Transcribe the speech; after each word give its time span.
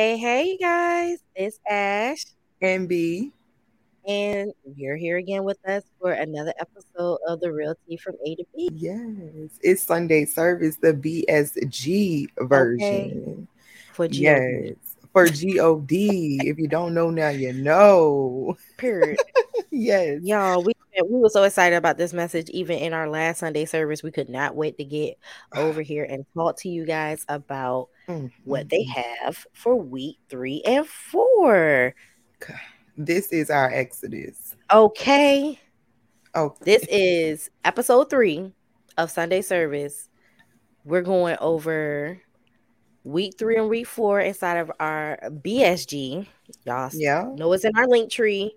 Hey, 0.00 0.16
hey, 0.16 0.44
you 0.44 0.58
guys. 0.58 1.18
It's 1.34 1.60
Ash. 1.68 2.24
And 2.62 2.88
B. 2.88 3.32
And 4.08 4.50
you're 4.74 4.96
here 4.96 5.18
again 5.18 5.44
with 5.44 5.58
us 5.68 5.82
for 6.00 6.12
another 6.12 6.54
episode 6.58 7.18
of 7.28 7.38
the 7.40 7.52
Real 7.52 7.74
Tea 7.86 7.98
from 7.98 8.14
A 8.24 8.34
to 8.34 8.44
B. 8.56 8.70
Yes. 8.72 9.58
It's 9.60 9.82
Sunday 9.82 10.24
service, 10.24 10.76
the 10.76 10.94
BSG 10.94 12.28
version. 12.38 12.78
Okay. 12.80 13.46
For 13.92 14.08
God. 14.08 14.14
Yes. 14.14 14.74
For 15.12 15.26
God. 15.26 15.34
if 15.92 16.58
you 16.58 16.66
don't 16.66 16.94
know 16.94 17.10
now, 17.10 17.28
you 17.28 17.52
know. 17.52 18.56
Period. 18.78 19.18
yes. 19.70 20.20
Y'all, 20.22 20.64
we 20.64 20.72
we 20.96 21.18
were 21.18 21.28
so 21.28 21.42
excited 21.42 21.76
about 21.76 21.98
this 21.98 22.12
message. 22.12 22.50
Even 22.50 22.78
in 22.78 22.92
our 22.92 23.08
last 23.08 23.38
Sunday 23.38 23.64
service, 23.64 24.02
we 24.02 24.10
could 24.10 24.28
not 24.28 24.54
wait 24.54 24.76
to 24.78 24.84
get 24.84 25.18
over 25.56 25.82
here 25.82 26.04
and 26.04 26.24
talk 26.34 26.56
to 26.58 26.68
you 26.68 26.84
guys 26.84 27.24
about 27.28 27.88
mm-hmm. 28.08 28.26
what 28.44 28.68
they 28.68 28.84
mm-hmm. 28.84 29.24
have 29.24 29.46
for 29.52 29.76
week 29.76 30.18
three 30.28 30.62
and 30.66 30.86
four. 30.86 31.94
This 32.96 33.32
is 33.32 33.50
our 33.50 33.70
Exodus. 33.70 34.56
Okay. 34.72 35.58
Oh, 36.34 36.54
this 36.60 36.84
is 36.88 37.50
episode 37.64 38.10
three 38.10 38.52
of 38.96 39.10
Sunday 39.10 39.42
service. 39.42 40.08
We're 40.84 41.02
going 41.02 41.36
over 41.40 42.20
week 43.04 43.34
three 43.38 43.56
and 43.56 43.68
week 43.68 43.86
four 43.86 44.20
inside 44.20 44.58
of 44.58 44.70
our 44.78 45.18
BSG. 45.24 46.26
Y'all 46.64 46.90
yeah. 46.92 47.24
know 47.34 47.52
it's 47.52 47.64
in 47.64 47.72
our 47.76 47.86
link 47.86 48.10
tree. 48.10 48.54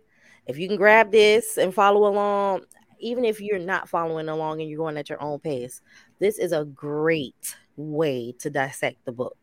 If 0.48 0.58
you 0.58 0.68
can 0.68 0.78
grab 0.78 1.12
this 1.12 1.58
and 1.58 1.74
follow 1.74 2.08
along, 2.08 2.64
even 3.00 3.26
if 3.26 3.42
you're 3.42 3.60
not 3.60 3.90
following 3.90 4.30
along 4.30 4.62
and 4.62 4.70
you're 4.70 4.78
going 4.78 4.98
at 4.98 5.10
your 5.10 5.22
own 5.22 5.40
pace, 5.40 5.82
this 6.20 6.38
is 6.38 6.52
a 6.52 6.66
great 6.66 7.56
way 7.76 8.34
to 8.40 8.50
dissect 8.50 9.04
the 9.06 9.12
book. 9.12 9.38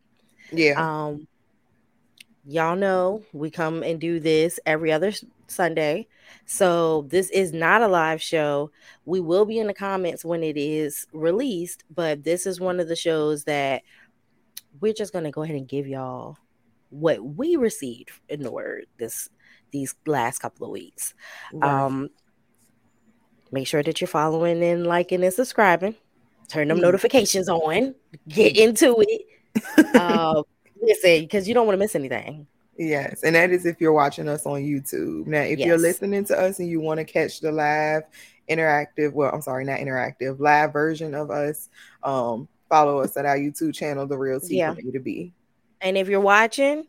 Yeah. 0.52 0.74
Um, 0.76 1.26
y'all 2.46 2.76
know 2.76 3.22
we 3.32 3.50
come 3.50 3.82
and 3.82 4.00
do 4.00 4.18
this 4.20 4.58
every 4.66 4.92
other 4.92 5.12
Sunday. 5.46 6.06
So 6.46 7.02
this 7.08 7.30
is 7.30 7.52
not 7.52 7.82
a 7.82 7.88
live 7.88 8.22
show. 8.22 8.70
We 9.04 9.20
will 9.20 9.44
be 9.44 9.58
in 9.58 9.66
the 9.66 9.74
comments 9.74 10.24
when 10.24 10.42
it 10.42 10.56
is 10.56 11.06
released, 11.12 11.84
but 11.94 12.24
this 12.24 12.46
is 12.46 12.60
one 12.60 12.80
of 12.80 12.88
the 12.88 12.96
shows 12.96 13.44
that 13.44 13.82
we're 14.80 14.92
just 14.92 15.12
going 15.12 15.24
to 15.24 15.30
go 15.30 15.42
ahead 15.42 15.56
and 15.56 15.68
give 15.68 15.86
y'all 15.86 16.38
what 16.90 17.22
we 17.22 17.56
received 17.56 18.10
in 18.28 18.42
the 18.42 18.50
word 18.50 18.86
this 18.98 19.28
these 19.70 19.94
last 20.06 20.38
couple 20.40 20.66
of 20.66 20.72
weeks. 20.72 21.14
Um, 21.62 22.10
make 23.52 23.66
sure 23.66 23.82
that 23.82 24.00
you're 24.00 24.08
following 24.08 24.62
and 24.62 24.86
liking 24.86 25.24
and 25.24 25.32
subscribing. 25.32 25.94
Turn 26.48 26.68
them 26.68 26.78
mm. 26.78 26.82
notifications 26.82 27.48
on. 27.48 27.94
Get 28.28 28.56
into 28.56 28.96
it. 28.98 29.22
uh, 29.94 30.42
listen, 30.80 31.20
because 31.20 31.46
you 31.46 31.54
don't 31.54 31.66
want 31.66 31.74
to 31.74 31.78
miss 31.78 31.94
anything. 31.94 32.46
Yes, 32.76 33.22
and 33.24 33.36
that 33.36 33.50
is 33.50 33.66
if 33.66 33.78
you're 33.78 33.92
watching 33.92 34.26
us 34.26 34.46
on 34.46 34.62
YouTube. 34.62 35.26
Now, 35.26 35.42
if 35.42 35.58
yes. 35.58 35.66
you're 35.66 35.78
listening 35.78 36.24
to 36.24 36.38
us 36.38 36.60
and 36.60 36.68
you 36.68 36.80
want 36.80 36.98
to 36.98 37.04
catch 37.04 37.40
the 37.40 37.52
live 37.52 38.04
interactive, 38.48 39.12
well, 39.12 39.30
I'm 39.32 39.42
sorry, 39.42 39.64
not 39.64 39.80
interactive, 39.80 40.40
live 40.40 40.72
version 40.72 41.14
of 41.14 41.30
us, 41.30 41.68
um, 42.02 42.48
follow 42.70 43.00
us 43.00 43.16
at 43.18 43.26
our 43.26 43.36
YouTube 43.36 43.74
channel, 43.74 44.06
The 44.06 44.16
Real 44.16 44.40
Tea 44.40 44.58
yeah. 44.58 44.74
from 44.74 44.88
A 44.88 44.92
to 44.92 45.00
B. 45.00 45.34
And 45.82 45.98
if 45.98 46.08
you're 46.08 46.20
watching, 46.20 46.86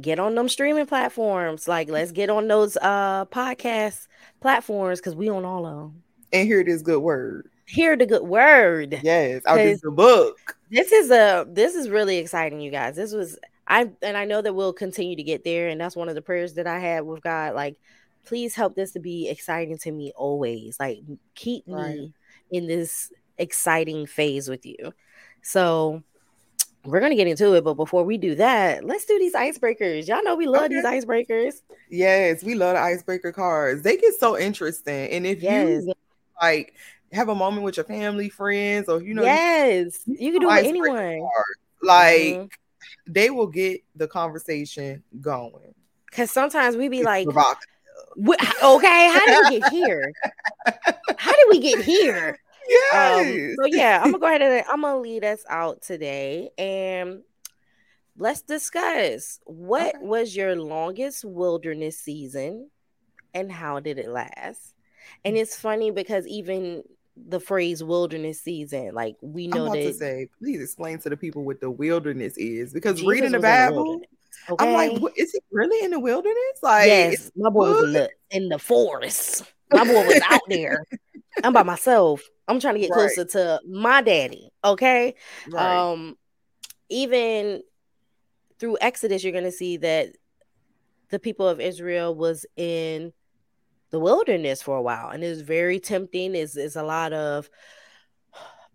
get 0.00 0.18
on 0.18 0.34
them 0.34 0.48
streaming 0.48 0.86
platforms. 0.86 1.68
Like, 1.68 1.88
let's 1.88 2.12
get 2.12 2.30
on 2.30 2.48
those 2.48 2.76
uh 2.78 3.26
podcast 3.26 4.06
platforms 4.40 5.00
because 5.00 5.14
we 5.14 5.28
on 5.28 5.44
all 5.44 5.66
of 5.66 5.76
them. 5.76 6.02
And 6.32 6.46
hear 6.46 6.64
this 6.64 6.82
good 6.82 7.00
word. 7.00 7.48
Hear 7.66 7.96
the 7.96 8.06
good 8.06 8.22
word. 8.22 9.00
Yes, 9.02 9.42
out 9.46 9.56
this 9.56 9.80
the 9.80 9.90
book. 9.90 10.56
This 10.70 10.92
is 10.92 11.10
a 11.10 11.46
this 11.48 11.74
is 11.74 11.90
really 11.90 12.18
exciting, 12.18 12.60
you 12.60 12.70
guys. 12.70 12.96
This 12.96 13.12
was 13.12 13.38
I 13.66 13.90
and 14.02 14.16
I 14.16 14.24
know 14.24 14.40
that 14.40 14.54
we'll 14.54 14.72
continue 14.72 15.16
to 15.16 15.22
get 15.22 15.44
there, 15.44 15.68
and 15.68 15.80
that's 15.80 15.96
one 15.96 16.08
of 16.08 16.14
the 16.14 16.22
prayers 16.22 16.54
that 16.54 16.66
I 16.66 16.78
had 16.78 17.00
with 17.04 17.22
God. 17.22 17.54
Like, 17.54 17.78
please 18.24 18.54
help 18.54 18.74
this 18.74 18.92
to 18.92 19.00
be 19.00 19.28
exciting 19.28 19.78
to 19.78 19.92
me 19.92 20.12
always. 20.16 20.78
Like, 20.80 21.00
keep 21.34 21.64
right. 21.66 21.96
me 21.96 22.14
in 22.50 22.66
this 22.66 23.12
exciting 23.36 24.06
phase 24.06 24.48
with 24.48 24.64
you. 24.64 24.92
So 25.42 26.02
we're 26.84 27.00
gonna 27.00 27.16
get 27.16 27.26
into 27.26 27.54
it, 27.54 27.64
but 27.64 27.74
before 27.74 28.04
we 28.04 28.16
do 28.16 28.34
that, 28.36 28.84
let's 28.84 29.04
do 29.04 29.18
these 29.18 29.34
icebreakers. 29.34 30.08
Y'all 30.08 30.22
know 30.22 30.36
we 30.36 30.46
love 30.46 30.64
okay. 30.64 30.74
these 30.74 30.84
icebreakers. 30.84 31.54
Yes, 31.90 32.42
we 32.42 32.54
love 32.54 32.74
the 32.74 32.80
icebreaker 32.80 33.32
cards. 33.32 33.82
They 33.82 33.96
get 33.96 34.14
so 34.18 34.38
interesting, 34.38 35.10
and 35.10 35.26
if 35.26 35.42
yes. 35.42 35.84
you 35.84 35.94
like 36.40 36.74
have 37.12 37.28
a 37.28 37.34
moment 37.34 37.64
with 37.64 37.76
your 37.76 37.84
family, 37.84 38.28
friends, 38.28 38.88
or 38.88 39.02
you 39.02 39.14
know, 39.14 39.22
yes, 39.22 40.00
you, 40.06 40.16
you 40.18 40.32
can 40.32 40.40
do 40.40 40.50
it 40.50 40.54
with 40.54 40.66
anyone. 40.66 41.20
Cards, 41.20 41.58
like 41.82 42.22
mm-hmm. 42.22 43.12
they 43.12 43.30
will 43.30 43.46
get 43.46 43.82
the 43.96 44.08
conversation 44.08 45.02
going. 45.20 45.74
Because 46.10 46.30
sometimes 46.30 46.76
we 46.76 46.88
be 46.88 46.98
it's 46.98 47.06
like, 47.06 47.28
okay, 47.28 49.10
how 49.12 49.26
did 49.26 49.50
we 49.50 49.60
get 49.60 49.72
here? 49.72 50.12
how 51.16 51.32
did 51.32 51.46
we 51.50 51.60
get 51.60 51.84
here? 51.84 52.38
Yes. 52.68 53.20
Um, 53.20 53.54
so 53.58 53.66
yeah, 53.66 54.00
I'm 54.02 54.12
gonna 54.12 54.18
go 54.18 54.26
ahead 54.26 54.42
and 54.42 54.64
I'm 54.68 54.82
gonna 54.82 55.00
lead 55.00 55.24
us 55.24 55.44
out 55.48 55.82
today, 55.82 56.50
and 56.58 57.22
let's 58.16 58.42
discuss 58.42 59.40
what 59.44 59.94
okay. 59.94 60.04
was 60.04 60.36
your 60.36 60.56
longest 60.56 61.24
wilderness 61.24 61.98
season, 61.98 62.70
and 63.32 63.50
how 63.50 63.80
did 63.80 63.98
it 63.98 64.08
last? 64.08 64.74
And 65.24 65.36
it's 65.36 65.56
funny 65.56 65.90
because 65.90 66.26
even 66.26 66.82
the 67.16 67.40
phrase 67.40 67.82
wilderness 67.82 68.40
season, 68.40 68.94
like 68.94 69.16
we 69.20 69.48
know 69.48 69.72
that. 69.72 69.82
To 69.82 69.92
say, 69.94 70.28
please 70.38 70.60
explain 70.60 70.98
to 70.98 71.08
the 71.08 71.16
people 71.16 71.44
what 71.44 71.60
the 71.60 71.70
wilderness 71.70 72.36
is, 72.36 72.72
because 72.72 72.96
Jesus 72.96 73.08
reading 73.08 73.32
the 73.32 73.40
Bible. 73.40 74.02
Okay. 74.50 74.64
I'm 74.64 74.72
like, 74.72 75.02
what, 75.02 75.12
is 75.16 75.32
he 75.32 75.40
really 75.50 75.84
in 75.84 75.90
the 75.90 75.98
wilderness? 75.98 76.36
Like, 76.62 76.86
yes, 76.86 77.30
my 77.36 77.50
boy 77.50 77.70
was 77.70 77.84
in 77.84 77.92
the, 77.92 78.10
in 78.30 78.48
the 78.48 78.58
forest. 78.58 79.42
My 79.72 79.84
boy 79.84 80.06
was 80.06 80.20
out 80.28 80.40
there. 80.48 80.84
I'm 81.44 81.52
by 81.52 81.62
myself. 81.62 82.22
I'm 82.46 82.60
trying 82.60 82.74
to 82.74 82.80
get 82.80 82.90
right. 82.90 83.12
closer 83.12 83.24
to 83.24 83.60
my 83.68 84.00
daddy. 84.02 84.50
Okay. 84.64 85.14
Right. 85.50 85.76
Um, 85.76 86.16
even 86.88 87.62
through 88.58 88.78
Exodus, 88.80 89.22
you're 89.22 89.32
gonna 89.32 89.52
see 89.52 89.76
that 89.78 90.16
the 91.10 91.18
people 91.18 91.48
of 91.48 91.60
Israel 91.60 92.14
was 92.14 92.46
in 92.56 93.12
the 93.90 94.00
wilderness 94.00 94.62
for 94.62 94.76
a 94.76 94.82
while, 94.82 95.10
and 95.10 95.22
it's 95.22 95.40
very 95.40 95.78
tempting. 95.80 96.34
Is 96.34 96.56
is 96.56 96.76
a 96.76 96.82
lot 96.82 97.12
of 97.12 97.48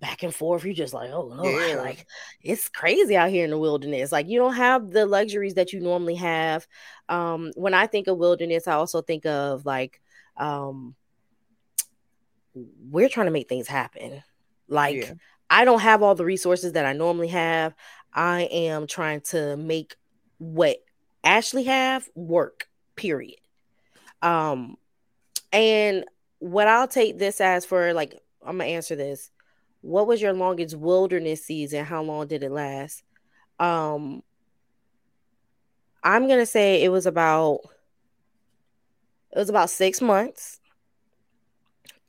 back 0.04 0.22
and 0.22 0.36
forth. 0.36 0.66
You're 0.66 0.74
just 0.74 0.94
like, 0.94 1.12
oh 1.12 1.22
Lord, 1.22 1.70
yeah. 1.70 1.76
like 1.76 2.06
it's 2.42 2.68
crazy 2.68 3.16
out 3.16 3.30
here 3.30 3.46
in 3.46 3.52
the 3.52 3.58
wilderness. 3.58 4.12
Like 4.12 4.28
you 4.28 4.38
don't 4.38 4.56
have 4.56 4.92
the 4.92 5.06
luxuries 5.06 5.54
that 5.54 5.72
you 5.72 5.80
normally 5.80 6.16
have. 6.16 6.68
Um, 7.10 7.52
when 7.56 7.74
I 7.74 7.88
think 7.88 8.08
of 8.08 8.18
wilderness, 8.18 8.68
I 8.68 8.74
also 8.74 9.02
think 9.02 9.26
of 9.26 9.66
like 9.66 10.02
um 10.38 10.96
we're 12.56 13.10
trying 13.10 13.26
to 13.26 13.32
make 13.32 13.50
things 13.50 13.68
happen. 13.68 14.24
Like 14.68 14.96
yeah. 14.96 15.14
I 15.50 15.66
don't 15.66 15.82
have 15.82 16.02
all 16.02 16.16
the 16.16 16.26
resources 16.26 16.74
that 16.74 16.86
I 16.86 16.94
normally 16.94 17.30
have. 17.30 17.74
I 18.14 18.44
am 18.44 18.88
trying 18.88 19.22
to 19.22 19.58
make 19.58 19.96
what 20.38 20.78
Ashley 21.24 21.64
have 21.64 22.08
work. 22.16 22.68
Period. 22.96 23.40
Um 24.22 24.78
and 25.52 26.06
what 26.40 26.68
I'll 26.68 26.88
take 26.88 27.18
this 27.18 27.42
as 27.42 27.66
for 27.66 27.94
like 27.94 28.20
I'm 28.46 28.58
gonna 28.58 28.70
answer 28.70 28.96
this. 28.96 29.32
What 29.82 30.08
was 30.08 30.22
your 30.22 30.34
longest 30.34 30.76
wilderness 30.76 31.46
season? 31.46 31.86
How 31.86 32.04
long 32.04 32.28
did 32.28 32.44
it 32.44 32.52
last? 32.52 33.04
Um 33.60 34.24
I'm 36.04 36.28
gonna 36.28 36.46
say 36.46 36.84
it 36.84 36.90
was 36.90 37.06
about 37.06 37.62
it 39.34 39.40
was 39.40 39.50
about 39.50 39.70
six 39.70 40.02
months. 40.02 40.60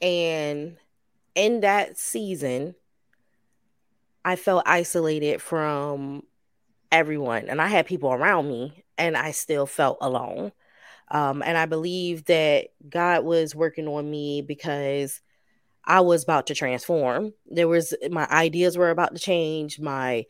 And 0.00 0.76
in 1.34 1.60
that 1.60 1.98
season, 1.98 2.74
I 4.24 4.36
felt 4.36 4.65
isolated 4.66 5.41
from 5.41 6.24
everyone. 6.92 7.48
And 7.48 7.60
I 7.60 7.68
had 7.68 7.86
people 7.86 8.12
around 8.12 8.48
me, 8.48 8.84
and 8.98 9.16
I 9.16 9.30
still 9.30 9.66
felt 9.66 9.98
alone. 10.00 10.53
Um, 11.10 11.42
and 11.44 11.56
I 11.56 11.66
believe 11.66 12.24
that 12.26 12.68
God 12.88 13.24
was 13.24 13.54
working 13.54 13.88
on 13.88 14.10
me 14.10 14.42
because 14.42 15.20
I 15.84 16.00
was 16.00 16.22
about 16.22 16.47
to 16.47 16.54
transform. 16.54 17.34
There 17.47 17.68
was 17.68 17.94
my 18.10 18.27
ideas 18.30 18.78
were 18.78 18.91
about 18.91 19.15
to 19.15 19.20
change, 19.20 19.78
my 19.78 20.24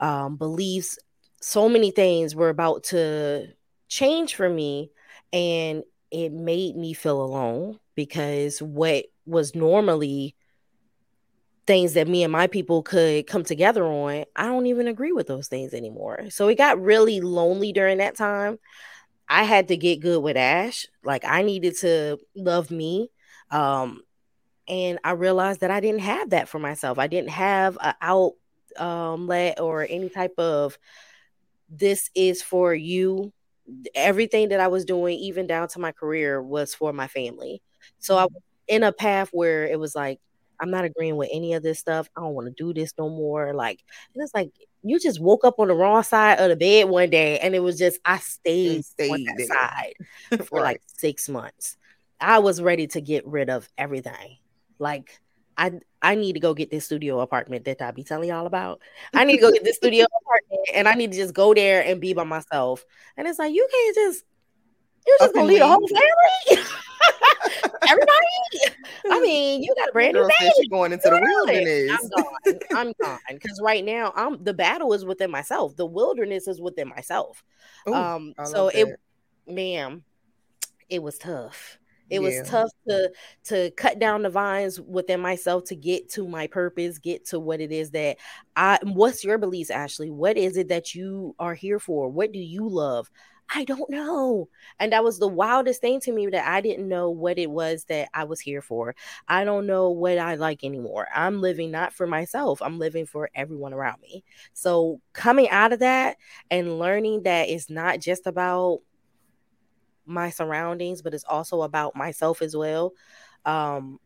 um, 0.00 0.36
beliefs, 0.36 0.98
so 1.40 1.68
many 1.68 1.90
things 1.90 2.34
were 2.34 2.48
about 2.48 2.84
to 2.84 3.48
change 3.88 4.34
for 4.34 4.48
me. 4.48 4.90
And 5.30 5.84
it 6.14 6.32
made 6.32 6.76
me 6.76 6.92
feel 6.92 7.20
alone 7.20 7.80
because 7.96 8.62
what 8.62 9.06
was 9.26 9.56
normally 9.56 10.36
things 11.66 11.94
that 11.94 12.06
me 12.06 12.22
and 12.22 12.30
my 12.30 12.46
people 12.46 12.84
could 12.84 13.26
come 13.26 13.42
together 13.42 13.84
on, 13.84 14.24
I 14.36 14.46
don't 14.46 14.66
even 14.66 14.86
agree 14.86 15.10
with 15.10 15.26
those 15.26 15.48
things 15.48 15.74
anymore. 15.74 16.30
So 16.30 16.46
it 16.46 16.56
got 16.56 16.80
really 16.80 17.20
lonely 17.20 17.72
during 17.72 17.98
that 17.98 18.14
time. 18.16 18.60
I 19.28 19.42
had 19.42 19.68
to 19.68 19.76
get 19.76 20.00
good 20.00 20.22
with 20.22 20.36
Ash. 20.36 20.86
Like 21.02 21.24
I 21.24 21.42
needed 21.42 21.76
to 21.78 22.18
love 22.36 22.70
me. 22.70 23.10
Um 23.50 24.02
and 24.68 25.00
I 25.02 25.12
realized 25.12 25.60
that 25.60 25.72
I 25.72 25.80
didn't 25.80 26.00
have 26.00 26.30
that 26.30 26.48
for 26.48 26.60
myself. 26.60 26.98
I 26.98 27.08
didn't 27.08 27.30
have 27.30 27.76
an 27.80 27.94
outlet 28.00 28.38
um, 28.78 29.30
or 29.58 29.86
any 29.88 30.08
type 30.08 30.34
of 30.38 30.78
this 31.68 32.08
is 32.14 32.40
for 32.40 32.72
you. 32.72 33.32
Everything 33.94 34.50
that 34.50 34.60
I 34.60 34.68
was 34.68 34.84
doing, 34.84 35.18
even 35.18 35.46
down 35.46 35.68
to 35.68 35.78
my 35.78 35.92
career, 35.92 36.42
was 36.42 36.74
for 36.74 36.92
my 36.92 37.06
family. 37.06 37.62
So 37.98 38.16
I 38.16 38.24
mm-hmm. 38.24 38.34
was 38.34 38.42
in 38.68 38.82
a 38.82 38.92
path 38.92 39.30
where 39.32 39.66
it 39.66 39.78
was 39.78 39.94
like, 39.94 40.20
I'm 40.60 40.70
not 40.70 40.84
agreeing 40.84 41.16
with 41.16 41.28
any 41.32 41.54
of 41.54 41.62
this 41.62 41.78
stuff. 41.78 42.08
I 42.16 42.20
don't 42.20 42.34
want 42.34 42.46
to 42.46 42.54
do 42.62 42.72
this 42.72 42.92
no 42.98 43.08
more. 43.08 43.52
Like, 43.52 43.82
and 44.14 44.22
it's 44.22 44.34
like 44.34 44.50
you 44.82 45.00
just 45.00 45.20
woke 45.20 45.44
up 45.44 45.58
on 45.58 45.68
the 45.68 45.74
wrong 45.74 46.02
side 46.02 46.38
of 46.38 46.48
the 46.48 46.56
bed 46.56 46.88
one 46.88 47.10
day, 47.10 47.38
and 47.38 47.54
it 47.54 47.60
was 47.60 47.78
just 47.78 47.98
I 48.04 48.18
stayed, 48.18 48.84
stayed 48.84 49.10
on 49.10 49.24
that 49.24 49.34
there. 49.36 49.46
side 49.46 49.94
for 50.46 50.58
right. 50.58 50.62
like 50.62 50.82
six 50.86 51.28
months. 51.28 51.76
I 52.20 52.38
was 52.38 52.62
ready 52.62 52.86
to 52.88 53.00
get 53.00 53.26
rid 53.26 53.50
of 53.50 53.68
everything. 53.76 54.38
Like, 54.78 55.20
I 55.56 55.72
I 56.04 56.16
need 56.16 56.34
to 56.34 56.40
go 56.40 56.52
get 56.52 56.70
this 56.70 56.84
studio 56.84 57.20
apartment 57.20 57.64
that 57.64 57.80
I 57.80 57.90
be 57.90 58.04
telling 58.04 58.28
y'all 58.28 58.44
about. 58.46 58.82
I 59.14 59.24
need 59.24 59.36
to 59.36 59.40
go 59.40 59.50
get 59.50 59.64
this 59.64 59.76
studio 59.76 60.04
apartment, 60.22 60.68
and 60.74 60.86
I 60.86 60.92
need 60.92 61.12
to 61.12 61.16
just 61.16 61.32
go 61.32 61.54
there 61.54 61.82
and 61.82 61.98
be 61.98 62.12
by 62.12 62.24
myself. 62.24 62.84
And 63.16 63.26
it's 63.26 63.38
like 63.38 63.54
you 63.54 63.66
can't 63.72 63.94
just, 63.94 64.24
you're 65.06 65.16
just 65.18 65.34
gonna 65.34 65.46
leave 65.46 65.60
the 65.60 65.66
whole 65.66 65.88
family. 65.88 66.62
Everybody. 67.88 68.76
I 69.10 69.20
mean, 69.22 69.62
you 69.62 69.74
got 69.76 69.88
a 69.88 69.92
brand 69.92 70.14
new 70.14 70.28
baby. 70.40 70.68
going 70.68 70.92
into 70.92 71.08
the 71.08 71.20
wilderness. 71.20 71.90
I'm 71.90 72.08
gone. 72.10 72.58
I'm 72.76 72.92
gone. 73.00 73.18
Because 73.30 73.60
right 73.62 73.84
now, 73.84 74.12
I'm 74.14 74.44
the 74.44 74.54
battle 74.54 74.92
is 74.92 75.06
within 75.06 75.30
myself. 75.30 75.74
The 75.76 75.86
wilderness 75.86 76.48
is 76.48 76.60
within 76.60 76.88
myself. 76.88 77.42
Ooh, 77.88 77.94
um, 77.94 78.34
so 78.44 78.68
it, 78.68 79.00
ma'am, 79.46 80.04
it 80.90 81.02
was 81.02 81.16
tough. 81.16 81.78
It 82.10 82.20
yeah. 82.20 82.40
was 82.40 82.48
tough 82.48 82.70
to 82.88 83.10
to 83.44 83.70
cut 83.72 83.98
down 83.98 84.22
the 84.22 84.30
vines 84.30 84.80
within 84.80 85.20
myself 85.20 85.64
to 85.64 85.76
get 85.76 86.08
to 86.10 86.28
my 86.28 86.46
purpose, 86.46 86.98
get 86.98 87.24
to 87.26 87.40
what 87.40 87.60
it 87.60 87.72
is 87.72 87.90
that 87.90 88.18
I 88.56 88.78
what's 88.82 89.24
your 89.24 89.38
beliefs, 89.38 89.70
Ashley? 89.70 90.10
What 90.10 90.36
is 90.36 90.56
it 90.56 90.68
that 90.68 90.94
you 90.94 91.34
are 91.38 91.54
here 91.54 91.78
for? 91.78 92.08
What 92.08 92.32
do 92.32 92.38
you 92.38 92.68
love? 92.68 93.10
I 93.54 93.64
don't 93.64 93.90
know. 93.90 94.48
And 94.80 94.92
that 94.92 95.04
was 95.04 95.18
the 95.18 95.28
wildest 95.28 95.80
thing 95.80 96.00
to 96.00 96.12
me 96.12 96.26
that 96.28 96.48
I 96.48 96.60
didn't 96.60 96.88
know 96.88 97.10
what 97.10 97.38
it 97.38 97.50
was 97.50 97.84
that 97.84 98.08
I 98.14 98.24
was 98.24 98.40
here 98.40 98.62
for. 98.62 98.94
I 99.28 99.44
don't 99.44 99.66
know 99.66 99.90
what 99.90 100.18
I 100.18 100.36
like 100.36 100.64
anymore. 100.64 101.08
I'm 101.14 101.40
living 101.40 101.70
not 101.70 101.92
for 101.92 102.06
myself, 102.06 102.62
I'm 102.62 102.78
living 102.78 103.06
for 103.06 103.30
everyone 103.34 103.74
around 103.74 104.00
me. 104.00 104.24
So, 104.54 105.00
coming 105.12 105.48
out 105.50 105.72
of 105.72 105.80
that 105.80 106.16
and 106.50 106.78
learning 106.78 107.24
that 107.24 107.48
it's 107.48 107.68
not 107.68 108.00
just 108.00 108.26
about 108.26 108.80
my 110.06 110.30
surroundings, 110.30 111.02
but 111.02 111.14
it's 111.14 111.24
also 111.24 111.62
about 111.62 111.96
myself 111.96 112.42
as 112.42 112.56
well. 112.56 112.92
Um, 113.44 113.98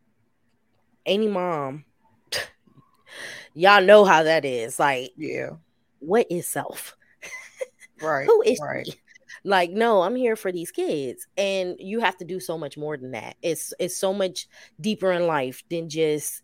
any 1.05 1.27
mom, 1.27 1.85
y'all 3.53 3.83
know 3.83 4.05
how 4.05 4.23
that 4.23 4.45
is. 4.45 4.79
Like, 4.79 5.11
yeah, 5.17 5.51
what 5.99 6.27
is 6.29 6.47
self? 6.47 6.95
Right. 8.01 8.25
Who 8.25 8.41
is 8.43 8.59
right. 8.61 8.85
she? 8.85 8.93
Like, 9.43 9.71
no, 9.71 10.01
I'm 10.01 10.15
here 10.15 10.35
for 10.35 10.51
these 10.51 10.71
kids. 10.71 11.27
And 11.37 11.75
you 11.79 11.99
have 11.99 12.17
to 12.17 12.25
do 12.25 12.39
so 12.39 12.57
much 12.57 12.77
more 12.77 12.97
than 12.97 13.11
that. 13.11 13.35
It's 13.41 13.73
it's 13.79 13.95
so 13.95 14.13
much 14.13 14.47
deeper 14.79 15.11
in 15.11 15.27
life 15.27 15.63
than 15.69 15.89
just 15.89 16.43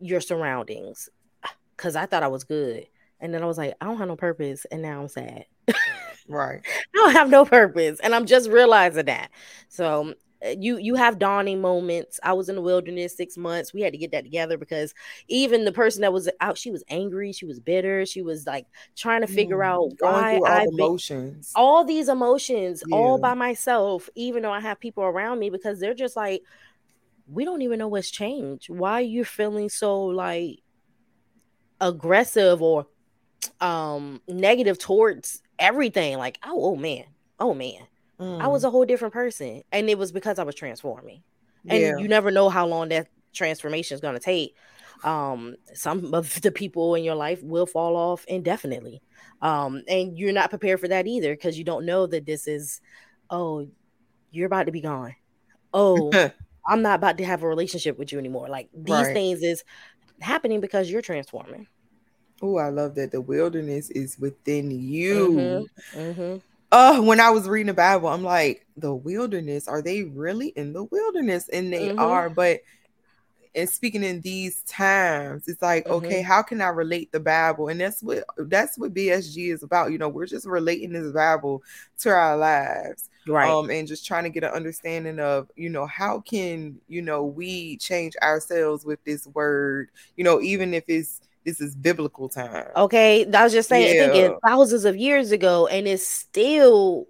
your 0.00 0.20
surroundings. 0.20 1.08
Cause 1.76 1.96
I 1.96 2.06
thought 2.06 2.22
I 2.22 2.28
was 2.28 2.44
good. 2.44 2.86
And 3.20 3.34
then 3.34 3.42
I 3.42 3.46
was 3.46 3.58
like, 3.58 3.74
I 3.80 3.86
don't 3.86 3.98
have 3.98 4.08
no 4.08 4.16
purpose. 4.16 4.64
And 4.70 4.82
now 4.82 5.00
I'm 5.00 5.08
sad. 5.08 5.46
right. 6.28 6.60
I 6.64 6.82
don't 6.94 7.12
have 7.12 7.30
no 7.30 7.44
purpose. 7.44 8.00
And 8.00 8.14
I'm 8.14 8.26
just 8.26 8.48
realizing 8.48 9.06
that. 9.06 9.30
So 9.68 10.14
uh, 10.44 10.50
you 10.50 10.78
you 10.78 10.94
have 10.94 11.18
dawning 11.18 11.60
moments. 11.60 12.20
I 12.22 12.32
was 12.32 12.48
in 12.48 12.54
the 12.54 12.62
wilderness 12.62 13.16
six 13.16 13.36
months. 13.36 13.74
We 13.74 13.82
had 13.82 13.92
to 13.92 13.98
get 13.98 14.12
that 14.12 14.24
together 14.24 14.56
because 14.56 14.94
even 15.26 15.64
the 15.64 15.72
person 15.72 16.02
that 16.02 16.12
was 16.12 16.28
out, 16.40 16.56
she 16.56 16.70
was 16.70 16.84
angry, 16.88 17.32
she 17.32 17.44
was 17.44 17.58
bitter, 17.58 18.06
she 18.06 18.22
was 18.22 18.46
like 18.46 18.66
trying 18.96 19.22
to 19.22 19.26
figure 19.26 19.58
mm, 19.58 19.66
out 19.66 19.92
why 19.98 20.40
I 20.46 20.64
emotions, 20.64 21.52
all 21.56 21.84
these 21.84 22.08
emotions, 22.08 22.84
yeah. 22.86 22.96
all 22.96 23.18
by 23.18 23.34
myself, 23.34 24.08
even 24.14 24.42
though 24.42 24.52
I 24.52 24.60
have 24.60 24.78
people 24.78 25.02
around 25.02 25.40
me 25.40 25.50
because 25.50 25.80
they're 25.80 25.94
just 25.94 26.14
like, 26.14 26.42
we 27.26 27.44
don't 27.44 27.62
even 27.62 27.80
know 27.80 27.88
what's 27.88 28.10
changed. 28.10 28.70
Why 28.70 28.92
are 28.92 29.00
you 29.00 29.24
feeling 29.24 29.68
so 29.68 30.04
like 30.04 30.60
aggressive 31.80 32.60
or 32.62 32.86
um 33.60 34.20
negative 34.28 34.78
towards 34.78 35.42
everything? 35.58 36.18
Like, 36.18 36.38
oh, 36.44 36.72
oh 36.72 36.76
man, 36.76 37.04
oh 37.38 37.54
man 37.54 37.86
Mm. 38.20 38.40
I 38.40 38.48
was 38.48 38.64
a 38.64 38.70
whole 38.70 38.84
different 38.84 39.14
person. 39.14 39.62
And 39.72 39.88
it 39.88 39.98
was 39.98 40.12
because 40.12 40.38
I 40.38 40.44
was 40.44 40.54
transforming. 40.54 41.22
And 41.68 41.80
yeah. 41.80 41.96
you 41.98 42.08
never 42.08 42.30
know 42.30 42.48
how 42.48 42.66
long 42.66 42.88
that 42.88 43.08
transformation 43.32 43.94
is 43.94 44.00
going 44.00 44.14
to 44.14 44.20
take. 44.20 44.54
Um, 45.04 45.56
some 45.74 46.14
of 46.14 46.40
the 46.40 46.50
people 46.50 46.94
in 46.94 47.04
your 47.04 47.14
life 47.14 47.42
will 47.42 47.66
fall 47.66 47.96
off 47.96 48.24
indefinitely. 48.26 49.02
Um, 49.40 49.82
and 49.88 50.18
you're 50.18 50.32
not 50.32 50.50
prepared 50.50 50.80
for 50.80 50.88
that 50.88 51.06
either 51.06 51.34
because 51.34 51.56
you 51.58 51.64
don't 51.64 51.86
know 51.86 52.06
that 52.06 52.26
this 52.26 52.48
is, 52.48 52.80
oh, 53.30 53.68
you're 54.30 54.46
about 54.46 54.66
to 54.66 54.72
be 54.72 54.80
gone. 54.80 55.14
Oh, 55.72 56.10
I'm 56.66 56.82
not 56.82 56.96
about 56.96 57.18
to 57.18 57.24
have 57.24 57.42
a 57.42 57.48
relationship 57.48 57.98
with 57.98 58.12
you 58.12 58.18
anymore. 58.18 58.48
Like 58.48 58.68
these 58.74 58.94
right. 58.94 59.14
things 59.14 59.42
is 59.42 59.64
happening 60.20 60.60
because 60.60 60.90
you're 60.90 61.02
transforming. 61.02 61.66
Oh, 62.40 62.56
I 62.58 62.68
love 62.68 62.94
that 62.96 63.10
the 63.10 63.20
wilderness 63.20 63.90
is 63.90 64.18
within 64.18 64.70
you. 64.70 65.66
Mm-hmm. 65.94 65.98
Mm-hmm 65.98 66.36
uh 66.70 67.00
when 67.00 67.20
I 67.20 67.30
was 67.30 67.48
reading 67.48 67.68
the 67.68 67.74
Bible, 67.74 68.08
I'm 68.08 68.22
like, 68.22 68.66
the 68.76 68.94
wilderness, 68.94 69.68
are 69.68 69.82
they 69.82 70.04
really 70.04 70.48
in 70.48 70.72
the 70.72 70.84
wilderness? 70.84 71.48
And 71.48 71.72
they 71.72 71.88
mm-hmm. 71.88 71.98
are, 71.98 72.28
but 72.28 72.60
and 73.54 73.68
speaking 73.68 74.04
in 74.04 74.20
these 74.20 74.62
times, 74.62 75.48
it's 75.48 75.62
like, 75.62 75.84
mm-hmm. 75.86 76.04
okay, 76.04 76.22
how 76.22 76.42
can 76.42 76.60
I 76.60 76.68
relate 76.68 77.10
the 77.10 77.20
Bible? 77.20 77.68
And 77.68 77.80
that's 77.80 78.02
what 78.02 78.24
that's 78.36 78.78
what 78.78 78.94
BSG 78.94 79.52
is 79.52 79.62
about. 79.62 79.90
You 79.90 79.98
know, 79.98 80.08
we're 80.08 80.26
just 80.26 80.46
relating 80.46 80.92
this 80.92 81.12
Bible 81.12 81.62
to 82.00 82.10
our 82.10 82.36
lives. 82.36 83.08
Right. 83.26 83.50
Um, 83.50 83.70
and 83.70 83.86
just 83.86 84.06
trying 84.06 84.24
to 84.24 84.30
get 84.30 84.44
an 84.44 84.50
understanding 84.50 85.20
of, 85.20 85.50
you 85.54 85.68
know, 85.68 85.86
how 85.86 86.20
can, 86.20 86.80
you 86.88 87.02
know, 87.02 87.24
we 87.24 87.76
change 87.76 88.14
ourselves 88.22 88.86
with 88.86 89.02
this 89.04 89.26
word, 89.26 89.90
you 90.16 90.24
know, 90.24 90.40
even 90.40 90.72
if 90.72 90.84
it's 90.88 91.20
this 91.44 91.60
is 91.60 91.74
biblical 91.74 92.28
time. 92.28 92.66
Okay, 92.76 93.26
I 93.32 93.44
was 93.44 93.52
just 93.52 93.68
saying, 93.68 93.94
yeah. 93.94 94.08
thinking 94.08 94.38
thousands 94.44 94.84
of 94.84 94.96
years 94.96 95.32
ago, 95.32 95.66
and 95.66 95.86
it's 95.86 96.06
still 96.06 97.06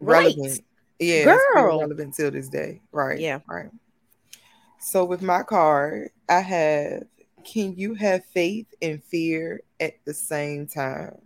relevant. 0.00 0.40
Right. 0.40 0.60
Yeah, 1.00 1.24
girl, 1.24 1.80
relevant 1.80 2.14
till 2.14 2.30
this 2.30 2.48
day. 2.48 2.80
Right. 2.90 3.20
Yeah. 3.20 3.40
Right. 3.46 3.70
So 4.80 5.04
with 5.04 5.22
my 5.22 5.42
card, 5.42 6.10
I 6.28 6.40
have: 6.40 7.04
Can 7.44 7.76
you 7.76 7.94
have 7.94 8.24
faith 8.26 8.66
and 8.82 9.02
fear 9.04 9.62
at 9.80 9.94
the 10.04 10.14
same 10.14 10.66
time? 10.66 11.18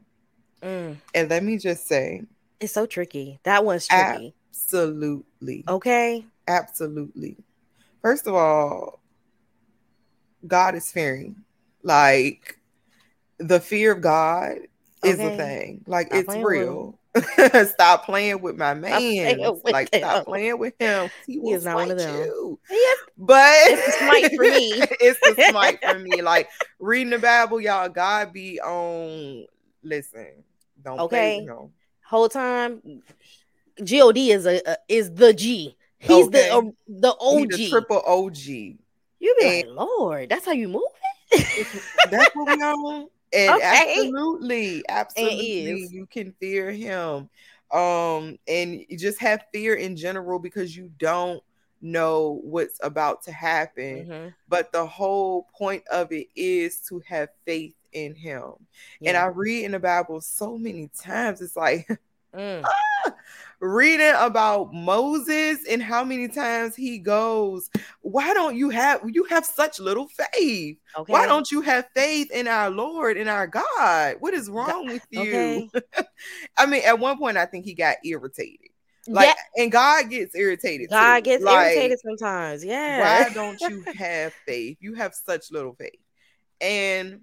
Mm. 0.63 0.97
And 1.15 1.29
let 1.29 1.43
me 1.43 1.59
just 1.59 1.87
say, 1.87 2.23
it's 2.61 2.73
so 2.73 2.87
tricky. 2.87 3.41
That 3.43 3.65
one's 3.65 3.89
tricky. 3.89 4.35
Absolutely. 4.51 5.65
Okay. 5.67 6.25
Absolutely. 6.47 7.37
First 8.01 8.27
of 8.27 8.35
all, 8.35 9.01
God 10.47 10.75
is 10.75 10.91
fearing. 10.91 11.37
Like 11.83 12.59
the 13.39 13.61
fear 13.61 13.93
of 13.93 14.01
God 14.01 14.59
is 15.05 15.19
okay. 15.19 15.35
a 15.35 15.37
thing. 15.37 15.85
Like 15.87 16.09
stop 16.09 16.19
it's 16.19 16.37
real. 16.37 16.99
stop 17.69 18.05
playing 18.05 18.41
with 18.41 18.57
my 18.57 18.75
man. 18.75 19.39
Like 19.65 19.93
him. 19.93 20.01
stop 20.01 20.25
playing 20.25 20.59
with 20.59 20.75
him. 20.79 21.11
He, 21.27 21.41
he 21.41 21.53
is 21.53 21.65
not 21.65 21.77
one 21.77 21.91
of 21.91 21.99
them. 21.99 22.15
You. 22.15 22.59
Yes. 22.71 22.99
But 23.19 23.55
it's 23.55 23.87
the 23.87 24.05
smite 24.05 24.35
for 24.35 24.43
me. 24.43 24.73
it's 25.01 25.21
the 25.21 25.45
smite 25.51 25.79
for 25.83 25.99
me. 25.99 26.11
Like 26.23 26.49
reading 26.79 27.11
the 27.11 27.19
Bible, 27.19 27.61
y'all. 27.61 27.89
God 27.89 28.33
be 28.33 28.61
on. 28.61 29.47
Listen, 29.83 30.45
don't 30.83 31.01
okay. 31.01 31.43
Play, 31.45 31.57
Whole 32.07 32.29
time, 32.29 33.03
God 33.83 34.31
is 34.31 34.47
a, 34.47 34.61
a 34.67 34.77
is 34.89 35.13
the 35.13 35.35
G. 35.35 35.77
He's 35.99 36.27
okay. 36.27 36.49
the 36.49 36.55
uh, 36.55 36.63
the 36.89 37.17
OG, 37.21 37.51
the 37.51 37.69
triple 37.71 38.03
OG. 38.07 38.47
You 38.47 39.37
be 39.39 39.61
and, 39.63 39.71
like, 39.71 39.77
Lord, 39.77 40.29
that's 40.29 40.47
how 40.47 40.53
you 40.53 40.69
move 40.69 40.83
that's 42.11 42.35
what 42.35 42.57
we 42.57 42.63
on. 42.63 43.09
And 43.35 43.51
okay. 43.55 43.95
absolutely, 43.99 44.85
absolutely, 44.89 45.89
you 45.91 46.07
can 46.07 46.33
fear 46.39 46.71
him. 46.71 47.31
Um, 47.71 48.39
and 48.47 48.85
you 48.89 48.99
just 48.99 49.19
have 49.21 49.47
fear 49.53 49.75
in 49.75 49.97
general 49.97 50.39
because 50.39 50.77
you 50.77 50.91
don't 50.99 51.43
know 51.81 52.41
what's 52.45 52.79
about 52.83 53.23
to 53.25 53.33
happen. 53.33 54.07
Mm-hmm. 54.07 54.29
But 54.49 54.73
the 54.73 54.87
whole 54.87 55.49
point 55.57 55.83
of 55.89 56.13
it 56.13 56.29
is 56.37 56.81
to 56.89 57.03
have 57.07 57.31
faith 57.47 57.75
in 57.93 58.15
him. 58.15 58.53
Yeah. 59.01 59.11
And 59.11 59.17
I 59.17 59.27
read 59.27 59.65
in 59.65 59.73
the 59.73 59.81
Bible 59.81 60.21
so 60.21 60.57
many 60.59 60.91
times, 60.99 61.41
it's 61.41 61.57
like 61.57 61.89
mm. 62.35 62.65
ah, 62.65 63.13
reading 63.63 64.13
about 64.19 64.75
Moses 64.75 65.61
and 65.71 65.81
how 65.81 66.03
many 66.03 66.27
times 66.27 66.75
he 66.75 66.99
goes, 66.99 67.71
why 68.01 68.35
don't 68.35 68.57
you 68.57 68.71
have 68.71 69.01
you 69.07 69.23
have 69.25 69.47
such 69.47 69.79
little 69.79 70.09
faith? 70.09 70.79
Okay. 70.99 71.13
Why 71.13 71.27
don't 71.27 71.51
you 71.51 71.61
have 71.61 71.87
faith 71.95 72.31
in 72.33 72.49
our 72.49 72.71
Lord 72.71 73.17
and 73.17 73.31
our 73.31 73.47
God? 73.47 74.17
What 74.19 74.35
is 74.35 74.51
wrong 74.51 74.87
with 74.87 75.07
you? 75.11 75.21
Okay. 75.21 75.71
I 76.59 76.67
mean, 76.67 76.83
at 76.85 76.99
one 76.99 77.17
point 77.19 77.37
I 77.37 77.47
think 77.47 77.65
he 77.65 77.75
got 77.75 77.97
irritated. 78.05 78.69
Like 79.07 79.29
yeah. 79.29 79.63
and 79.63 79.73
God 79.73 80.11
gets 80.11 80.35
irritated. 80.35 80.91
God 80.91 81.19
too. 81.19 81.23
gets 81.31 81.45
like, 81.45 81.69
irritated 81.69 81.99
sometimes. 82.01 82.65
Yeah. 82.65 83.25
Why 83.25 83.31
don't 83.35 83.61
you 83.61 83.85
have 83.97 84.33
faith? 84.45 84.79
You 84.81 84.95
have 84.95 85.15
such 85.15 85.53
little 85.53 85.75
faith. 85.75 86.01
And 86.61 87.21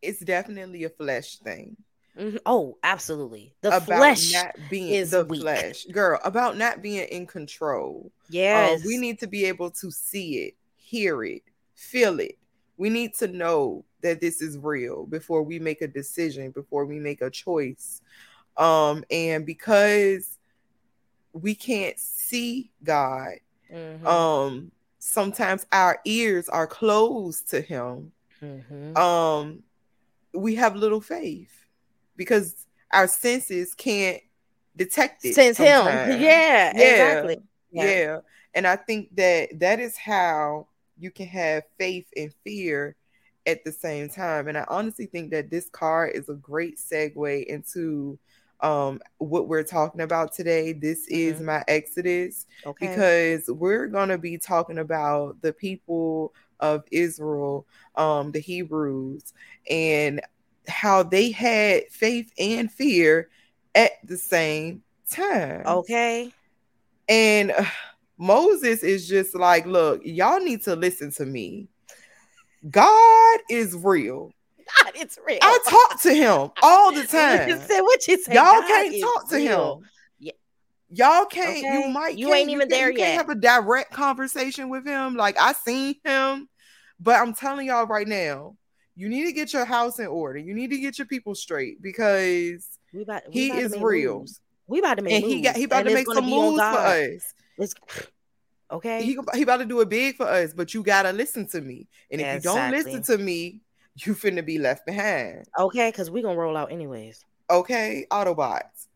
it's 0.00 0.20
definitely 0.20 0.84
a 0.84 0.90
flesh 0.90 1.36
thing 1.36 1.76
Mm-hmm. 2.18 2.38
Oh, 2.44 2.76
absolutely. 2.82 3.54
The 3.60 3.68
about 3.68 3.84
flesh 3.84 4.32
not 4.32 4.56
being 4.68 4.92
is 4.92 5.12
the 5.12 5.24
weak. 5.24 5.42
flesh, 5.42 5.84
girl. 5.86 6.20
About 6.24 6.56
not 6.56 6.82
being 6.82 7.06
in 7.08 7.26
control. 7.26 8.10
Yes, 8.28 8.80
um, 8.80 8.86
we 8.86 8.96
need 8.96 9.20
to 9.20 9.26
be 9.26 9.44
able 9.44 9.70
to 9.72 9.90
see 9.90 10.38
it, 10.38 10.54
hear 10.76 11.22
it, 11.24 11.42
feel 11.74 12.20
it. 12.20 12.36
We 12.76 12.90
need 12.90 13.14
to 13.16 13.28
know 13.28 13.84
that 14.02 14.20
this 14.20 14.40
is 14.40 14.58
real 14.58 15.06
before 15.06 15.42
we 15.42 15.58
make 15.58 15.82
a 15.82 15.88
decision, 15.88 16.50
before 16.50 16.84
we 16.84 16.98
make 16.98 17.20
a 17.20 17.30
choice. 17.30 18.00
Um, 18.56 19.04
and 19.10 19.46
because 19.46 20.36
we 21.32 21.54
can't 21.54 21.98
see 21.98 22.70
God, 22.82 23.34
mm-hmm. 23.72 24.06
um, 24.06 24.72
sometimes 24.98 25.66
our 25.70 26.00
ears 26.04 26.48
are 26.48 26.66
closed 26.66 27.50
to 27.50 27.60
Him. 27.60 28.12
Mm-hmm. 28.42 28.96
Um, 28.96 29.62
we 30.32 30.56
have 30.56 30.76
little 30.76 31.00
faith 31.00 31.59
because 32.20 32.66
our 32.92 33.08
senses 33.08 33.72
can't 33.72 34.20
detect 34.76 35.24
it. 35.24 35.34
Sense 35.34 35.56
sometimes. 35.56 36.12
him. 36.16 36.20
Yeah, 36.20 36.72
yeah, 36.76 36.82
exactly. 36.82 37.38
Yeah. 37.72 37.84
yeah. 37.84 38.18
And 38.54 38.66
I 38.66 38.76
think 38.76 39.16
that 39.16 39.58
that 39.58 39.80
is 39.80 39.96
how 39.96 40.66
you 40.98 41.10
can 41.10 41.26
have 41.28 41.62
faith 41.78 42.04
and 42.14 42.30
fear 42.44 42.94
at 43.46 43.64
the 43.64 43.72
same 43.72 44.10
time. 44.10 44.48
And 44.48 44.58
I 44.58 44.66
honestly 44.68 45.06
think 45.06 45.30
that 45.30 45.48
this 45.48 45.70
card 45.70 46.12
is 46.14 46.28
a 46.28 46.34
great 46.34 46.76
segue 46.76 47.46
into 47.46 48.18
um 48.60 49.00
what 49.16 49.48
we're 49.48 49.62
talking 49.62 50.02
about 50.02 50.34
today. 50.34 50.74
This 50.74 51.06
mm-hmm. 51.06 51.36
is 51.36 51.40
my 51.40 51.64
Exodus 51.68 52.44
okay. 52.66 52.88
because 52.88 53.48
we're 53.48 53.86
going 53.86 54.10
to 54.10 54.18
be 54.18 54.36
talking 54.36 54.76
about 54.76 55.40
the 55.40 55.54
people 55.54 56.34
of 56.58 56.84
Israel, 56.90 57.66
um 57.94 58.30
the 58.30 58.40
Hebrews 58.40 59.32
and 59.70 60.20
how 60.68 61.02
they 61.02 61.30
had 61.30 61.84
faith 61.90 62.32
and 62.38 62.70
fear 62.70 63.28
at 63.74 63.92
the 64.04 64.16
same 64.16 64.82
time. 65.10 65.62
Okay. 65.66 66.32
And 67.08 67.50
uh, 67.50 67.64
Moses 68.18 68.82
is 68.82 69.08
just 69.08 69.34
like, 69.34 69.66
look, 69.66 70.02
y'all 70.04 70.40
need 70.40 70.62
to 70.64 70.76
listen 70.76 71.10
to 71.12 71.26
me. 71.26 71.68
God 72.68 73.40
is 73.48 73.74
real. 73.74 74.32
God, 74.78 74.92
it's 74.94 75.18
real. 75.26 75.38
I 75.42 75.58
talk 75.68 76.00
to 76.02 76.14
him 76.14 76.50
all 76.62 76.92
the 76.92 77.04
time. 77.06 77.48
what 77.48 78.06
you 78.06 78.22
say? 78.22 78.34
Y'all 78.34 78.44
God 78.44 78.66
can't 78.66 79.00
talk 79.00 79.28
to 79.30 79.36
real. 79.36 79.76
him. 79.76 79.88
Yeah. 80.18 80.32
Y'all 80.90 81.24
can't. 81.24 81.64
Okay. 81.64 81.72
You 81.72 81.88
might. 81.88 82.18
You 82.18 82.32
ain't 82.32 82.50
even 82.50 82.68
you 82.68 82.76
there 82.76 82.92
you 82.92 82.98
yet. 82.98 83.04
Can't 83.06 83.28
have 83.28 83.36
a 83.36 83.40
direct 83.40 83.92
conversation 83.92 84.68
with 84.68 84.86
him. 84.86 85.16
Like 85.16 85.36
I 85.40 85.52
seen 85.54 85.96
him, 86.04 86.48
but 87.00 87.16
I'm 87.16 87.34
telling 87.34 87.66
y'all 87.66 87.86
right 87.86 88.06
now, 88.06 88.56
you 89.00 89.08
need 89.08 89.24
to 89.24 89.32
get 89.32 89.54
your 89.54 89.64
house 89.64 89.98
in 89.98 90.08
order. 90.08 90.38
You 90.38 90.52
need 90.52 90.68
to 90.72 90.78
get 90.78 90.98
your 90.98 91.06
people 91.06 91.34
straight 91.34 91.80
because 91.80 92.68
about, 93.00 93.22
he 93.30 93.50
is 93.50 93.74
real. 93.80 94.18
Moves. 94.18 94.42
We 94.66 94.78
about 94.78 94.98
to 94.98 95.02
make 95.02 95.14
and 95.14 95.22
moves. 95.22 95.34
he 95.34 95.40
got 95.40 95.56
he 95.56 95.64
about 95.64 95.78
and 95.78 95.88
to 95.88 95.94
make 95.94 96.06
some 96.06 96.26
moves 96.26 96.58
for 96.58 96.76
us. 96.76 97.34
It's, 97.56 97.74
okay. 98.70 99.02
He 99.02 99.18
he 99.34 99.42
about 99.42 99.56
to 99.56 99.64
do 99.64 99.80
it 99.80 99.88
big 99.88 100.16
for 100.16 100.26
us, 100.26 100.52
but 100.52 100.74
you 100.74 100.82
gotta 100.82 101.12
listen 101.12 101.46
to 101.48 101.62
me. 101.62 101.88
And 102.10 102.20
if 102.20 102.34
you 102.34 102.40
don't 102.40 102.70
listen 102.70 103.02
to 103.04 103.16
me, 103.16 103.62
you 104.04 104.14
finna 104.14 104.44
be 104.44 104.58
left 104.58 104.84
behind. 104.84 105.46
Okay, 105.58 105.88
because 105.90 106.10
we 106.10 106.20
gonna 106.20 106.38
roll 106.38 106.58
out 106.58 106.70
anyways. 106.70 107.24
Okay, 107.48 108.06
Autobots. 108.10 108.88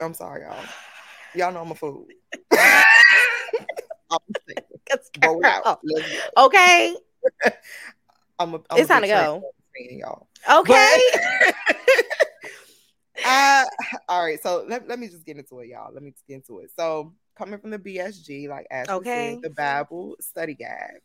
I'm 0.00 0.14
sorry, 0.14 0.44
y'all. 0.44 0.56
Y'all 1.34 1.52
know 1.52 1.60
I'm 1.60 1.72
a 1.72 1.74
fool. 1.74 2.06
I'm 5.22 5.44
out. 5.44 5.80
Okay. 6.38 6.96
I'm 8.38 8.54
a, 8.54 8.56
I'm 8.70 8.78
it's 8.78 8.88
time 8.88 9.02
to 9.02 9.08
go. 9.08 9.42
y'all. 9.78 10.26
Okay. 10.50 11.00
uh, 13.24 13.64
all 14.08 14.24
right. 14.24 14.42
So 14.42 14.64
let, 14.68 14.88
let 14.88 14.98
me 14.98 15.08
just 15.08 15.24
get 15.24 15.36
into 15.36 15.60
it, 15.60 15.68
y'all. 15.68 15.92
Let 15.92 16.02
me 16.02 16.14
get 16.28 16.34
into 16.34 16.60
it. 16.60 16.70
So 16.76 17.12
coming 17.36 17.58
from 17.58 17.70
the 17.70 17.78
BSG, 17.78 18.48
like 18.48 18.66
as 18.70 18.88
okay. 18.88 19.34
Said, 19.34 19.42
the 19.42 19.54
Bible 19.54 20.16
study 20.20 20.54
guide. 20.54 21.00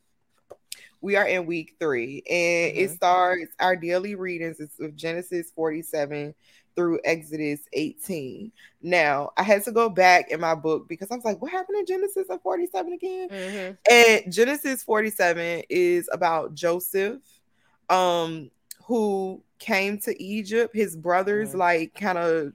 We 1.00 1.16
are 1.16 1.28
in 1.28 1.46
week 1.46 1.76
three, 1.80 2.24
and 2.28 2.74
mm-hmm. 2.74 2.80
it 2.80 2.92
starts 2.92 3.54
our 3.60 3.76
daily 3.76 4.16
readings 4.16 4.60
is 4.60 4.72
of 4.80 4.96
Genesis 4.96 5.52
47 5.56 6.34
through 6.78 7.00
Exodus 7.04 7.62
18. 7.74 8.52
Now, 8.84 9.32
I 9.36 9.44
had 9.44 9.64
to 9.66 9.72
go 9.72 9.90
back 9.90 10.30
in 10.30 10.40
my 10.40 10.56
book 10.56 10.88
because 10.88 11.10
I 11.12 11.16
was 11.16 11.26
like, 11.26 11.42
what 11.42 11.52
happened 11.52 11.80
in 11.80 11.86
Genesis 11.88 12.28
of 12.30 12.42
47 12.44 12.94
again? 12.94 13.30
Mm-hmm. 13.30 13.74
And 13.92 14.32
Genesis 14.32 14.84
47 14.84 15.64
is 15.70 16.08
about 16.14 16.54
Joseph, 16.54 17.20
um, 17.90 18.52
who 18.86 19.42
came 19.58 19.98
to 20.02 20.24
Egypt. 20.24 20.76
His 20.76 20.96
brothers, 20.96 21.50
mm-hmm. 21.50 21.58
like, 21.58 21.96
kind 21.96 22.20
of 22.20 22.54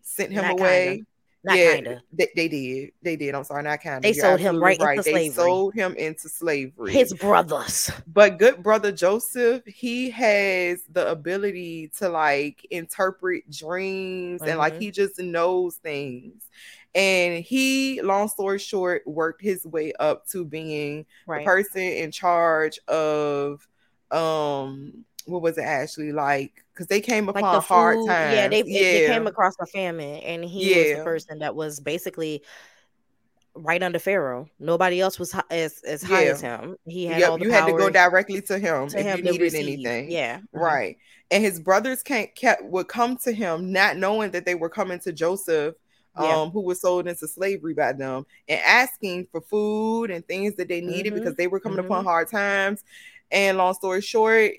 sent 0.00 0.32
him 0.32 0.44
Not 0.44 0.52
away. 0.52 0.86
Kinda. 0.86 1.06
Not 1.46 1.58
yeah, 1.58 1.74
kinda. 1.76 2.02
They, 2.12 2.28
they, 2.34 2.48
did. 2.48 2.92
They 3.02 3.14
did. 3.14 3.32
I'm 3.36 3.44
sorry, 3.44 3.62
not 3.62 3.80
kind 3.80 3.98
of. 3.98 4.02
They 4.02 4.14
You're 4.14 4.24
sold 4.24 4.40
him 4.40 4.60
right, 4.60 4.80
right 4.80 4.98
into 4.98 5.04
they 5.04 5.28
slavery. 5.28 5.44
sold 5.44 5.74
him 5.74 5.94
into 5.94 6.28
slavery. 6.28 6.92
His 6.92 7.14
brothers. 7.14 7.88
But 8.08 8.40
good 8.40 8.64
brother 8.64 8.90
Joseph, 8.90 9.64
he 9.64 10.10
has 10.10 10.82
the 10.90 11.08
ability 11.08 11.92
to 11.98 12.08
like 12.08 12.66
interpret 12.72 13.48
dreams 13.48 14.40
mm-hmm. 14.40 14.50
and 14.50 14.58
like 14.58 14.72
mm-hmm. 14.72 14.82
he 14.82 14.90
just 14.90 15.20
knows 15.20 15.76
things. 15.76 16.42
And 16.96 17.44
he, 17.44 18.02
long 18.02 18.26
story 18.26 18.58
short, 18.58 19.06
worked 19.06 19.40
his 19.40 19.64
way 19.64 19.92
up 20.00 20.26
to 20.30 20.44
being 20.44 21.06
right. 21.28 21.44
the 21.44 21.44
person 21.44 21.82
in 21.82 22.10
charge 22.10 22.80
of 22.88 23.68
um 24.10 25.04
what 25.26 25.42
was 25.42 25.58
it 25.58 25.62
actually 25.62 26.12
like 26.12 26.64
because 26.76 26.86
they 26.88 27.00
came 27.00 27.28
upon 27.28 27.42
like 27.42 27.52
the 27.54 27.60
hard 27.60 27.96
times. 28.06 28.34
Yeah, 28.34 28.48
they, 28.48 28.62
yeah. 28.66 28.80
they 28.80 29.06
came 29.06 29.26
across 29.26 29.54
a 29.60 29.66
famine, 29.66 30.18
and 30.18 30.44
he 30.44 30.70
yeah. 30.70 30.88
was 30.88 30.98
the 30.98 31.04
person 31.04 31.38
that 31.38 31.54
was 31.54 31.80
basically 31.80 32.42
right 33.54 33.82
under 33.82 33.98
Pharaoh. 33.98 34.48
Nobody 34.58 35.00
else 35.00 35.18
was 35.18 35.34
as 35.50 35.82
as 35.86 36.02
high 36.02 36.24
yeah. 36.24 36.30
as 36.30 36.40
him. 36.40 36.76
He 36.86 37.06
had 37.06 37.20
yep, 37.20 37.30
all 37.30 37.38
the 37.38 37.44
you 37.44 37.50
had 37.50 37.66
to 37.66 37.72
go 37.72 37.88
directly 37.88 38.42
to 38.42 38.58
him 38.58 38.88
to 38.88 38.98
if 38.98 39.06
him 39.06 39.18
you 39.18 39.32
needed 39.32 39.40
receive. 39.40 39.60
anything. 39.60 40.10
Yeah, 40.10 40.38
mm-hmm. 40.38 40.58
right. 40.58 40.98
And 41.30 41.42
his 41.42 41.58
brothers 41.58 42.02
can't 42.02 42.32
kept 42.34 42.64
would 42.64 42.88
come 42.88 43.16
to 43.18 43.32
him, 43.32 43.72
not 43.72 43.96
knowing 43.96 44.30
that 44.32 44.44
they 44.44 44.54
were 44.54 44.70
coming 44.70 45.00
to 45.00 45.12
Joseph. 45.12 45.74
Yeah. 46.18 46.34
Um, 46.34 46.50
who 46.50 46.62
was 46.62 46.80
sold 46.80 47.06
into 47.08 47.28
slavery 47.28 47.74
by 47.74 47.92
them 47.92 48.24
and 48.48 48.58
asking 48.64 49.26
for 49.30 49.42
food 49.42 50.10
and 50.10 50.26
things 50.26 50.54
that 50.54 50.66
they 50.66 50.80
needed 50.80 51.12
mm-hmm. 51.12 51.18
because 51.18 51.36
they 51.36 51.46
were 51.46 51.60
coming 51.60 51.76
mm-hmm. 51.76 51.92
upon 51.92 52.04
hard 52.04 52.30
times. 52.30 52.82
And 53.30 53.58
long 53.58 53.74
story 53.74 54.00
short, 54.00 54.52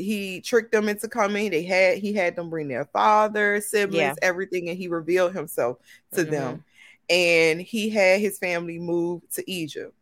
he 0.00 0.40
tricked 0.40 0.72
them 0.72 0.88
into 0.88 1.08
coming. 1.08 1.50
They 1.50 1.62
had 1.62 1.98
he 1.98 2.12
had 2.12 2.36
them 2.36 2.50
bring 2.50 2.68
their 2.68 2.86
father, 2.86 3.60
siblings, 3.60 4.00
yeah. 4.00 4.14
everything, 4.22 4.68
and 4.68 4.78
he 4.78 4.88
revealed 4.88 5.34
himself 5.34 5.78
to 6.14 6.22
mm-hmm. 6.22 6.30
them. 6.30 6.64
And 7.08 7.60
he 7.60 7.90
had 7.90 8.20
his 8.20 8.38
family 8.38 8.78
move 8.78 9.22
to 9.32 9.50
Egypt. 9.50 9.94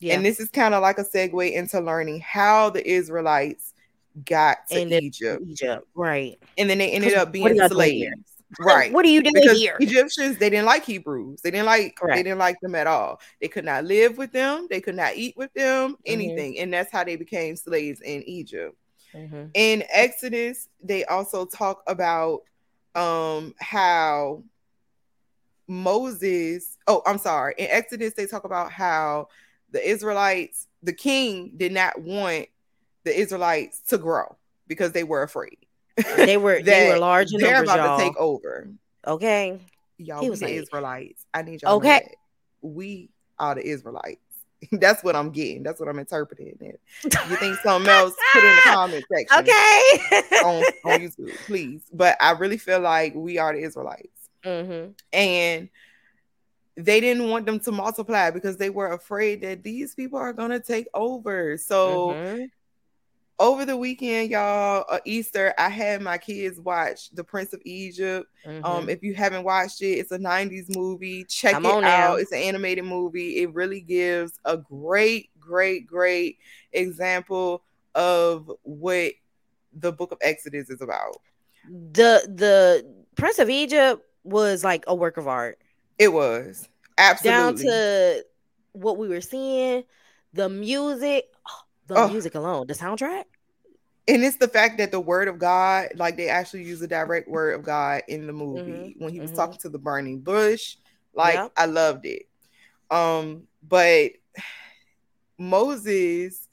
Yeah. 0.00 0.14
And 0.14 0.24
this 0.24 0.40
is 0.40 0.48
kind 0.48 0.74
of 0.74 0.82
like 0.82 0.98
a 0.98 1.04
segue 1.04 1.52
into 1.52 1.80
learning 1.80 2.20
how 2.20 2.70
the 2.70 2.86
Israelites 2.86 3.74
got 4.24 4.66
to 4.68 4.80
Egypt. 5.02 5.42
Egypt, 5.46 5.86
right? 5.94 6.38
And 6.58 6.68
then 6.68 6.78
they 6.78 6.90
ended 6.90 7.14
up 7.14 7.32
being 7.32 7.56
slaves. 7.68 8.34
Right. 8.60 8.92
What 8.92 9.04
are 9.04 9.08
you 9.08 9.22
doing 9.22 9.34
because 9.34 9.58
here? 9.58 9.76
Egyptians, 9.80 10.38
they 10.38 10.50
didn't 10.50 10.66
like 10.66 10.84
Hebrews. 10.84 11.40
They 11.42 11.50
didn't 11.50 11.66
like 11.66 11.96
Correct. 11.96 12.16
they 12.16 12.22
didn't 12.22 12.38
like 12.38 12.60
them 12.60 12.74
at 12.74 12.86
all. 12.86 13.20
They 13.40 13.48
could 13.48 13.64
not 13.64 13.84
live 13.84 14.18
with 14.18 14.32
them, 14.32 14.68
they 14.70 14.80
could 14.80 14.94
not 14.94 15.16
eat 15.16 15.36
with 15.36 15.52
them, 15.54 15.92
mm-hmm. 15.92 16.02
anything. 16.06 16.54
Mm-hmm. 16.54 16.62
And 16.62 16.72
that's 16.72 16.92
how 16.92 17.04
they 17.04 17.16
became 17.16 17.56
slaves 17.56 18.00
in 18.00 18.22
Egypt. 18.28 18.76
Mm-hmm. 19.14 19.46
In 19.54 19.84
Exodus, 19.90 20.68
they 20.82 21.04
also 21.04 21.46
talk 21.46 21.82
about 21.86 22.42
um 22.94 23.54
how 23.60 24.42
Moses, 25.66 26.76
oh, 26.86 27.02
I'm 27.06 27.18
sorry. 27.18 27.54
In 27.58 27.66
Exodus, 27.70 28.14
they 28.14 28.26
talk 28.26 28.44
about 28.44 28.70
how 28.70 29.28
the 29.70 29.86
Israelites, 29.86 30.66
the 30.82 30.92
king 30.92 31.52
did 31.56 31.72
not 31.72 32.00
want 32.00 32.46
the 33.04 33.18
Israelites 33.18 33.80
to 33.88 33.98
grow 33.98 34.36
because 34.66 34.92
they 34.92 35.04
were 35.04 35.22
afraid. 35.22 35.58
They 36.16 36.36
were 36.36 36.62
they 36.62 36.88
were 36.92 36.98
large 36.98 37.32
and 37.32 37.42
they're 37.42 37.62
about 37.62 37.78
y'all. 37.78 37.98
to 37.98 38.04
take 38.04 38.16
over. 38.16 38.68
Okay. 39.06 39.60
Y'all, 39.98 40.22
we 40.22 40.30
the 40.30 40.44
like, 40.44 40.54
Israelites. 40.54 41.24
I 41.32 41.42
need 41.42 41.62
y'all 41.62 41.76
okay. 41.76 42.14
We 42.62 43.10
are 43.38 43.54
the 43.54 43.66
Israelites. 43.66 44.20
That's 44.72 45.02
what 45.02 45.16
I'm 45.16 45.30
getting. 45.30 45.62
That's 45.62 45.80
what 45.80 45.88
I'm 45.88 45.98
interpreting. 45.98 46.56
It. 46.60 46.80
You 47.02 47.36
think 47.36 47.56
something 47.58 47.90
else? 47.90 48.14
Put 48.32 48.44
in 48.44 48.50
the 48.50 48.62
comment 48.64 49.04
section. 49.12 49.38
Okay. 49.40 50.38
on, 50.44 50.64
on 50.84 51.00
YouTube, 51.00 51.36
please. 51.46 51.82
But 51.92 52.16
I 52.20 52.32
really 52.32 52.58
feel 52.58 52.80
like 52.80 53.14
we 53.14 53.38
are 53.38 53.52
the 53.52 53.62
Israelites, 53.62 54.28
mm-hmm. 54.44 54.92
and 55.12 55.68
they 56.76 57.00
didn't 57.00 57.28
want 57.28 57.46
them 57.46 57.60
to 57.60 57.72
multiply 57.72 58.30
because 58.30 58.56
they 58.56 58.70
were 58.70 58.92
afraid 58.92 59.42
that 59.42 59.62
these 59.62 59.94
people 59.94 60.18
are 60.18 60.32
gonna 60.32 60.60
take 60.60 60.88
over. 60.94 61.56
So 61.56 62.08
mm-hmm 62.08 62.44
over 63.38 63.64
the 63.64 63.76
weekend, 63.76 64.30
y'all, 64.30 64.84
uh, 64.88 65.00
Easter, 65.04 65.54
I 65.58 65.68
had 65.68 66.02
my 66.02 66.18
kids 66.18 66.60
watch 66.60 67.10
The 67.10 67.24
Prince 67.24 67.52
of 67.52 67.60
Egypt. 67.64 68.30
Um, 68.46 68.52
mm-hmm. 68.52 68.64
Um, 68.64 68.88
if 68.88 69.02
you 69.02 69.14
haven't 69.14 69.44
watched 69.44 69.82
it, 69.82 69.98
it's 69.98 70.12
a 70.12 70.18
90s 70.18 70.74
movie. 70.74 71.24
Check 71.24 71.56
it 71.56 71.66
out. 71.66 71.82
Now. 71.82 72.14
It's 72.14 72.32
an 72.32 72.38
animated 72.38 72.84
movie. 72.84 73.42
It 73.42 73.52
really 73.52 73.80
gives 73.80 74.38
a 74.44 74.56
great, 74.56 75.30
great, 75.40 75.86
great 75.86 76.38
example 76.72 77.62
of 77.94 78.50
what 78.62 79.12
the 79.72 79.92
book 79.92 80.12
of 80.12 80.18
Exodus 80.20 80.70
is 80.70 80.80
about. 80.80 81.16
the 81.68 82.22
the 82.28 82.84
Prince 83.16 83.38
of 83.38 83.50
Egypt 83.50 84.02
was 84.22 84.64
like 84.64 84.84
a 84.86 84.94
work 84.94 85.16
of 85.16 85.28
art. 85.28 85.58
It 85.98 86.12
was 86.12 86.68
absolutely 86.98 87.40
down 87.40 87.56
to 87.56 88.24
what 88.72 88.98
we 88.98 89.08
were 89.08 89.20
seeing, 89.20 89.84
the 90.32 90.48
music, 90.48 91.26
the 91.86 91.96
oh. 91.96 92.08
music 92.08 92.34
alone, 92.34 92.66
the 92.66 92.74
soundtrack. 92.74 93.24
And 94.06 94.22
it's 94.22 94.36
the 94.36 94.48
fact 94.48 94.78
that 94.78 94.90
the 94.90 95.00
word 95.00 95.28
of 95.28 95.38
God, 95.38 95.88
like 95.96 96.16
they 96.16 96.28
actually 96.28 96.64
use 96.64 96.80
the 96.80 96.86
direct 96.86 97.26
word 97.26 97.54
of 97.54 97.62
God 97.62 98.02
in 98.06 98.26
the 98.26 98.34
movie 98.34 98.72
mm-hmm. 98.72 99.04
when 99.04 99.12
he 99.12 99.20
was 99.20 99.30
mm-hmm. 99.30 99.38
talking 99.38 99.58
to 99.60 99.70
the 99.70 99.78
burning 99.78 100.20
bush. 100.20 100.76
Like 101.14 101.34
yep. 101.34 101.52
I 101.56 101.66
loved 101.66 102.04
it. 102.04 102.26
Um, 102.90 103.44
but 103.66 104.12
Moses 105.38 106.46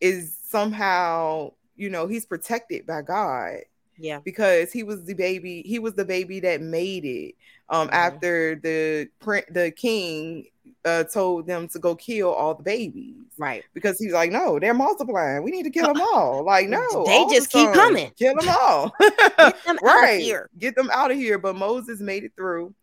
is 0.00 0.34
somehow, 0.48 1.52
you 1.76 1.90
know, 1.90 2.06
he's 2.06 2.24
protected 2.24 2.86
by 2.86 3.02
God. 3.02 3.58
Yeah. 3.98 4.20
Because 4.24 4.72
he 4.72 4.82
was 4.82 5.04
the 5.04 5.14
baby, 5.14 5.62
he 5.66 5.78
was 5.78 5.94
the 5.94 6.04
baby 6.04 6.40
that 6.40 6.60
made 6.60 7.04
it. 7.04 7.34
Um, 7.70 7.88
mm-hmm. 7.88 7.96
after 7.96 8.54
the 8.54 9.08
print 9.20 9.44
the 9.52 9.70
king 9.70 10.46
uh, 10.84 11.04
told 11.04 11.46
them 11.46 11.68
to 11.68 11.78
go 11.78 11.94
kill 11.94 12.32
all 12.32 12.54
the 12.54 12.62
babies. 12.62 13.16
Right. 13.36 13.64
Because 13.74 13.98
he's 13.98 14.12
like, 14.12 14.30
no, 14.30 14.58
they're 14.58 14.74
multiplying. 14.74 15.42
We 15.42 15.50
need 15.50 15.64
to 15.64 15.70
kill 15.70 15.92
them 15.92 16.00
all. 16.00 16.44
Like, 16.44 16.68
no, 16.68 17.04
they 17.04 17.26
just 17.30 17.50
keep 17.50 17.72
coming. 17.72 18.10
Kill 18.18 18.34
them 18.36 18.48
all. 18.48 18.94
Get 19.00 19.64
them 19.64 19.78
right. 19.82 20.20
here. 20.20 20.48
Get 20.58 20.74
them 20.74 20.90
out 20.92 21.10
of 21.10 21.16
here. 21.16 21.38
But 21.38 21.56
Moses 21.56 22.00
made 22.00 22.24
it 22.24 22.32
through. 22.36 22.74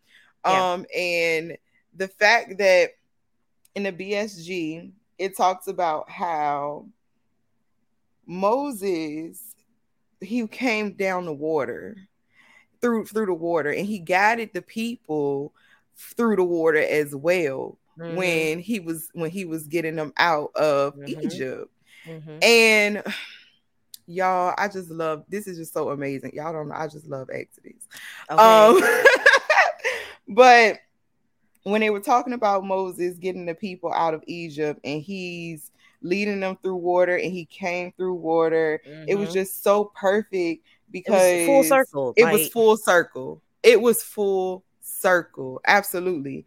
Yeah. 0.44 0.72
Um, 0.72 0.86
and 0.96 1.56
the 1.96 2.08
fact 2.08 2.58
that 2.58 2.90
in 3.74 3.82
the 3.82 3.92
BSG, 3.92 4.92
it 5.18 5.36
talks 5.36 5.66
about 5.66 6.10
how 6.10 6.86
Moses 8.26 9.55
he 10.20 10.46
came 10.46 10.92
down 10.92 11.26
the 11.26 11.32
water 11.32 11.96
through 12.80 13.06
through 13.06 13.26
the 13.26 13.34
water 13.34 13.70
and 13.70 13.86
he 13.86 13.98
guided 13.98 14.50
the 14.52 14.62
people 14.62 15.52
through 15.96 16.36
the 16.36 16.44
water 16.44 16.78
as 16.78 17.14
well 17.14 17.78
mm-hmm. 17.98 18.16
when 18.16 18.58
he 18.58 18.80
was 18.80 19.08
when 19.14 19.30
he 19.30 19.44
was 19.44 19.66
getting 19.66 19.96
them 19.96 20.12
out 20.16 20.50
of 20.54 20.94
mm-hmm. 20.94 21.20
Egypt. 21.22 21.70
Mm-hmm. 22.06 22.38
And 22.42 23.02
y'all, 24.06 24.54
I 24.56 24.68
just 24.68 24.90
love 24.90 25.24
this 25.28 25.46
is 25.46 25.58
just 25.58 25.72
so 25.72 25.90
amazing. 25.90 26.32
Y'all 26.34 26.52
don't 26.52 26.68
know, 26.68 26.74
I 26.74 26.88
just 26.88 27.06
love 27.06 27.28
Exodus. 27.32 27.88
Okay. 28.30 28.42
Um 28.42 28.80
but 30.28 30.78
when 31.64 31.80
they 31.80 31.90
were 31.90 32.00
talking 32.00 32.32
about 32.32 32.64
Moses 32.64 33.18
getting 33.18 33.46
the 33.46 33.54
people 33.54 33.92
out 33.92 34.14
of 34.14 34.22
Egypt 34.26 34.80
and 34.84 35.02
he's 35.02 35.72
leading 36.02 36.40
them 36.40 36.58
through 36.62 36.76
water 36.76 37.16
and 37.16 37.32
he 37.32 37.44
came 37.44 37.92
through 37.96 38.14
water, 38.14 38.80
it 39.06 39.16
was 39.16 39.28
mm-hmm. 39.28 39.34
just 39.34 39.62
so 39.62 39.92
perfect 39.94 40.64
because 40.90 41.46
full 41.46 41.64
circle. 41.64 42.14
It 42.16 42.24
like... 42.24 42.32
was 42.32 42.48
full 42.48 42.76
circle. 42.76 43.42
It 43.62 43.80
was 43.80 44.02
full 44.02 44.64
circle. 44.80 45.60
Absolutely. 45.66 46.46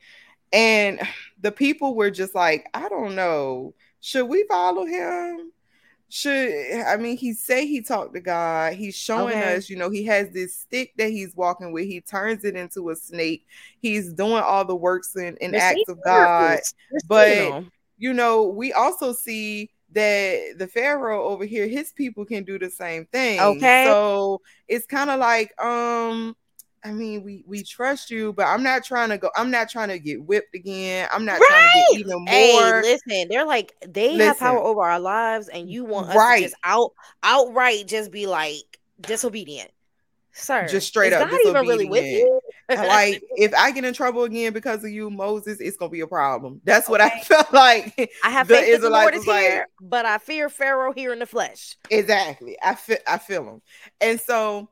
And 0.51 0.99
the 1.41 1.51
people 1.51 1.95
were 1.95 2.09
just 2.09 2.33
like, 2.33 2.67
I 2.73 2.89
don't 2.89 3.15
know. 3.15 3.73
Should 4.01 4.25
we 4.25 4.45
follow 4.49 4.85
him? 4.85 5.51
Should 6.11 6.51
I 6.87 6.97
mean 6.97 7.17
he 7.17 7.33
say 7.33 7.67
he 7.67 7.81
talked 7.81 8.15
to 8.15 8.19
God. 8.19 8.73
He's 8.73 8.95
showing 8.95 9.37
okay. 9.37 9.55
us, 9.55 9.69
you 9.69 9.77
know, 9.77 9.91
he 9.91 10.05
has 10.05 10.31
this 10.31 10.55
stick 10.55 10.93
that 10.97 11.11
he's 11.11 11.35
walking 11.35 11.71
with. 11.71 11.85
He 11.85 12.01
turns 12.01 12.43
it 12.45 12.55
into 12.55 12.89
a 12.89 12.95
snake. 12.95 13.45
He's 13.79 14.11
doing 14.13 14.41
all 14.41 14.65
the 14.65 14.75
works 14.75 15.15
and, 15.15 15.37
and 15.39 15.55
acts 15.55 15.87
of 15.87 15.99
God. 16.03 16.59
But 17.07 17.63
you 17.99 18.13
know, 18.13 18.45
we 18.45 18.73
also 18.73 19.13
see 19.13 19.69
that 19.91 20.55
the 20.57 20.67
pharaoh 20.67 21.25
over 21.25 21.45
here 21.45 21.67
his 21.67 21.91
people 21.91 22.23
can 22.23 22.43
do 22.43 22.59
the 22.59 22.69
same 22.69 23.07
thing 23.07 23.39
okay 23.39 23.85
so 23.87 24.39
it's 24.67 24.85
kind 24.85 25.09
of 25.09 25.19
like 25.19 25.59
um 25.59 26.35
I 26.83 26.91
mean, 26.91 27.23
we 27.23 27.43
we 27.45 27.63
trust 27.63 28.09
you, 28.09 28.33
but 28.33 28.45
I'm 28.45 28.63
not 28.63 28.83
trying 28.83 29.09
to 29.09 29.17
go. 29.17 29.29
I'm 29.35 29.51
not 29.51 29.69
trying 29.69 29.89
to 29.89 29.99
get 29.99 30.23
whipped 30.23 30.55
again. 30.55 31.09
I'm 31.11 31.25
not 31.25 31.39
right. 31.39 31.47
trying 31.49 31.71
to 31.71 31.91
get 31.91 31.99
even 31.99 32.23
more. 32.23 32.27
Hey, 32.27 32.81
listen, 32.81 33.27
they're 33.29 33.45
like 33.45 33.75
they 33.85 34.13
listen. 34.13 34.27
have 34.27 34.39
power 34.39 34.59
over 34.59 34.81
our 34.81 34.99
lives, 34.99 35.49
and 35.49 35.69
you 35.69 35.83
want 35.83 36.09
us 36.09 36.15
right. 36.15 36.37
to 36.37 36.43
just 36.43 36.55
out 36.63 36.93
outright 37.23 37.87
just 37.87 38.11
be 38.11 38.27
like 38.27 38.79
disobedient, 39.01 39.71
sir. 40.39 40.67
Just 40.67 40.87
straight 40.87 41.13
up, 41.13 41.29
not 41.29 41.39
even 41.45 41.67
really 41.67 41.89
with 41.89 42.05
you. 42.05 42.39
like 42.69 43.23
if 43.31 43.53
I 43.53 43.71
get 43.71 43.83
in 43.85 43.93
trouble 43.93 44.23
again 44.23 44.53
because 44.53 44.83
of 44.83 44.91
you, 44.91 45.09
Moses, 45.09 45.59
it's 45.59 45.77
gonna 45.77 45.89
be 45.89 46.01
a 46.01 46.07
problem. 46.07 46.61
That's 46.63 46.87
okay. 46.87 46.91
what 46.91 47.01
I 47.01 47.09
felt 47.23 47.53
like. 47.53 48.11
I 48.23 48.29
have 48.29 48.47
the 48.47 48.55
faith 48.55 48.67
Israelites 48.69 49.17
that 49.17 49.25
the 49.25 49.31
Lord 49.31 49.43
is 49.43 49.51
here, 49.51 49.59
like, 49.59 49.89
but 49.89 50.05
I 50.05 50.17
fear 50.17 50.49
Pharaoh 50.49 50.93
here 50.93 51.13
in 51.13 51.19
the 51.19 51.25
flesh. 51.25 51.75
Exactly, 51.89 52.57
I 52.63 52.75
feel 52.75 52.97
I 53.07 53.17
feel 53.17 53.47
him, 53.47 53.61
and 54.01 54.19
so 54.19 54.69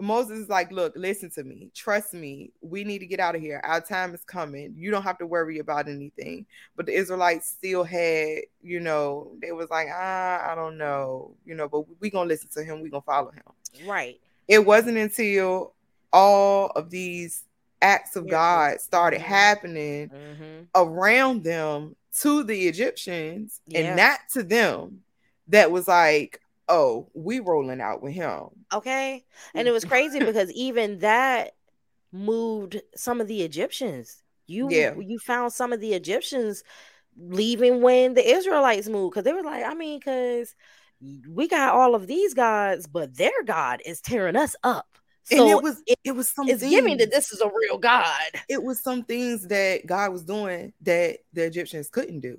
Moses 0.00 0.40
is 0.40 0.48
like, 0.48 0.72
look, 0.72 0.92
listen 0.96 1.30
to 1.30 1.44
me. 1.44 1.70
Trust 1.74 2.14
me. 2.14 2.52
We 2.60 2.82
need 2.82 2.98
to 2.98 3.06
get 3.06 3.20
out 3.20 3.36
of 3.36 3.40
here. 3.40 3.60
Our 3.62 3.80
time 3.80 4.14
is 4.14 4.24
coming. 4.24 4.74
You 4.76 4.90
don't 4.90 5.02
have 5.02 5.18
to 5.18 5.26
worry 5.26 5.60
about 5.60 5.88
anything. 5.88 6.46
But 6.74 6.86
the 6.86 6.92
Israelites 6.92 7.48
still 7.48 7.84
had, 7.84 8.38
you 8.60 8.80
know, 8.80 9.32
they 9.40 9.52
was 9.52 9.70
like, 9.70 9.88
ah, 9.92 10.50
I 10.50 10.54
don't 10.56 10.78
know, 10.78 11.36
you 11.44 11.54
know, 11.54 11.68
but 11.68 11.84
we're 12.00 12.10
gonna 12.10 12.28
listen 12.28 12.48
to 12.54 12.64
him. 12.64 12.82
We're 12.82 12.90
gonna 12.90 13.02
follow 13.02 13.30
him. 13.30 13.86
Right. 13.86 14.20
It 14.48 14.64
wasn't 14.64 14.98
until 14.98 15.74
all 16.12 16.66
of 16.76 16.90
these 16.90 17.44
acts 17.82 18.16
of 18.16 18.28
God 18.28 18.80
started 18.80 19.20
mm-hmm. 19.20 19.28
happening 19.28 20.08
mm-hmm. 20.08 20.62
around 20.74 21.44
them 21.44 21.96
to 22.20 22.44
the 22.44 22.66
Egyptians 22.68 23.60
yeah. 23.66 23.80
and 23.80 23.96
not 23.96 24.20
to 24.32 24.42
them 24.42 25.00
that 25.48 25.70
was 25.70 25.88
like, 25.88 26.40
oh, 26.68 27.08
we 27.12 27.40
rolling 27.40 27.80
out 27.80 28.02
with 28.02 28.14
him. 28.14 28.46
Okay. 28.72 29.24
And 29.54 29.68
it 29.68 29.72
was 29.72 29.84
crazy 29.84 30.20
because 30.20 30.50
even 30.52 31.00
that 31.00 31.54
moved 32.12 32.80
some 32.96 33.20
of 33.20 33.28
the 33.28 33.42
Egyptians. 33.42 34.22
You 34.46 34.68
yeah. 34.70 34.94
you 34.98 35.18
found 35.18 35.52
some 35.52 35.72
of 35.72 35.80
the 35.80 35.94
Egyptians 35.94 36.64
leaving 37.18 37.80
when 37.80 38.14
the 38.14 38.26
Israelites 38.26 38.88
moved 38.88 39.12
because 39.12 39.24
they 39.24 39.32
were 39.32 39.42
like, 39.42 39.64
I 39.64 39.74
mean, 39.74 39.98
because 39.98 40.54
we 41.28 41.48
got 41.48 41.74
all 41.74 41.94
of 41.94 42.06
these 42.06 42.34
gods, 42.34 42.86
but 42.86 43.16
their 43.16 43.42
God 43.44 43.80
is 43.84 44.00
tearing 44.00 44.36
us 44.36 44.54
up. 44.62 44.86
So 45.24 45.40
and 45.40 45.50
it 45.50 45.62
was 45.62 45.82
it, 45.86 45.98
it 46.04 46.12
was 46.12 46.28
some 46.28 46.48
it's 46.48 46.60
things, 46.60 46.70
giving 46.70 46.98
that 46.98 47.10
this 47.10 47.32
is 47.32 47.40
a 47.40 47.48
real 47.48 47.78
God. 47.78 48.30
It 48.48 48.62
was 48.62 48.82
some 48.82 49.04
things 49.04 49.46
that 49.48 49.86
God 49.86 50.12
was 50.12 50.22
doing 50.22 50.74
that 50.82 51.18
the 51.32 51.44
Egyptians 51.46 51.88
couldn't 51.88 52.20
do. 52.20 52.38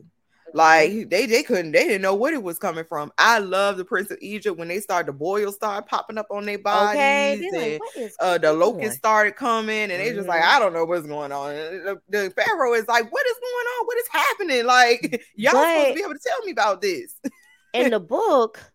Like 0.54 1.10
they 1.10 1.25
they 1.25 1.43
couldn't 1.43 1.73
they 1.73 1.84
didn't 1.84 2.01
know 2.01 2.13
what 2.15 2.34
it 2.34 2.41
was 2.41 2.60
coming 2.60 2.86
from. 2.86 3.12
I 3.17 3.39
love 3.39 3.75
the 3.75 3.84
Prince 3.84 4.12
of 4.12 4.19
Egypt 4.21 4.58
when 4.58 4.67
they 4.69 4.80
started 4.80 5.08
the 5.08 5.13
boils 5.13 5.56
started 5.56 5.86
popping 5.88 6.17
up 6.17 6.28
on 6.30 6.45
their 6.45 6.60
bodies 6.60 6.91
okay, 6.91 7.34
and 7.34 7.82
like, 7.97 8.12
uh, 8.21 8.38
the 8.38 8.54
locusts 8.54 8.97
started 8.97 9.36
coming 9.36 9.91
and 9.91 9.91
they 9.91 10.13
just 10.13 10.30
like 10.30 10.41
mm-hmm. 10.41 10.56
I 10.56 10.60
don't 10.60 10.71
know 10.71 10.86
what's 10.86 11.08
going 11.08 11.34
on. 11.34 11.54
The, 11.54 11.99
the, 12.08 12.34
Pharaoh 12.38 12.73
is 12.73 12.88
like 12.88 13.12
what 13.12 13.25
is 13.25 13.36
going 13.41 13.65
on? 13.65 13.86
What 13.86 13.97
is 13.97 14.08
happening? 14.12 14.65
Like 14.65 15.25
y'all 15.36 15.54
but 15.54 15.73
supposed 15.73 15.88
to 15.89 15.93
be 15.95 16.04
able 16.04 16.13
to 16.13 16.19
tell 16.25 16.45
me 16.45 16.51
about 16.51 16.82
this. 16.82 17.19
in 17.76 17.92
the 17.92 18.00
book, 18.00 18.72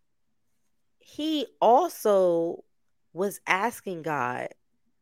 he 0.98 1.46
also 1.60 2.64
was 3.12 3.40
asking 3.46 4.02
God 4.02 4.48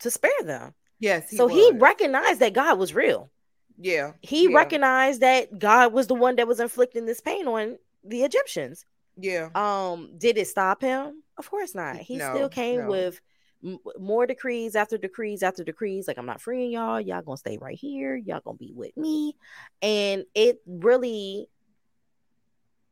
to 0.00 0.10
spare 0.10 0.30
them. 0.42 0.74
Yes, 0.98 1.30
he 1.30 1.36
so 1.36 1.46
was. 1.46 1.54
he 1.54 1.72
recognized 1.78 2.40
that 2.40 2.54
God 2.54 2.78
was 2.78 2.94
real. 2.94 3.30
Yeah. 3.78 4.12
He 4.20 4.48
yeah. 4.48 4.56
recognized 4.56 5.20
that 5.20 5.58
God 5.58 5.92
was 5.92 6.06
the 6.08 6.14
one 6.14 6.36
that 6.36 6.48
was 6.48 6.60
inflicting 6.60 7.06
this 7.06 7.20
pain 7.20 7.46
on 7.46 7.78
the 8.04 8.22
Egyptians. 8.22 8.84
Yeah. 9.16 9.50
Um, 9.54 10.10
did 10.18 10.38
it 10.38 10.48
stop 10.48 10.80
him? 10.80 11.22
Of 11.36 11.50
course 11.50 11.74
not. 11.74 11.96
He 11.96 12.16
no, 12.16 12.34
still 12.34 12.48
came 12.48 12.80
no. 12.80 12.88
with 12.88 13.20
m- 13.64 13.78
more 13.98 14.26
decrees 14.26 14.74
after 14.74 14.98
decrees 14.98 15.42
after 15.42 15.62
decrees. 15.62 16.08
Like, 16.08 16.18
I'm 16.18 16.26
not 16.26 16.40
freeing 16.40 16.72
y'all. 16.72 17.00
Y'all 17.00 17.22
gonna 17.22 17.36
stay 17.36 17.58
right 17.58 17.78
here. 17.78 18.16
Y'all 18.16 18.40
gonna 18.44 18.56
be 18.56 18.72
with 18.74 18.96
me. 18.96 19.36
And 19.82 20.24
it 20.34 20.60
really 20.66 21.48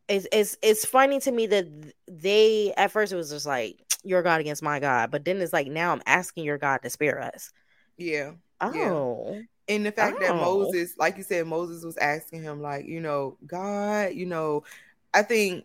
is 0.09 0.29
it's 0.33 0.57
it's 0.63 0.85
funny 0.85 1.19
to 1.21 1.33
me 1.33 1.47
that 1.49 1.67
they 2.07 2.73
at 2.77 2.93
first 2.93 3.13
it 3.13 3.17
was 3.17 3.31
just 3.31 3.47
like 3.47 3.79
your 4.05 4.23
God 4.23 4.41
against 4.41 4.63
my 4.63 4.79
God, 4.79 5.11
but 5.11 5.25
then 5.25 5.41
it's 5.41 5.53
like 5.53 5.67
now 5.67 5.93
I'm 5.93 6.03
asking 6.07 6.45
your 6.45 6.59
God 6.59 6.79
to 6.83 6.91
spare 6.91 7.21
us. 7.21 7.53
Yeah. 7.97 8.33
Oh. 8.61 9.35
Yeah. 9.35 9.41
And 9.69 9.85
the 9.85 9.91
fact 9.91 10.19
oh. 10.21 10.23
that 10.25 10.37
Moses, 10.37 10.95
like 10.97 11.17
you 11.17 11.25
said, 11.25 11.47
Moses 11.47 11.85
was 11.85 11.97
asking 11.97 12.43
him, 12.43 12.63
like, 12.63 12.87
you 12.87 13.01
know, 13.01 13.37
God, 13.47 14.15
you 14.15 14.27
know, 14.27 14.63
I 15.13 15.23
think, 15.23 15.65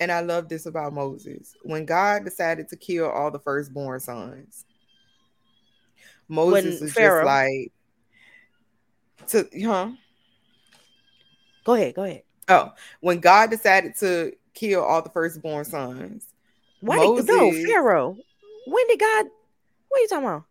and 0.00 0.10
I 0.10 0.20
love 0.20 0.48
this 0.48 0.64
about 0.64 0.94
Moses. 0.94 1.54
When 1.62 1.84
God 1.84 2.24
decided 2.24 2.68
to 2.68 2.76
kill 2.76 3.10
all 3.10 3.30
the 3.30 3.38
firstborn 3.38 4.00
sons, 4.00 4.64
Moses 6.26 6.80
when 6.80 6.84
was 6.84 6.92
Pharaoh. 6.94 7.24
just 7.24 7.26
like, 7.26 7.72
to, 9.28 9.66
huh? 9.66 9.90
Go 11.64 11.74
ahead, 11.74 11.94
go 11.94 12.04
ahead. 12.04 12.22
Oh, 12.48 12.72
when 13.00 13.20
God 13.20 13.50
decided 13.50 13.96
to 13.98 14.32
kill 14.54 14.82
all 14.82 15.02
the 15.02 15.10
firstborn 15.10 15.64
sons, 15.64 16.26
why 16.80 16.96
Moses, 16.96 17.26
no 17.26 17.52
Pharaoh? 17.52 18.16
When 18.66 18.88
did 18.88 19.00
God? 19.00 19.26
What 19.88 19.98
are 19.98 20.02
you 20.02 20.08
talking 20.08 20.26
about? 20.26 20.44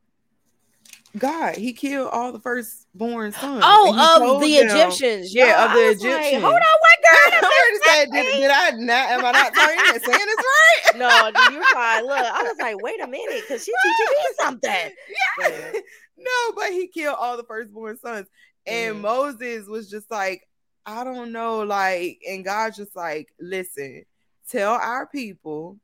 God, 1.18 1.56
he 1.56 1.74
killed 1.74 2.10
all 2.12 2.32
the 2.32 2.40
firstborn 2.40 3.32
sons. 3.32 3.64
Oh, 3.66 4.36
of 4.36 4.42
the 4.42 4.58
them, 4.58 4.68
Egyptians. 4.68 5.34
Yeah, 5.34 5.66
of 5.66 5.74
the 5.74 5.90
Egyptians. 5.90 6.34
Like, 6.34 6.42
Hold 6.42 6.54
on, 6.54 6.60
what 6.60 6.98
girl? 7.02 7.50
I 7.50 7.80
said, 7.86 8.12
did, 8.12 8.34
did 8.34 8.52
I 8.52 8.70
not? 8.72 9.10
Am 9.10 9.26
I 9.26 9.32
not 9.32 9.56
saying 9.56 9.80
it's 9.96 10.08
right? 10.08 10.96
No, 10.98 11.08
you're 11.52 11.64
fine. 11.74 12.06
Look, 12.06 12.18
I 12.18 12.44
was 12.44 12.56
like, 12.60 12.82
wait 12.82 13.02
a 13.02 13.08
minute, 13.08 13.42
because 13.42 13.64
she's 13.64 13.76
teaching 13.84 14.14
me 14.14 14.26
something. 14.40 14.92
Yeah. 15.40 15.50
yeah. 15.50 15.80
No, 16.20 16.54
but 16.56 16.72
he 16.72 16.88
killed 16.88 17.16
all 17.20 17.38
the 17.38 17.44
firstborn 17.44 17.96
sons. 18.00 18.26
And 18.66 18.96
mm. 18.96 19.02
Moses 19.02 19.68
was 19.68 19.88
just 19.88 20.10
like, 20.10 20.47
I 20.88 21.04
don't 21.04 21.34
know, 21.34 21.60
like, 21.64 22.22
and 22.28 22.46
God 22.46 22.74
just 22.74 22.96
like, 22.96 23.28
listen, 23.42 24.06
tell 24.50 24.72
our 24.72 25.06
people 25.06 25.78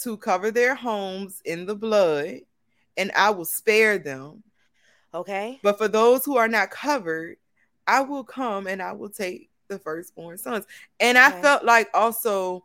to 0.00 0.16
cover 0.16 0.50
their 0.50 0.74
homes 0.74 1.42
in 1.44 1.66
the 1.66 1.76
blood, 1.76 2.40
and 2.96 3.12
I 3.14 3.30
will 3.30 3.44
spare 3.44 3.98
them. 3.98 4.42
Okay. 5.12 5.60
But 5.62 5.76
for 5.76 5.88
those 5.88 6.24
who 6.24 6.38
are 6.38 6.48
not 6.48 6.70
covered, 6.70 7.36
I 7.86 8.00
will 8.00 8.24
come 8.24 8.66
and 8.66 8.82
I 8.82 8.92
will 8.92 9.10
take 9.10 9.50
the 9.68 9.78
firstborn 9.78 10.38
sons. 10.38 10.64
And 11.00 11.18
okay. 11.18 11.26
I 11.26 11.42
felt 11.42 11.62
like 11.62 11.88
also, 11.92 12.64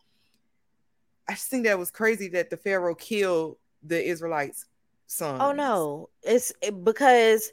I 1.28 1.34
just 1.34 1.50
think 1.50 1.66
that 1.66 1.78
was 1.78 1.92
crazy 1.92 2.30
that 2.30 2.50
the 2.50 2.58
Pharaoh 2.58 2.96
killed 2.96 3.58
the 3.84 4.02
Israelites' 4.02 4.66
oh, 4.66 4.72
sons. 5.08 5.42
Oh 5.42 5.52
no, 5.52 6.10
it's 6.24 6.54
because 6.84 7.52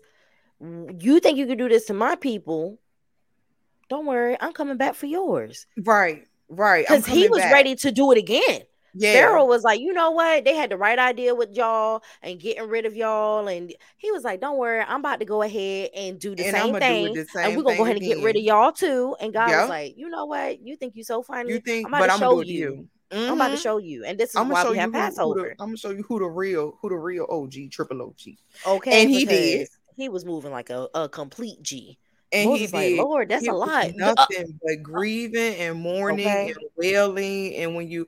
you 0.61 1.19
think 1.19 1.39
you 1.39 1.47
could 1.47 1.59
do 1.59 1.69
this 1.69 1.87
to 1.87 1.95
my 1.95 2.15
people. 2.15 2.79
Don't 3.89 4.07
worry, 4.07 4.37
I'm 4.41 4.53
coming 4.53 4.77
back 4.77 4.95
for 4.95 5.07
yours. 5.07 5.67
Right, 5.77 6.27
right. 6.49 6.87
Because 6.87 7.07
he 7.07 7.29
was 7.29 7.41
back. 7.41 7.53
ready 7.53 7.75
to 7.77 7.93
do 7.93 8.13
it 8.13 8.19
again. 8.19 8.63
Yeah. 8.95 9.13
Pharaoh 9.13 9.45
was 9.45 9.63
like, 9.63 9.81
you 9.81 9.93
know 9.93 10.11
what? 10.11 10.45
They 10.45 10.55
had 10.55 10.71
the 10.71 10.77
right 10.77 10.99
idea 10.99 11.35
with 11.35 11.55
y'all 11.55 12.03
and 12.23 12.41
getting 12.41 12.69
rid 12.69 12.85
of 12.87 12.97
y'all. 12.97 13.47
And 13.47 13.73
he 13.97 14.11
was 14.11 14.25
like, 14.25 14.41
don't 14.41 14.59
worry, 14.59 14.81
I'm 14.81 15.01
about 15.01 15.21
to 15.21 15.25
go 15.25 15.43
ahead 15.43 15.91
and 15.95 16.19
do 16.19 16.35
the 16.35 16.47
and 16.47 16.57
same 16.57 16.75
thing. 16.75 17.15
The 17.15 17.25
same 17.27 17.47
and 17.47 17.57
we're 17.57 17.63
gonna 17.63 17.77
go 17.77 17.85
ahead 17.85 17.97
again. 17.97 18.11
and 18.11 18.21
get 18.21 18.25
rid 18.25 18.37
of 18.37 18.43
y'all 18.43 18.73
too. 18.73 19.15
And 19.21 19.33
God 19.33 19.51
yep. 19.51 19.61
was 19.61 19.69
like, 19.69 19.95
you 19.97 20.09
know 20.09 20.27
what? 20.27 20.61
You 20.67 20.77
think 20.77 20.97
you 20.97 21.05
so 21.05 21.23
funny? 21.23 21.53
You 21.53 21.61
think 21.61 21.87
I'm 21.87 21.95
about 21.95 22.15
to 22.15 22.19
show 22.19 22.41
you. 22.41 22.55
you. 22.55 22.89
Mm-hmm. 23.11 23.31
I'm 23.31 23.35
about 23.35 23.49
to 23.49 23.55
mm-hmm. 23.55 23.63
show 23.63 23.79
you. 23.79 24.05
And 24.05 24.19
this 24.19 24.31
is 24.31 24.37
I'm 24.37 24.49
why 24.49 24.69
we 24.69 24.77
have 24.79 24.93
Passover. 24.93 25.41
Who 25.41 25.45
the, 25.45 25.51
I'm 25.53 25.69
gonna 25.69 25.77
show 25.77 25.91
you 25.91 26.03
who 26.03 26.19
the 26.19 26.27
real, 26.27 26.77
who 26.81 26.89
the 26.89 26.97
real 26.97 27.27
OG, 27.31 27.71
triple 27.71 28.03
OG. 28.03 28.35
Okay. 28.67 29.03
And 29.03 29.11
he 29.11 29.25
did. 29.25 29.69
He 29.97 30.09
was 30.09 30.25
moving 30.25 30.53
like 30.53 30.71
a, 30.71 30.89
a 30.95 31.09
complete 31.09 31.63
G. 31.63 31.99
And 32.33 32.51
Moses 32.51 32.71
he 32.71 32.77
did. 32.77 32.97
Like, 32.99 33.07
Lord, 33.07 33.29
that's 33.29 33.49
a 33.49 33.53
lot. 33.53 33.87
Uh, 33.87 33.93
nothing 33.95 34.61
but 34.63 34.83
grieving 34.83 35.55
and 35.55 35.81
mourning 35.81 36.27
okay. 36.27 36.49
and 36.51 36.59
wailing. 36.77 37.55
And 37.57 37.75
when 37.75 37.89
you 37.89 38.07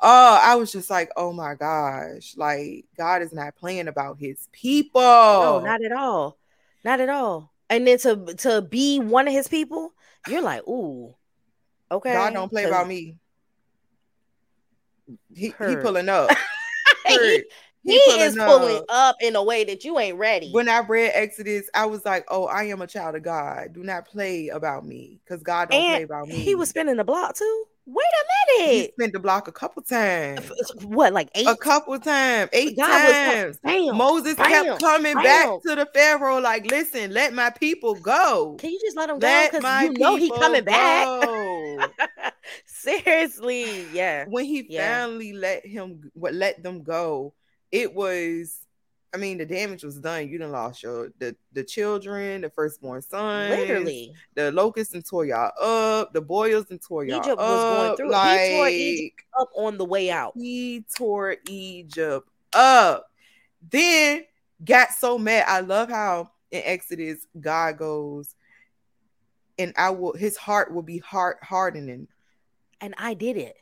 oh, 0.00 0.40
I 0.42 0.54
was 0.56 0.72
just 0.72 0.90
like, 0.90 1.10
oh 1.16 1.32
my 1.32 1.54
gosh, 1.54 2.34
like 2.36 2.86
God 2.96 3.22
is 3.22 3.32
not 3.32 3.56
playing 3.56 3.88
about 3.88 4.18
his 4.18 4.48
people. 4.52 5.00
No, 5.00 5.60
not 5.60 5.84
at 5.84 5.92
all. 5.92 6.38
Not 6.84 7.00
at 7.00 7.08
all. 7.08 7.52
And 7.68 7.86
then 7.86 7.98
to 7.98 8.34
to 8.38 8.62
be 8.62 8.98
one 8.98 9.28
of 9.28 9.34
his 9.34 9.48
people, 9.48 9.92
you're 10.28 10.42
like, 10.42 10.66
ooh, 10.66 11.14
okay. 11.90 12.12
God 12.12 12.32
don't 12.32 12.48
play 12.48 12.64
about 12.64 12.88
me. 12.88 13.16
He, 15.34 15.46
he 15.46 15.76
pulling 15.76 16.08
up. 16.08 16.30
he, 17.06 17.44
he, 17.82 18.00
he 18.00 18.20
is 18.20 18.36
up. 18.36 18.48
pulling 18.48 18.82
up 18.88 19.16
in 19.20 19.36
a 19.36 19.42
way 19.42 19.64
that 19.64 19.84
you 19.84 19.98
ain't 19.98 20.18
ready. 20.18 20.50
When 20.52 20.68
I 20.68 20.80
read 20.80 21.12
Exodus, 21.14 21.68
I 21.74 21.86
was 21.86 22.04
like, 22.04 22.26
"Oh, 22.30 22.46
I 22.46 22.64
am 22.64 22.82
a 22.82 22.86
child 22.86 23.14
of 23.16 23.22
God. 23.22 23.72
Do 23.72 23.82
not 23.82 24.06
play 24.06 24.48
about 24.48 24.84
me, 24.84 25.20
because 25.24 25.42
God 25.42 25.70
don't 25.70 25.80
and 25.80 25.96
play 25.96 26.02
about 26.02 26.28
me." 26.28 26.36
He 26.36 26.54
was 26.54 26.68
spinning 26.68 26.96
the 26.96 27.04
block 27.04 27.36
too. 27.36 27.64
Wait 27.86 28.04
a 28.04 28.58
minute. 28.62 28.72
He 28.72 28.92
spent 28.92 29.12
the 29.12 29.18
block 29.18 29.48
a 29.48 29.52
couple 29.52 29.82
times. 29.82 30.48
What, 30.84 31.12
like 31.12 31.28
eight? 31.34 31.48
A 31.48 31.56
couple 31.56 31.98
times, 31.98 32.48
eight 32.52 32.76
God 32.76 32.86
times. 32.86 33.58
bam, 33.64 33.96
Moses 33.96 34.36
bam, 34.36 34.48
kept 34.48 34.80
coming 34.80 35.14
bam. 35.14 35.24
back 35.24 35.48
to 35.66 35.74
the 35.74 35.88
Pharaoh, 35.92 36.38
like, 36.38 36.70
listen, 36.70 37.12
let 37.12 37.32
my 37.32 37.50
people 37.50 37.94
go. 37.94 38.56
Can 38.60 38.70
you 38.70 38.80
just 38.80 38.96
let 38.96 39.10
him 39.10 39.18
let 39.18 39.52
go? 39.52 39.58
Because 39.58 39.82
you 39.82 39.92
know 39.94 40.14
he 40.14 40.30
coming 40.30 40.64
back. 40.64 41.90
Seriously, 42.66 43.86
yeah. 43.92 44.24
When 44.28 44.44
he 44.44 44.66
yeah. 44.68 45.06
finally 45.06 45.32
let 45.32 45.66
him 45.66 46.10
what 46.14 46.32
let 46.34 46.62
them 46.62 46.82
go, 46.82 47.34
it 47.72 47.94
was 47.94 48.60
I 49.12 49.16
mean, 49.16 49.38
the 49.38 49.46
damage 49.46 49.82
was 49.82 49.98
done. 49.98 50.28
You 50.28 50.38
done 50.38 50.52
lost 50.52 50.82
your 50.82 51.10
the 51.18 51.34
the 51.52 51.64
children, 51.64 52.42
the 52.42 52.50
firstborn 52.50 53.02
son, 53.02 53.50
literally. 53.50 54.12
The 54.34 54.52
locusts 54.52 54.94
and 54.94 55.04
tore 55.04 55.24
y'all 55.24 55.50
up. 55.60 56.12
The 56.12 56.20
boils 56.20 56.66
and 56.70 56.80
tore 56.80 57.04
y'all 57.04 57.18
Egypt 57.18 57.32
up. 57.32 57.38
was 57.38 57.64
going 57.64 57.96
through. 57.96 58.10
Like, 58.10 58.40
he 58.40 58.56
tore 58.56 58.68
Egypt 58.68 59.22
up 59.40 59.48
on 59.56 59.78
the 59.78 59.84
way 59.84 60.10
out. 60.10 60.32
He 60.36 60.84
tore 60.96 61.36
Egypt 61.48 62.28
up. 62.52 63.10
Then 63.68 64.24
got 64.64 64.92
so 64.92 65.18
mad. 65.18 65.44
I 65.48 65.60
love 65.60 65.88
how 65.88 66.30
in 66.52 66.62
Exodus 66.64 67.26
God 67.40 67.78
goes, 67.78 68.36
and 69.58 69.74
I 69.76 69.90
will. 69.90 70.12
His 70.12 70.36
heart 70.36 70.72
will 70.72 70.82
be 70.82 70.98
heart 70.98 71.38
hardening. 71.42 72.06
And 72.80 72.94
I 72.96 73.14
did 73.14 73.36
it. 73.36 73.56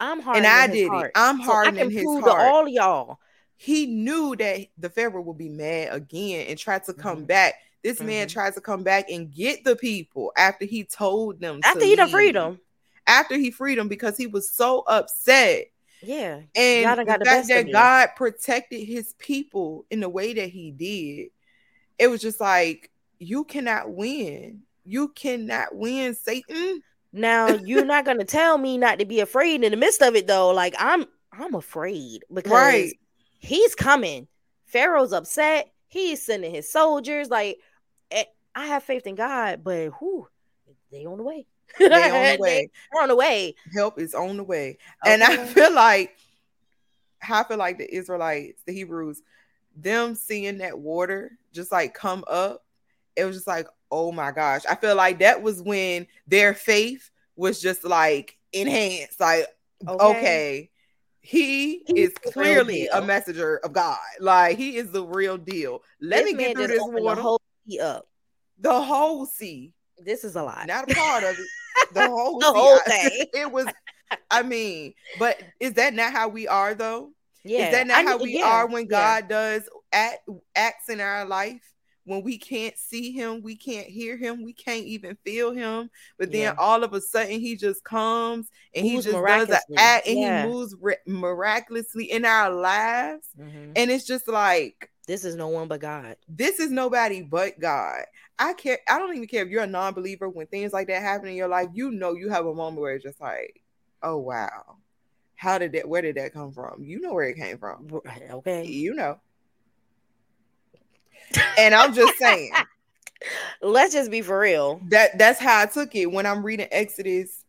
I'm 0.00 0.20
hardening. 0.20 0.50
And 0.50 0.62
I 0.62 0.74
did 0.74 0.88
heart. 0.88 1.06
it. 1.08 1.12
I'm 1.14 1.40
hardening 1.40 1.90
so 1.90 1.96
his 1.96 2.24
heart. 2.24 2.24
To 2.24 2.46
all 2.46 2.68
y'all 2.68 3.18
he 3.64 3.86
knew 3.86 4.36
that 4.36 4.66
the 4.76 4.90
Pharaoh 4.90 5.22
would 5.22 5.38
be 5.38 5.48
mad 5.48 5.88
again 5.90 6.48
and 6.48 6.58
try 6.58 6.78
to 6.80 6.92
come 6.92 7.18
mm-hmm. 7.18 7.26
back. 7.26 7.54
This 7.82 7.96
mm-hmm. 7.96 8.06
man 8.08 8.28
tries 8.28 8.54
to 8.56 8.60
come 8.60 8.82
back 8.82 9.08
and 9.08 9.32
get 9.32 9.64
the 9.64 9.74
people 9.74 10.32
after 10.36 10.66
he 10.66 10.84
told 10.84 11.40
them 11.40 11.60
after 11.64 11.82
he 11.82 11.96
done 11.96 12.10
freed 12.10 12.34
them. 12.34 12.60
After 13.06 13.38
he 13.38 13.50
freed 13.50 13.78
them 13.78 13.88
because 13.88 14.18
he 14.18 14.26
was 14.26 14.50
so 14.50 14.80
upset. 14.86 15.68
Yeah, 16.02 16.40
and 16.54 16.98
the, 16.98 17.04
the 17.18 17.24
fact 17.24 17.48
that 17.48 17.72
God 17.72 18.10
protected 18.16 18.86
His 18.86 19.14
people 19.14 19.86
in 19.90 20.00
the 20.00 20.08
way 20.10 20.34
that 20.34 20.50
He 20.50 20.70
did, 20.70 21.30
it 21.98 22.08
was 22.08 22.20
just 22.20 22.40
like 22.40 22.90
you 23.18 23.44
cannot 23.44 23.90
win. 23.90 24.60
You 24.84 25.08
cannot 25.08 25.74
win, 25.74 26.14
Satan. 26.14 26.82
Now 27.14 27.48
you're 27.48 27.86
not 27.86 28.04
gonna 28.04 28.24
tell 28.24 28.58
me 28.58 28.76
not 28.76 28.98
to 28.98 29.06
be 29.06 29.20
afraid 29.20 29.64
in 29.64 29.70
the 29.70 29.78
midst 29.78 30.02
of 30.02 30.14
it, 30.14 30.26
though. 30.26 30.50
Like 30.50 30.74
I'm, 30.78 31.06
I'm 31.32 31.54
afraid 31.54 32.24
because 32.32 32.52
right 32.52 32.92
he's 33.44 33.74
coming. 33.74 34.26
Pharaoh's 34.66 35.12
upset. 35.12 35.70
He's 35.88 36.24
sending 36.24 36.52
his 36.52 36.70
soldiers. 36.70 37.30
Like, 37.30 37.58
eh, 38.10 38.24
I 38.54 38.66
have 38.66 38.82
faith 38.82 39.06
in 39.06 39.14
God, 39.14 39.62
but 39.62 39.90
who? 40.00 40.26
They 40.90 41.06
on 41.06 41.18
the 41.18 41.24
way. 41.24 41.46
They 41.78 41.86
on 41.86 42.36
the 42.36 42.42
way. 42.42 42.68
They're 42.92 43.02
on 43.02 43.08
the 43.08 43.16
way. 43.16 43.54
Help 43.74 43.98
is 43.98 44.14
on 44.14 44.36
the 44.36 44.44
way. 44.44 44.78
Okay. 45.04 45.14
And 45.14 45.22
I 45.22 45.44
feel 45.46 45.72
like, 45.72 46.16
I 47.28 47.42
feel 47.44 47.56
like 47.56 47.78
the 47.78 47.92
Israelites, 47.92 48.62
the 48.66 48.72
Hebrews, 48.72 49.22
them 49.76 50.14
seeing 50.14 50.58
that 50.58 50.78
water 50.78 51.32
just 51.52 51.72
like 51.72 51.94
come 51.94 52.24
up, 52.28 52.64
it 53.16 53.24
was 53.24 53.36
just 53.36 53.46
like, 53.46 53.66
oh 53.90 54.12
my 54.12 54.30
gosh. 54.30 54.62
I 54.68 54.74
feel 54.74 54.94
like 54.94 55.20
that 55.20 55.42
was 55.42 55.62
when 55.62 56.06
their 56.26 56.54
faith 56.54 57.10
was 57.34 57.60
just 57.60 57.84
like 57.84 58.36
enhanced. 58.52 59.18
Like, 59.18 59.46
okay, 59.88 60.18
okay 60.18 60.70
he 61.24 61.82
He's 61.86 62.10
is 62.10 62.14
clearly 62.32 62.86
a 62.88 63.00
messenger 63.00 63.56
of 63.64 63.72
God. 63.72 63.96
Like 64.20 64.58
he 64.58 64.76
is 64.76 64.90
the 64.90 65.02
real 65.02 65.38
deal. 65.38 65.82
Let 65.98 66.24
this 66.24 66.34
me 66.34 66.38
get 66.38 66.54
through 66.54 66.66
this 66.66 66.82
water. 66.82 67.16
The 67.16 67.22
whole 67.22 67.42
sea 67.66 67.80
up. 67.80 68.06
The 68.60 68.82
whole 68.82 69.24
sea. 69.24 69.72
This 70.04 70.22
is 70.22 70.36
a 70.36 70.42
lot. 70.42 70.66
Not 70.66 70.90
a 70.90 70.94
part 70.94 71.24
of 71.24 71.30
it. 71.30 71.94
The 71.94 72.06
whole 72.08 72.38
the 72.38 72.46
sea. 72.46 72.52
whole 72.54 72.78
thing. 72.86 73.26
it 73.32 73.50
was. 73.50 73.66
I 74.30 74.42
mean, 74.42 74.92
but 75.18 75.40
is 75.60 75.72
that 75.74 75.94
not 75.94 76.12
how 76.12 76.28
we 76.28 76.46
are 76.46 76.74
though? 76.74 77.12
Yeah. 77.42 77.68
Is 77.68 77.72
that 77.72 77.86
not 77.86 78.04
I 78.04 78.10
how 78.10 78.18
we 78.18 78.38
yeah. 78.38 78.44
are 78.44 78.66
when 78.66 78.86
God 78.86 79.24
yeah. 79.24 79.28
does 79.28 79.62
act, 79.92 80.28
acts 80.54 80.90
in 80.90 81.00
our 81.00 81.24
life? 81.24 81.62
When 82.04 82.22
we 82.22 82.38
can't 82.38 82.76
see 82.78 83.10
him, 83.12 83.42
we 83.42 83.56
can't 83.56 83.86
hear 83.86 84.16
him, 84.16 84.44
we 84.44 84.52
can't 84.52 84.84
even 84.84 85.16
feel 85.24 85.52
him. 85.52 85.90
But 86.18 86.30
then 86.32 86.42
yeah. 86.42 86.54
all 86.58 86.84
of 86.84 86.92
a 86.92 87.00
sudden, 87.00 87.40
he 87.40 87.56
just 87.56 87.82
comes 87.82 88.50
and 88.74 88.84
moves 88.84 89.06
he 89.06 89.12
just 89.12 89.24
does 89.24 89.48
an 89.48 89.76
act 89.76 90.06
and 90.06 90.18
yeah. 90.18 90.42
he 90.42 90.48
moves 90.48 90.76
re- 90.80 90.96
miraculously 91.06 92.10
in 92.10 92.24
our 92.24 92.50
lives. 92.50 93.26
Mm-hmm. 93.40 93.72
And 93.76 93.90
it's 93.90 94.04
just 94.04 94.28
like, 94.28 94.90
this 95.06 95.24
is 95.24 95.34
no 95.34 95.48
one 95.48 95.68
but 95.68 95.80
God. 95.80 96.16
This 96.28 96.60
is 96.60 96.70
nobody 96.70 97.22
but 97.22 97.58
God. 97.58 98.02
I 98.38 98.52
care. 98.52 98.80
I 98.88 98.98
don't 98.98 99.14
even 99.14 99.28
care 99.28 99.44
if 99.44 99.50
you're 99.50 99.62
a 99.62 99.66
non-believer. 99.66 100.28
When 100.28 100.46
things 100.46 100.72
like 100.72 100.88
that 100.88 101.02
happen 101.02 101.28
in 101.28 101.36
your 101.36 101.48
life, 101.48 101.68
you 101.72 101.90
know 101.90 102.14
you 102.14 102.28
have 102.30 102.46
a 102.46 102.54
moment 102.54 102.80
where 102.80 102.94
it's 102.94 103.04
just 103.04 103.20
like, 103.20 103.62
oh 104.02 104.18
wow, 104.18 104.76
how 105.36 105.56
did 105.58 105.72
that? 105.72 105.88
Where 105.88 106.02
did 106.02 106.16
that 106.16 106.32
come 106.32 106.52
from? 106.52 106.82
You 106.82 107.00
know 107.00 107.12
where 107.12 107.28
it 107.28 107.36
came 107.36 107.58
from. 107.58 107.86
Okay, 108.32 108.66
you 108.66 108.94
know 108.94 109.20
and 111.58 111.74
I'm 111.74 111.94
just 111.94 112.18
saying. 112.18 112.52
Let's 113.62 113.94
just 113.94 114.10
be 114.10 114.20
for 114.20 114.38
real. 114.38 114.82
That 114.90 115.16
that's 115.18 115.40
how 115.40 115.60
I 115.60 115.66
took 115.66 115.94
it 115.94 116.10
when 116.12 116.26
I'm 116.26 116.44
reading 116.44 116.68
Exodus. 116.70 117.44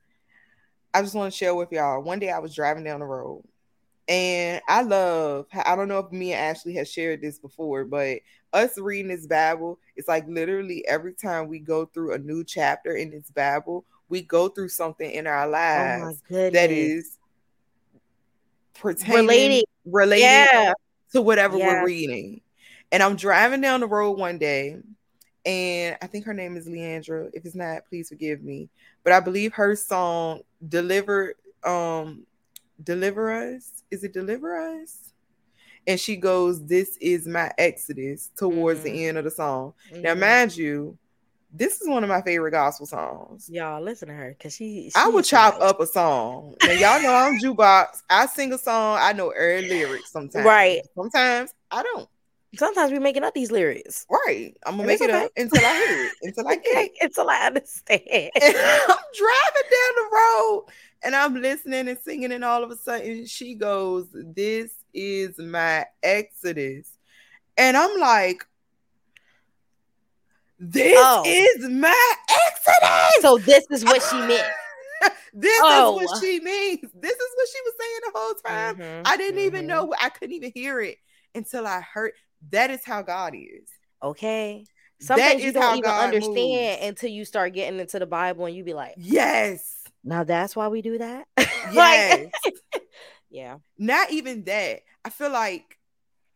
I 0.93 1.01
just 1.01 1.13
want 1.13 1.33
to 1.33 1.37
share 1.37 1.53
with 1.53 1.71
y'all. 1.71 2.01
One 2.01 2.19
day 2.19 2.29
I 2.29 2.39
was 2.39 2.55
driving 2.55 2.85
down 2.85 3.01
the 3.01 3.05
road, 3.05 3.43
and 4.07 4.61
I 4.67 4.83
love. 4.83 5.47
I 5.53 5.75
don't 5.75 5.89
know 5.89 5.99
if 5.99 6.11
me 6.11 6.31
and 6.31 6.41
Ashley 6.41 6.75
has 6.75 6.89
shared 6.89 7.21
this 7.21 7.39
before, 7.39 7.83
but 7.83 8.19
us 8.53 8.79
reading 8.79 9.09
this 9.09 9.27
Bible, 9.27 9.79
it's 9.95 10.07
like 10.07 10.25
literally 10.27 10.85
every 10.87 11.13
time 11.13 11.47
we 11.47 11.59
go 11.59 11.85
through 11.85 12.13
a 12.13 12.17
new 12.17 12.43
chapter 12.43 12.95
in 12.95 13.11
this 13.11 13.29
Bible, 13.31 13.83
we 14.07 14.21
go 14.21 14.47
through 14.47 14.69
something 14.69 15.09
in 15.09 15.27
our 15.27 15.45
oh 15.45 15.49
lives 15.49 16.23
oh 16.31 16.49
that 16.49 16.71
is 16.71 17.17
pertaining 18.73 19.27
related, 19.27 19.65
related 19.85 20.23
yeah. 20.23 20.73
to 21.11 21.21
whatever 21.21 21.57
yeah. 21.57 21.81
we're 21.81 21.85
reading. 21.85 22.41
And 22.95 23.03
I'm 23.03 23.17
driving 23.17 23.59
down 23.59 23.81
the 23.81 23.87
road 23.87 24.11
one 24.17 24.37
day, 24.37 24.77
and 25.45 25.97
I 26.01 26.07
think 26.07 26.23
her 26.23 26.33
name 26.33 26.55
is 26.55 26.65
Leandra. 26.65 27.29
If 27.33 27.45
it's 27.45 27.53
not, 27.53 27.85
please 27.89 28.07
forgive 28.07 28.41
me. 28.41 28.69
But 29.03 29.11
I 29.11 29.19
believe 29.19 29.51
her 29.55 29.75
song 29.75 30.43
"Deliver," 30.65 31.33
um, 31.65 32.25
"Deliver 32.81 33.33
Us." 33.33 33.83
Is 33.91 34.05
it 34.05 34.13
"Deliver 34.13 34.79
Us"? 34.81 35.11
And 35.85 35.99
she 35.99 36.15
goes, 36.15 36.65
"This 36.65 36.95
is 37.01 37.27
my 37.27 37.51
exodus" 37.57 38.31
towards 38.37 38.79
mm-hmm. 38.79 38.93
the 38.93 39.05
end 39.07 39.17
of 39.17 39.25
the 39.25 39.31
song. 39.31 39.73
Mm-hmm. 39.91 40.01
Now, 40.01 40.15
mind 40.15 40.55
you, 40.55 40.97
this 41.51 41.81
is 41.81 41.89
one 41.89 42.01
of 42.01 42.07
my 42.07 42.21
favorite 42.21 42.51
gospel 42.51 42.85
songs. 42.85 43.49
Y'all 43.51 43.83
listen 43.83 44.07
to 44.07 44.13
her 44.13 44.29
because 44.37 44.55
she, 44.55 44.89
she, 44.89 44.93
I 44.95 45.09
would 45.09 45.25
chop 45.25 45.59
up 45.59 45.81
a 45.81 45.85
song. 45.85 46.55
Now 46.63 46.71
y'all 46.71 47.01
know 47.01 47.13
I'm 47.13 47.41
jukebox. 47.41 48.03
I 48.09 48.25
sing 48.27 48.53
a 48.53 48.57
song. 48.57 48.99
I 49.01 49.11
know 49.11 49.31
every 49.31 49.67
lyrics 49.67 50.13
sometimes. 50.13 50.45
Right. 50.45 50.79
Sometimes 50.95 51.53
I 51.69 51.83
don't. 51.83 52.07
Sometimes 52.57 52.91
we're 52.91 52.99
making 52.99 53.23
up 53.23 53.33
these 53.33 53.51
lyrics. 53.51 54.05
Right. 54.09 54.55
I'm 54.65 54.77
gonna 54.77 54.87
make 54.87 55.01
it 55.01 55.09
okay. 55.09 55.25
up 55.25 55.31
until 55.37 55.65
I 55.65 55.73
hear 55.73 56.05
it. 56.05 56.11
Until 56.23 56.47
I 56.47 56.55
get 56.55 56.85
it. 56.85 56.91
until 57.01 57.29
I 57.29 57.47
understand. 57.47 58.01
And 58.09 58.31
I'm 58.35 59.05
driving 59.17 59.69
down 59.71 59.95
the 59.95 60.09
road 60.11 60.65
and 61.03 61.15
I'm 61.15 61.35
listening 61.35 61.87
and 61.87 61.99
singing, 61.99 62.31
and 62.31 62.43
all 62.43 62.63
of 62.63 62.71
a 62.71 62.75
sudden 62.75 63.25
she 63.27 63.55
goes, 63.55 64.07
This 64.11 64.73
is 64.93 65.37
my 65.37 65.85
exodus. 66.01 66.91
And 67.57 67.77
I'm 67.77 67.99
like, 67.99 68.45
this 70.59 70.97
oh. 70.97 71.23
is 71.25 71.69
my 71.69 72.13
exodus. 72.29 73.21
So 73.21 73.37
this 73.37 73.65
is 73.69 73.83
what 73.83 74.01
she 74.01 74.17
meant. 74.17 74.47
this 75.33 75.59
oh. 75.63 75.99
is 75.99 76.07
what 76.07 76.23
she 76.23 76.39
means. 76.39 76.89
This 76.93 77.13
is 77.13 77.29
what 77.35 77.47
she 77.51 77.61
was 77.63 77.73
saying 77.79 77.99
the 78.03 78.11
whole 78.15 78.33
time. 78.45 78.75
Mm-hmm. 78.77 79.01
I 79.05 79.17
didn't 79.17 79.37
mm-hmm. 79.37 79.45
even 79.45 79.67
know. 79.67 79.93
I 79.99 80.09
couldn't 80.09 80.35
even 80.35 80.51
hear 80.53 80.81
it 80.81 80.97
until 81.33 81.67
I 81.67 81.81
heard. 81.81 82.13
That 82.51 82.69
is 82.69 82.83
how 82.83 83.01
God 83.01 83.33
is. 83.35 83.69
Okay. 84.01 84.65
Some 84.99 85.17
that 85.17 85.31
things 85.31 85.43
you 85.43 85.51
don't 85.51 85.77
even 85.77 85.89
God 85.89 86.05
understand 86.05 86.79
moves. 86.79 86.87
until 86.87 87.09
you 87.09 87.25
start 87.25 87.53
getting 87.53 87.79
into 87.79 87.99
the 87.99 88.05
Bible 88.05 88.45
and 88.45 88.55
you 88.55 88.63
be 88.63 88.73
like, 88.73 88.95
Yes. 88.97 89.83
Now 90.03 90.23
that's 90.23 90.55
why 90.55 90.67
we 90.67 90.81
do 90.81 90.97
that. 90.97 91.27
Yes. 91.71 92.27
yeah. 93.31 93.57
Not 93.77 94.11
even 94.11 94.43
that. 94.43 94.81
I 95.03 95.09
feel 95.09 95.31
like 95.31 95.79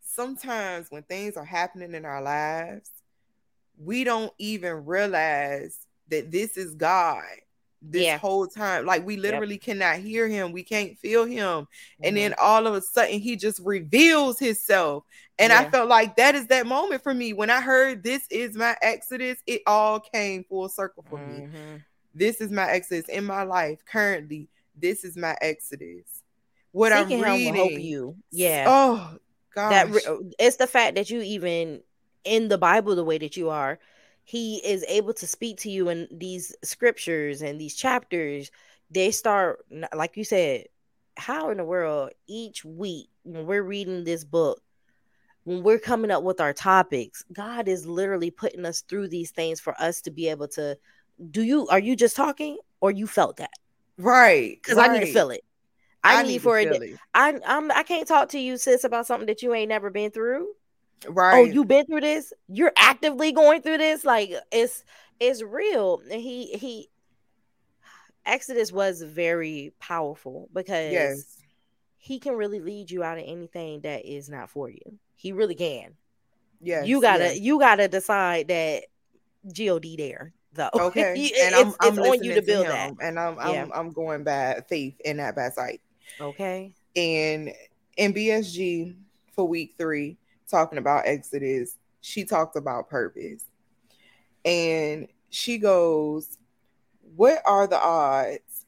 sometimes 0.03 0.87
when 0.89 1.03
things 1.03 1.37
are 1.37 1.45
happening 1.45 1.93
in 1.93 2.03
our 2.03 2.21
lives, 2.21 2.89
we 3.77 4.03
don't 4.03 4.33
even 4.39 4.85
realize 4.85 5.77
that 6.09 6.31
this 6.31 6.57
is 6.57 6.73
God 6.73 7.23
this 7.81 8.03
yeah. 8.03 8.17
whole 8.17 8.47
time. 8.47 8.85
Like 8.85 9.05
we 9.05 9.17
literally 9.17 9.55
yep. 9.55 9.61
cannot 9.61 9.97
hear 9.97 10.27
him, 10.27 10.51
we 10.51 10.63
can't 10.63 10.97
feel 10.97 11.25
him. 11.25 11.37
Mm-hmm. 11.63 12.03
And 12.03 12.17
then 12.17 12.35
all 12.39 12.67
of 12.67 12.73
a 12.73 12.81
sudden 12.81 13.19
he 13.19 13.35
just 13.35 13.59
reveals 13.63 14.39
himself. 14.39 15.03
And 15.37 15.51
yeah. 15.51 15.59
I 15.59 15.69
felt 15.69 15.87
like 15.87 16.17
that 16.17 16.35
is 16.35 16.47
that 16.47 16.67
moment 16.67 17.01
for 17.01 17.13
me. 17.13 17.33
When 17.33 17.49
I 17.49 17.61
heard 17.61 18.03
this 18.03 18.25
is 18.29 18.55
my 18.55 18.75
exodus, 18.81 19.37
it 19.47 19.61
all 19.65 19.99
came 19.99 20.43
full 20.43 20.67
circle 20.67 21.05
for 21.09 21.17
mm-hmm. 21.17 21.53
me. 21.53 21.81
This 22.13 22.41
is 22.41 22.51
my 22.51 22.69
exodus 22.69 23.07
in 23.07 23.23
my 23.23 23.43
life 23.43 23.79
currently. 23.85 24.49
This 24.75 25.03
is 25.03 25.15
my 25.15 25.37
exodus. 25.41 26.23
What 26.71 26.91
Seeking 26.91 27.23
I'm 27.23 27.31
reading, 27.31 27.55
help 27.55 27.71
you. 27.71 28.15
Yeah. 28.31 28.65
Oh 28.67 29.17
God. 29.55 29.71
That 29.71 29.89
re- 29.89 30.33
it's 30.37 30.57
the 30.57 30.67
fact 30.67 30.95
that 30.95 31.09
you 31.09 31.21
even 31.21 31.81
in 32.23 32.47
the 32.47 32.57
Bible 32.57 32.95
the 32.95 33.03
way 33.03 33.17
that 33.17 33.37
you 33.37 33.49
are, 33.49 33.79
he 34.29 34.57
is 34.57 34.85
able 34.87 35.11
to 35.11 35.25
speak 35.25 35.57
to 35.57 35.71
you 35.71 35.89
in 35.89 36.07
these 36.11 36.55
scriptures 36.63 37.41
and 37.41 37.59
these 37.59 37.73
chapters. 37.73 38.51
They 38.91 39.09
start, 39.09 39.65
like 39.91 40.17
you 40.17 40.23
said, 40.23 40.65
how 41.17 41.49
in 41.49 41.57
the 41.57 41.63
world 41.63 42.11
each 42.27 42.63
week 42.63 43.09
when 43.23 43.47
we're 43.47 43.63
reading 43.63 44.03
this 44.03 44.23
book, 44.23 44.61
when 45.45 45.63
we're 45.63 45.79
coming 45.79 46.11
up 46.11 46.21
with 46.21 46.39
our 46.41 46.53
topics, 46.53 47.25
God 47.33 47.67
is 47.67 47.87
literally 47.87 48.29
putting 48.29 48.67
us 48.67 48.81
through 48.81 49.07
these 49.07 49.31
things 49.31 49.59
for 49.59 49.73
us 49.81 49.99
to 50.01 50.11
be 50.11 50.29
able 50.29 50.47
to. 50.49 50.77
Do 51.31 51.41
you 51.41 51.67
are 51.69 51.79
you 51.79 51.95
just 51.95 52.15
talking 52.15 52.59
or 52.81 52.91
you 52.91 53.07
felt 53.07 53.37
that? 53.37 53.57
Right. 53.97 54.59
Because 54.61 54.77
right. 54.77 54.91
I 54.91 54.93
need 54.93 55.07
to 55.07 55.11
feel 55.11 55.31
it. 55.31 55.43
I, 56.03 56.19
I 56.19 56.21
need, 56.21 56.29
need 56.33 56.41
for 56.43 56.59
it. 56.59 56.67
it. 56.71 56.99
I 57.15 57.39
I'm 57.47 57.71
I 57.71 57.81
can't 57.81 58.07
talk 58.07 58.29
to 58.29 58.39
you, 58.39 58.57
sis, 58.57 58.83
about 58.83 59.07
something 59.07 59.25
that 59.25 59.41
you 59.41 59.55
ain't 59.55 59.69
never 59.69 59.89
been 59.89 60.11
through. 60.11 60.49
Oh, 61.07 61.11
right. 61.11 61.39
Oh, 61.39 61.43
you've 61.43 61.67
been 61.67 61.85
through 61.85 62.01
this? 62.01 62.33
You're 62.47 62.73
actively 62.75 63.31
going 63.31 63.61
through 63.61 63.77
this? 63.77 64.03
Like 64.03 64.33
it's 64.51 64.83
it's 65.19 65.41
real. 65.41 66.01
He 66.09 66.53
he 66.53 66.89
Exodus 68.25 68.71
was 68.71 69.01
very 69.01 69.73
powerful 69.79 70.49
because 70.53 70.91
yes. 70.91 71.37
he 71.97 72.19
can 72.19 72.33
really 72.33 72.59
lead 72.59 72.91
you 72.91 73.03
out 73.03 73.17
of 73.17 73.23
anything 73.25 73.81
that 73.81 74.05
is 74.05 74.29
not 74.29 74.49
for 74.49 74.69
you. 74.69 74.99
He 75.15 75.31
really 75.31 75.55
can. 75.55 75.95
Yeah. 76.61 76.83
You 76.83 77.01
gotta 77.01 77.25
yes. 77.25 77.39
you 77.39 77.59
gotta 77.59 77.87
decide 77.87 78.49
that 78.49 78.83
God 79.55 79.85
there 79.97 80.33
though. 80.53 80.69
Okay. 80.79 81.31
and 81.41 81.55
I'm, 81.55 81.73
I'm 81.79 81.97
it's 81.97 82.07
on 82.07 82.23
you 82.23 82.35
to 82.35 82.41
build 82.41 82.65
to 82.65 82.71
that. 82.71 82.93
And 83.01 83.19
I'm. 83.19 83.39
I'm 83.39 83.71
I'm 83.73 83.89
going 83.91 84.23
by 84.23 84.61
faith 84.67 84.99
in 85.01 85.17
that 85.17 85.35
by 85.35 85.49
sight. 85.49 85.81
Okay. 86.19 86.73
And 86.95 87.53
in 87.97 88.13
BSG 88.13 88.95
for 89.33 89.47
week 89.47 89.75
three, 89.77 90.17
talking 90.49 90.77
about 90.77 91.05
Exodus, 91.05 91.77
she 92.01 92.25
talked 92.25 92.55
about 92.55 92.89
purpose. 92.89 93.45
And 94.45 95.07
she 95.29 95.57
goes, 95.57 96.37
What 97.15 97.41
are 97.45 97.67
the 97.67 97.79
odds? 97.79 98.65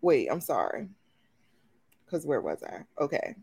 Wait, 0.00 0.28
I'm 0.30 0.40
sorry. 0.40 0.88
Because 2.04 2.24
where 2.24 2.40
was 2.40 2.62
I? 2.62 2.84
Okay. 3.02 3.34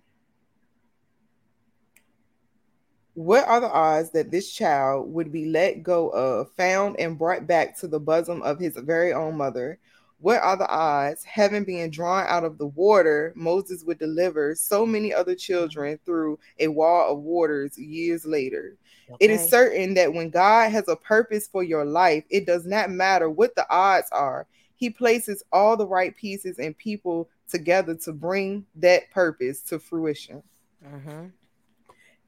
What 3.14 3.48
are 3.48 3.62
the 3.62 3.72
odds 3.72 4.12
that 4.12 4.32
this 4.32 4.52
child 4.52 5.14
would 5.14 5.32
be 5.32 5.46
let 5.46 5.84
go 5.84 6.10
of, 6.10 6.52
found, 6.52 7.00
and 7.00 7.18
brought 7.18 7.48
back 7.48 7.78
to 7.80 7.88
the 7.88 8.00
bosom 8.00 8.42
of 8.42 8.60
his 8.60 8.76
very 8.76 9.14
own 9.14 9.38
mother, 9.38 9.80
what 10.20 10.42
are 10.42 10.58
the 10.58 10.68
odds, 10.68 11.24
having 11.24 11.66
been 11.66 11.90
drawn 11.90 12.26
out 12.28 12.44
of 12.44 12.58
the 12.58 12.68
water, 12.68 13.34
Moses 13.36 13.84
would 13.84 14.00
deliver 14.00 14.56
so 14.56 14.86
many 14.86 15.14
other 15.14 15.36
children 15.36 16.00
through 16.06 16.40
a 16.60 16.68
wall 16.68 17.14
of 17.14 17.20
waters 17.20 17.78
years 17.78 18.26
later? 18.26 18.78
Okay. 19.10 19.26
It 19.26 19.32
is 19.32 19.48
certain 19.48 19.94
that 19.96 20.14
when 20.14 20.30
God 20.30 20.72
has 20.72 20.88
a 20.88 20.96
purpose 20.96 21.48
for 21.48 21.64
your 21.64 21.86
life, 21.86 22.24
it 22.30 22.46
does 22.46 22.66
not 22.66 22.90
matter 22.90 23.30
what 23.30 23.56
the 23.56 23.70
odds 23.70 24.08
are. 24.12 24.48
He 24.76 24.90
places 24.90 25.44
all 25.52 25.78
the 25.78 25.88
right 25.88 26.16
pieces 26.16 26.58
and 26.60 26.78
people 26.78 27.30
together 27.50 27.96
to 27.96 28.14
bring 28.14 28.66
that 28.76 29.12
purpose 29.12 29.62
to 29.62 29.80
fruition. 29.80 30.42
Mm-hmm. 30.84 31.28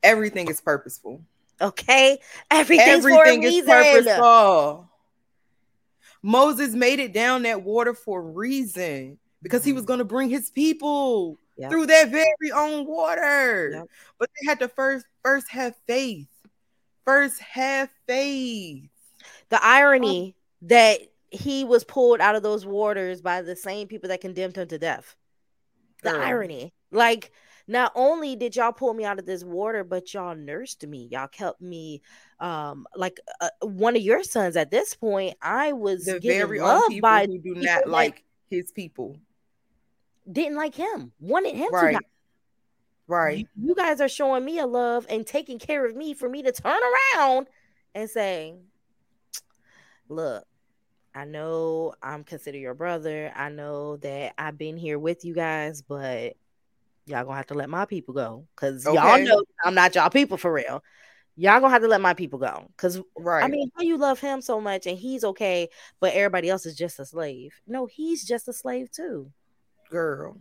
Everything 0.03 0.47
is 0.49 0.61
purposeful. 0.61 1.21
Okay, 1.59 2.19
everything 2.51 3.43
is 3.43 3.65
purposeful. 3.65 4.87
Moses 6.21 6.73
made 6.73 6.99
it 6.99 7.13
down 7.13 7.43
that 7.43 7.63
water 7.63 7.93
for 7.93 8.19
a 8.19 8.23
reason 8.23 9.17
because 9.41 9.63
he 9.63 9.73
was 9.73 9.83
mm-hmm. 9.83 9.87
going 9.87 9.99
to 9.99 10.05
bring 10.05 10.29
his 10.29 10.49
people 10.49 11.37
yep. 11.57 11.69
through 11.69 11.85
their 11.85 12.07
very 12.07 12.51
own 12.55 12.85
water. 12.85 13.71
Yep. 13.73 13.89
But 14.19 14.29
they 14.29 14.49
had 14.49 14.59
to 14.59 14.67
first 14.67 15.05
first 15.23 15.49
have 15.49 15.75
faith. 15.87 16.27
First 17.05 17.39
have 17.41 17.89
faith. 18.07 18.89
The 19.49 19.63
irony 19.63 20.35
oh. 20.35 20.67
that 20.67 20.99
he 21.29 21.63
was 21.63 21.83
pulled 21.83 22.19
out 22.21 22.35
of 22.35 22.43
those 22.43 22.65
waters 22.65 23.21
by 23.21 23.41
the 23.41 23.55
same 23.55 23.87
people 23.87 24.09
that 24.09 24.21
condemned 24.21 24.57
him 24.57 24.67
to 24.67 24.77
death. 24.77 25.15
The 26.03 26.11
Girl. 26.11 26.21
irony. 26.21 26.73
Like 26.91 27.31
not 27.67 27.91
only 27.95 28.35
did 28.35 28.55
y'all 28.55 28.71
pull 28.71 28.93
me 28.93 29.03
out 29.03 29.19
of 29.19 29.25
this 29.25 29.43
water, 29.43 29.83
but 29.83 30.13
y'all 30.13 30.35
nursed 30.35 30.85
me. 30.87 31.07
Y'all 31.11 31.27
kept 31.27 31.61
me 31.61 32.01
um 32.39 32.87
like 32.95 33.19
uh, 33.41 33.49
one 33.61 33.95
of 33.95 34.01
your 34.01 34.23
sons 34.23 34.55
at 34.55 34.71
this 34.71 34.93
point. 34.93 35.35
I 35.41 35.73
was 35.73 36.05
the 36.05 36.19
very 36.19 36.59
loved 36.59 37.01
by 37.01 37.25
who 37.25 37.39
do 37.39 37.55
not 37.55 37.87
like 37.87 38.23
his 38.49 38.71
people. 38.71 39.17
Didn't 40.29 40.57
like 40.57 40.75
him. 40.75 41.11
Wanted 41.19 41.55
him 41.55 41.69
right. 41.71 41.91
to 41.91 41.93
die. 41.93 42.05
Right. 43.07 43.37
You, 43.55 43.69
you 43.69 43.75
guys 43.75 44.01
are 44.01 44.09
showing 44.09 44.43
me 44.43 44.59
a 44.59 44.67
love 44.67 45.05
and 45.09 45.25
taking 45.25 45.59
care 45.59 45.85
of 45.85 45.95
me 45.95 46.13
for 46.13 46.27
me 46.27 46.43
to 46.43 46.51
turn 46.51 46.79
around 47.15 47.47
and 47.95 48.09
say, 48.09 48.55
look, 50.09 50.45
I 51.15 51.25
know 51.25 51.93
I'm 52.03 52.23
considered 52.23 52.59
your 52.59 52.73
brother. 52.73 53.31
I 53.35 53.49
know 53.49 53.97
that 53.97 54.33
I've 54.37 54.57
been 54.57 54.77
here 54.77 54.99
with 54.99 55.23
you 55.23 55.33
guys, 55.33 55.81
but 55.81 56.35
y'all 57.07 57.23
gonna 57.23 57.37
have 57.37 57.47
to 57.47 57.53
let 57.53 57.69
my 57.69 57.85
people 57.85 58.13
go 58.13 58.45
because 58.55 58.85
okay. 58.85 58.95
y'all 58.95 59.19
know 59.19 59.43
I'm 59.63 59.73
not 59.73 59.95
y'all 59.95 60.09
people 60.09 60.37
for 60.37 60.51
real. 60.51 60.83
Y'all 61.35 61.59
gonna 61.59 61.71
have 61.71 61.83
to 61.83 61.87
let 61.87 62.01
my 62.01 62.13
people 62.13 62.39
go 62.39 62.67
because 62.75 63.01
right. 63.17 63.43
I 63.43 63.47
mean, 63.47 63.71
how 63.75 63.83
you 63.83 63.97
love 63.97 64.19
him 64.19 64.41
so 64.41 64.59
much 64.59 64.87
and 64.87 64.97
he's 64.97 65.23
okay, 65.23 65.69
but 65.99 66.13
everybody 66.13 66.49
else 66.49 66.65
is 66.65 66.75
just 66.75 66.99
a 66.99 67.05
slave. 67.05 67.53
No, 67.67 67.85
he's 67.85 68.25
just 68.25 68.47
a 68.47 68.53
slave 68.53 68.91
too, 68.91 69.31
girl. 69.89 70.39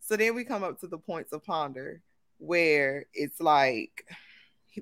So 0.00 0.16
then 0.16 0.34
we 0.34 0.44
come 0.44 0.64
up 0.64 0.80
to 0.80 0.86
the 0.86 0.98
points 0.98 1.32
of 1.32 1.44
ponder 1.44 2.00
where 2.38 3.06
it's 3.12 3.40
like 3.40 4.06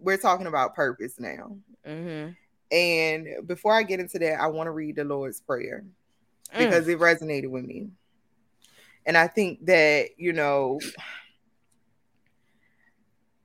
we're 0.01 0.19
talking 0.19 0.47
about 0.47 0.75
purpose 0.75 1.19
now. 1.19 1.57
Mm-hmm. 1.87 2.33
And 2.71 3.47
before 3.47 3.73
I 3.73 3.83
get 3.85 4.01
into 4.01 4.19
that, 4.19 4.41
I 4.41 4.49
want 4.49 4.67
to 4.67 4.73
read 4.73 4.97
the 4.97 5.05
Lord's 5.05 5.41
Prayer 5.41 5.85
mm. 6.53 6.59
because 6.59 6.87
mm. 6.87 6.91
it 6.91 6.99
resonated 6.99 7.49
with 7.49 7.65
me. 7.65 7.91
And 9.07 9.17
I 9.17 9.29
think 9.29 9.65
that, 9.67 10.11
you 10.19 10.33
know, 10.33 10.81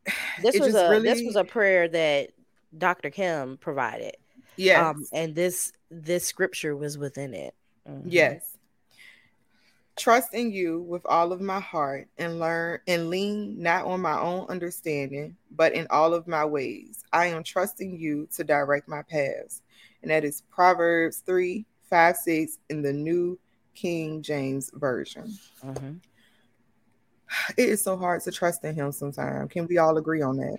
this 0.41 0.59
was 0.59 0.75
a 0.75 0.89
really... 0.89 1.07
this 1.07 1.21
was 1.23 1.35
a 1.35 1.43
prayer 1.43 1.87
that 1.87 2.31
Dr. 2.77 3.09
Kim 3.09 3.57
provided. 3.57 4.17
Yes. 4.57 4.83
Um, 4.83 5.05
and 5.13 5.33
this 5.33 5.71
this 5.89 6.25
scripture 6.25 6.75
was 6.75 6.97
within 6.97 7.33
it. 7.33 7.53
Mm-hmm. 7.87 8.09
Yes. 8.09 8.57
Trust 9.97 10.33
in 10.33 10.51
you 10.51 10.81
with 10.81 11.05
all 11.05 11.31
of 11.31 11.41
my 11.41 11.59
heart 11.59 12.07
and 12.17 12.39
learn 12.39 12.79
and 12.87 13.09
lean 13.09 13.61
not 13.61 13.85
on 13.85 14.01
my 14.01 14.19
own 14.19 14.47
understanding, 14.49 15.35
but 15.51 15.73
in 15.73 15.85
all 15.89 16.13
of 16.13 16.27
my 16.27 16.45
ways. 16.45 17.03
I 17.11 17.27
am 17.27 17.43
trusting 17.43 17.99
you 17.99 18.27
to 18.35 18.43
direct 18.43 18.87
my 18.87 19.03
paths. 19.03 19.61
And 20.01 20.09
that 20.09 20.23
is 20.23 20.43
Proverbs 20.49 21.21
3, 21.25 21.65
5, 21.89 22.15
6 22.15 22.57
in 22.69 22.81
the 22.81 22.93
New 22.93 23.37
King 23.75 24.21
James 24.21 24.71
Version. 24.73 25.33
Mm-hmm. 25.65 25.93
It 27.57 27.69
is 27.69 27.83
so 27.83 27.97
hard 27.97 28.21
to 28.23 28.31
trust 28.31 28.63
in 28.63 28.75
him 28.75 28.91
sometimes. 28.91 29.51
Can 29.51 29.67
we 29.67 29.77
all 29.77 29.97
agree 29.97 30.21
on 30.21 30.37
that? 30.37 30.57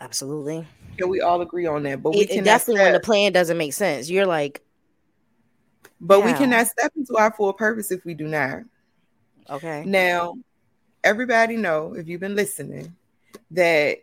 Absolutely. 0.00 0.66
Can 0.98 1.08
we 1.08 1.20
all 1.20 1.40
agree 1.40 1.66
on 1.66 1.84
that? 1.84 2.02
But 2.02 2.14
we 2.14 2.26
can 2.26 2.44
definitely 2.44 2.82
when 2.82 2.92
the 2.92 3.00
plan 3.00 3.32
doesn't 3.32 3.56
make 3.56 3.72
sense. 3.72 4.10
You're 4.10 4.26
like, 4.26 4.62
but 6.00 6.24
we 6.24 6.32
cannot 6.34 6.66
step 6.66 6.92
into 6.96 7.16
our 7.16 7.32
full 7.32 7.52
purpose 7.52 7.90
if 7.90 8.04
we 8.04 8.14
do 8.14 8.26
not. 8.26 8.62
Okay. 9.48 9.84
Now, 9.86 10.34
everybody 11.02 11.56
know 11.56 11.94
if 11.94 12.08
you've 12.08 12.20
been 12.20 12.34
listening 12.34 12.94
that 13.52 13.98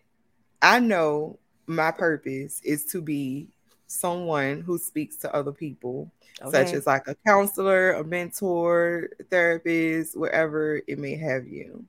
I 0.61 0.79
know 0.79 1.39
my 1.67 1.91
purpose 1.91 2.61
is 2.63 2.85
to 2.85 3.01
be 3.01 3.49
someone 3.87 4.61
who 4.61 4.77
speaks 4.77 5.17
to 5.17 5.35
other 5.35 5.51
people, 5.51 6.11
okay. 6.41 6.65
such 6.65 6.73
as 6.73 6.87
like 6.87 7.07
a 7.07 7.15
counselor, 7.25 7.93
a 7.93 8.03
mentor, 8.03 9.09
therapist, 9.29 10.17
wherever 10.17 10.81
it 10.87 10.99
may 10.99 11.15
have 11.15 11.47
you. 11.47 11.85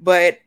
But 0.00 0.38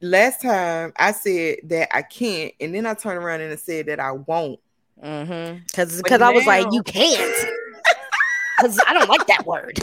last 0.00 0.42
time 0.42 0.92
I 0.96 1.12
said 1.12 1.58
that 1.64 1.94
I 1.94 2.02
can't, 2.02 2.52
and 2.60 2.74
then 2.74 2.86
I 2.86 2.94
turned 2.94 3.18
around 3.18 3.40
and 3.40 3.52
I 3.52 3.56
said 3.56 3.86
that 3.86 4.00
I 4.00 4.12
won't. 4.12 4.60
Mm-hmm. 5.02 5.58
Because 5.66 6.00
because 6.02 6.20
I 6.22 6.30
was 6.30 6.46
like, 6.46 6.66
you 6.72 6.82
can't. 6.82 7.48
Because 8.58 8.80
I 8.86 8.94
don't 8.94 9.10
like 9.10 9.26
that 9.26 9.44
word. 9.44 9.78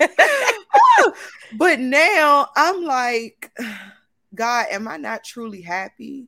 but 1.58 1.78
now 1.78 2.48
I'm 2.56 2.82
like, 2.82 3.52
God, 4.34 4.66
am 4.70 4.88
I 4.88 4.96
not 4.96 5.24
truly 5.24 5.60
happy 5.60 6.26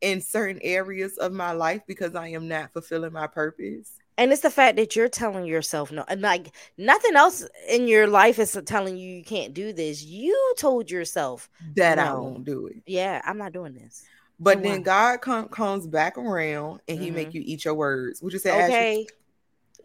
in 0.00 0.20
certain 0.20 0.60
areas 0.62 1.18
of 1.18 1.32
my 1.32 1.50
life 1.52 1.82
because 1.88 2.14
I 2.14 2.28
am 2.28 2.46
not 2.46 2.72
fulfilling 2.72 3.12
my 3.12 3.26
purpose? 3.26 3.94
And 4.18 4.30
it's 4.30 4.42
the 4.42 4.50
fact 4.50 4.76
that 4.76 4.94
you're 4.94 5.08
telling 5.08 5.46
yourself 5.46 5.90
no, 5.90 6.04
and 6.06 6.20
like 6.20 6.52
nothing 6.76 7.16
else 7.16 7.46
in 7.68 7.88
your 7.88 8.06
life 8.06 8.38
is 8.38 8.58
telling 8.66 8.96
you 8.96 9.08
you 9.08 9.24
can't 9.24 9.54
do 9.54 9.72
this. 9.72 10.04
You 10.04 10.54
told 10.58 10.90
yourself 10.90 11.48
that 11.76 11.96
no. 11.96 12.04
I 12.04 12.12
won't 12.12 12.44
do 12.44 12.66
it. 12.66 12.82
Yeah, 12.86 13.22
I'm 13.24 13.38
not 13.38 13.52
doing 13.52 13.74
this. 13.74 14.04
But 14.38 14.62
then? 14.62 14.82
God 14.82 15.20
com- 15.20 15.48
comes 15.48 15.86
back 15.86 16.18
around 16.18 16.80
and 16.88 16.98
mm-hmm. 16.98 17.04
He 17.04 17.10
make 17.10 17.28
mm-hmm. 17.28 17.38
you 17.38 17.42
eat 17.46 17.64
your 17.64 17.74
words. 17.74 18.20
Would 18.22 18.32
you 18.32 18.38
say? 18.38 18.64
Okay. 18.64 19.06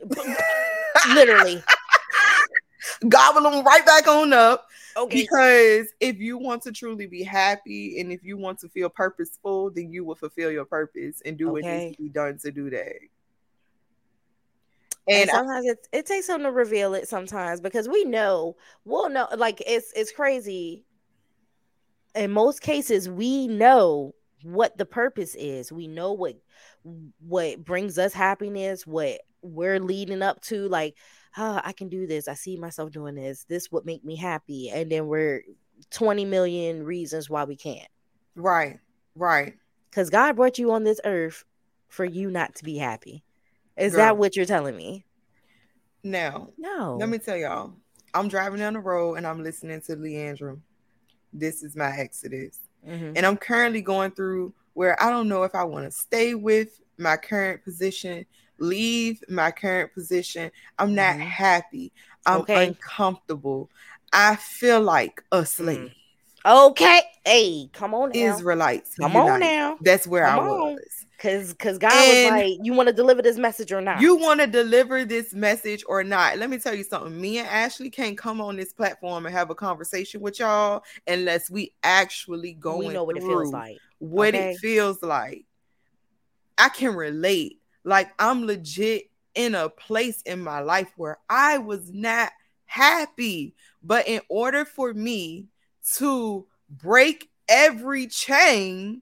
Literally. 1.14 1.64
Gobble 3.08 3.42
them 3.42 3.64
right 3.64 3.86
back 3.86 4.08
on 4.08 4.34
up. 4.34 4.68
Okay. 4.98 5.22
Because 5.22 5.88
if 6.00 6.18
you 6.18 6.40
want 6.40 6.64
to 6.64 6.72
truly 6.72 7.06
be 7.06 7.22
happy 7.24 8.00
and 8.00 8.12
if 8.12 8.24
you 8.24 8.36
want 8.36 8.60
to 8.60 8.70
feel 8.70 8.90
purposeful, 8.90 9.70
then 9.70 9.92
you 9.92 10.04
will 10.04 10.16
fulfill 10.16 10.50
your 10.50 10.66
purpose 10.66 11.22
and 11.24 11.38
do 11.38 11.50
okay. 11.50 11.52
what 11.52 11.64
needs 11.64 11.98
to 11.98 12.04
be 12.04 12.10
done 12.10 12.40
to 12.40 12.52
do 12.52 12.72
that. 12.72 12.96
And, 15.08 15.22
and 15.22 15.30
sometimes 15.30 15.66
I, 15.66 15.72
it, 15.72 15.88
it 15.92 16.06
takes 16.06 16.28
something 16.28 16.46
to 16.46 16.52
reveal 16.52 16.94
it 16.94 17.08
sometimes 17.08 17.62
because 17.62 17.88
we 17.88 18.04
know 18.04 18.58
we'll 18.86 19.10
know 19.10 19.28
like 19.38 19.62
it's 19.66 19.94
it's 19.96 20.12
crazy. 20.12 20.86
In 22.16 22.32
most 22.32 22.62
cases, 22.62 23.10
we 23.10 23.48
know 23.48 24.14
what 24.44 24.78
the 24.78 24.86
purpose 24.86 25.36
is. 25.36 25.72
We 25.72 25.88
know 25.88 26.14
what 26.14 26.36
what 27.20 27.64
brings 27.64 27.98
us 27.98 28.14
happiness, 28.14 28.86
what 28.86 29.22
we're 29.42 29.80
leading 29.80 30.22
up 30.22 30.42
to. 30.42 30.68
Like, 30.68 30.96
oh, 31.38 31.62
I 31.64 31.72
can 31.74 31.90
do 31.90 32.08
this. 32.08 32.28
I 32.28 32.34
see 32.34 32.58
myself 32.58 32.92
doing 32.92 33.16
this. 33.16 33.46
This 33.46 33.72
would 33.72 33.86
make 33.86 34.04
me 34.04 34.16
happy. 34.16 34.70
And 34.70 34.92
then 34.92 35.08
we're 35.08 35.44
20 35.92 36.26
million 36.26 36.84
reasons 36.84 37.30
why 37.30 37.44
we 37.44 37.56
can't. 37.56 37.88
Right. 38.36 38.80
Right. 39.16 39.56
Because 39.90 40.10
God 40.10 40.36
brought 40.36 40.58
you 40.60 40.72
on 40.72 40.84
this 40.84 41.00
earth 41.06 41.44
for 41.88 42.06
you 42.06 42.30
not 42.30 42.56
to 42.56 42.64
be 42.64 42.78
happy. 42.78 43.24
Is 43.78 43.94
Girl. 43.94 44.00
that 44.00 44.18
what 44.18 44.36
you're 44.36 44.46
telling 44.46 44.76
me? 44.76 45.06
Now, 46.04 46.50
no. 46.58 46.98
Let 47.00 47.10
me 47.10 47.18
tell 47.18 47.38
y'all. 47.38 47.74
I'm 48.14 48.28
driving 48.28 48.60
down 48.60 48.74
the 48.74 48.80
road 48.80 49.16
and 49.16 49.28
I'm 49.28 49.44
listening 49.44 49.82
to 49.82 49.96
Le'Andria. 49.96 50.60
This 51.34 51.64
is 51.64 51.76
my 51.76 51.96
exodus. 51.96 52.60
Mm-hmm. 52.88 53.14
And 53.16 53.26
I'm 53.26 53.38
currently 53.38 53.82
going 53.82 54.12
through 54.12 54.54
where 54.74 55.02
I 55.04 55.10
don't 55.10 55.28
know 55.28 55.44
if 55.44 55.54
I 55.54 55.64
want 55.64 55.86
to 55.86 55.92
stay 55.92 56.34
with 56.34 56.80
my 56.98 57.18
current 57.18 57.64
position, 57.64 58.26
leave 58.60 59.24
my 59.30 59.52
current 59.52 59.94
position. 59.94 60.52
I'm 60.80 60.96
not 60.96 61.16
mm-hmm. 61.16 61.22
happy. 61.22 61.92
I'm 62.26 62.42
okay. 62.42 62.68
uncomfortable. 62.68 63.70
I 64.14 64.36
feel 64.38 64.82
like 64.82 65.24
a 65.32 65.46
slave. 65.46 65.80
Mm-hmm. 66.46 66.70
Okay. 66.70 67.02
Hey, 67.26 67.70
come 67.74 67.94
on 67.94 68.12
now. 68.14 68.20
Israelites. 68.20 68.96
Come 68.96 69.14
unite. 69.14 69.30
on 69.30 69.40
now. 69.42 69.78
That's 69.82 70.08
where 70.08 70.26
come 70.26 70.40
I 70.40 70.48
was. 70.48 71.06
Cause 71.18 71.56
cause 71.58 71.80
God 71.80 71.92
and 71.94 72.36
was 72.36 72.44
like, 72.44 72.60
you 72.62 72.74
want 72.74 72.88
to 72.88 72.94
deliver 72.94 73.24
this 73.24 73.38
message 73.38 73.72
or 73.72 73.82
not? 73.82 74.00
You 74.00 74.18
want 74.18 74.40
to 74.40 74.46
deliver 74.46 75.04
this 75.04 75.34
message 75.34 75.84
or 75.88 76.04
not? 76.04 76.38
Let 76.38 76.52
me 76.52 76.60
tell 76.60 76.76
you 76.76 76.84
something. 76.84 77.20
Me 77.20 77.40
and 77.40 77.48
Ashley 77.48 77.90
can't 77.90 78.16
come 78.16 78.40
on 78.40 78.56
this 78.56 78.72
platform 78.72 79.26
and 79.26 79.34
have 79.34 79.50
a 79.50 79.56
conversation 79.56 80.22
with 80.22 80.40
y'all 80.40 80.84
unless 81.08 81.50
we 81.50 81.74
actually 81.82 82.54
go. 82.54 82.78
We 82.78 82.90
know 82.90 83.04
what 83.04 83.18
it 83.18 83.24
feels 83.24 83.52
like. 83.52 83.80
What 83.98 84.36
okay? 84.36 84.52
it 84.52 84.58
feels 84.58 85.02
like. 85.02 85.46
I 86.60 86.70
can 86.70 86.94
relate. 86.94 87.62
Like 87.84 88.12
I'm 88.20 88.46
legit 88.46 89.10
in 89.34 89.56
a 89.56 89.70
place 89.70 90.22
in 90.22 90.42
my 90.42 90.60
life 90.60 90.92
where 90.98 91.18
I 91.28 91.58
was 91.58 91.92
not 91.92 92.32
happy. 92.66 93.56
But 93.82 94.08
in 94.08 94.22
order 94.30 94.66
for 94.66 94.94
me 94.94 95.48
to 95.96 96.46
break 96.70 97.30
every 97.48 98.06
chain, 98.06 99.02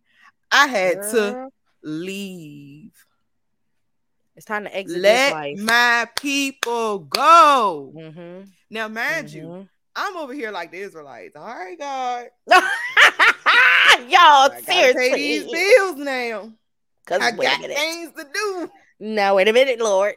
I 0.50 0.68
had 0.68 1.02
Girl. 1.02 1.12
to 1.12 1.50
leave. 1.86 3.06
It's 4.36 4.46
time 4.46 4.66
to 4.66 4.76
exit 4.76 5.02
Let 5.02 5.58
my 5.58 6.08
people 6.20 7.00
go. 7.00 7.94
Mm-hmm. 7.96 8.50
Now, 8.70 8.88
mind 8.90 9.28
mm-hmm. 9.28 9.38
you, 9.38 9.70
I'm 9.96 10.18
over 10.18 10.34
here 10.34 10.52
like 10.52 10.72
the 10.72 10.80
Israelites. 10.80 11.38
All 11.38 11.46
right, 11.46 11.80
God. 11.80 12.28
Y'all, 14.10 14.52
I 14.52 14.62
seriously. 14.66 15.10
Pay 15.10 15.16
these 15.16 15.52
bills 15.52 15.96
now. 15.96 16.52
Cause 17.06 17.22
I 17.22 17.32
got 17.32 17.62
things 17.62 18.12
to 18.18 18.26
do. 18.34 18.72
Now, 19.00 19.36
wait 19.36 19.48
a 19.48 19.54
minute, 19.54 19.80
Lord. 19.80 20.16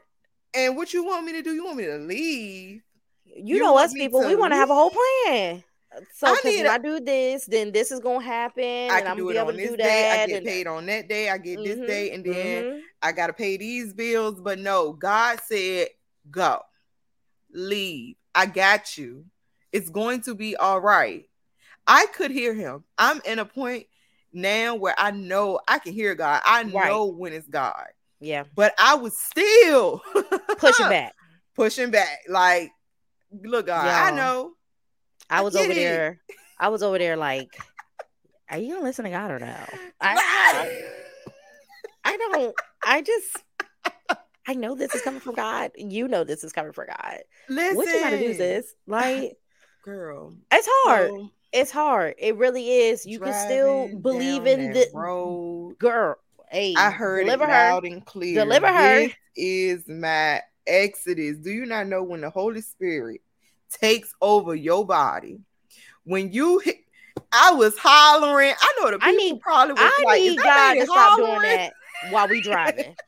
And 0.55 0.77
what 0.77 0.93
you 0.95 1.05
want 1.05 1.27
me 1.27 1.33
to 1.33 1.43
do? 1.43 1.53
You 1.53 1.65
want 1.65 1.77
me 1.77 1.85
to 1.85 1.99
leave? 1.99 2.83
You, 3.27 3.57
you 3.57 3.59
know 3.59 3.77
us 3.79 3.93
people, 3.93 4.27
we 4.27 4.35
want 4.35 4.53
to 4.53 4.57
have 4.57 4.71
a 4.71 4.75
whole 4.75 4.91
plan. 4.91 5.63
So 6.13 6.33
if 6.33 6.45
I 6.45 6.49
when 6.49 6.67
a, 6.67 6.69
I 6.69 6.79
do 6.79 7.01
this, 7.01 7.47
then 7.47 7.73
this 7.73 7.91
is 7.91 8.01
gonna 8.01 8.23
happen. 8.23 8.91
I 8.91 9.01
can 9.01 9.17
do 9.17 9.31
it 9.31 9.37
on 9.37 9.57
this 9.57 9.77
day. 9.77 10.23
I 10.23 10.27
get 10.27 10.45
paid 10.45 10.67
on 10.67 10.87
that 10.87 11.09
day. 11.09 11.31
I 11.31 11.39
get 11.39 11.59
mm-hmm, 11.59 11.81
this 11.81 11.89
day, 11.89 12.11
and 12.13 12.25
then 12.25 12.65
mm-hmm. 12.65 12.79
I 13.03 13.13
gotta 13.13 13.33
pay 13.33 13.57
these 13.57 13.95
bills. 13.95 14.41
But 14.41 14.59
no, 14.59 14.93
God 14.93 15.41
said, 15.47 15.89
"Go, 16.31 16.61
leave. 17.53 18.17
I 18.35 18.47
got 18.47 18.99
you. 18.99 19.25
It's 19.73 19.91
going 19.91 20.23
to 20.23 20.35
be 20.35 20.57
all 20.57 20.81
right." 20.81 21.25
I 21.87 22.07
could 22.07 22.31
hear 22.31 22.53
Him. 22.53 22.85
I'm 22.99 23.23
in 23.25 23.39
a 23.39 23.47
point 23.47 23.87
now 24.33 24.75
where 24.75 24.95
I 24.99 25.11
know 25.11 25.59
I 25.67 25.79
can 25.79 25.95
hear 25.95 26.15
God. 26.15 26.43
I 26.45 26.63
right. 26.65 26.73
know 26.89 27.07
when 27.07 27.33
it's 27.33 27.49
God. 27.49 27.87
Yeah. 28.21 28.45
But 28.55 28.75
I 28.79 28.95
was 28.97 29.17
still 29.17 30.03
pushing 30.59 30.89
back. 30.89 31.15
Pushing 31.57 31.91
back. 31.91 32.21
Like, 32.29 32.71
look, 33.33 33.67
God, 33.67 33.85
Yo. 33.85 33.91
I 33.91 34.17
know 34.17 34.53
I 35.31 35.43
was 35.43 35.57
over 35.57 35.75
there. 35.75 36.21
I 36.59 36.69
was 36.69 36.83
over 36.83 36.99
there 36.99 37.17
like, 37.17 37.57
are 38.51 38.59
you 38.59 38.75
gonna 38.75 38.85
listen 38.85 39.05
to 39.05 39.11
God 39.11 39.31
or 39.31 39.39
no? 39.39 39.57
I, 40.01 40.69
I 42.05 42.17
don't. 42.17 42.55
I 42.85 43.03
just. 43.03 43.43
I 44.47 44.55
know 44.55 44.75
this 44.75 44.95
is 44.95 45.03
coming 45.03 45.21
from 45.21 45.35
God. 45.35 45.73
You 45.77 46.09
know 46.09 46.25
this 46.25 46.43
is 46.43 46.53
coming 46.53 46.73
from 46.73 46.87
God. 46.87 47.19
Listen, 47.51 47.77
what 47.77 47.89
you 47.89 48.01
gotta 48.01 48.19
do 48.19 48.33
this, 48.33 48.75
like, 48.87 49.37
girl. 49.85 50.35
It's 50.51 50.69
hard. 50.71 51.11
So, 51.11 51.31
it's 51.53 51.71
hard. 51.71 52.15
It 52.19 52.37
really 52.37 52.71
is. 52.71 53.05
You 53.05 53.21
can 53.21 53.35
still 53.35 53.89
believe 53.89 54.47
in 54.47 54.73
the 54.73 54.89
road, 54.95 55.77
girl. 55.79 56.17
Hey, 56.51 56.75
I 56.77 56.91
heard 56.91 57.25
deliver 57.25 57.45
it 57.45 57.49
loud 57.49 57.85
her. 57.85 57.91
and 57.91 58.05
clear. 58.07 58.43
Deliver 58.43 58.69
her. 58.69 59.01
This 59.01 59.13
is 59.37 59.89
my 59.89 60.41
exodus. 60.67 61.37
Do 61.39 61.51
you 61.51 61.67
not 61.67 61.87
know 61.87 62.03
when 62.03 62.23
the 62.23 62.31
Holy 62.31 62.63
Spirit 62.63 63.21
takes 63.71 64.13
over 64.21 64.55
your 64.55 64.87
body. 64.87 65.41
When 66.05 66.33
you 66.33 66.59
hit, 66.61 66.77
I 67.33 67.53
was 67.53 67.77
hollering. 67.79 68.55
I 68.59 68.79
know 68.81 68.91
the 68.91 68.99
people 68.99 69.09
I 69.09 69.13
need, 69.13 69.41
probably 69.41 69.75
was 69.75 69.83
I 69.83 70.03
like, 70.05 70.21
need 70.23 70.39
God 70.39 70.75
to 70.75 70.85
stop 70.87 71.19
doing 71.19 71.43
that 71.43 71.73
while 72.11 72.29
we 72.29 72.41
driving. 72.41 72.95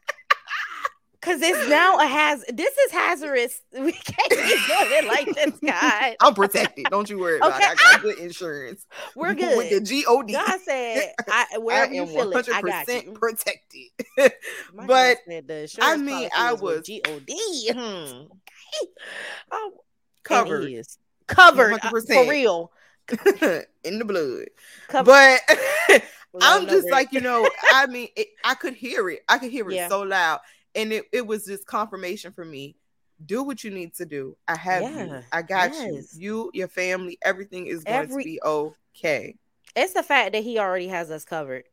Cause 1.23 1.43
it's 1.43 1.69
now 1.69 1.99
a 1.99 2.07
has. 2.07 2.43
This 2.51 2.75
is 2.79 2.93
hazardous. 2.93 3.61
We 3.73 3.93
can't 3.93 4.31
be 4.31 4.37
doing 4.37 4.59
it 4.71 5.05
like 5.07 5.35
this, 5.35 5.59
God. 5.61 6.17
I'm 6.19 6.35
protected. 6.35 6.87
Don't 6.87 7.11
you 7.11 7.19
worry 7.19 7.43
okay. 7.43 7.47
about 7.47 7.61
it. 7.61 7.79
I 7.79 7.93
got 7.93 8.03
good 8.03 8.19
insurance. 8.19 8.87
We're 9.17 9.35
good 9.35 9.59
with 9.59 9.69
the 9.69 9.81
G 9.83 10.07
O 10.09 10.23
D. 10.23 10.33
God 10.33 10.59
said, 10.65 11.13
I, 11.29 11.59
wherever 11.59 11.93
I 11.93 11.95
you 11.95 12.07
feel 12.07 12.33
it, 12.33 12.49
I 12.49 12.63
got 12.63 12.89
you. 12.89 13.13
protected. 13.13 13.91
but 14.87 15.19
I 15.81 15.97
mean, 15.99 16.31
I 16.35 16.55
was 16.55 16.87
G 16.87 17.03
O 17.07 17.19
D. 17.21 17.71
Hmm. 17.71 18.23
Oh, 19.53 19.73
covered. 20.23 20.87
Covered 21.27 21.81
uh, 21.83 21.91
for 21.91 22.29
real. 22.29 22.73
in 23.85 23.99
the 23.99 24.05
blood. 24.05 24.49
Covered. 24.89 25.07
But 25.07 26.03
I'm 26.41 26.67
just 26.67 26.89
like, 26.91 27.13
you 27.13 27.21
know, 27.21 27.49
I 27.73 27.87
mean, 27.87 28.09
it, 28.17 28.29
I 28.45 28.55
could 28.55 28.75
hear 28.75 29.09
it. 29.11 29.21
I 29.29 29.39
could 29.39 29.51
hear 29.51 29.69
it 29.71 29.75
yeah. 29.75 29.89
so 29.89 30.03
loud 30.03 30.41
and 30.75 30.93
it, 30.93 31.05
it 31.13 31.27
was 31.27 31.45
just 31.45 31.67
confirmation 31.67 32.33
for 32.33 32.45
me 32.45 32.77
do 33.27 33.43
what 33.43 33.63
you 33.63 33.71
need 33.71 33.95
to 33.95 34.07
do 34.07 34.37
i 34.49 34.57
have 34.57 34.83
yeah. 34.83 35.05
you 35.05 35.23
i 35.33 35.43
got 35.43 35.73
yes. 35.73 36.17
you 36.17 36.21
you 36.21 36.51
your 36.55 36.69
family 36.69 37.19
everything 37.23 37.67
is 37.67 37.85
going 37.85 37.97
Every, 37.97 38.23
to 38.23 38.29
be 38.29 38.41
okay 38.43 39.37
it's 39.77 39.93
the 39.93 40.03
fact 40.03 40.33
that 40.33 40.43
he 40.43 40.59
already 40.59 40.89
has 40.89 41.11
us 41.11 41.25
covered 41.25 41.65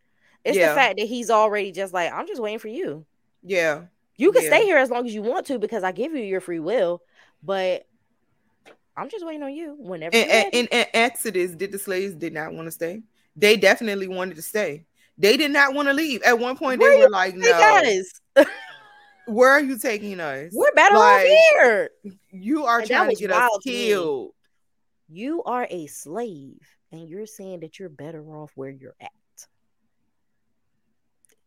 it's 0.43 0.57
yeah. 0.57 0.69
the 0.69 0.75
fact 0.75 0.97
that 0.97 1.07
he's 1.07 1.29
already 1.29 1.71
just 1.71 1.93
like 1.93 2.11
i'm 2.11 2.27
just 2.27 2.41
waiting 2.41 2.59
for 2.59 2.67
you 2.67 3.05
yeah 3.43 3.83
you 4.17 4.31
can 4.31 4.43
yeah. 4.43 4.49
stay 4.49 4.65
here 4.65 4.77
as 4.77 4.89
long 4.89 5.05
as 5.05 5.13
you 5.13 5.21
want 5.21 5.45
to 5.45 5.57
because 5.57 5.83
i 5.83 5.91
give 5.91 6.13
you 6.13 6.23
your 6.23 6.41
free 6.41 6.59
will 6.59 7.01
but 7.43 7.86
i'm 8.97 9.09
just 9.09 9.25
waiting 9.25 9.43
on 9.43 9.53
you 9.53 9.75
whenever 9.79 10.15
and, 10.15 10.53
and, 10.53 10.67
and 10.71 10.87
exodus 10.93 11.51
did 11.51 11.71
the 11.71 11.79
slaves 11.79 12.13
did 12.15 12.33
not 12.33 12.53
want 12.53 12.65
to 12.65 12.71
stay 12.71 13.01
they 13.35 13.55
definitely 13.55 14.07
wanted 14.07 14.35
to 14.35 14.41
stay 14.41 14.85
they 15.17 15.37
did 15.37 15.51
not 15.51 15.73
want 15.73 15.87
to 15.87 15.93
leave 15.93 16.21
at 16.23 16.37
one 16.37 16.57
point 16.57 16.81
Where 16.81 16.97
they 16.97 17.03
were 17.03 17.09
like 17.09 17.35
no 17.35 18.01
where 19.27 19.51
are 19.51 19.61
you 19.61 19.77
taking 19.77 20.19
us? 20.19 20.51
We're 20.53 20.71
better 20.73 20.95
like, 20.95 21.25
off 21.25 21.33
here. 21.53 21.89
You 22.31 22.65
are 22.65 22.79
and 22.79 22.87
trying 22.87 23.09
to 23.09 23.15
get 23.15 23.31
us 23.31 23.51
killed. 23.63 24.31
You 25.09 25.43
are 25.43 25.67
a 25.69 25.87
slave, 25.87 26.59
and 26.91 27.07
you're 27.07 27.25
saying 27.25 27.61
that 27.61 27.77
you're 27.77 27.89
better 27.89 28.23
off 28.23 28.51
where 28.55 28.69
you're 28.69 28.95
at. 28.99 29.11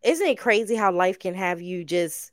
Isn't 0.02 0.26
it 0.26 0.38
crazy 0.38 0.76
how 0.76 0.92
life 0.92 1.18
can 1.18 1.34
have 1.34 1.60
you 1.60 1.84
just? 1.84 2.32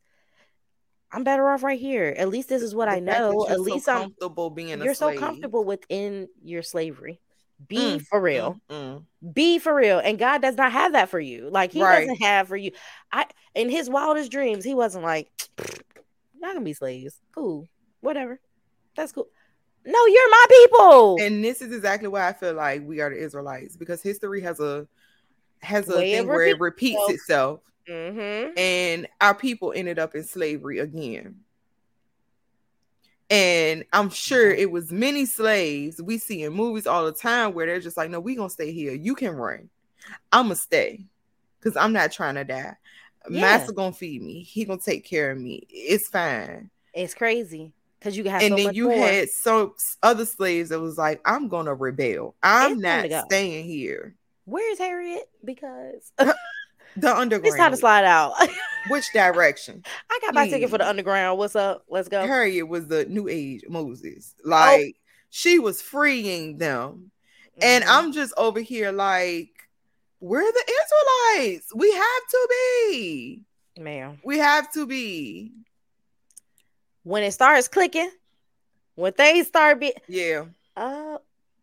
I'm 1.12 1.24
better 1.24 1.48
off 1.50 1.64
right 1.64 1.80
here. 1.80 2.14
At 2.18 2.30
least 2.30 2.50
this 2.50 2.62
is 2.62 2.76
what 2.76 2.90
the 2.90 2.96
I 2.96 3.00
know. 3.00 3.48
At 3.48 3.62
least 3.62 3.88
I'm 3.88 4.02
comfortable 4.02 4.50
being. 4.50 4.82
You're 4.82 4.94
so 4.94 5.18
comfortable 5.18 5.64
within 5.64 6.28
your 6.44 6.64
slavery. 6.64 7.22
Be 7.66 7.78
mm, 7.78 8.02
for 8.06 8.22
real. 8.22 8.60
Mm, 8.70 8.76
mm. 9.24 9.34
Be 9.34 9.58
for 9.58 9.74
real. 9.74 10.00
And 10.00 10.20
God 10.20 10.42
does 10.42 10.56
not 10.56 10.72
have 10.72 10.94
that 10.94 11.10
for 11.10 11.20
you. 11.20 11.50
Like 11.50 11.72
he 11.72 11.82
right. 11.82 12.02
doesn't 12.02 12.22
have 12.22 12.48
for 12.48 12.58
you. 12.58 12.72
I 13.12 13.26
in 13.56 13.70
his 13.70 13.90
wildest 13.90 14.32
dreams, 14.32 14.64
he 14.64 14.76
wasn't 14.76 15.04
like, 15.04 15.32
y'all 15.58 16.54
gonna 16.54 16.62
be 16.62 16.74
slaves. 16.74 17.20
Cool. 17.34 17.68
Whatever. 18.02 18.40
That's 18.96 19.12
cool. 19.12 19.28
No, 19.86 20.06
you're 20.06 20.30
my 20.30 20.46
people. 20.50 21.18
And 21.22 21.44
this 21.44 21.62
is 21.62 21.74
exactly 21.74 22.10
why 22.10 22.28
I 22.28 22.34
feel 22.34 22.54
like 22.54 22.86
we 22.86 23.00
are 23.00 23.10
the 23.10 23.18
Israelites 23.18 23.78
because 23.78 24.02
history 24.04 24.42
has 24.42 24.60
a 24.60 24.88
has 25.62 25.90
a 25.90 25.98
Way 25.98 26.14
thing 26.14 26.28
where 26.28 26.44
it 26.44 26.60
repeats 26.60 27.02
itself. 27.10 27.62
Mm-hmm. 27.90 28.58
And 28.58 29.08
our 29.22 29.34
people 29.34 29.74
ended 29.76 30.00
up 30.00 30.16
in 30.16 30.24
slavery 30.24 30.80
again. 30.80 31.42
And 33.30 33.84
I'm 33.92 34.10
sure 34.10 34.50
it 34.52 34.72
was 34.72 34.92
many 34.92 35.26
slaves 35.26 36.02
we 36.02 36.18
see 36.18 36.44
in 36.44 36.54
movies 36.54 36.88
all 36.88 37.06
the 37.06 37.12
time 37.12 37.54
where 37.54 37.66
they're 37.66 37.82
just 37.82 37.98
like, 37.98 38.10
no, 38.10 38.20
we 38.20 38.36
gonna 38.36 38.50
stay 38.50 38.72
here. 38.72 38.94
You 38.94 39.16
can 39.16 39.36
run. 39.36 39.70
I'ma 40.32 40.54
stay 40.54 41.06
because 41.60 41.76
I'm 41.76 41.92
not 41.92 42.12
trying 42.12 42.36
to 42.36 42.46
die. 42.46 42.78
Yeah. 43.30 43.42
Master 43.42 43.74
gonna 43.74 43.92
feed 43.92 44.22
me. 44.22 44.44
He 44.44 44.64
gonna 44.64 44.80
take 44.80 45.04
care 45.04 45.32
of 45.32 45.38
me. 45.38 45.68
It's 45.70 46.08
fine. 46.08 46.70
It's 46.94 47.14
crazy 47.14 47.74
because 48.00 48.16
you 48.16 48.24
have. 48.30 48.42
And 48.42 48.58
so 48.58 48.64
then 48.64 48.74
you 48.74 48.90
more. 48.90 48.98
had 48.98 49.30
some 49.30 49.74
other 50.02 50.26
slaves 50.26 50.70
that 50.70 50.80
was 50.80 50.98
like, 50.98 51.20
I'm 51.26 51.50
gonna 51.50 51.74
rebel. 51.74 52.36
I'm 52.42 52.74
it's 52.74 53.12
not 53.12 53.26
staying 53.26 53.66
here. 53.66 54.16
Where's 54.46 54.80
Harriet? 54.80 55.30
Because 55.44 56.14
The 56.98 57.16
underground. 57.16 57.48
It's 57.48 57.58
time 57.58 57.72
to 57.72 57.78
slide 57.78 58.06
out. 58.06 58.34
Which 58.90 59.12
direction? 59.14 59.84
I 60.10 60.20
got 60.22 60.34
my 60.34 60.50
ticket 60.50 60.70
for 60.70 60.78
the 60.78 60.88
underground. 60.88 61.38
What's 61.38 61.56
up? 61.56 61.84
Let's 61.90 62.10
go. 62.10 62.26
Harriet 62.26 62.68
was 62.68 62.88
the 62.88 63.06
new 63.06 63.28
age 63.28 63.64
Moses. 63.70 64.34
Like 64.44 64.96
oh. 64.96 65.00
she 65.30 65.60
was 65.60 65.82
freeing 65.82 66.58
them. 66.58 67.12
Mm-hmm. 67.52 67.64
And 67.64 67.84
I'm 67.84 68.12
just 68.14 68.34
over 68.38 68.60
here 68.60 68.92
like, 68.92 69.50
we're 70.20 70.42
the 70.42 70.74
Israelites. 71.36 71.72
We 71.76 71.92
have 71.92 72.28
to 72.32 72.48
be. 72.50 73.44
Man. 73.80 74.20
We 74.24 74.40
have 74.40 74.72
to 74.74 74.88
be. 74.88 75.52
When 77.04 77.24
it 77.24 77.32
starts 77.32 77.68
clicking, 77.68 78.10
when 78.96 79.14
things 79.14 79.48
start 79.48 79.80
be 79.80 79.94
yeah. 80.08 80.46
Uh 80.76 81.18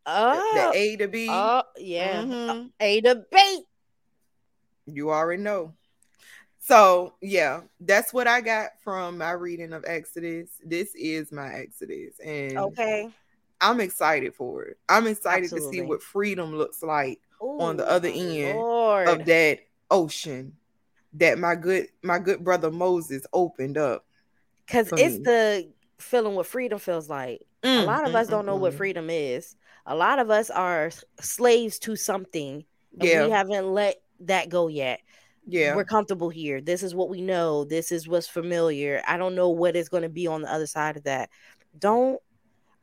oh, 0.07 0.53
the, 0.55 0.61
the 0.73 0.79
A 0.79 0.97
to 0.97 1.09
B. 1.09 1.29
Oh, 1.31 1.63
yeah. 1.77 2.23
Mm-hmm. 2.23 2.67
A 2.81 3.01
to 3.03 3.25
B. 3.31 3.65
You 4.87 5.11
already 5.11 5.43
know. 5.43 5.75
So 6.59 7.15
yeah, 7.21 7.61
that's 7.81 8.13
what 8.13 8.27
I 8.27 8.41
got 8.41 8.71
from 8.83 9.19
my 9.19 9.33
reading 9.33 9.73
of 9.73 9.85
Exodus. 9.87 10.51
This 10.65 10.95
is 10.95 11.31
my 11.31 11.49
Exodus, 11.49 12.19
and 12.25 12.57
okay, 12.57 13.11
I'm 13.61 13.81
excited 13.81 14.35
for 14.35 14.65
it. 14.65 14.79
I'm 14.89 15.07
excited 15.07 15.45
Absolutely. 15.45 15.79
to 15.79 15.85
see 15.85 15.89
what 15.89 16.03
freedom 16.03 16.57
looks 16.57 16.83
like 16.83 17.21
Ooh, 17.43 17.61
on 17.61 17.77
the 17.77 17.89
other 17.89 18.09
end 18.09 18.59
Lord. 18.59 19.09
of 19.09 19.25
that 19.27 19.61
ocean 19.91 20.57
that 21.15 21.39
my 21.39 21.55
good 21.55 21.89
my 22.03 22.19
good 22.19 22.43
brother 22.43 22.71
Moses 22.71 23.27
opened 23.33 23.79
up. 23.79 24.05
Cause 24.67 24.91
it's 24.93 25.17
me. 25.17 25.23
the 25.25 25.69
feeling 25.99 26.35
what 26.35 26.47
freedom 26.47 26.79
feels 26.79 27.09
like. 27.09 27.47
Mm, 27.63 27.83
a 27.83 27.87
lot 27.87 28.07
of 28.07 28.13
mm, 28.13 28.17
us 28.17 28.29
don't 28.29 28.47
know 28.47 28.57
mm, 28.57 28.61
what 28.61 28.75
mm. 28.75 28.77
freedom 28.77 29.11
is. 29.11 29.57
A 29.87 29.95
lot 29.95 30.19
of 30.19 30.31
us 30.31 30.51
are 30.51 30.91
slaves 31.21 31.79
to 31.81 31.97
something. 31.97 32.65
yeah. 32.99 33.25
We 33.25 33.31
haven't 33.31 33.73
let 33.73 34.01
that 34.21 34.49
go 34.49 34.69
yet. 34.69 35.01
Yeah. 35.47 35.77
We're 35.77 35.85
comfortable 35.85 36.31
here. 36.31 36.61
This 36.61 36.83
is 36.83 36.95
what 36.95 37.11
we 37.11 37.21
know. 37.21 37.65
This 37.65 37.93
is 37.93 38.09
what's 38.09 38.29
familiar. 38.29 39.03
I 39.07 39.17
don't 39.17 39.35
know 39.35 39.51
what 39.51 39.77
is 39.77 39.89
going 39.89 40.03
to 40.03 40.09
be 40.09 40.27
on 40.27 40.43
the 40.43 40.53
other 40.53 40.67
side 40.67 40.97
of 40.97 41.05
that. 41.05 41.29
Don't 41.79 42.21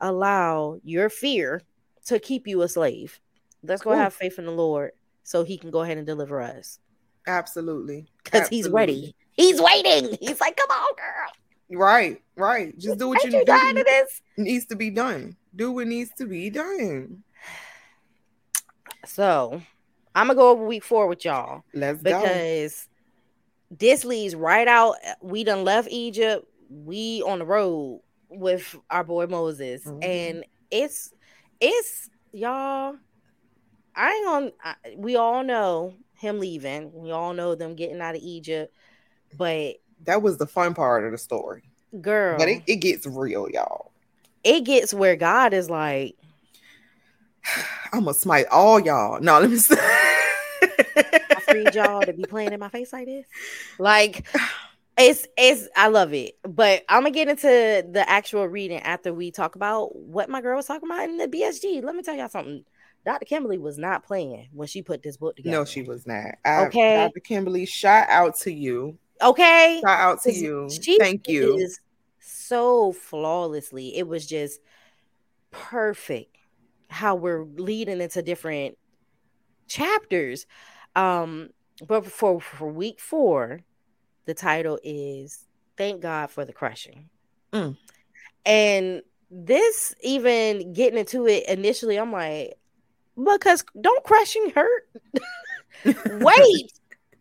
allow 0.00 0.78
your 0.84 1.08
fear 1.08 1.62
to 2.06 2.18
keep 2.18 2.46
you 2.46 2.62
a 2.62 2.68
slave. 2.68 3.20
Let's 3.62 3.82
go 3.82 3.90
Ooh. 3.92 3.96
have 3.96 4.14
faith 4.14 4.38
in 4.38 4.46
the 4.46 4.52
Lord 4.52 4.92
so 5.24 5.44
he 5.44 5.58
can 5.58 5.70
go 5.70 5.82
ahead 5.82 5.98
and 5.98 6.06
deliver 6.06 6.40
us. 6.40 6.78
Absolutely. 7.26 8.06
Because 8.24 8.48
he's 8.48 8.68
ready. 8.68 9.14
He's 9.32 9.60
waiting. 9.60 10.16
He's 10.20 10.40
like, 10.40 10.56
come 10.56 10.70
on, 10.70 10.94
girl. 10.96 11.78
Right, 11.78 12.20
right. 12.36 12.76
Just 12.78 12.98
do 12.98 13.08
what 13.08 13.22
you, 13.24 13.30
you 13.30 13.44
do. 13.44 13.84
This? 13.84 14.20
Needs 14.36 14.66
to 14.66 14.76
be 14.76 14.90
done. 14.90 15.36
Do 15.56 15.72
what 15.72 15.86
needs 15.86 16.10
to 16.18 16.26
be 16.26 16.50
done. 16.50 17.22
So 19.06 19.62
I'm 20.14 20.26
gonna 20.26 20.38
go 20.38 20.50
over 20.50 20.66
week 20.66 20.84
four 20.84 21.06
with 21.06 21.24
y'all. 21.24 21.62
Let's 21.74 22.02
because 22.02 22.88
go. 23.70 23.76
this 23.78 24.04
leads 24.04 24.34
right 24.34 24.68
out. 24.68 24.96
We 25.20 25.44
done 25.44 25.64
left 25.64 25.88
Egypt. 25.90 26.46
We 26.70 27.22
on 27.22 27.38
the 27.38 27.46
road 27.46 28.02
with 28.28 28.76
our 28.90 29.04
boy 29.04 29.26
Moses, 29.26 29.84
mm-hmm. 29.84 30.02
and 30.02 30.44
it's 30.70 31.12
it's 31.60 32.10
y'all. 32.32 32.96
I 33.94 34.12
ain't 34.12 34.28
on. 34.28 34.52
I, 34.62 34.74
we 34.96 35.16
all 35.16 35.44
know 35.44 35.94
him 36.14 36.40
leaving. 36.40 36.92
We 36.94 37.10
all 37.10 37.34
know 37.34 37.54
them 37.54 37.74
getting 37.74 38.00
out 38.00 38.14
of 38.14 38.22
Egypt, 38.22 38.74
but 39.36 39.76
that 40.04 40.22
was 40.22 40.38
the 40.38 40.46
fun 40.46 40.74
part 40.74 41.04
of 41.04 41.12
the 41.12 41.18
story, 41.18 41.62
girl. 42.00 42.38
But 42.38 42.48
it, 42.48 42.62
it 42.66 42.76
gets 42.76 43.06
real, 43.06 43.48
y'all. 43.50 43.92
It 44.44 44.64
gets 44.64 44.92
where 44.92 45.14
God 45.14 45.52
is 45.52 45.70
like, 45.70 46.16
I'm 47.92 48.04
gonna 48.04 48.14
smite 48.14 48.46
all 48.50 48.80
y'all. 48.80 49.20
No, 49.20 49.40
let 49.40 49.50
me 49.50 49.56
say. 49.56 49.76
I 49.78 51.42
freed 51.44 51.74
y'all 51.74 52.02
to 52.02 52.12
be 52.12 52.24
playing 52.24 52.52
in 52.52 52.60
my 52.60 52.68
face 52.68 52.92
like 52.92 53.06
this. 53.06 53.26
Like 53.78 54.26
it's 54.98 55.26
it's 55.36 55.68
I 55.76 55.88
love 55.88 56.14
it. 56.14 56.38
But 56.42 56.84
I'm 56.88 57.02
gonna 57.02 57.10
get 57.12 57.28
into 57.28 57.86
the 57.90 58.04
actual 58.08 58.46
reading 58.46 58.80
after 58.80 59.12
we 59.12 59.30
talk 59.30 59.56
about 59.56 59.94
what 59.96 60.28
my 60.28 60.40
girl 60.40 60.56
was 60.56 60.66
talking 60.66 60.88
about 60.88 61.08
in 61.08 61.16
the 61.16 61.28
BSG. 61.28 61.82
Let 61.82 61.94
me 61.94 62.02
tell 62.02 62.14
y'all 62.14 62.28
something. 62.28 62.64
Dr. 63.04 63.24
Kimberly 63.24 63.58
was 63.58 63.78
not 63.78 64.04
playing 64.04 64.48
when 64.52 64.68
she 64.68 64.80
put 64.80 65.02
this 65.02 65.16
book 65.16 65.34
together. 65.34 65.56
No, 65.56 65.64
she 65.64 65.82
was 65.82 66.06
not. 66.06 66.36
I, 66.44 66.66
okay. 66.66 66.96
Dr. 66.96 67.18
Kimberly, 67.18 67.66
shout 67.66 68.08
out 68.08 68.36
to 68.40 68.52
you. 68.52 68.96
Okay. 69.20 69.80
Shout 69.84 69.98
out 69.98 70.22
to 70.22 70.32
you. 70.32 70.70
She 70.70 70.98
Thank 70.98 71.26
you. 71.26 71.68
so 72.20 72.92
flawlessly. 72.92 73.96
It 73.96 74.06
was 74.06 74.24
just 74.24 74.60
perfect 75.50 76.31
how 76.92 77.14
we're 77.14 77.44
leading 77.44 78.00
into 78.00 78.22
different 78.22 78.76
chapters. 79.68 80.46
Um, 80.94 81.50
but 81.86 82.06
for 82.06 82.40
for 82.40 82.70
week 82.70 83.00
four, 83.00 83.60
the 84.26 84.34
title 84.34 84.78
is 84.84 85.46
"Thank 85.76 86.02
God 86.02 86.30
for 86.30 86.44
the 86.44 86.52
Crushing," 86.52 87.08
mm. 87.52 87.76
and 88.44 89.02
this 89.30 89.94
even 90.02 90.74
getting 90.74 90.98
into 90.98 91.26
it 91.26 91.48
initially, 91.48 91.96
I'm 91.96 92.12
like, 92.12 92.54
because 93.16 93.64
don't 93.80 94.04
crushing 94.04 94.50
hurt. 94.54 94.88
Wait, 95.84 96.72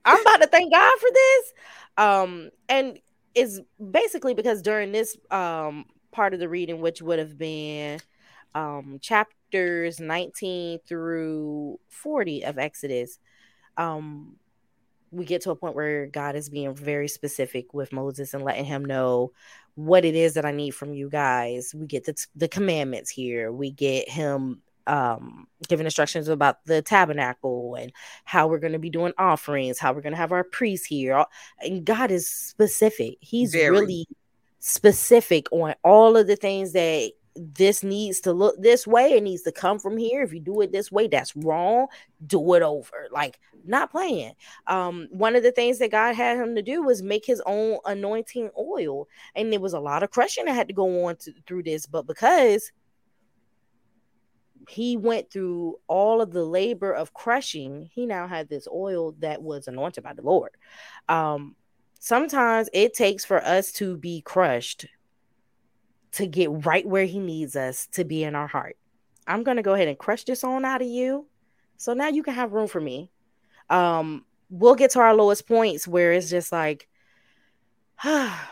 I'm 0.03 0.21
about 0.21 0.41
to 0.41 0.47
thank 0.47 0.73
God 0.73 0.99
for 0.99 1.09
this. 1.13 1.53
Um, 1.97 2.49
and 2.67 2.99
is 3.33 3.61
basically 3.91 4.33
because 4.33 4.61
during 4.61 4.91
this 4.91 5.17
um 5.31 5.85
part 6.11 6.33
of 6.33 6.39
the 6.39 6.49
reading, 6.49 6.81
which 6.81 7.01
would 7.01 7.19
have 7.19 7.37
been 7.37 7.99
um 8.53 8.99
chapters 9.51 9.99
19 9.99 10.79
through 10.87 11.79
40 11.89 12.43
of 12.43 12.57
Exodus, 12.57 13.19
um 13.77 14.35
we 15.13 15.25
get 15.25 15.41
to 15.41 15.51
a 15.51 15.55
point 15.57 15.75
where 15.75 16.07
God 16.07 16.37
is 16.37 16.49
being 16.49 16.73
very 16.73 17.09
specific 17.09 17.73
with 17.73 17.91
Moses 17.91 18.33
and 18.33 18.45
letting 18.45 18.63
him 18.63 18.85
know 18.85 19.33
what 19.75 20.05
it 20.05 20.15
is 20.15 20.35
that 20.35 20.45
I 20.45 20.51
need 20.51 20.71
from 20.71 20.93
you 20.93 21.09
guys. 21.09 21.75
We 21.75 21.85
get 21.85 22.05
the, 22.05 22.15
the 22.33 22.47
commandments 22.47 23.09
here. 23.09 23.51
We 23.51 23.71
get 23.71 24.07
him 24.07 24.61
um 24.87 25.47
giving 25.67 25.85
instructions 25.85 26.27
about 26.27 26.65
the 26.65 26.81
tabernacle 26.81 27.75
and 27.75 27.91
how 28.23 28.47
we're 28.47 28.57
going 28.59 28.73
to 28.73 28.79
be 28.79 28.89
doing 28.89 29.13
offerings, 29.17 29.77
how 29.77 29.93
we're 29.93 30.01
going 30.01 30.13
to 30.13 30.17
have 30.17 30.31
our 30.31 30.45
priests 30.45 30.87
here. 30.87 31.25
And 31.59 31.85
God 31.85 32.09
is 32.09 32.27
specific. 32.29 33.17
He's 33.19 33.51
very. 33.51 33.69
really 33.69 34.07
specific 34.59 35.51
on 35.51 35.73
all 35.83 36.15
of 36.15 36.27
the 36.27 36.35
things 36.35 36.71
that 36.73 37.11
this 37.35 37.83
needs 37.83 38.19
to 38.21 38.33
look 38.33 38.61
this 38.61 38.85
way. 38.85 39.13
It 39.13 39.23
needs 39.23 39.43
to 39.43 39.51
come 39.51 39.79
from 39.79 39.97
here. 39.97 40.21
If 40.21 40.33
you 40.33 40.39
do 40.39 40.61
it 40.61 40.71
this 40.71 40.91
way, 40.91 41.07
that's 41.07 41.35
wrong. 41.35 41.87
Do 42.25 42.53
it 42.55 42.61
over. 42.61 43.07
Like 43.11 43.39
not 43.65 43.91
playing. 43.91 44.33
Um, 44.67 45.07
one 45.11 45.35
of 45.35 45.43
the 45.43 45.51
things 45.51 45.79
that 45.79 45.91
God 45.91 46.15
had 46.15 46.37
him 46.37 46.55
to 46.55 46.61
do 46.61 46.83
was 46.83 47.01
make 47.01 47.25
his 47.25 47.41
own 47.45 47.77
anointing 47.85 48.49
oil, 48.57 49.07
and 49.35 49.51
there 49.51 49.59
was 49.59 49.73
a 49.73 49.79
lot 49.79 50.03
of 50.03 50.11
crushing 50.11 50.45
that 50.45 50.53
had 50.53 50.67
to 50.67 50.73
go 50.73 51.05
on 51.05 51.15
to, 51.17 51.33
through 51.47 51.63
this. 51.63 51.85
But 51.85 52.07
because 52.07 52.71
he 54.69 54.97
went 54.97 55.31
through 55.31 55.77
all 55.87 56.21
of 56.21 56.31
the 56.31 56.45
labor 56.45 56.93
of 56.93 57.13
crushing, 57.13 57.89
he 57.93 58.05
now 58.05 58.27
had 58.27 58.49
this 58.49 58.67
oil 58.71 59.15
that 59.19 59.41
was 59.41 59.67
anointed 59.67 60.03
by 60.03 60.13
the 60.13 60.21
Lord. 60.21 60.51
Um, 61.09 61.55
sometimes 61.99 62.69
it 62.73 62.93
takes 62.93 63.25
for 63.25 63.43
us 63.43 63.71
to 63.73 63.97
be 63.97 64.21
crushed 64.21 64.85
to 66.13 66.27
get 66.27 66.65
right 66.65 66.85
where 66.85 67.05
he 67.05 67.19
needs 67.19 67.55
us 67.55 67.87
to 67.93 68.03
be 68.03 68.23
in 68.23 68.35
our 68.35 68.47
heart. 68.47 68.77
I'm 69.27 69.43
going 69.43 69.57
to 69.57 69.63
go 69.63 69.73
ahead 69.73 69.87
and 69.87 69.97
crush 69.97 70.23
this 70.23 70.43
on 70.43 70.65
out 70.65 70.81
of 70.81 70.87
you. 70.87 71.27
So 71.77 71.93
now 71.93 72.09
you 72.09 72.23
can 72.23 72.33
have 72.33 72.53
room 72.53 72.67
for 72.67 72.81
me. 72.81 73.09
Um, 73.69 74.25
we'll 74.49 74.75
get 74.75 74.91
to 74.91 74.99
our 74.99 75.15
lowest 75.15 75.47
points 75.47 75.87
where 75.87 76.11
it's 76.11 76.29
just 76.29 76.51
like, 76.51 76.87
well, 78.03 78.45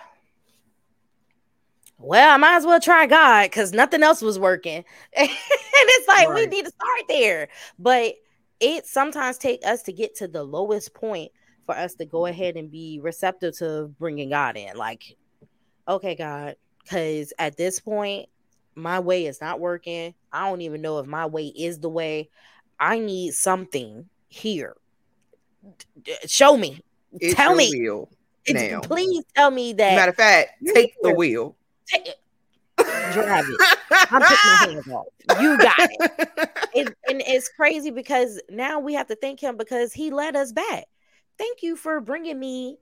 I 2.00 2.38
might 2.38 2.56
as 2.56 2.66
well 2.66 2.80
try 2.80 3.06
God 3.08 3.44
because 3.46 3.74
nothing 3.74 4.04
else 4.04 4.22
was 4.22 4.40
working. 4.40 4.86
and 5.14 5.30
it's 5.30 6.08
like 6.08 6.30
right. 6.30 6.36
we 6.36 6.46
need 6.48 6.66
to 6.66 6.72
start 6.72 7.02
there. 7.08 7.50
But 7.78 8.14
it 8.60 8.86
sometimes 8.86 9.38
take 9.38 9.66
us 9.66 9.84
to 9.84 9.94
get 9.94 10.16
to 10.18 10.28
the 10.28 10.44
lowest 10.44 10.94
point 10.94 11.32
for 11.66 11.76
us 11.76 11.96
to 11.96 12.06
go 12.06 12.26
ahead 12.26 12.56
and 12.58 12.72
be 12.72 13.00
receptive 13.02 13.58
to 13.58 13.94
bringing 14.00 14.30
God 14.30 14.58
in. 14.58 14.76
Like, 14.76 15.04
okay, 15.88 16.16
God, 16.16 16.56
because 16.90 17.34
at 17.38 17.56
this 17.56 17.80
point, 17.80 18.30
my 18.76 19.00
way 19.00 19.26
is 19.26 19.42
not 19.42 19.60
working. 19.60 20.14
I 20.32 20.50
don't 20.50 20.62
even 20.62 20.82
know 20.82 21.00
if 21.00 21.06
my 21.06 21.26
way 21.28 21.48
is 21.48 21.80
the 21.80 21.90
way. 21.90 22.30
I 22.80 23.00
need 23.00 23.34
something 23.34 24.10
here. 24.28 24.76
Show 26.26 26.58
me. 26.58 26.82
It's 27.14 27.36
tell 27.36 27.56
me. 27.56 27.72
Wheel 27.72 28.10
now. 28.50 28.80
Please 28.80 29.24
tell 29.36 29.52
me 29.52 29.74
that. 29.74 29.96
Matter 29.96 30.12
of 30.12 30.16
fact, 30.16 30.52
take 30.74 30.94
the 31.02 31.14
wheel. 31.14 31.56
Take 31.88 32.08
it. 32.08 32.16
Drive 33.14 33.46
it. 33.48 33.78
I'm 33.92 34.22
putting 34.22 34.38
my 34.46 34.82
hands 34.82 34.88
off. 34.88 35.06
You 35.42 35.58
got 35.58 35.76
it. 35.80 36.40
it. 36.74 36.98
And 37.10 37.22
it's 37.28 37.50
crazy 37.50 37.92
because 37.92 38.42
now 38.50 38.80
we 38.80 38.94
have 38.94 39.08
to 39.08 39.16
thank 39.16 39.40
him 39.42 39.58
because 39.58 39.92
he 39.94 40.12
led 40.12 40.36
us 40.36 40.52
back. 40.52 40.86
Thank 41.38 41.62
you 41.62 41.76
for 41.76 42.00
bringing 42.00 42.40
me 42.40 42.78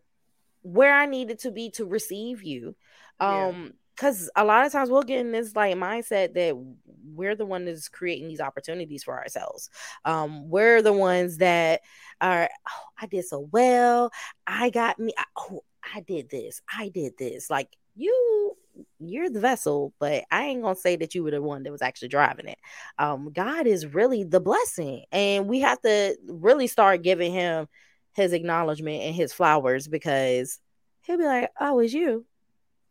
where 0.61 0.93
I 0.93 1.07
needed 1.07 1.39
to 1.39 1.51
be 1.51 1.71
to 1.71 1.85
receive 1.85 2.43
you. 2.43 2.75
Um, 3.19 3.73
because 3.97 4.29
a 4.35 4.45
lot 4.45 4.65
of 4.65 4.71
times 4.71 4.91
we'll 4.91 5.01
get 5.01 5.19
in 5.19 5.31
this 5.31 5.55
like 5.55 5.75
mindset 5.75 6.35
that 6.35 6.55
we're 7.03 7.35
the 7.35 7.45
one 7.45 7.65
that's 7.65 7.89
creating 7.89 8.27
these 8.27 8.39
opportunities 8.39 9.03
for 9.03 9.17
ourselves. 9.17 9.69
Um, 10.05 10.49
we're 10.49 10.83
the 10.83 10.93
ones 10.93 11.37
that 11.37 11.81
are, 12.21 12.47
oh, 12.69 12.83
I 13.01 13.07
did 13.07 13.25
so 13.25 13.49
well. 13.51 14.11
I 14.45 14.69
got 14.69 14.99
me. 14.99 15.13
I, 15.17 15.23
oh, 15.37 15.63
I 15.95 16.01
did 16.01 16.29
this. 16.29 16.61
I 16.71 16.89
did 16.89 17.17
this. 17.17 17.49
Like 17.49 17.69
you, 17.95 18.55
you're 18.99 19.31
the 19.31 19.39
vessel, 19.39 19.93
but 19.99 20.25
I 20.29 20.43
ain't 20.45 20.61
gonna 20.61 20.75
say 20.75 20.95
that 20.97 21.15
you 21.15 21.23
were 21.23 21.31
the 21.31 21.41
one 21.41 21.63
that 21.63 21.71
was 21.71 21.81
actually 21.81 22.09
driving 22.09 22.47
it. 22.47 22.59
Um, 22.99 23.31
God 23.33 23.65
is 23.65 23.87
really 23.87 24.23
the 24.23 24.39
blessing, 24.39 25.05
and 25.11 25.47
we 25.47 25.61
have 25.61 25.81
to 25.81 26.15
really 26.27 26.67
start 26.67 27.01
giving 27.01 27.33
Him 27.33 27.67
His 28.13 28.33
acknowledgement 28.33 29.01
and 29.01 29.15
His 29.15 29.33
flowers 29.33 29.87
because 29.87 30.59
He'll 31.01 31.17
be 31.17 31.23
like, 31.23 31.49
"Oh, 31.59 31.75
was 31.75 31.93
you." 31.93 32.25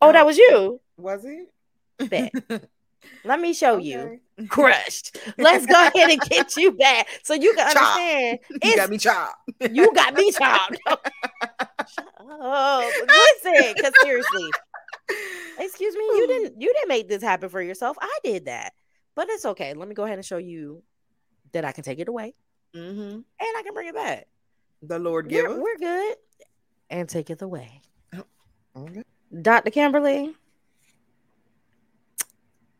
Oh, 0.03 0.13
that 0.13 0.27
was 0.27 0.37
you. 0.37 0.81
Was 0.97 1.25
it? 1.25 2.11
Bet. 2.11 2.33
Let 3.25 3.41
me 3.41 3.53
show 3.53 3.77
okay. 3.77 3.85
you. 4.39 4.47
Crushed. 4.49 5.17
Let's 5.39 5.67
go 5.67 5.75
ahead 5.95 6.11
and 6.11 6.21
get 6.23 6.57
you 6.57 6.73
back 6.73 7.09
so 7.23 7.35
you 7.35 7.55
can 7.55 7.73
Chop. 7.73 7.97
understand. 7.97 8.39
You 8.63 8.77
got 8.77 8.91
me 8.91 8.99
chopped. 8.99 9.51
you 9.71 9.95
got 9.95 10.15
me 10.15 10.33
chopped. 10.33 10.79
oh, 12.21 12.93
listen, 13.45 13.75
because 13.75 13.93
seriously, 14.03 14.51
excuse 15.59 15.95
me, 15.95 16.05
you 16.05 16.27
didn't 16.27 16.61
you 16.61 16.73
didn't 16.73 16.89
make 16.89 17.09
this 17.09 17.23
happen 17.23 17.49
for 17.49 17.63
yourself. 17.63 17.97
I 18.01 18.19
did 18.25 18.47
that, 18.47 18.73
but 19.15 19.29
it's 19.31 19.45
okay. 19.45 19.75
Let 19.75 19.89
me 19.89 19.95
go 19.95 20.05
ahead 20.05 20.19
and 20.19 20.25
show 20.25 20.39
you 20.39 20.83
that 21.53 21.65
I 21.65 21.73
can 21.73 21.85
take 21.85 21.99
it 21.99 22.09
away, 22.09 22.35
mm-hmm. 22.75 23.01
and 23.01 23.25
I 23.41 23.63
can 23.65 23.75
bring 23.75 23.89
it 23.89 23.95
back. 23.95 24.27
The 24.83 24.99
Lord 24.99 25.29
give. 25.29 25.47
We're, 25.47 25.63
we're 25.63 25.79
good, 25.79 26.17
and 26.91 27.09
take 27.09 27.31
it 27.31 27.43
away. 27.43 27.81
Oh, 28.15 28.25
okay. 28.77 29.03
Dr. 29.43 29.71
Kimberly. 29.71 30.35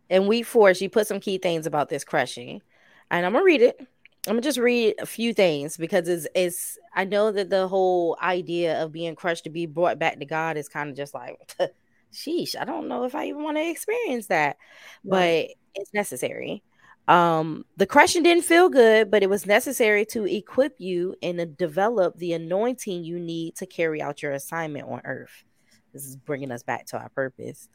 In 0.09 0.27
week 0.27 0.47
four, 0.47 0.75
she 0.75 0.89
put 0.89 1.07
some 1.07 1.21
key 1.21 1.39
things 1.39 1.67
about 1.67 1.89
this 1.89 2.05
crushing. 2.05 2.63
And 3.11 3.27
I'm 3.27 3.33
gonna 3.33 3.45
read 3.45 3.63
it. 3.63 3.79
I'm 4.27 4.33
gonna 4.33 4.43
just 4.43 4.59
read 4.59 4.95
a 4.99 5.07
few 5.07 5.33
things 5.33 5.77
because 5.77 6.09
it's 6.09 6.27
it's 6.35 6.79
I 6.95 7.05
know 7.05 7.31
that 7.33 7.51
the 7.51 7.69
whole 7.69 8.17
idea 8.21 8.83
of 8.83 8.93
being 8.93 9.15
crushed 9.15 9.45
to 9.45 9.51
be 9.51 9.67
brought 9.67 9.99
back 9.99 10.19
to 10.19 10.27
God 10.27 10.57
is 10.57 10.69
kind 10.69 10.91
of 10.91 10.97
just 10.97 11.15
like 11.15 11.39
sheesh, 12.13 12.57
I 12.59 12.65
don't 12.65 12.89
know 12.89 13.05
if 13.05 13.15
I 13.15 13.27
even 13.27 13.43
want 13.43 13.57
to 13.57 13.69
experience 13.69 14.27
that. 14.29 14.57
Right. 15.05 15.49
But 15.75 15.81
it's 15.81 15.95
necessary. 15.95 16.63
Um, 17.09 17.65
the 17.77 17.87
crushing 17.87 18.25
didn't 18.25 18.45
feel 18.45 18.69
good, 18.69 19.11
but 19.11 19.23
it 19.23 19.31
was 19.31 19.47
necessary 19.47 20.05
to 20.07 20.25
equip 20.25 20.75
you 20.81 21.15
and 21.23 21.39
to 21.39 21.47
develop 21.47 22.17
the 22.17 22.33
anointing 22.33 23.05
you 23.05 23.21
need 23.21 23.55
to 23.57 23.67
carry 23.67 24.03
out 24.03 24.23
your 24.23 24.33
assignment 24.33 24.89
on 24.89 25.03
earth. 25.05 25.45
This 25.93 26.05
is 26.05 26.17
bringing 26.17 26.51
us 26.51 26.65
back 26.65 26.87
to 26.87 26.99
our 26.99 27.09
purpose. 27.11 27.69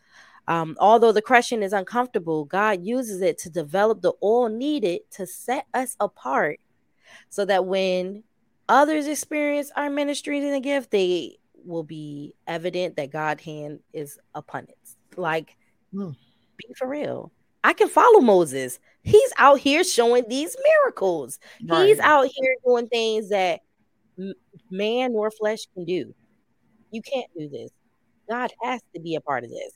Um, 0.52 0.76
although 0.82 1.14
the 1.14 1.22
crushing 1.22 1.64
is 1.64 1.72
uncomfortable, 1.72 2.44
God 2.44 2.84
uses 2.84 3.22
it 3.22 3.38
to 3.38 3.50
develop 3.50 4.02
the 4.02 4.12
oil 4.22 4.50
needed 4.50 5.00
to 5.12 5.26
set 5.26 5.66
us 5.74 5.96
apart 5.98 6.60
so 7.30 7.46
that 7.46 7.66
when 7.66 8.24
others 8.68 9.08
experience 9.08 9.72
our 9.78 9.90
ministry 9.90 10.40
and 10.40 10.54
the 10.54 10.60
gift, 10.60 10.92
they 10.92 11.38
will 11.64 11.84
be 11.84 12.34
evident 12.48 12.98
that 12.98 13.12
God's 13.12 13.42
hand 13.44 13.80
is 13.94 14.20
upon 14.36 14.64
it. 14.64 14.78
Like, 15.16 15.56
mm. 15.94 16.14
be 16.58 16.74
for 16.76 16.86
real. 16.86 17.32
I 17.64 17.72
can 17.72 17.88
follow 17.88 18.20
Moses. 18.20 18.78
He's 19.04 19.32
out 19.38 19.60
here 19.60 19.86
showing 19.86 20.26
these 20.28 20.58
miracles. 20.62 21.40
Right. 21.66 21.88
He's 21.88 22.00
out 22.00 22.28
here 22.28 22.56
doing 22.66 22.90
things 22.90 23.30
that 23.30 23.62
man 24.70 25.14
nor 25.14 25.32
flesh 25.32 25.60
can 25.74 25.86
do. 25.86 26.14
You 26.92 27.02
can't 27.02 27.32
do 27.38 27.48
this. 27.48 27.72
God 28.30 28.52
has 28.64 28.82
to 28.94 29.00
be 29.00 29.16
a 29.16 29.22
part 29.22 29.46
of 29.46 29.50
this. 29.50 29.72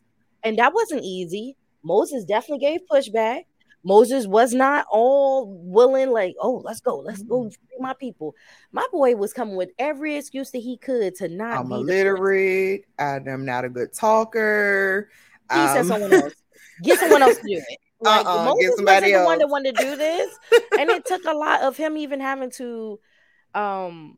And 0.45 0.59
that 0.59 0.73
wasn't 0.73 1.03
easy. 1.03 1.57
Moses 1.83 2.23
definitely 2.25 2.65
gave 2.65 2.81
pushback. 2.89 3.43
Moses 3.83 4.25
was 4.25 4.53
not 4.53 4.87
all 4.89 5.59
willing, 5.61 6.11
like, 6.11 6.35
oh, 6.41 6.61
let's 6.65 6.81
go, 6.81 6.97
let's 6.97 7.21
go 7.21 7.41
mm-hmm. 7.41 7.49
free 7.49 7.77
my 7.79 7.93
people. 7.93 8.33
My 8.71 8.85
boy 8.91 9.15
was 9.15 9.31
coming 9.31 9.55
with 9.55 9.69
every 9.77 10.15
excuse 10.15 10.49
that 10.51 10.59
he 10.59 10.77
could 10.77 11.13
to 11.15 11.27
not. 11.27 11.57
I'm 11.57 11.71
illiterate. 11.71 12.85
I'm 12.97 13.45
not 13.45 13.63
a 13.63 13.69
good 13.69 13.93
talker. 13.93 15.09
He 15.51 15.59
um, 15.59 15.67
said 15.75 15.85
someone 15.85 16.13
else. 16.13 16.33
Get 16.83 16.99
someone 16.99 17.21
else 17.21 17.37
to 17.37 17.43
do 17.43 17.57
it. 17.57 17.77
Like, 18.01 18.25
uh-uh, 18.25 18.43
Moses 18.43 18.61
get 18.61 18.75
somebody 18.75 19.13
wasn't 19.13 19.13
else. 19.13 19.23
the 19.23 19.25
one 19.25 19.39
that 19.39 19.47
wanted 19.47 19.75
to 19.77 19.83
do 19.83 19.95
this, 19.95 20.37
and 20.77 20.89
it 20.89 21.05
took 21.05 21.23
a 21.23 21.33
lot 21.33 21.61
of 21.61 21.77
him 21.77 21.95
even 21.95 22.19
having 22.19 22.51
to 22.51 22.99
um 23.55 24.17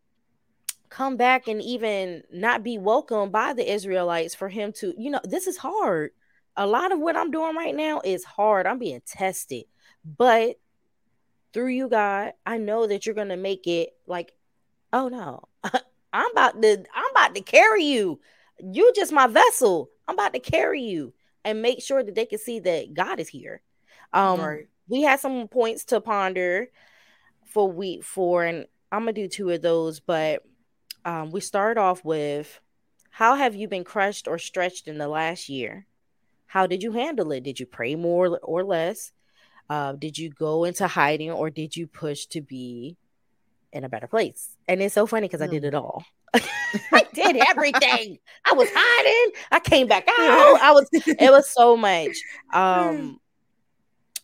come 0.89 1.15
back 1.15 1.47
and 1.47 1.61
even 1.61 2.23
not 2.32 2.63
be 2.63 2.78
welcomed 2.78 3.32
by 3.32 3.53
the 3.53 3.71
Israelites 3.71 4.34
for 4.34 4.49
him 4.49 4.73
to, 4.73 4.93
you 4.97 5.11
know, 5.11 5.21
this 5.23 5.47
is 5.47 5.57
hard. 5.57 6.11
A 6.58 6.68
lot 6.68 6.91
of 6.91 6.99
what 6.99 7.16
I'm 7.16 7.32
doing 7.32 7.55
right 7.55 7.76
now 7.76 8.01
is 8.03 8.24
hard. 8.24 8.68
I'm 8.68 8.80
being 8.80 9.01
tested. 9.05 9.66
But 10.03 10.60
through 11.53 11.70
you, 11.70 11.88
God, 11.88 12.34
I 12.45 12.58
know 12.58 12.88
that 12.88 13.05
you're 13.05 13.16
gonna 13.16 13.38
make 13.38 13.68
it 13.68 13.89
like, 14.05 14.34
oh 14.91 15.08
no, 15.08 15.43
I'm 16.14 16.32
about 16.32 16.62
to, 16.62 16.84
I'm 16.95 17.12
about 17.12 17.36
to 17.36 17.41
carry 17.41 17.84
you. 17.84 18.20
You 18.60 18.91
just 18.95 19.12
my 19.12 19.28
vessel. 19.28 19.89
I'm 20.08 20.16
about 20.16 20.34
to 20.34 20.39
carry 20.39 20.82
you 20.82 21.14
and 21.43 21.62
make 21.62 21.82
sure 21.82 22.03
that 22.03 22.16
they 22.16 22.26
can 22.26 22.39
see 22.39 22.60
that 22.60 22.93
God 22.93 23.20
is 23.20 23.30
here. 23.30 23.62
Um, 24.14 24.39
right. 24.39 24.68
we 24.88 25.01
had 25.01 25.20
some 25.20 25.47
points 25.47 25.86
to 25.86 26.01
ponder 26.01 26.70
for 27.45 27.72
week 27.72 28.03
four, 28.03 28.43
and 28.43 28.66
I'm 28.91 29.01
gonna 29.01 29.14
do 29.14 29.28
two 29.28 29.49
of 29.51 29.62
those, 29.62 29.99
but 29.99 30.43
um, 31.05 31.32
we 31.32 31.39
start 31.39 31.78
off 31.78 32.03
with 32.03 32.60
How 33.10 33.36
have 33.36 33.55
you 33.55 33.68
been 33.68 33.84
crushed 33.84 34.28
or 34.28 34.38
stretched 34.38 34.88
in 34.88 34.97
the 34.97 35.08
last 35.08 35.49
year? 35.49 35.88
How 36.48 36.68
did 36.68 36.84
you 36.84 36.91
handle 36.91 37.32
it? 37.32 37.43
Did 37.43 37.60
you 37.60 37.66
pray 37.66 37.95
more 37.95 38.39
or 38.41 38.64
less? 38.64 39.12
Uh, 39.70 39.93
did 39.93 40.18
you 40.18 40.30
go 40.30 40.64
into 40.64 40.88
hiding 40.88 41.32
or 41.32 41.50
did 41.50 41.76
you 41.76 41.88
push 41.88 42.26
to 42.28 42.41
be 42.41 42.98
in 43.74 43.84
a 43.84 43.89
better 43.89 44.08
place? 44.08 44.56
And 44.68 44.82
it's 44.82 44.95
so 44.95 45.06
funny 45.06 45.28
because 45.28 45.41
mm. 45.41 45.45
I 45.45 45.48
did 45.48 45.64
hmm. 45.64 45.68
it 45.68 45.76
all. 45.76 46.04
I 46.34 47.06
did 47.14 47.38
everything. 47.48 48.20
I 48.45 48.54
was 48.54 48.70
hiding. 48.74 49.34
I 49.52 49.60
came 49.60 49.88
back 49.88 50.08
out. 50.08 50.62
I 50.62 50.72
was. 50.72 50.88
It 50.91 51.32
was 51.32 51.50
so 51.50 51.78
much. 51.78 52.18
Um, 52.54 53.20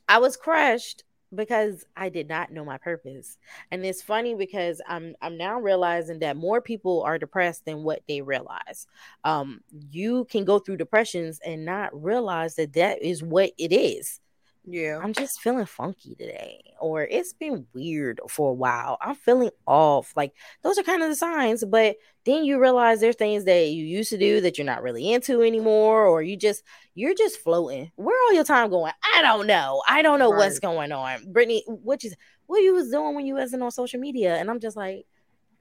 I 0.07 0.19
was 0.19 0.37
crushed 0.37 1.03
because 1.35 1.85
I 1.95 2.09
did 2.09 2.27
not 2.29 2.51
know 2.51 2.65
my 2.65 2.77
purpose. 2.77 3.37
And 3.71 3.85
it's 3.85 4.01
funny 4.01 4.35
because 4.35 4.81
I'm 4.87 5.15
I'm 5.21 5.37
now 5.37 5.59
realizing 5.59 6.19
that 6.19 6.37
more 6.37 6.61
people 6.61 7.01
are 7.03 7.17
depressed 7.17 7.65
than 7.65 7.83
what 7.83 8.01
they 8.07 8.21
realize. 8.21 8.87
Um, 9.23 9.61
you 9.91 10.25
can 10.25 10.45
go 10.45 10.59
through 10.59 10.77
depressions 10.77 11.39
and 11.45 11.65
not 11.65 11.89
realize 12.01 12.55
that 12.55 12.73
that 12.73 13.01
is 13.01 13.23
what 13.23 13.51
it 13.57 13.71
is. 13.73 14.19
Yeah. 14.65 14.99
I'm 15.03 15.11
just 15.11 15.41
feeling 15.41 15.65
funky 15.65 16.15
today, 16.15 16.73
or 16.79 17.03
it's 17.03 17.33
been 17.33 17.67
weird 17.73 18.21
for 18.29 18.51
a 18.51 18.53
while. 18.53 18.97
I'm 19.01 19.15
feeling 19.15 19.49
off. 19.67 20.13
Like 20.15 20.33
those 20.61 20.77
are 20.77 20.83
kind 20.83 21.03
of 21.03 21.09
the 21.09 21.15
signs, 21.15 21.65
but 21.65 21.97
then 22.25 22.45
you 22.45 22.61
realize 22.61 23.01
there's 23.01 23.17
things 23.17 23.43
that 23.43 23.67
you 23.67 23.85
used 23.85 24.09
to 24.11 24.17
do 24.17 24.39
that 24.41 24.57
you're 24.57 24.65
not 24.65 24.81
really 24.81 25.11
into 25.11 25.41
anymore, 25.41 26.05
or 26.05 26.21
you 26.21 26.37
just 26.37 26.63
you're 26.95 27.13
just 27.13 27.39
floating. 27.39 27.91
Where 27.95 28.15
all 28.23 28.33
your 28.33 28.45
time 28.45 28.69
going? 28.69 28.93
I 29.15 29.21
don't 29.21 29.47
know. 29.47 29.83
I 29.85 30.01
don't 30.01 30.19
know 30.19 30.31
right. 30.31 30.37
what's 30.37 30.59
going 30.59 30.93
on. 30.93 31.31
Brittany, 31.33 31.63
what 31.67 32.03
you 32.03 32.11
what 32.45 32.59
you 32.59 32.73
was 32.73 32.89
doing 32.89 33.15
when 33.15 33.25
you 33.25 33.35
wasn't 33.35 33.63
on 33.63 33.71
social 33.71 33.99
media? 33.99 34.37
And 34.37 34.49
I'm 34.49 34.61
just 34.61 34.77
like, 34.77 35.05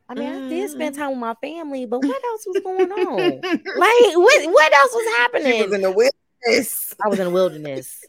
I 0.09 0.14
mean, 0.14 0.28
mm. 0.28 0.46
I 0.46 0.48
did 0.48 0.70
spend 0.70 0.94
mm-hmm. 0.94 1.03
time 1.03 1.11
with 1.11 1.18
my 1.18 1.34
family, 1.42 1.86
but 1.86 2.05
what 2.05 2.24
else 2.24 2.44
was 2.46 2.62
going 2.62 2.92
on? 2.92 3.18
like, 3.40 4.16
what 4.16 4.53
what 4.53 4.72
else 4.72 4.92
was 4.92 5.16
happening? 5.16 5.53
She 5.53 5.62
was 5.64 5.72
in 5.72 5.82
the 5.82 5.90
wilderness. 5.90 6.94
I 7.05 7.09
was 7.09 7.18
in 7.18 7.26
the 7.26 7.30
wilderness. 7.30 8.05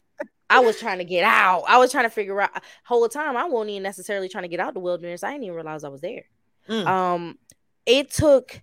I 0.53 0.59
was 0.59 0.79
trying 0.79 0.99
to 0.99 1.05
get 1.05 1.23
out. 1.23 1.63
I 1.67 1.77
was 1.77 1.91
trying 1.91 2.05
to 2.05 2.09
figure 2.09 2.39
out 2.39 2.51
whole 2.83 3.07
time. 3.09 3.35
I 3.35 3.45
wasn't 3.45 3.71
even 3.71 3.83
necessarily 3.83 4.29
trying 4.29 4.43
to 4.43 4.47
get 4.47 4.59
out 4.59 4.73
the 4.73 4.79
wilderness. 4.79 5.23
I 5.23 5.31
didn't 5.31 5.45
even 5.45 5.55
realize 5.55 5.83
I 5.83 5.89
was 5.89 6.01
there. 6.01 6.25
Mm. 6.69 6.85
Um, 6.85 7.39
it 7.85 8.11
took 8.11 8.61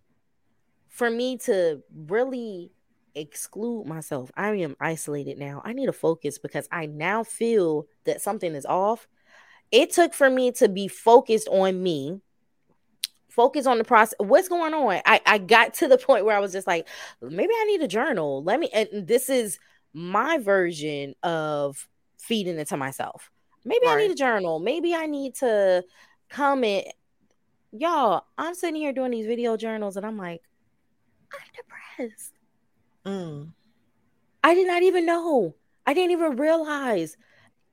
for 0.89 1.11
me 1.11 1.39
to 1.39 1.83
really 1.95 2.73
exclude 3.15 3.87
myself. 3.87 4.31
I 4.37 4.55
am 4.55 4.77
isolated 4.81 5.39
now. 5.39 5.63
I 5.65 5.73
need 5.73 5.87
to 5.87 5.93
focus 5.93 6.39
because 6.39 6.69
I 6.71 6.87
now 6.87 7.25
feel 7.25 7.87
that 8.05 8.21
something 8.21 8.55
is 8.55 8.67
off. 8.67 9.09
It 9.73 9.93
took 9.93 10.15
for 10.15 10.31
me 10.31 10.53
to 10.53 10.69
be 10.69 10.89
focused 10.89 11.49
on 11.49 11.83
me, 11.83 12.21
focus 13.29 13.67
on 13.67 13.79
the 13.79 13.85
process. 13.85 14.15
What's 14.19 14.49
going 14.49 14.75
on? 14.75 15.01
I, 15.05 15.21
I 15.27 15.39
got 15.39 15.75
to 15.75 15.89
the 15.89 15.99
point 15.99 16.25
where 16.25 16.37
I 16.37 16.41
was 16.41 16.53
just 16.53 16.67
like, 16.67 16.89
maybe 17.21 17.53
I 17.53 17.65
need 17.65 17.83
a 17.83 17.89
journal. 17.89 18.43
Let 18.43 18.61
me, 18.61 18.69
and 18.73 19.07
this 19.07 19.29
is 19.29 19.59
my 19.93 20.39
version 20.39 21.15
of 21.23 21.89
feeding 22.19 22.59
it 22.59 22.69
to 22.69 22.77
myself. 22.77 23.31
Maybe 23.65 23.87
right. 23.87 23.95
I 23.95 24.03
need 24.03 24.11
a 24.11 24.15
journal. 24.17 24.59
Maybe 24.59 24.95
I 24.95 25.07
need 25.07 25.35
to 25.37 25.85
comment. 26.29 26.87
Y'all, 27.73 28.25
I'm 28.39 28.55
sitting 28.55 28.77
here 28.77 28.93
doing 28.93 29.11
these 29.11 29.27
video 29.27 29.57
journals 29.57 29.97
and 29.97 30.07
I'm 30.07 30.17
like, 30.17 30.43
I'm 31.33 31.49
depressed. 31.55 32.33
Mm. 33.05 33.53
I 34.43 34.55
did 34.55 34.67
not 34.67 34.83
even 34.83 35.07
know. 35.07 35.55
I 35.87 35.95
didn't 35.95 36.13
even 36.13 36.37
realize. 36.37 37.17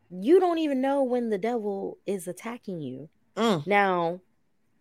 You 0.09 0.39
don't 0.39 0.59
even 0.59 0.81
know 0.81 1.03
when 1.03 1.29
the 1.29 1.37
devil 1.37 1.97
is 2.05 2.27
attacking 2.27 2.81
you. 2.81 3.09
Mm. 3.35 3.65
Now, 3.67 4.21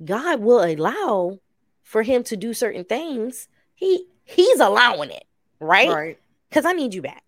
God 0.04 0.40
will 0.40 0.62
allow 0.62 1.38
for 1.82 2.02
him 2.02 2.22
to 2.24 2.36
do 2.36 2.52
certain 2.52 2.84
things. 2.84 3.48
He 3.74 4.06
he's 4.24 4.60
allowing 4.60 5.10
it, 5.10 5.24
right? 5.60 5.88
Right. 5.88 6.18
Because 6.48 6.64
I 6.64 6.72
need 6.72 6.94
you 6.94 7.02
back. 7.02 7.22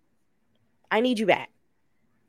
I 0.91 1.01
need 1.01 1.19
you 1.19 1.25
back. 1.25 1.49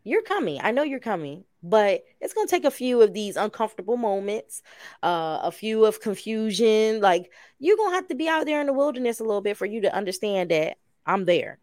You're 0.04 0.22
coming. 0.22 0.60
I 0.62 0.70
know 0.70 0.82
you're 0.82 0.98
coming, 0.98 1.44
but 1.62 2.04
it's 2.20 2.32
going 2.32 2.46
to 2.46 2.50
take 2.50 2.64
a 2.64 2.70
few 2.70 3.02
of 3.02 3.12
these 3.12 3.36
uncomfortable 3.36 3.96
moments, 3.96 4.62
uh, 5.02 5.40
a 5.42 5.52
few 5.52 5.84
of 5.84 6.00
confusion. 6.00 7.00
Like 7.00 7.30
you're 7.58 7.76
going 7.76 7.90
to 7.90 7.96
have 7.96 8.08
to 8.08 8.14
be 8.14 8.28
out 8.28 8.46
there 8.46 8.60
in 8.60 8.66
the 8.66 8.72
wilderness 8.72 9.20
a 9.20 9.24
little 9.24 9.42
bit 9.42 9.56
for 9.56 9.66
you 9.66 9.82
to 9.82 9.94
understand 9.94 10.50
that 10.50 10.78
I'm 11.04 11.26
there. 11.26 11.58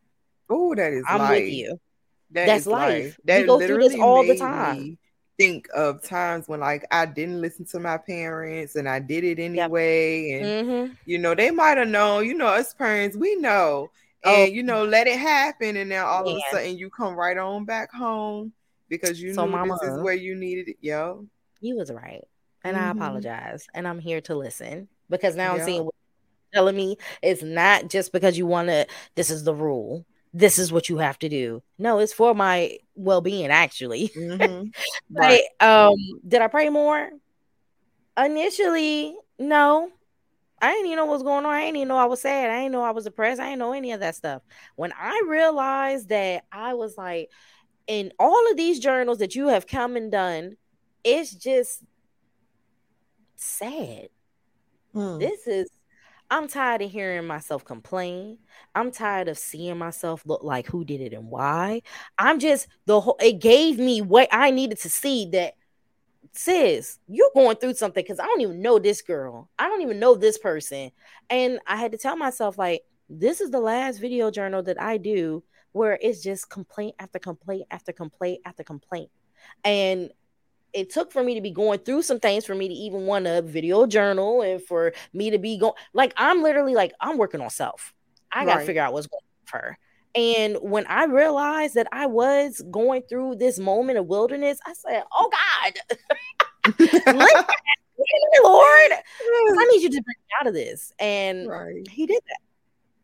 Oh, 0.49 0.75
that 0.75 0.93
is 0.93 1.03
I'm 1.07 1.19
life. 1.19 1.43
with 1.43 1.53
you. 1.53 1.79
That 2.31 2.45
That's 2.45 2.67
life. 2.67 3.03
life. 3.03 3.19
That 3.25 3.41
we 3.41 3.47
go 3.47 3.59
through 3.59 3.79
this 3.79 3.99
all 3.99 4.25
the 4.25 4.37
time. 4.37 4.97
Think 5.37 5.67
of 5.75 6.01
times 6.01 6.47
when 6.47 6.59
like 6.61 6.85
I 6.89 7.05
didn't 7.05 7.41
listen 7.41 7.65
to 7.65 7.79
my 7.79 7.97
parents 7.97 8.75
and 8.75 8.89
I 8.89 8.99
did 8.99 9.23
it 9.23 9.39
anyway, 9.39 10.29
yep. 10.29 10.41
and 10.41 10.67
mm-hmm. 10.67 10.93
you 11.05 11.19
know 11.19 11.35
they 11.35 11.51
might 11.51 11.77
have 11.77 11.87
known. 11.87 12.25
You 12.25 12.33
know, 12.33 12.47
us 12.47 12.73
parents, 12.73 13.15
we 13.15 13.35
know. 13.35 13.91
And 14.23 14.49
oh. 14.49 14.53
you 14.53 14.63
know 14.63 14.83
let 14.83 15.07
it 15.07 15.19
happen 15.19 15.77
and 15.77 15.89
now 15.89 16.05
all 16.05 16.25
yeah. 16.25 16.33
of 16.33 16.37
a 16.37 16.55
sudden 16.55 16.77
you 16.77 16.89
come 16.89 17.15
right 17.15 17.37
on 17.37 17.65
back 17.65 17.91
home 17.91 18.51
because 18.89 19.21
you 19.21 19.33
so 19.33 19.45
knew 19.45 19.51
mama, 19.51 19.77
this 19.81 19.91
is 19.91 20.01
where 20.01 20.13
you 20.13 20.35
needed 20.35 20.69
it 20.69 20.77
yo 20.81 21.25
you 21.59 21.75
was 21.75 21.91
right 21.91 22.23
and 22.63 22.75
mm-hmm. 22.75 22.85
i 22.85 22.91
apologize 22.91 23.67
and 23.73 23.87
i'm 23.87 23.99
here 23.99 24.21
to 24.21 24.35
listen 24.35 24.87
because 25.09 25.35
now 25.35 25.55
yeah. 25.55 25.61
i'm 25.61 25.65
seeing 25.65 25.85
what 25.85 25.93
you're 26.53 26.61
telling 26.61 26.75
me 26.75 26.97
it's 27.21 27.43
not 27.43 27.89
just 27.89 28.11
because 28.11 28.37
you 28.37 28.45
want 28.45 28.67
to 28.67 28.85
this 29.15 29.29
is 29.29 29.43
the 29.43 29.53
rule 29.53 30.05
this 30.33 30.59
is 30.59 30.71
what 30.71 30.89
you 30.89 30.97
have 30.97 31.17
to 31.19 31.29
do 31.29 31.61
no 31.77 31.99
it's 31.99 32.13
for 32.13 32.33
my 32.33 32.77
well-being 32.95 33.47
actually 33.47 34.09
mm-hmm. 34.09 34.67
right. 35.11 35.43
um 35.59 35.95
did 36.27 36.41
i 36.41 36.47
pray 36.47 36.69
more 36.69 37.09
initially 38.17 39.15
no 39.39 39.91
I 40.61 40.71
didn't 40.71 40.87
even 40.87 40.97
know 40.97 41.05
what 41.05 41.13
was 41.13 41.23
going 41.23 41.45
on. 41.45 41.53
I 41.53 41.65
didn't 41.65 41.77
even 41.77 41.87
know 41.89 41.97
I 41.97 42.05
was 42.05 42.21
sad. 42.21 42.49
I 42.49 42.61
didn't 42.61 42.71
know 42.71 42.83
I 42.83 42.91
was 42.91 43.03
depressed. 43.03 43.39
I 43.39 43.49
didn't 43.49 43.59
know 43.59 43.73
any 43.73 43.91
of 43.91 43.99
that 43.99 44.15
stuff. 44.15 44.41
When 44.75 44.91
I 44.97 45.23
realized 45.27 46.09
that 46.09 46.45
I 46.51 46.73
was 46.73 46.97
like, 46.97 47.29
in 47.85 48.11
all 48.19 48.51
of 48.51 48.57
these 48.57 48.79
journals 48.79 49.19
that 49.19 49.35
you 49.35 49.47
have 49.47 49.67
come 49.67 49.95
and 49.95 50.11
done, 50.11 50.57
it's 51.03 51.33
just 51.33 51.83
sad. 53.35 54.09
Hmm. 54.93 55.19
This 55.19 55.47
is, 55.47 55.69
I'm 56.29 56.47
tired 56.47 56.81
of 56.81 56.91
hearing 56.91 57.25
myself 57.25 57.63
complain. 57.63 58.39
I'm 58.75 58.91
tired 58.91 59.29
of 59.29 59.37
seeing 59.37 59.77
myself 59.77 60.23
look 60.25 60.43
like 60.43 60.67
who 60.67 60.83
did 60.83 61.01
it 61.01 61.13
and 61.13 61.29
why. 61.29 61.83
I'm 62.17 62.39
just, 62.39 62.67
the 62.85 62.99
whole, 62.99 63.17
it 63.21 63.39
gave 63.39 63.77
me 63.77 64.01
what 64.01 64.27
I 64.31 64.51
needed 64.51 64.79
to 64.79 64.89
see 64.89 65.29
that 65.31 65.53
sis, 66.33 66.99
you're 67.07 67.31
going 67.33 67.57
through 67.57 67.75
something 67.75 68.03
because 68.03 68.19
I 68.19 68.25
don't 68.25 68.41
even 68.41 68.61
know 68.61 68.79
this 68.79 69.01
girl. 69.01 69.49
I 69.57 69.67
don't 69.67 69.81
even 69.81 69.99
know 69.99 70.15
this 70.15 70.37
person. 70.37 70.91
And 71.29 71.59
I 71.67 71.77
had 71.77 71.91
to 71.91 71.97
tell 71.97 72.15
myself, 72.15 72.57
like, 72.57 72.83
this 73.09 73.41
is 73.41 73.51
the 73.51 73.59
last 73.59 73.99
video 73.99 74.31
journal 74.31 74.63
that 74.63 74.81
I 74.81 74.97
do 74.97 75.43
where 75.71 75.97
it's 76.01 76.23
just 76.23 76.49
complaint 76.49 76.95
after 76.99 77.19
complaint 77.19 77.67
after 77.71 77.91
complaint 77.91 78.41
after 78.45 78.63
complaint. 78.63 79.09
And 79.63 80.11
it 80.73 80.89
took 80.89 81.11
for 81.11 81.23
me 81.23 81.35
to 81.35 81.41
be 81.41 81.51
going 81.51 81.79
through 81.79 82.01
some 82.01 82.19
things 82.19 82.45
for 82.45 82.55
me 82.55 82.67
to 82.67 82.73
even 82.73 83.05
want 83.05 83.27
a 83.27 83.41
video 83.41 83.85
journal 83.85 84.41
and 84.41 84.61
for 84.61 84.93
me 85.13 85.29
to 85.31 85.37
be 85.37 85.57
going 85.57 85.73
like 85.93 86.13
I'm 86.17 86.43
literally 86.43 86.73
like 86.73 86.93
I'm 86.99 87.17
working 87.17 87.41
on 87.41 87.49
self. 87.49 87.93
I 88.31 88.45
gotta 88.45 88.65
figure 88.65 88.81
out 88.81 88.93
what's 88.93 89.07
going 89.07 89.21
on 89.21 89.45
for 89.45 89.57
her. 89.57 89.79
And 90.15 90.57
when 90.61 90.85
I 90.87 91.05
realized 91.05 91.75
that 91.75 91.87
I 91.91 92.07
was 92.07 92.63
going 92.71 93.03
through 93.03 93.35
this 93.35 93.59
moment 93.59 93.99
of 93.99 94.07
wilderness, 94.07 94.59
I 94.65 94.73
said, 94.73 95.03
Oh 95.11 95.29
God, 95.31 95.73
Lord, 98.43 98.91
I 98.91 99.67
need 99.71 99.83
you 99.83 99.89
to 99.89 100.01
bring 100.01 100.15
me 100.17 100.33
out 100.41 100.47
of 100.47 100.53
this. 100.53 100.91
And 100.99 101.47
right. 101.47 101.87
he 101.89 102.05
did 102.05 102.21
that. 102.27 102.39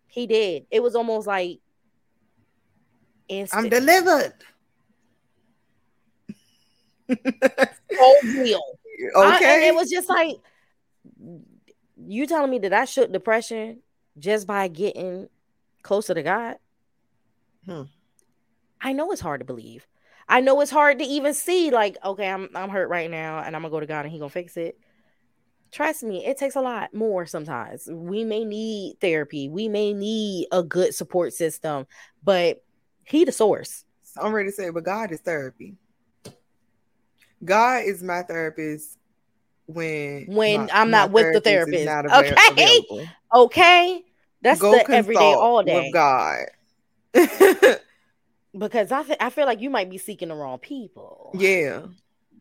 He 0.07 0.27
did. 0.27 0.65
It 0.71 0.81
was 0.81 0.95
almost 0.95 1.27
like 1.27 1.59
instant. 3.27 3.65
I'm 3.65 3.69
delivered. 3.69 4.33
Whole 7.09 8.21
deal. 8.21 8.61
Okay. 9.15 9.65
I, 9.65 9.67
it 9.67 9.75
was 9.75 9.89
just 9.89 10.09
like 10.09 10.37
you 11.97 12.27
telling 12.27 12.51
me 12.51 12.59
that 12.59 12.73
I 12.73 12.85
shook 12.85 13.11
depression 13.11 13.79
just 14.17 14.47
by 14.47 14.67
getting 14.67 15.29
closer 15.81 16.13
to 16.13 16.23
God. 16.23 16.57
Hmm. 17.66 17.84
I 18.82 18.93
know 18.93 19.11
it's 19.11 19.22
hard 19.22 19.39
to 19.39 19.45
believe. 19.45 19.88
I 20.28 20.41
know 20.41 20.59
it's 20.61 20.72
hard 20.72 20.99
to 20.99 21.05
even 21.05 21.34
see, 21.34 21.72
like, 21.72 21.97
okay, 22.03 22.30
I'm 22.30 22.49
I'm 22.55 22.70
hurt 22.70 22.89
right 22.89 23.09
now, 23.09 23.39
and 23.39 23.55
I'm 23.55 23.61
gonna 23.61 23.72
go 23.72 23.80
to 23.80 23.86
God 23.86 24.05
and 24.05 24.11
He 24.11 24.20
gonna 24.20 24.30
fix 24.30 24.57
it. 24.57 24.78
Trust 25.72 26.03
me, 26.03 26.26
it 26.26 26.38
takes 26.38 26.55
a 26.55 26.61
lot 26.61 26.93
more 26.93 27.26
sometimes. 27.26 27.89
We 27.91 28.24
may 28.24 28.45
need 28.45 28.97
therapy, 29.01 29.49
we 29.49 29.68
may 29.68 29.93
need 29.93 30.47
a 30.51 30.64
good 30.64 30.93
support 30.93 31.34
system, 31.34 31.88
but 32.24 32.64
He 33.05 33.26
the 33.26 33.32
source. 33.32 33.86
I'm 34.18 34.34
ready 34.34 34.49
to 34.49 34.55
say, 34.55 34.70
but 34.70 34.84
God 34.84 35.11
is 35.11 35.20
therapy. 35.22 35.76
God 37.43 37.84
is 37.86 38.03
my 38.03 38.22
therapist 38.22 38.97
when 39.66 40.26
when 40.28 40.66
my, 40.66 40.70
I'm 40.74 40.91
not 40.91 41.11
with 41.11 41.34
the 41.34 41.41
therapist. 41.41 41.88
okay, 41.88 42.36
available. 42.49 43.07
okay, 43.34 44.03
that's 44.41 44.59
Go 44.59 44.72
the 44.72 44.91
everyday 44.91 45.34
all 45.34 45.64
day 45.64 45.86
with 45.86 45.93
God. 45.93 46.45
because 48.57 48.91
I 48.91 49.03
th- 49.03 49.18
I 49.20 49.30
feel 49.30 49.45
like 49.45 49.61
you 49.61 49.70
might 49.70 49.89
be 49.89 49.97
seeking 49.97 50.30
the 50.30 50.36
wrong 50.36 50.59
people. 50.59 51.32
Yeah. 51.38 51.84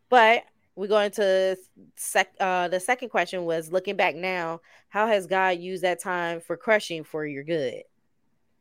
But 0.09 0.45
we 0.75 0.89
go 0.89 0.99
into 0.99 1.57
sec 1.97 2.33
uh 2.41 2.69
the 2.69 2.81
second 2.81 3.11
question 3.11 3.45
was 3.45 3.73
looking 3.73 3.97
back 3.97 4.15
now, 4.15 4.61
how 4.89 5.07
has 5.07 5.27
God 5.27 5.59
used 5.59 5.83
that 5.83 6.01
time 6.01 6.41
for 6.41 6.57
crushing 6.57 7.05
for 7.05 7.27
your 7.27 7.45
good? 7.45 7.83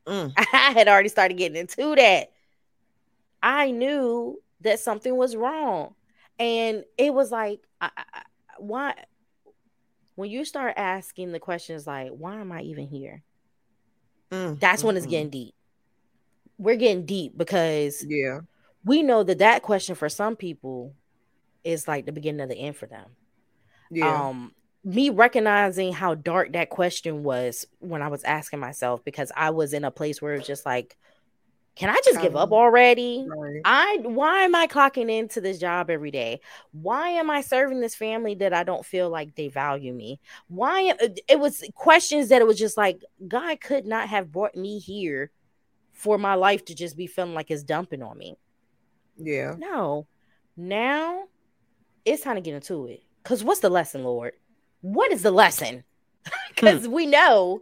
Mm. 0.05 0.33
I 0.37 0.71
had 0.71 0.87
already 0.87 1.09
started 1.09 1.37
getting 1.37 1.57
into 1.57 1.95
that. 1.95 2.31
I 3.43 3.71
knew 3.71 4.41
that 4.61 4.79
something 4.79 5.15
was 5.15 5.35
wrong. 5.35 5.95
And 6.39 6.85
it 6.97 7.13
was 7.13 7.31
like, 7.31 7.61
I, 7.79 7.89
I, 7.95 8.21
why? 8.57 8.93
When 10.15 10.29
you 10.29 10.45
start 10.45 10.73
asking 10.77 11.31
the 11.31 11.39
questions 11.39 11.87
like, 11.87 12.09
why 12.09 12.39
am 12.39 12.51
I 12.51 12.61
even 12.61 12.87
here? 12.87 13.23
Mm, 14.31 14.59
That's 14.59 14.79
mm-hmm. 14.79 14.87
when 14.87 14.97
it's 14.97 15.05
getting 15.05 15.29
deep. 15.29 15.53
We're 16.61 16.75
getting 16.75 17.05
deep 17.05 17.37
because 17.37 18.05
yeah, 18.07 18.41
we 18.85 19.03
know 19.03 19.23
that 19.23 19.39
that 19.39 19.63
question 19.63 19.95
for 19.95 20.09
some 20.09 20.35
people 20.35 20.93
is 21.63 21.87
like 21.87 22.05
the 22.05 22.11
beginning 22.11 22.41
of 22.41 22.49
the 22.49 22.55
end 22.55 22.75
for 22.75 22.85
them. 22.85 23.09
Yeah. 23.89 24.27
Um, 24.27 24.53
me 24.83 25.09
recognizing 25.09 25.93
how 25.93 26.15
dark 26.15 26.53
that 26.53 26.69
question 26.69 27.23
was 27.23 27.65
when 27.79 28.01
I 28.01 28.07
was 28.07 28.23
asking 28.23 28.59
myself 28.59 29.03
because 29.03 29.31
I 29.35 29.51
was 29.51 29.73
in 29.73 29.83
a 29.83 29.91
place 29.91 30.21
where 30.21 30.33
it's 30.33 30.47
just 30.47 30.65
like, 30.65 30.97
can 31.75 31.89
I 31.89 31.99
just 32.03 32.21
give 32.21 32.35
up 32.35 32.51
already? 32.51 33.25
I 33.63 33.99
why 34.03 34.41
am 34.41 34.55
I 34.55 34.67
clocking 34.67 35.09
into 35.09 35.39
this 35.39 35.57
job 35.57 35.89
every 35.89 36.11
day? 36.11 36.41
Why 36.73 37.09
am 37.11 37.29
I 37.29 37.41
serving 37.41 37.79
this 37.79 37.95
family 37.95 38.35
that 38.35 38.53
I 38.53 38.63
don't 38.63 38.85
feel 38.85 39.09
like 39.09 39.35
they 39.35 39.47
value 39.47 39.93
me? 39.93 40.19
Why 40.47 40.81
am, 40.81 40.97
it 41.29 41.39
was 41.39 41.63
questions 41.75 42.29
that 42.29 42.41
it 42.41 42.47
was 42.47 42.59
just 42.59 42.75
like 42.75 43.01
God 43.25 43.61
could 43.61 43.85
not 43.85 44.09
have 44.09 44.31
brought 44.31 44.55
me 44.55 44.79
here 44.79 45.31
for 46.01 46.17
my 46.17 46.33
life 46.33 46.65
to 46.65 46.73
just 46.73 46.97
be 46.97 47.05
feeling 47.05 47.35
like 47.35 47.51
it's 47.51 47.61
dumping 47.61 48.01
on 48.01 48.17
me. 48.17 48.35
Yeah. 49.17 49.53
No. 49.59 50.07
Now 50.57 51.25
it's 52.05 52.23
time 52.23 52.35
to 52.35 52.41
get 52.41 52.55
into 52.55 52.87
it. 52.87 53.03
Cause 53.23 53.43
what's 53.43 53.59
the 53.59 53.69
lesson, 53.69 54.03
Lord? 54.03 54.33
What 54.81 55.11
is 55.11 55.21
the 55.21 55.31
lesson? 55.31 55.83
Because 56.49 56.85
hmm. 56.85 56.91
we 56.91 57.05
know, 57.05 57.61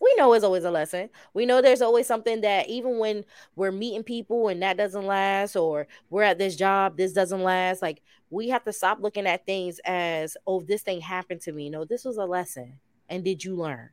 we 0.00 0.12
know 0.16 0.32
it's 0.32 0.44
always 0.44 0.64
a 0.64 0.70
lesson. 0.70 1.10
We 1.34 1.46
know 1.46 1.60
there's 1.60 1.82
always 1.82 2.06
something 2.06 2.40
that 2.40 2.68
even 2.68 2.98
when 2.98 3.24
we're 3.54 3.70
meeting 3.70 4.02
people 4.02 4.48
and 4.48 4.62
that 4.62 4.76
doesn't 4.76 5.06
last, 5.06 5.54
or 5.56 5.86
we're 6.08 6.22
at 6.22 6.38
this 6.38 6.56
job, 6.56 6.96
this 6.96 7.12
doesn't 7.12 7.42
last. 7.42 7.82
Like 7.82 8.02
we 8.30 8.48
have 8.48 8.64
to 8.64 8.72
stop 8.72 8.98
looking 9.00 9.26
at 9.26 9.46
things 9.46 9.78
as, 9.84 10.36
oh, 10.46 10.62
this 10.62 10.82
thing 10.82 11.00
happened 11.00 11.42
to 11.42 11.52
me. 11.52 11.70
No, 11.70 11.84
this 11.84 12.04
was 12.04 12.16
a 12.16 12.24
lesson. 12.24 12.80
And 13.08 13.22
did 13.24 13.44
you 13.44 13.54
learn? 13.54 13.90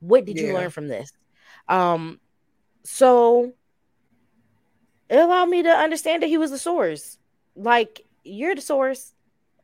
What 0.00 0.24
did 0.24 0.38
yeah. 0.38 0.46
you 0.48 0.54
learn 0.54 0.70
from 0.70 0.88
this? 0.88 1.12
Um, 1.68 2.18
so 2.84 3.52
it 5.08 5.18
allowed 5.18 5.48
me 5.48 5.62
to 5.62 5.68
understand 5.68 6.22
that 6.22 6.28
he 6.28 6.38
was 6.38 6.50
the 6.50 6.58
source. 6.58 7.18
Like 7.54 8.02
you're 8.24 8.54
the 8.54 8.60
source. 8.60 9.12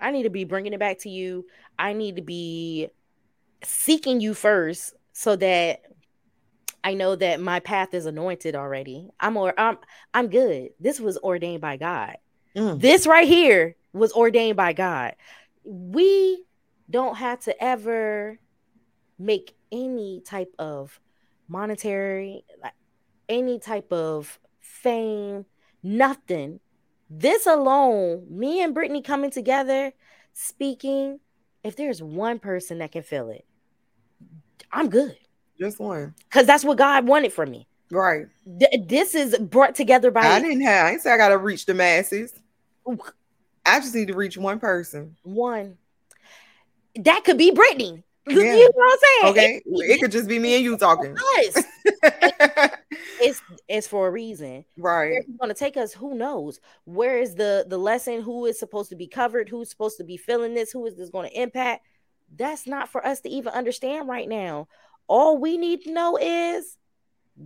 I 0.00 0.10
need 0.10 0.24
to 0.24 0.30
be 0.30 0.44
bringing 0.44 0.72
it 0.72 0.78
back 0.78 1.00
to 1.00 1.10
you. 1.10 1.46
I 1.78 1.92
need 1.92 2.16
to 2.16 2.22
be 2.22 2.88
seeking 3.64 4.20
you 4.20 4.34
first 4.34 4.94
so 5.12 5.36
that 5.36 5.82
I 6.84 6.94
know 6.94 7.16
that 7.16 7.40
my 7.40 7.60
path 7.60 7.94
is 7.94 8.06
anointed 8.06 8.54
already. 8.54 9.10
I'm 9.18 9.36
or 9.36 9.58
I'm 9.58 9.78
I'm 10.14 10.28
good. 10.28 10.70
This 10.78 11.00
was 11.00 11.18
ordained 11.18 11.60
by 11.60 11.76
God. 11.76 12.16
Mm. 12.56 12.80
This 12.80 13.06
right 13.06 13.26
here 13.26 13.74
was 13.92 14.12
ordained 14.12 14.56
by 14.56 14.72
God. 14.72 15.16
We 15.64 16.44
don't 16.88 17.16
have 17.16 17.40
to 17.40 17.62
ever 17.62 18.38
make 19.18 19.54
any 19.72 20.22
type 20.24 20.54
of 20.58 21.00
monetary 21.48 22.44
any 23.28 23.58
type 23.58 23.92
of 23.92 24.38
fame, 24.60 25.46
nothing. 25.82 26.60
This 27.10 27.46
alone, 27.46 28.26
me 28.28 28.62
and 28.62 28.74
Brittany 28.74 29.02
coming 29.02 29.30
together, 29.30 29.92
speaking, 30.32 31.20
if 31.64 31.76
there's 31.76 32.02
one 32.02 32.38
person 32.38 32.78
that 32.78 32.92
can 32.92 33.02
feel 33.02 33.30
it, 33.30 33.46
I'm 34.70 34.88
good. 34.88 35.16
Just 35.58 35.80
one. 35.80 36.14
Because 36.28 36.46
that's 36.46 36.64
what 36.64 36.78
God 36.78 37.06
wanted 37.06 37.32
from 37.32 37.50
me. 37.50 37.66
Right. 37.90 38.26
Th- 38.58 38.86
this 38.86 39.14
is 39.14 39.36
brought 39.38 39.74
together 39.74 40.10
by. 40.10 40.20
I 40.20 40.40
didn't 40.40 40.60
have. 40.60 40.86
I 40.86 40.90
didn't 40.90 41.02
say 41.02 41.12
I 41.12 41.16
got 41.16 41.28
to 41.28 41.38
reach 41.38 41.66
the 41.66 41.74
masses. 41.74 42.32
I 43.64 43.80
just 43.80 43.94
need 43.94 44.08
to 44.08 44.14
reach 44.14 44.36
one 44.36 44.60
person. 44.60 45.16
One. 45.22 45.78
That 46.96 47.24
could 47.24 47.38
be 47.38 47.50
Brittany. 47.50 48.04
Yeah. 48.28 48.36
You 48.58 48.64
know 48.64 48.70
what 48.74 48.92
I'm 48.92 48.98
saying? 48.98 49.32
Okay, 49.32 49.62
it, 49.64 49.90
it 49.90 50.00
could 50.00 50.12
just 50.12 50.28
be 50.28 50.38
me 50.38 50.56
and 50.56 50.64
you 50.64 50.76
talking. 50.76 51.16
It 51.16 51.66
it's 53.20 53.42
it's 53.68 53.86
for 53.86 54.08
a 54.08 54.10
reason, 54.10 54.64
right? 54.76 55.10
Where 55.10 55.22
going 55.38 55.48
to 55.48 55.54
take 55.54 55.76
us? 55.76 55.92
Who 55.92 56.14
knows? 56.14 56.60
Where 56.84 57.18
is 57.18 57.34
the 57.34 57.64
the 57.68 57.78
lesson? 57.78 58.22
Who 58.22 58.46
is 58.46 58.58
supposed 58.58 58.90
to 58.90 58.96
be 58.96 59.06
covered? 59.06 59.48
Who's 59.48 59.70
supposed 59.70 59.98
to 59.98 60.04
be 60.04 60.16
feeling 60.16 60.54
this? 60.54 60.70
Who 60.72 60.86
is 60.86 60.96
this 60.96 61.10
going 61.10 61.28
to 61.28 61.40
impact? 61.40 61.84
That's 62.36 62.66
not 62.66 62.88
for 62.88 63.04
us 63.06 63.20
to 63.22 63.28
even 63.28 63.52
understand 63.52 64.08
right 64.08 64.28
now. 64.28 64.68
All 65.06 65.38
we 65.38 65.56
need 65.56 65.82
to 65.84 65.92
know 65.92 66.18
is 66.20 66.76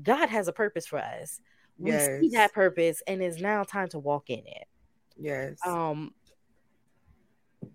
God 0.03 0.29
has 0.29 0.49
a 0.49 0.53
purpose 0.53 0.87
for 0.87 0.99
us. 0.99 1.41
We 1.79 1.93
yes. 1.93 2.21
see 2.21 2.29
that 2.31 2.53
purpose, 2.53 3.03
and 3.07 3.23
it's 3.23 3.41
now 3.41 3.65
time 3.65 3.89
to 3.89 3.99
walk 3.99 4.31
in 4.31 4.41
it. 4.41 4.67
Yes. 5.17 5.59
Um, 5.67 6.13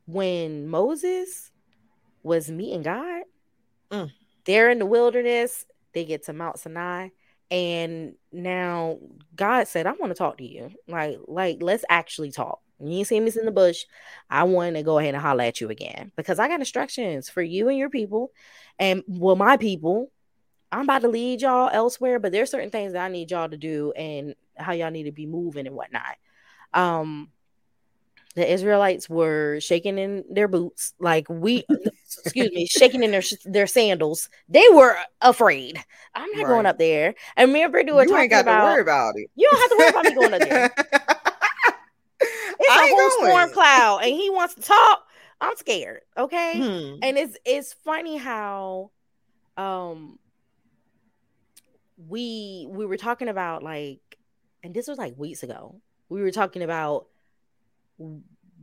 when 0.05 0.67
Moses 0.67 1.51
was 2.24 2.49
meeting 2.49 2.84
God. 2.84 3.24
Mm. 3.91 4.11
They're 4.45 4.70
in 4.70 4.80
the 4.80 4.86
wilderness. 4.86 5.65
They 5.93 6.05
get 6.05 6.26
to 6.26 6.34
Mount 6.34 6.59
Sinai. 6.59 7.09
And 7.49 8.15
now 8.32 8.99
God 9.36 9.68
said, 9.68 9.88
I 9.88 9.93
want 9.93 10.11
to 10.11 10.15
talk 10.18 10.38
to 10.38 10.45
you. 10.45 10.72
Like, 10.88 11.18
like, 11.28 11.57
let's 11.61 11.86
actually 11.89 12.32
talk. 12.32 12.59
You 12.80 13.05
see 13.05 13.20
me 13.20 13.32
in 13.38 13.45
the 13.45 13.51
bush. 13.51 13.86
I 14.30 14.43
want 14.43 14.76
to 14.76 14.84
go 14.84 14.99
ahead 14.99 15.15
and 15.15 15.22
holler 15.22 15.43
at 15.43 15.61
you 15.61 15.70
again 15.70 16.11
because 16.15 16.38
I 16.39 16.47
got 16.47 16.59
instructions 16.59 17.30
for 17.30 17.41
you 17.41 17.70
and 17.70 17.78
your 17.78 17.89
people. 17.89 18.32
And 18.78 19.03
well, 19.07 19.36
my 19.36 19.57
people, 19.57 20.11
I'm 20.72 20.84
about 20.84 21.01
to 21.01 21.07
lead 21.07 21.41
y'all 21.41 21.70
elsewhere, 21.72 22.20
but 22.20 22.32
there's 22.32 22.51
certain 22.51 22.70
things 22.70 22.93
that 22.93 23.03
I 23.03 23.09
need 23.09 23.32
y'all 23.32 23.49
to 23.49 23.57
do 23.57 23.93
and 23.93 24.36
how 24.55 24.74
y'all 24.74 24.91
need 24.91 25.03
to 25.03 25.11
be 25.11 25.26
moving 25.26 25.65
and 25.65 25.76
whatnot. 25.76 26.18
Um, 26.74 27.30
the 28.38 28.53
Israelites 28.53 29.09
were 29.09 29.59
shaking 29.59 29.97
in 29.97 30.23
their 30.29 30.47
boots, 30.47 30.93
like 30.99 31.27
we, 31.27 31.65
excuse 32.23 32.51
me, 32.51 32.67
shaking 32.67 33.01
in 33.01 33.09
their 33.09 33.23
their 33.45 33.65
sandals. 33.65 34.29
They 34.47 34.63
were 34.71 34.95
afraid. 35.23 35.83
I'm 36.13 36.29
not 36.33 36.43
right. 36.43 36.47
going 36.47 36.65
up 36.67 36.77
there. 36.77 37.15
And 37.35 37.51
me 37.51 37.63
and 37.63 37.71
Brittany 37.71 37.93
were 37.93 38.03
you 38.03 38.09
talking 38.09 38.21
ain't 38.21 38.29
got 38.29 38.41
about. 38.41 38.59
To 38.61 38.65
worry 38.73 38.81
about 38.81 39.15
it. 39.17 39.31
You 39.33 39.49
don't 39.51 39.59
have 39.59 39.69
to 39.71 39.77
worry 39.79 39.89
about 39.89 40.05
me 40.05 40.13
going 40.13 40.33
up 40.33 40.47
there. 40.47 40.75
It's 42.59 42.71
I 42.71 42.85
a 42.85 42.89
whole 42.89 42.97
going. 42.97 43.31
storm 43.31 43.49
cloud, 43.51 43.99
and 43.99 44.11
he 44.11 44.31
wants 44.31 44.55
to 44.55 44.61
talk. 44.61 45.05
I'm 45.39 45.55
scared. 45.57 46.01
Okay, 46.17 46.57
hmm. 46.57 46.99
and 47.03 47.15
it's 47.15 47.38
it's 47.45 47.73
funny 47.73 48.17
how, 48.17 48.89
um, 49.57 50.17
we 52.07 52.65
we 52.67 52.88
were 52.88 52.97
talking 52.97 53.27
about 53.27 53.61
like, 53.61 54.17
and 54.63 54.73
this 54.73 54.88
was 54.88 54.97
like 54.97 55.15
weeks 55.19 55.43
ago. 55.43 55.79
We 56.09 56.23
were 56.23 56.31
talking 56.31 56.63
about 56.63 57.05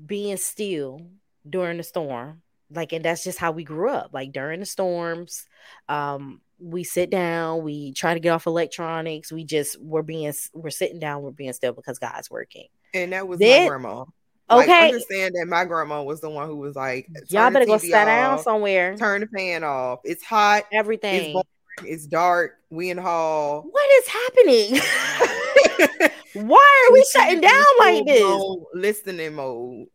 being 0.07 0.37
still 0.37 1.01
during 1.49 1.77
the 1.77 1.83
storm. 1.83 2.43
Like 2.71 2.93
and 2.93 3.05
that's 3.05 3.25
just 3.25 3.39
how 3.39 3.53
we 3.53 3.65
grew 3.65 3.91
up. 3.91 4.11
Like 4.13 4.33
during 4.33 4.61
the 4.61 4.67
storms 4.67 5.47
um 5.89 6.41
we 6.59 6.85
sit 6.85 7.11
down 7.11 7.63
we 7.63 7.93
try 7.93 8.15
to 8.15 8.21
get 8.21 8.31
off 8.31 8.47
electronics. 8.47 9.31
We 9.31 9.45
just 9.45 9.81
we're 9.81 10.03
being 10.03 10.33
we're 10.53 10.71
sitting 10.71 10.99
down 10.99 11.23
we're 11.23 11.31
being 11.31 11.53
still 11.53 11.73
because 11.73 11.99
god's 11.99 12.31
working. 12.31 12.69
And 12.93 13.13
that 13.13 13.29
was 13.29 13.39
then, 13.39 13.63
my 13.63 13.69
grandma. 13.69 14.05
Like, 14.49 14.69
okay. 14.69 14.89
understand 14.89 15.35
that 15.37 15.47
my 15.49 15.65
grandma 15.65 16.03
was 16.03 16.21
the 16.21 16.29
one 16.29 16.47
who 16.47 16.57
was 16.57 16.77
like 16.77 17.09
y'all 17.29 17.51
better 17.51 17.67
go 17.67 17.79
sit 17.79 17.91
down 17.91 18.39
somewhere. 18.43 18.97
turn 18.97 19.23
the 19.23 19.27
fan 19.27 19.65
off. 19.65 20.01
It's 20.05 20.23
hot. 20.23 20.65
Everything. 20.71 21.37
it's, 21.37 21.49
it's 21.83 22.07
dark 22.07 22.59
we 22.71 22.91
in 22.91 22.99
hall 22.99 23.63
what 23.71 23.91
is 23.99 24.09
happening 24.09 24.81
Why 26.35 26.87
are 26.89 26.93
we 26.93 27.07
shutting 27.13 27.41
down 27.41 27.65
like 27.79 28.05
this? 28.07 28.45
listening 28.75 29.35
mode. 29.35 29.87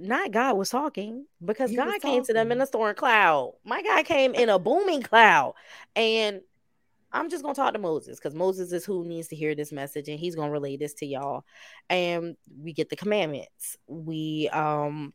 Not 0.00 0.32
God 0.32 0.56
was 0.56 0.70
talking 0.70 1.26
because 1.44 1.70
he 1.70 1.76
God 1.76 2.00
came 2.00 2.24
to 2.24 2.32
them 2.32 2.50
in 2.50 2.60
a 2.60 2.66
storm 2.66 2.96
cloud. 2.96 3.54
My 3.64 3.82
God 3.82 4.04
came 4.04 4.34
in 4.34 4.48
a 4.48 4.58
booming 4.58 5.02
cloud. 5.02 5.54
And 5.94 6.40
I'm 7.12 7.30
just 7.30 7.44
gonna 7.44 7.54
talk 7.54 7.72
to 7.74 7.78
Moses 7.78 8.18
because 8.18 8.34
Moses 8.34 8.72
is 8.72 8.84
who 8.84 9.04
needs 9.04 9.28
to 9.28 9.36
hear 9.36 9.54
this 9.54 9.70
message 9.70 10.08
and 10.08 10.18
he's 10.18 10.34
gonna 10.34 10.50
relay 10.50 10.76
this 10.76 10.94
to 10.94 11.06
y'all. 11.06 11.44
And 11.88 12.36
we 12.60 12.72
get 12.72 12.88
the 12.88 12.96
commandments. 12.96 13.76
We 13.86 14.48
um 14.48 15.14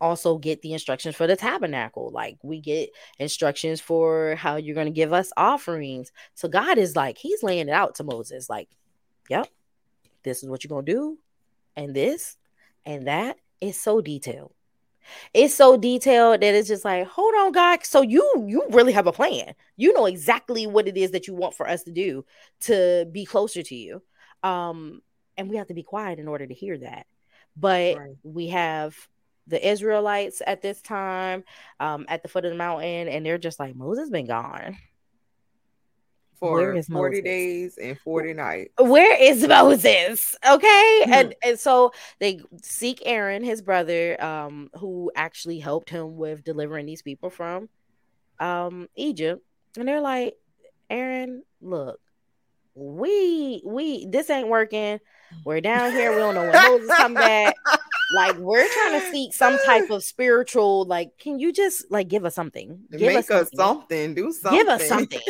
also 0.00 0.38
get 0.38 0.62
the 0.62 0.72
instructions 0.72 1.16
for 1.16 1.26
the 1.26 1.36
tabernacle. 1.36 2.10
Like 2.12 2.38
we 2.42 2.60
get 2.60 2.90
instructions 3.18 3.80
for 3.80 4.36
how 4.36 4.56
you're 4.56 4.74
gonna 4.74 4.90
give 4.90 5.12
us 5.12 5.32
offerings. 5.36 6.12
So 6.34 6.48
God 6.48 6.78
is 6.78 6.96
like, 6.96 7.18
He's 7.18 7.42
laying 7.42 7.68
it 7.68 7.72
out 7.72 7.96
to 7.96 8.04
Moses, 8.04 8.48
like, 8.48 8.68
yep, 9.28 9.48
this 10.22 10.42
is 10.42 10.48
what 10.48 10.64
you're 10.64 10.68
gonna 10.68 10.84
do, 10.84 11.18
and 11.76 11.94
this 11.94 12.36
and 12.84 13.06
that. 13.06 13.36
It's 13.60 13.78
so 13.78 14.00
detailed. 14.00 14.52
It's 15.32 15.54
so 15.54 15.76
detailed 15.76 16.42
that 16.42 16.54
it's 16.54 16.68
just 16.68 16.84
like, 16.84 17.06
hold 17.06 17.34
on, 17.34 17.52
God. 17.52 17.84
So 17.84 18.02
you 18.02 18.46
you 18.46 18.66
really 18.70 18.92
have 18.92 19.06
a 19.06 19.12
plan. 19.12 19.54
You 19.76 19.92
know 19.92 20.06
exactly 20.06 20.66
what 20.66 20.88
it 20.88 20.96
is 20.96 21.12
that 21.12 21.26
you 21.26 21.34
want 21.34 21.54
for 21.54 21.68
us 21.68 21.82
to 21.84 21.92
do 21.92 22.24
to 22.60 23.06
be 23.10 23.24
closer 23.24 23.62
to 23.62 23.74
you. 23.74 24.02
Um, 24.42 25.02
and 25.36 25.48
we 25.48 25.56
have 25.56 25.68
to 25.68 25.74
be 25.74 25.82
quiet 25.82 26.18
in 26.18 26.28
order 26.28 26.46
to 26.46 26.54
hear 26.54 26.78
that. 26.78 27.06
But 27.56 27.96
right. 27.96 28.16
we 28.22 28.48
have 28.48 28.96
the 29.48 29.66
Israelites 29.66 30.42
at 30.46 30.62
this 30.62 30.80
time 30.80 31.44
um, 31.80 32.06
at 32.08 32.22
the 32.22 32.28
foot 32.28 32.44
of 32.44 32.50
the 32.50 32.56
mountain, 32.56 33.08
and 33.08 33.24
they're 33.24 33.38
just 33.38 33.58
like, 33.58 33.74
Moses 33.74 34.10
been 34.10 34.26
gone 34.26 34.76
for 36.38 36.80
40 36.82 36.92
Moses? 36.92 37.24
days 37.24 37.78
and 37.78 37.98
40 37.98 38.34
nights. 38.34 38.72
Where 38.78 39.20
is 39.20 39.46
Moses? 39.46 40.36
Okay. 40.48 41.02
Hmm. 41.04 41.12
and 41.12 41.34
and 41.42 41.58
so 41.58 41.92
they 42.18 42.40
seek 42.62 43.02
Aaron, 43.04 43.42
his 43.42 43.62
brother, 43.62 44.22
um, 44.22 44.70
who 44.74 45.10
actually 45.14 45.58
helped 45.58 45.90
him 45.90 46.16
with 46.16 46.44
delivering 46.44 46.86
these 46.86 47.02
people 47.02 47.30
from 47.30 47.68
um 48.40 48.88
Egypt. 48.94 49.44
And 49.76 49.86
they're 49.86 50.00
like, 50.00 50.36
Aaron, 50.90 51.42
look, 51.60 52.00
we 52.74 53.62
we 53.64 54.06
this 54.06 54.30
ain't 54.30 54.48
working. 54.48 55.00
We're 55.44 55.60
down 55.60 55.92
here. 55.92 56.10
We 56.12 56.18
don't 56.18 56.34
know 56.34 56.42
when 56.50 56.52
Moses 56.52 56.96
come 56.96 57.14
back. 57.14 57.54
Like 58.14 58.36
we're 58.38 58.66
trying 58.72 59.00
to 59.00 59.10
seek 59.10 59.34
some 59.34 59.58
type 59.64 59.90
of 59.90 60.02
spiritual. 60.02 60.84
Like, 60.86 61.18
can 61.18 61.38
you 61.38 61.52
just 61.52 61.90
like 61.90 62.08
give 62.08 62.24
us 62.24 62.34
something? 62.34 62.80
Give 62.90 63.00
Make 63.00 63.18
us 63.18 63.26
something. 63.26 63.56
something. 63.58 64.14
Do 64.14 64.32
something. 64.32 64.58
Give 64.58 64.68
us 64.68 64.88
something. 64.88 65.20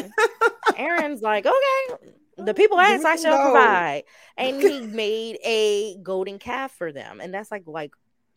Aaron's 0.77 1.23
like, 1.23 1.47
okay. 1.47 2.11
The 2.41 2.55
people 2.55 2.79
ask, 2.79 3.05
I 3.05 3.17
shall 3.17 3.37
provide. 3.51 4.05
And 4.37 4.63
he 4.63 4.81
made 4.87 5.39
a 5.45 5.97
golden 6.05 6.39
calf 6.39 6.71
for 6.71 6.93
them, 6.93 7.21
and 7.21 7.35
that's 7.35 7.51
like 7.51 7.65
like 7.67 7.91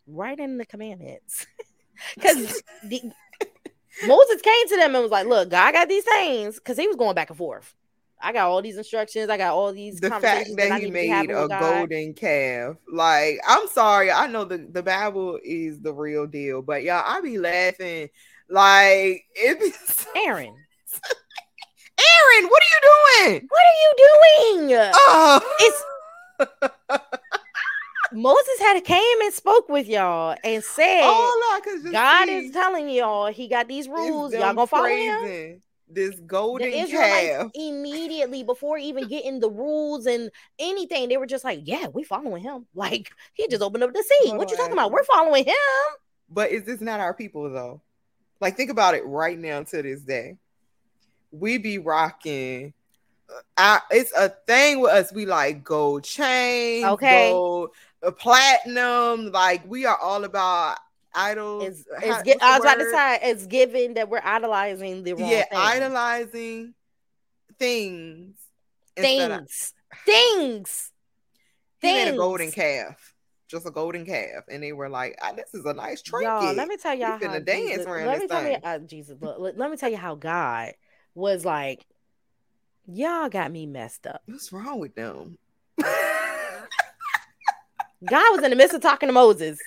right 0.07 0.39
in 0.39 0.57
the 0.57 0.65
commandments, 0.65 1.45
because 2.15 2.63
Moses 4.07 4.41
came 4.41 4.67
to 4.69 4.75
them 4.75 4.95
and 4.95 5.03
was 5.03 5.11
like, 5.11 5.27
"Look, 5.27 5.49
God 5.49 5.73
got 5.73 5.87
these 5.87 6.03
things," 6.03 6.55
because 6.55 6.79
he 6.79 6.87
was 6.87 6.95
going 6.95 7.13
back 7.13 7.29
and 7.29 7.37
forth. 7.37 7.75
I 8.21 8.33
got 8.33 8.49
all 8.49 8.61
these 8.61 8.77
instructions. 8.77 9.29
I 9.29 9.37
got 9.37 9.53
all 9.53 9.73
these. 9.73 9.99
The 9.99 10.09
fact 10.09 10.49
that, 10.57 10.79
he 10.81 10.91
made 10.91 11.29
a 11.29 11.47
golden 11.47 12.13
calf, 12.13 12.75
like 12.91 13.39
I'm 13.47 13.67
sorry, 13.67 14.11
I 14.11 14.27
know 14.27 14.45
the 14.45 14.57
the 14.57 14.83
Bible 14.83 15.39
is 15.43 15.79
the 15.81 15.93
real 15.93 16.27
deal, 16.27 16.61
but 16.61 16.83
y'all, 16.83 17.03
I 17.05 17.21
be 17.21 17.37
laughing 17.37 18.09
like 18.49 19.25
it 19.35 19.59
be 19.59 19.71
so- 19.85 20.09
Aaron. 20.15 20.55
Aaron, 21.99 22.49
what 22.49 22.61
are 22.63 22.71
you 22.73 23.29
doing? 23.29 23.47
What 23.49 23.61
are 23.61 23.79
you 23.81 24.67
doing? 24.67 24.91
Oh. 24.93 25.41
It's 25.59 25.83
Moses 28.13 28.59
had 28.59 28.83
came 28.83 29.21
and 29.23 29.33
spoke 29.33 29.69
with 29.69 29.87
y'all 29.87 30.35
and 30.43 30.63
said, 30.63 31.01
oh, 31.03 31.61
God 31.91 32.27
see, 32.27 32.37
is 32.39 32.51
telling 32.51 32.89
y'all 32.89 33.27
he 33.31 33.47
got 33.47 33.67
these 33.67 33.87
rules. 33.87 34.33
Y'all 34.33 34.53
gonna 34.53 34.67
follow 34.67 34.87
him 34.87 35.61
this 35.93 36.19
golden 36.25 36.71
the 36.71 36.87
calf 36.87 37.51
immediately 37.53 38.43
before 38.43 38.77
even 38.77 39.07
getting 39.07 39.39
the 39.39 39.49
rules 39.49 40.05
and 40.05 40.29
anything. 40.59 41.09
They 41.09 41.17
were 41.17 41.25
just 41.25 41.43
like, 41.43 41.61
"Yeah, 41.63 41.87
we 41.87 42.03
following 42.03 42.43
him." 42.43 42.65
Like 42.73 43.11
he 43.33 43.47
just 43.47 43.61
opened 43.61 43.83
up 43.83 43.93
the 43.93 44.03
sea. 44.03 44.31
What 44.31 44.49
you 44.49 44.57
talking 44.57 44.73
about? 44.73 44.91
We're 44.91 45.03
following 45.03 45.45
him. 45.45 45.55
But 46.29 46.51
is 46.51 46.63
this 46.63 46.81
not 46.81 46.99
our 46.99 47.13
people 47.13 47.49
though? 47.51 47.81
Like 48.39 48.57
think 48.57 48.71
about 48.71 48.95
it 48.95 49.05
right 49.05 49.37
now 49.37 49.63
to 49.63 49.81
this 49.81 50.01
day. 50.01 50.37
We 51.31 51.57
be 51.57 51.77
rocking. 51.77 52.73
Uh, 53.55 53.79
it's 53.89 54.11
a 54.13 54.29
thing 54.29 54.81
with 54.81 54.91
us. 54.91 55.13
We 55.13 55.25
like 55.25 55.63
gold 55.63 56.03
chain, 56.03 56.85
okay, 56.85 57.31
gold, 57.31 57.69
uh, 58.03 58.11
platinum. 58.11 59.31
Like 59.31 59.63
we 59.69 59.85
are 59.85 59.97
all 59.97 60.25
about 60.25 60.77
idols. 61.13 61.63
It's, 61.63 61.83
it's 62.25 62.43
I 62.43 62.57
was 62.57 62.65
about 62.65 62.79
to 62.79 62.91
say 62.91 63.19
it's 63.23 63.45
given 63.45 63.95
that 63.95 64.09
we're 64.09 64.21
idolizing 64.23 65.03
the 65.03 65.13
wrong 65.13 65.29
yeah, 65.29 65.43
thing. 65.45 65.57
idolizing 65.57 66.73
things. 67.59 68.35
Things. 68.95 69.73
Of, 69.91 70.05
things. 70.05 70.91
He 71.79 71.87
things. 71.87 72.05
made 72.05 72.13
a 72.13 72.17
golden 72.17 72.51
calf. 72.51 73.15
Just 73.47 73.67
a 73.67 73.71
golden 73.71 74.05
calf, 74.05 74.45
and 74.49 74.63
they 74.63 74.71
were 74.71 74.87
like, 74.87 75.19
oh, 75.21 75.35
"This 75.35 75.53
is 75.53 75.65
a 75.65 75.73
nice 75.73 76.01
trinket." 76.01 76.29
Y'all, 76.29 76.53
let 76.53 76.69
me 76.69 76.77
tell 76.77 76.95
y'all 76.95 77.19
how 77.21 77.33
the 77.33 77.41
dance 77.41 77.69
Jesus, 77.69 77.85
let 77.85 78.19
me 78.19 78.27
tell 78.27 78.49
you, 78.49 78.57
uh, 78.63 78.79
Jesus, 78.79 79.17
look, 79.19 79.53
let 79.57 79.69
me 79.69 79.75
tell 79.75 79.89
you 79.89 79.97
how 79.97 80.15
God 80.15 80.71
was 81.15 81.43
like, 81.43 81.85
"Y'all 82.85 83.27
got 83.27 83.51
me 83.51 83.65
messed 83.65 84.07
up." 84.07 84.21
What's 84.25 84.53
wrong 84.53 84.79
with 84.79 84.95
them? 84.95 85.37
God 88.09 88.35
was 88.35 88.43
in 88.43 88.51
the 88.51 88.55
midst 88.55 88.73
of 88.73 88.81
talking 88.81 89.07
to 89.07 89.13
Moses. 89.13 89.59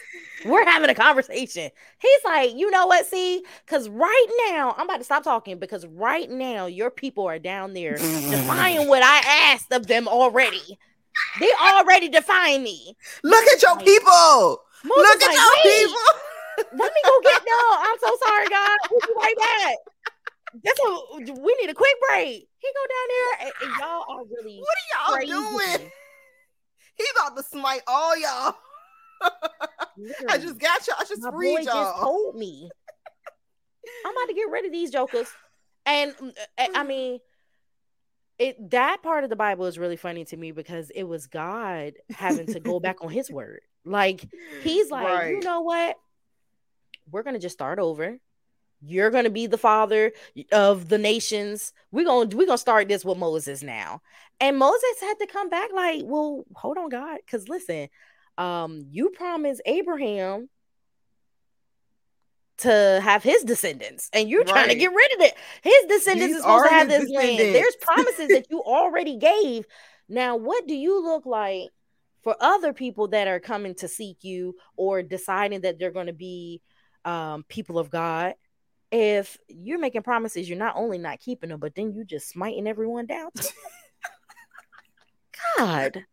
We're 0.44 0.64
having 0.64 0.90
a 0.90 0.94
conversation. 0.94 1.70
He's 2.00 2.24
like, 2.24 2.54
you 2.54 2.70
know 2.70 2.86
what? 2.86 3.06
See, 3.06 3.44
because 3.64 3.88
right 3.88 4.26
now, 4.50 4.74
I'm 4.76 4.86
about 4.86 4.98
to 4.98 5.04
stop 5.04 5.24
talking 5.24 5.58
because 5.58 5.86
right 5.86 6.28
now, 6.28 6.66
your 6.66 6.90
people 6.90 7.26
are 7.26 7.38
down 7.38 7.72
there 7.72 7.96
defying 7.96 8.88
what 8.88 9.02
I 9.02 9.52
asked 9.52 9.72
of 9.72 9.86
them 9.86 10.08
already. 10.08 10.78
They 11.40 11.50
already 11.60 12.08
define 12.08 12.62
me. 12.62 12.96
Look 13.22 13.44
at 13.46 13.62
your 13.62 13.76
like, 13.76 13.84
people. 13.84 14.62
Moses 14.84 14.96
Look 14.96 15.22
at 15.22 15.28
like, 15.28 15.36
your 15.36 15.86
people. 15.86 15.96
let 16.78 16.92
me 16.92 17.00
go 17.04 17.20
get 17.22 17.42
no. 17.46 17.60
I'm 17.78 17.98
so 18.00 18.16
sorry, 18.26 18.48
God. 18.48 18.78
We'll 18.90 19.00
be 19.00 19.12
right 19.16 19.34
back. 19.38 19.76
That's 20.62 20.80
what 20.80 21.18
we 21.18 21.56
need 21.60 21.70
a 21.70 21.74
quick 21.74 21.96
break. 22.08 22.48
He 22.58 22.68
go 22.74 22.84
down 22.94 23.08
there, 23.08 23.46
and, 23.46 23.52
and 23.62 23.80
y'all 23.80 24.04
are 24.08 24.24
really. 24.24 24.60
What 24.60 24.76
are 24.78 25.22
y'all 25.22 25.42
crazy. 25.56 25.78
doing? 25.78 25.90
He 26.96 27.04
about 27.16 27.36
to 27.36 27.42
smite 27.42 27.82
all 27.86 28.16
y'all. 28.16 28.54
I 30.28 30.38
just 30.38 30.58
got 30.58 30.86
y'all. 30.86 30.96
I 30.98 31.04
just 31.04 31.22
My 31.22 31.30
boy 31.30 31.40
y'all. 31.40 31.64
just 31.64 31.98
told 32.00 32.36
me. 32.36 32.70
I'm 34.04 34.12
about 34.12 34.28
to 34.28 34.34
get 34.34 34.50
rid 34.50 34.64
of 34.64 34.72
these 34.72 34.90
jokers. 34.90 35.28
And 35.86 36.16
mm, 36.16 36.32
eh, 36.58 36.68
I 36.74 36.84
mean, 36.84 37.20
it 38.38 38.70
that 38.70 39.02
part 39.02 39.24
of 39.24 39.30
the 39.30 39.36
Bible 39.36 39.66
is 39.66 39.78
really 39.78 39.96
funny 39.96 40.24
to 40.26 40.36
me 40.36 40.52
because 40.52 40.90
it 40.90 41.04
was 41.04 41.26
God 41.26 41.94
having 42.10 42.46
to 42.46 42.60
go 42.60 42.80
back 42.80 43.02
on 43.02 43.10
his 43.10 43.30
word. 43.30 43.60
Like 43.84 44.26
he's 44.62 44.90
like, 44.90 45.06
right. 45.06 45.30
you 45.30 45.40
know 45.40 45.60
what? 45.60 45.96
We're 47.10 47.22
gonna 47.22 47.38
just 47.38 47.54
start 47.54 47.78
over. 47.78 48.18
You're 48.80 49.10
gonna 49.10 49.30
be 49.30 49.46
the 49.46 49.58
father 49.58 50.12
of 50.52 50.88
the 50.88 50.98
nations. 50.98 51.72
We're 51.92 52.04
gonna 52.04 52.34
we're 52.34 52.46
gonna 52.46 52.58
start 52.58 52.88
this 52.88 53.04
with 53.04 53.18
Moses 53.18 53.62
now. 53.62 54.00
And 54.40 54.58
Moses 54.58 55.00
had 55.00 55.18
to 55.20 55.26
come 55.26 55.48
back 55.48 55.70
like, 55.72 56.02
well, 56.04 56.44
hold 56.54 56.76
on, 56.78 56.88
God, 56.88 57.18
because 57.24 57.48
listen, 57.48 57.88
um, 58.38 58.86
you 58.90 59.10
promised 59.10 59.62
Abraham 59.66 60.48
to 62.58 63.00
have 63.02 63.22
his 63.22 63.42
descendants, 63.42 64.08
and 64.12 64.28
you're 64.28 64.42
right. 64.42 64.48
trying 64.48 64.68
to 64.68 64.74
get 64.74 64.92
rid 64.92 65.14
of 65.14 65.20
it. 65.20 65.34
His 65.62 65.84
descendants 65.88 66.28
These 66.28 66.36
is 66.36 66.42
supposed 66.42 66.68
to 66.68 66.70
have 66.70 66.88
this 66.88 67.10
land. 67.10 67.38
There's 67.38 67.76
promises 67.80 68.28
that 68.28 68.46
you 68.50 68.62
already 68.62 69.16
gave. 69.16 69.66
Now, 70.08 70.36
what 70.36 70.66
do 70.66 70.74
you 70.74 71.02
look 71.02 71.26
like 71.26 71.70
for 72.22 72.36
other 72.40 72.72
people 72.72 73.08
that 73.08 73.28
are 73.28 73.40
coming 73.40 73.74
to 73.76 73.88
seek 73.88 74.22
you 74.22 74.54
or 74.76 75.02
deciding 75.02 75.62
that 75.62 75.78
they're 75.78 75.90
going 75.90 76.06
to 76.06 76.12
be 76.12 76.62
um, 77.04 77.44
people 77.48 77.78
of 77.78 77.90
God? 77.90 78.34
If 78.92 79.36
you're 79.48 79.80
making 79.80 80.02
promises, 80.02 80.48
you're 80.48 80.58
not 80.58 80.76
only 80.76 80.98
not 80.98 81.18
keeping 81.18 81.50
them, 81.50 81.58
but 81.58 81.74
then 81.74 81.92
you 81.92 82.04
just 82.04 82.28
smiting 82.28 82.68
everyone 82.68 83.06
down. 83.06 83.30
God. 85.58 86.04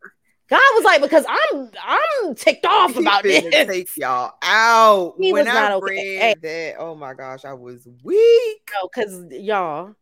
God 0.52 0.60
was 0.74 0.84
like, 0.84 1.02
because 1.02 1.24
I'm 1.30 1.72
I'm 1.82 2.36
ticked 2.36 2.66
off 2.66 2.98
about 2.98 3.24
this. 3.24 3.42
Take 3.42 3.88
y'all 3.96 4.34
out. 4.44 5.14
He 5.18 5.32
when 5.32 5.46
was 5.46 5.56
I 5.56 5.60
not 5.60 5.72
okay. 5.82 6.34
read 6.34 6.42
that, 6.42 6.76
oh 6.78 6.94
my 6.94 7.14
gosh, 7.14 7.46
I 7.46 7.54
was 7.54 7.88
weak. 8.04 8.70
No, 8.74 8.90
because 8.94 9.32
y'all. 9.32 9.96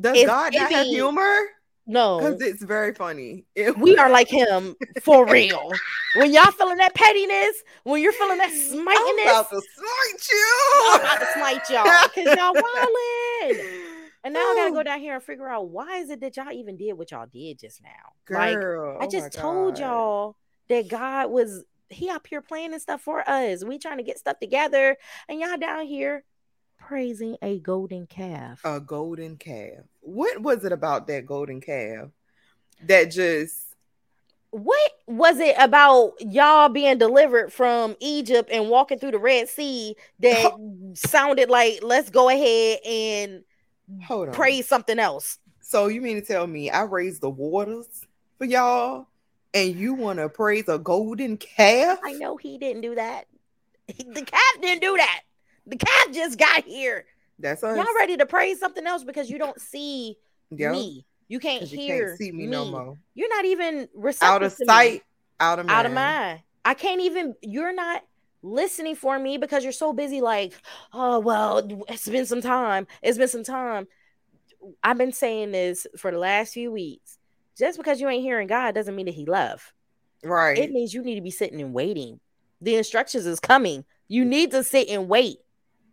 Does 0.00 0.24
God 0.24 0.54
not 0.54 0.70
have 0.70 0.86
humor? 0.86 1.40
No, 1.86 2.18
because 2.18 2.40
it's 2.40 2.62
very 2.62 2.94
funny. 2.94 3.46
It 3.56 3.76
we 3.76 3.96
are 3.96 4.08
like 4.08 4.28
him 4.28 4.76
for 5.02 5.26
real. 5.26 5.72
when 6.14 6.32
y'all 6.32 6.52
feeling 6.52 6.78
that 6.78 6.94
pettiness, 6.94 7.62
when 7.82 8.00
you're 8.00 8.12
feeling 8.12 8.38
that 8.38 8.52
smitiness, 8.52 8.86
I'm 8.96 9.28
about 9.28 9.50
to 9.50 9.60
smite 9.74 10.28
you. 10.30 10.90
I'm 10.92 11.00
about 11.00 11.20
to 11.20 11.26
smite 11.34 11.70
y'all 11.70 12.08
because 12.14 12.36
y'all 12.36 12.54
wildin'. 13.42 13.83
And 14.24 14.32
now 14.32 14.40
I 14.40 14.54
gotta 14.56 14.72
go 14.72 14.82
down 14.82 15.00
here 15.00 15.14
and 15.14 15.22
figure 15.22 15.48
out 15.48 15.68
why 15.68 15.98
is 15.98 16.08
it 16.08 16.20
that 16.20 16.36
y'all 16.36 16.50
even 16.50 16.76
did 16.76 16.94
what 16.94 17.10
y'all 17.10 17.26
did 17.26 17.58
just 17.58 17.82
now. 17.82 17.90
Girl, 18.24 18.94
like 18.94 19.02
I 19.02 19.06
oh 19.06 19.10
just 19.10 19.38
oh 19.38 19.40
told 19.42 19.74
God. 19.74 19.80
y'all 19.80 20.36
that 20.68 20.88
God 20.88 21.30
was 21.30 21.62
he 21.90 22.08
up 22.08 22.26
here 22.26 22.40
planning 22.40 22.78
stuff 22.78 23.02
for 23.02 23.28
us. 23.28 23.64
We 23.64 23.78
trying 23.78 23.98
to 23.98 24.02
get 24.02 24.18
stuff 24.18 24.40
together, 24.40 24.96
and 25.28 25.40
y'all 25.40 25.58
down 25.58 25.86
here 25.86 26.24
praising 26.78 27.36
a 27.42 27.58
golden 27.58 28.06
calf. 28.06 28.60
A 28.64 28.80
golden 28.80 29.36
calf. 29.36 29.84
What 30.00 30.40
was 30.40 30.64
it 30.64 30.72
about 30.72 31.06
that 31.08 31.26
golden 31.26 31.60
calf 31.60 32.08
that 32.86 33.10
just 33.10 33.74
what 34.50 34.92
was 35.06 35.40
it 35.40 35.56
about 35.58 36.12
y'all 36.20 36.68
being 36.68 36.96
delivered 36.96 37.52
from 37.52 37.96
Egypt 37.98 38.48
and 38.52 38.68
walking 38.68 38.98
through 38.98 39.10
the 39.10 39.18
Red 39.18 39.48
Sea 39.48 39.96
that 40.20 40.52
sounded 40.94 41.50
like 41.50 41.80
let's 41.82 42.08
go 42.08 42.28
ahead 42.28 42.78
and 42.86 43.44
Hold 44.06 44.28
on. 44.28 44.34
praise 44.34 44.68
something 44.68 44.98
else. 44.98 45.38
So 45.60 45.86
you 45.86 46.00
mean 46.00 46.16
to 46.16 46.26
tell 46.26 46.46
me 46.46 46.70
I 46.70 46.82
raised 46.82 47.20
the 47.20 47.30
waters 47.30 48.06
for 48.38 48.44
y'all 48.44 49.06
and 49.52 49.74
you 49.76 49.94
want 49.94 50.18
to 50.18 50.28
praise 50.28 50.68
a 50.68 50.78
golden 50.78 51.36
calf? 51.36 51.98
I 52.04 52.12
know 52.12 52.36
he 52.36 52.58
didn't 52.58 52.82
do 52.82 52.94
that. 52.96 53.24
The 53.86 54.22
calf 54.22 54.60
didn't 54.60 54.80
do 54.80 54.96
that. 54.96 55.20
The 55.66 55.76
calf 55.76 56.12
just 56.12 56.38
got 56.38 56.64
here. 56.64 57.04
That's 57.38 57.62
us. 57.62 57.76
Y'all 57.76 57.86
ready 57.96 58.16
to 58.16 58.26
praise 58.26 58.58
something 58.58 58.86
else 58.86 59.04
because 59.04 59.28
you 59.28 59.38
don't 59.38 59.60
see 59.60 60.16
yep. 60.50 60.72
me. 60.72 61.04
You 61.28 61.38
can't 61.38 61.64
hear 61.64 61.80
you 61.80 62.06
can't 62.06 62.18
see 62.18 62.32
me, 62.32 62.44
me, 62.44 62.46
no 62.46 62.64
more. 62.66 62.98
You're 63.14 63.28
not 63.28 63.44
even 63.44 63.88
out 64.22 64.42
of 64.42 64.52
sight, 64.52 65.02
out 65.40 65.58
of 65.58 65.66
mind. 65.66 65.78
out 65.78 65.86
of 65.86 65.92
mind. 65.92 66.40
I 66.64 66.74
can't 66.74 67.00
even. 67.00 67.34
You're 67.42 67.74
not 67.74 68.02
listening 68.44 68.94
for 68.94 69.18
me 69.18 69.38
because 69.38 69.64
you're 69.64 69.72
so 69.72 69.92
busy 69.92 70.20
like 70.20 70.52
oh 70.92 71.18
well 71.18 71.66
it's 71.88 72.08
been 72.08 72.26
some 72.26 72.42
time 72.42 72.86
it's 73.02 73.18
been 73.18 73.28
some 73.28 73.44
time. 73.44 73.88
I've 74.82 74.98
been 74.98 75.12
saying 75.12 75.52
this 75.52 75.86
for 75.98 76.10
the 76.10 76.18
last 76.18 76.54
few 76.54 76.72
weeks. 76.72 77.18
Just 77.58 77.76
because 77.76 78.00
you 78.00 78.08
ain't 78.08 78.22
hearing 78.22 78.46
god 78.46 78.74
doesn't 78.74 78.96
mean 78.96 79.06
that 79.06 79.14
he 79.14 79.26
love. 79.26 79.72
Right. 80.22 80.56
it 80.56 80.70
means 80.70 80.94
you 80.94 81.02
need 81.02 81.16
to 81.16 81.20
be 81.20 81.30
sitting 81.30 81.60
and 81.60 81.74
waiting. 81.74 82.20
The 82.60 82.76
instructions 82.76 83.26
is 83.26 83.40
coming. 83.40 83.84
You 84.08 84.24
mm. 84.24 84.28
need 84.28 84.50
to 84.52 84.62
sit 84.62 84.88
and 84.88 85.08
wait. 85.08 85.38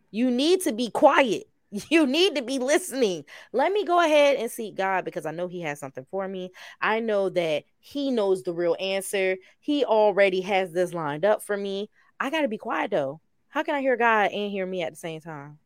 You 0.10 0.32
need 0.32 0.62
to 0.62 0.72
be 0.72 0.90
quiet 0.90 1.51
you 1.72 2.06
need 2.06 2.36
to 2.36 2.42
be 2.42 2.60
listening. 2.60 3.26
Let 3.54 3.72
me 3.72 3.86
go 3.86 4.00
ahead 4.04 4.38
and 4.38 4.52
seek 4.52 4.76
God 4.76 5.06
because 5.06 5.26
I 5.26 5.32
know 5.32 5.48
He 5.48 5.62
has 5.62 5.80
something 5.80 6.06
for 6.12 6.28
me. 6.28 6.52
I 6.82 7.00
know 7.00 7.30
that 7.30 7.64
He 7.80 8.12
knows 8.12 8.44
the 8.44 8.54
real 8.54 8.76
answer. 8.80 9.38
He 9.60 9.86
already 9.86 10.42
has 10.42 10.72
this 10.72 10.94
lined 10.94 11.26
up 11.26 11.44
for 11.44 11.56
me. 11.56 11.90
I 12.20 12.30
got 12.30 12.42
to 12.42 12.48
be 12.48 12.58
quiet 12.58 12.92
though. 12.92 13.22
How 13.50 13.64
can 13.64 13.76
I 13.76 13.82
hear 13.82 13.98
God 13.98 14.32
and 14.32 14.52
hear 14.52 14.66
me 14.66 14.82
at 14.84 14.92
the 14.92 14.98
same 14.98 15.22
time? 15.22 15.60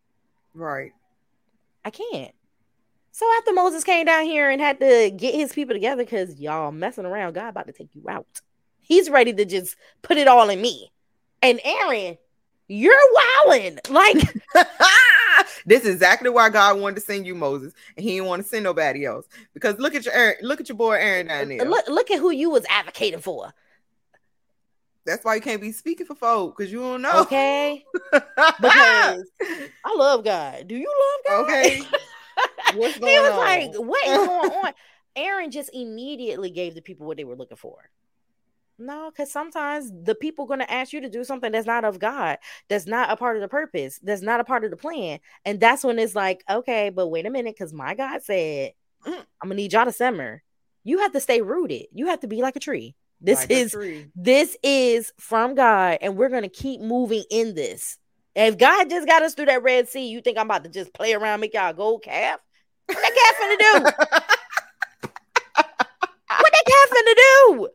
Right. 0.54 0.92
I 1.84 1.92
can't. 1.92 2.34
So 3.12 3.26
after 3.38 3.54
Moses 3.54 3.84
came 3.84 4.06
down 4.06 4.26
here 4.26 4.50
and 4.50 4.60
had 4.60 4.80
to 4.80 5.12
get 5.16 5.36
his 5.36 5.54
people 5.54 5.74
together 5.74 6.04
because 6.04 6.40
y'all 6.40 6.72
messing 6.72 7.06
around, 7.06 7.34
God 7.34 7.50
about 7.50 7.68
to 7.68 7.74
take 7.74 7.94
you 7.94 8.10
out. 8.10 8.26
He's 8.82 9.10
ready 9.10 9.34
to 9.34 9.46
just 9.46 9.78
put 10.02 10.18
it 10.18 10.28
all 10.28 10.50
in 10.50 10.62
me. 10.62 10.92
And 11.42 11.60
Aaron, 11.64 12.18
you're 12.68 13.00
wowing. 13.46 13.80
Like 13.90 14.18
this 15.66 15.84
is 15.84 15.96
exactly 15.96 16.30
why 16.30 16.50
God 16.50 16.80
wanted 16.80 16.96
to 16.96 17.02
send 17.02 17.26
you 17.26 17.36
Moses, 17.36 17.74
and 17.98 18.04
He 18.04 18.16
didn't 18.16 18.28
want 18.28 18.44
to 18.44 18.48
send 18.48 18.64
nobody 18.64 19.06
else. 19.06 19.28
Because 19.54 19.80
look 19.80 19.96
at 19.96 20.06
your 20.06 20.14
Aaron, 20.14 20.36
look 20.42 20.60
at 20.60 20.70
your 20.70 20.78
boy 20.78 20.94
Aaron 20.94 21.28
down 21.28 21.50
there. 21.50 21.66
Look, 21.66 21.88
look 21.88 22.12
at 22.12 22.20
who 22.20 22.32
you 22.32 22.50
was 22.50 22.66
advocating 22.70 23.22
for. 23.22 23.54
That's 25.06 25.24
why 25.24 25.36
you 25.36 25.42
can't 25.42 25.62
be 25.62 25.72
speaking 25.72 26.08
for 26.08 26.16
folk 26.16 26.58
because 26.58 26.72
you 26.72 26.80
don't 26.80 27.02
know. 27.02 27.22
Okay. 27.22 27.86
because 28.12 29.24
I 29.42 29.96
love 29.96 30.24
God. 30.24 30.68
Do 30.68 30.76
you 30.76 30.92
love 31.28 31.46
God? 31.48 31.50
Okay. 31.50 31.82
What's 32.76 32.98
going 32.98 33.12
he 33.12 33.20
was 33.20 33.32
on? 33.32 33.38
like, 33.38 33.76
what 33.76 34.08
is 34.08 34.28
going 34.28 34.52
on? 34.52 34.74
Aaron 35.16 35.52
just 35.52 35.70
immediately 35.74 36.50
gave 36.50 36.76
the 36.76 36.82
people 36.82 37.06
what 37.06 37.18
they 37.18 37.24
were 37.24 37.36
looking 37.36 37.58
for. 37.58 37.90
No, 38.78 39.10
because 39.10 39.32
sometimes 39.32 39.90
the 40.04 40.16
people 40.16 40.46
going 40.46 40.60
to 40.60 40.72
ask 40.72 40.92
you 40.92 41.02
to 41.02 41.10
do 41.10 41.24
something 41.24 41.52
that's 41.52 41.68
not 41.68 41.86
of 41.86 41.98
God, 41.98 42.38
that's 42.68 42.86
not 42.86 43.10
a 43.10 43.16
part 43.16 43.38
of 43.38 43.42
the 43.42 43.48
purpose, 43.48 44.00
that's 44.04 44.22
not 44.22 44.42
a 44.42 44.44
part 44.44 44.66
of 44.66 44.72
the 44.72 44.78
plan. 44.78 45.20
And 45.46 45.60
that's 45.60 45.84
when 45.84 45.98
it's 45.98 46.16
like, 46.16 46.44
okay, 46.50 46.90
but 46.90 47.08
wait 47.08 47.26
a 47.26 47.30
minute, 47.30 47.56
because 47.58 47.72
my 47.72 47.96
God 47.96 48.22
said, 48.24 48.74
mm, 49.06 49.14
I'm 49.14 49.26
gonna 49.50 49.56
need 49.56 49.74
y'all 49.74 49.86
to 49.86 49.92
simmer. 49.92 50.44
You 50.84 51.00
have 51.00 51.14
to 51.14 51.20
stay 51.20 51.42
rooted. 51.42 51.88
You 51.94 52.08
have 52.08 52.20
to 52.22 52.28
be 52.28 52.42
like 52.42 52.56
a 52.56 52.60
tree. 52.60 52.96
This 53.22 53.40
like 53.40 53.52
is 53.52 53.76
this 54.16 54.58
is 54.62 55.14
from 55.18 55.56
God, 55.56 56.00
and 56.02 56.18
we're 56.18 56.30
gonna 56.30 56.50
keep 56.50 56.82
moving 56.82 57.24
in 57.32 57.56
this. 57.56 57.98
if 58.36 58.58
God 58.58 58.90
just 58.90 59.08
got 59.08 59.24
us 59.24 59.34
through 59.34 59.46
that 59.46 59.64
Red 59.64 59.88
Sea, 59.88 60.08
you 60.08 60.22
think 60.22 60.38
I'm 60.38 60.48
about 60.48 60.66
to 60.66 60.70
just 60.70 60.94
play 60.94 61.14
around, 61.14 61.40
make 61.40 61.54
y'all 61.54 61.74
gold 61.74 62.04
calf? 62.04 62.40
What 62.88 62.98
that 63.02 63.16
calf 63.16 63.36
finna 63.42 63.58
do? 63.58 63.84
what 66.28 66.52
that 66.52 66.64
calf 66.68 66.90
finna 66.92 67.16
do? 67.16 67.70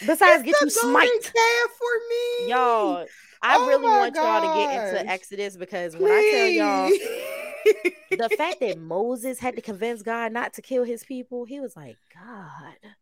Besides, 0.00 0.42
it's 0.42 0.42
get 0.42 0.60
you 0.60 0.70
smite. 0.70 1.08
Calf 1.22 1.70
for 1.78 1.98
me, 2.10 2.50
y'all. 2.50 3.06
I 3.42 3.56
oh 3.56 3.68
really 3.68 3.84
want 3.84 4.14
gosh. 4.14 4.42
y'all 4.42 4.54
to 4.54 4.58
get 4.58 4.88
into 4.88 5.10
Exodus 5.10 5.56
because 5.56 5.96
when 5.96 6.10
I 6.10 6.30
tell 6.32 6.48
y'all 6.48 6.90
the 8.10 8.36
fact 8.36 8.60
that 8.60 8.78
Moses 8.80 9.38
had 9.38 9.56
to 9.56 9.62
convince 9.62 10.02
God 10.02 10.32
not 10.32 10.54
to 10.54 10.62
kill 10.62 10.84
his 10.84 11.04
people, 11.04 11.44
he 11.44 11.60
was 11.60 11.76
like, 11.76 11.96
God, 12.14 12.92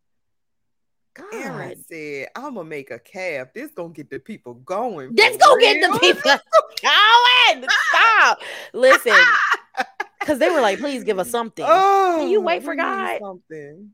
God. 1.14 1.34
Aaron 1.34 1.84
said, 1.84 2.28
I'm 2.34 2.55
gonna 2.55 2.64
make 2.64 2.90
a 2.90 2.99
calf. 2.99 3.49
This 3.55 3.70
gonna 3.72 3.90
get 3.90 4.11
the 4.11 4.18
people 4.18 4.55
going. 4.55 5.14
This 5.14 5.36
gonna 5.36 5.61
get 5.61 5.80
the 5.80 5.99
people 5.99 6.22
going. 6.82 7.68
Stop. 7.88 8.40
Listen. 8.72 9.12
Because 10.20 10.38
they 10.38 10.49
were 10.49 10.62
like, 10.62 10.78
please 10.78 11.05
give 11.05 11.18
us 11.18 11.28
something. 11.28 11.66
Oh, 11.68 12.16
Can 12.18 12.28
you 12.28 12.38
oh, 12.38 12.45
wait 12.45 12.62
for 12.62 12.74
God? 12.74 13.18
Something. 13.20 13.90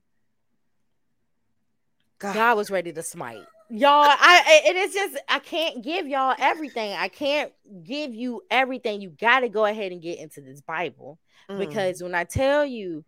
God. 2.21 2.35
God 2.35 2.57
was 2.57 2.71
ready 2.71 2.93
to 2.93 3.03
smite. 3.03 3.45
Y'all, 3.69 4.05
I 4.05 4.63
it 4.67 4.77
is 4.77 4.95
just 4.95 5.21
I 5.29 5.41
can't 5.41 5.83
give 5.83 6.07
y'all 6.07 6.35
everything. 6.39 6.93
I 6.93 7.09
can't 7.09 7.53
give 7.85 8.15
you 8.15 8.43
everything. 8.51 9.01
You 9.01 9.11
gotta 9.11 9.49
go 9.49 9.65
ahead 9.65 9.91
and 9.91 10.01
get 10.01 10.19
into 10.19 10.41
this 10.41 10.61
Bible. 10.61 11.19
Mm. 11.49 11.59
Because 11.59 12.03
when 12.03 12.15
I 12.15 12.25
tell 12.25 12.65
you 12.65 13.05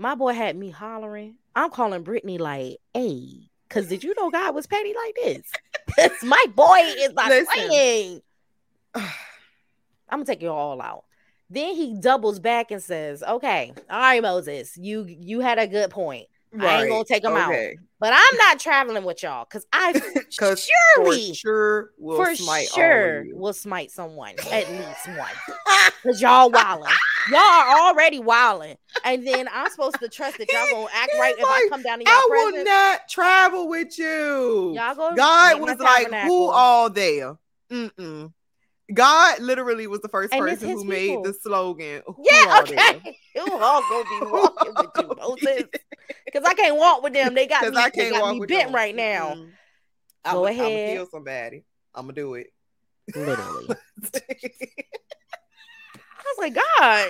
my 0.00 0.14
boy 0.14 0.32
had 0.32 0.56
me 0.56 0.70
hollering. 0.70 1.36
I'm 1.54 1.70
calling 1.70 2.02
Brittany 2.02 2.38
like, 2.38 2.78
hey, 2.94 3.50
because 3.68 3.86
did 3.86 4.02
you 4.02 4.14
know 4.16 4.30
God 4.30 4.54
was 4.54 4.66
petty 4.66 4.94
like 4.94 5.14
this? 5.96 6.22
My 6.22 6.42
boy 6.54 6.78
is 6.98 7.12
not 7.12 7.28
Listen. 7.28 7.46
playing. 7.68 8.22
I'm 8.94 9.04
gonna 10.10 10.24
take 10.24 10.40
you 10.40 10.48
all 10.48 10.80
out. 10.80 11.04
Then 11.50 11.74
he 11.74 11.94
doubles 12.00 12.38
back 12.38 12.70
and 12.70 12.82
says, 12.82 13.22
"Okay, 13.22 13.74
all 13.90 14.00
right, 14.00 14.22
Moses, 14.22 14.76
you 14.78 15.04
you 15.06 15.40
had 15.40 15.58
a 15.58 15.66
good 15.66 15.90
point. 15.90 16.28
Right. 16.52 16.68
I 16.68 16.80
ain't 16.82 16.90
gonna 16.90 17.04
take 17.04 17.22
them 17.22 17.34
okay. 17.34 17.70
out, 17.70 17.76
but 18.00 18.12
I'm 18.12 18.36
not 18.38 18.58
traveling 18.58 19.04
with 19.04 19.22
y'all 19.22 19.44
because 19.44 19.64
I 19.72 19.92
Cause 20.38 20.68
surely 20.96 21.28
for 21.28 21.34
sure 21.34 21.90
will 21.96 22.16
for 22.16 22.34
smite 22.34 22.68
sure 22.68 23.24
will 23.32 23.52
smite 23.52 23.92
someone 23.92 24.34
at 24.50 24.68
least 24.68 25.16
one 25.16 25.30
because 26.02 26.20
y'all 26.20 26.50
wilding. 26.50 26.92
Y'all 27.30 27.38
are 27.38 27.80
already 27.82 28.18
wilding, 28.18 28.76
and 29.04 29.24
then 29.24 29.48
I'm 29.52 29.70
supposed 29.70 30.00
to 30.00 30.08
trust 30.08 30.38
that 30.38 30.52
y'all 30.52 30.66
gonna 30.72 30.88
act 30.92 31.12
right 31.20 31.34
if 31.38 31.44
I 31.44 31.68
come 31.70 31.82
down 31.82 31.98
to 31.98 32.04
your 32.04 32.12
I 32.12 32.26
presence. 32.28 32.56
will 32.56 32.64
not 32.64 33.08
travel 33.08 33.68
with 33.68 33.96
you. 33.96 34.72
Y'all 34.74 34.94
go. 34.96 35.14
God 35.14 35.60
was 35.60 35.78
like, 35.78 36.12
who 36.24 36.50
all 36.50 36.90
there? 36.90 37.36
Mm-mm. 37.70 38.32
God 38.92 39.40
literally 39.40 39.86
was 39.86 40.00
the 40.00 40.08
first 40.08 40.32
and 40.32 40.40
person 40.40 40.68
who 40.68 40.84
people. 40.84 40.90
made 40.90 41.24
the 41.24 41.32
slogan. 41.32 42.02
Yeah, 42.22 42.60
okay. 42.62 43.18
Who 43.36 43.52
all 43.52 43.82
gonna 43.88 44.04
be 44.04 44.26
walking 44.26 44.72
with 44.76 44.90
you, 44.98 45.14
Moses? 45.18 45.64
Because 46.32 46.48
I 46.48 46.54
can't 46.54 46.76
walk 46.76 47.02
with 47.02 47.12
them. 47.12 47.34
They 47.34 47.46
got 47.46 47.62
me, 47.62 47.76
I 47.76 47.90
can't 47.90 47.94
they 47.94 48.10
got 48.10 48.22
walk 48.22 48.34
me 48.34 48.46
bent 48.46 48.66
them. 48.66 48.74
right 48.74 48.94
now. 48.94 49.30
Mm-hmm. 49.30 50.32
Go 50.32 50.46
I'm, 50.46 50.52
ahead. 50.52 50.66
I'm 50.66 50.72
gonna 50.72 50.94
kill 50.94 51.06
somebody. 51.06 51.64
I'm 51.94 52.02
gonna 52.02 52.12
do 52.12 52.34
it. 52.34 52.48
Literally. 53.14 53.68
I 56.04 56.22
was 56.24 56.38
like, 56.38 56.54
God. 56.54 57.08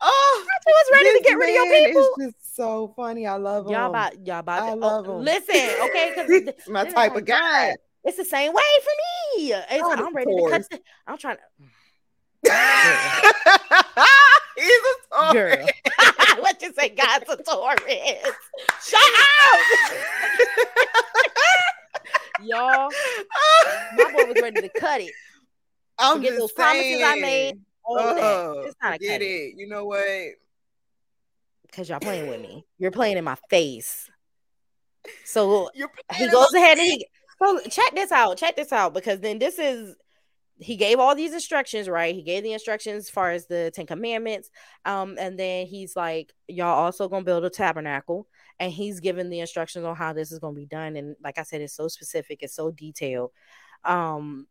Oh, 0.00 0.46
I 0.48 0.70
was 0.70 0.90
ready 0.92 1.18
to 1.18 1.24
get 1.24 1.38
rid 1.38 1.48
of 1.48 1.54
your 1.54 1.86
people. 1.86 2.08
It's 2.18 2.34
just 2.34 2.56
so 2.56 2.92
funny. 2.96 3.26
I 3.26 3.36
love 3.36 3.66
him. 3.66 3.72
Y'all 3.72 3.90
about 3.90 4.26
y'all 4.26 4.38
about. 4.38 4.62
I 4.62 4.70
to, 4.70 4.76
love 4.76 5.08
oh, 5.08 5.18
him. 5.18 5.24
Listen, 5.24 5.70
okay, 5.84 6.12
because 6.16 6.54
my 6.68 6.84
type 6.84 7.12
like, 7.12 7.16
of 7.16 7.24
guy. 7.24 7.68
God, 7.68 7.76
it's 8.04 8.16
the 8.16 8.24
same 8.24 8.52
way 8.52 8.62
for 8.82 9.40
me. 9.40 9.54
I'm 9.54 10.14
ready 10.14 10.34
to 10.34 10.48
cut. 10.50 10.70
The, 10.70 10.80
I'm 11.06 11.18
trying 11.18 11.36
to. 12.44 12.52
He's 14.56 14.70
a 14.70 15.32
Taurus. 15.32 15.34
Girl. 15.34 15.66
what 16.40 16.60
you 16.62 16.72
say? 16.72 16.90
God's 16.90 17.28
a 17.28 17.36
Taurus. 17.42 17.80
Shut 18.84 19.00
up. 19.00 19.60
Y'all, 22.44 22.90
my 23.96 24.12
boy 24.12 24.26
was 24.26 24.42
ready 24.42 24.60
to 24.60 24.68
cut 24.68 25.00
it. 25.00 25.12
I'm 25.98 26.18
Forget 26.18 26.38
those 26.38 26.54
saying. 26.54 27.00
promises 27.00 27.02
I 27.02 27.20
made. 27.20 27.60
All 27.84 27.98
oh, 27.98 28.62
It's 28.66 28.76
not 28.82 29.00
get 29.00 29.22
it. 29.22 29.24
it. 29.24 29.54
You 29.56 29.68
know 29.68 29.86
what? 29.86 30.04
Because 31.62 31.88
y'all 31.88 32.00
playing 32.00 32.28
with 32.28 32.40
me. 32.40 32.66
You're 32.78 32.90
playing 32.90 33.16
in 33.16 33.24
my 33.24 33.36
face. 33.48 34.10
So 35.24 35.70
he 36.14 36.28
goes 36.28 36.52
ahead 36.52 36.78
and 36.78 36.86
he 36.86 37.06
so 37.38 37.60
check 37.70 37.94
this 37.94 38.12
out. 38.12 38.36
Check 38.36 38.56
this 38.56 38.72
out 38.72 38.94
because 38.94 39.20
then 39.20 39.38
this 39.38 39.58
is 39.58 39.94
he 40.58 40.76
gave 40.76 40.98
all 40.98 41.14
these 41.14 41.34
instructions, 41.34 41.88
right? 41.88 42.14
He 42.14 42.22
gave 42.22 42.42
the 42.42 42.52
instructions 42.52 43.04
as 43.04 43.10
far 43.10 43.30
as 43.30 43.46
the 43.46 43.70
Ten 43.74 43.86
Commandments. 43.86 44.50
Um, 44.84 45.16
and 45.18 45.38
then 45.38 45.66
he's 45.66 45.94
like, 45.94 46.32
Y'all 46.48 46.68
also 46.68 47.08
gonna 47.08 47.24
build 47.24 47.44
a 47.44 47.50
tabernacle. 47.50 48.26
And 48.58 48.72
he's 48.72 49.00
given 49.00 49.28
the 49.28 49.40
instructions 49.40 49.84
on 49.84 49.96
how 49.96 50.12
this 50.12 50.32
is 50.32 50.38
gonna 50.38 50.54
be 50.54 50.66
done. 50.66 50.96
And 50.96 51.16
like 51.22 51.38
I 51.38 51.42
said, 51.42 51.60
it's 51.60 51.74
so 51.74 51.88
specific, 51.88 52.42
it's 52.42 52.54
so 52.54 52.70
detailed. 52.70 53.32
Um, 53.84 54.46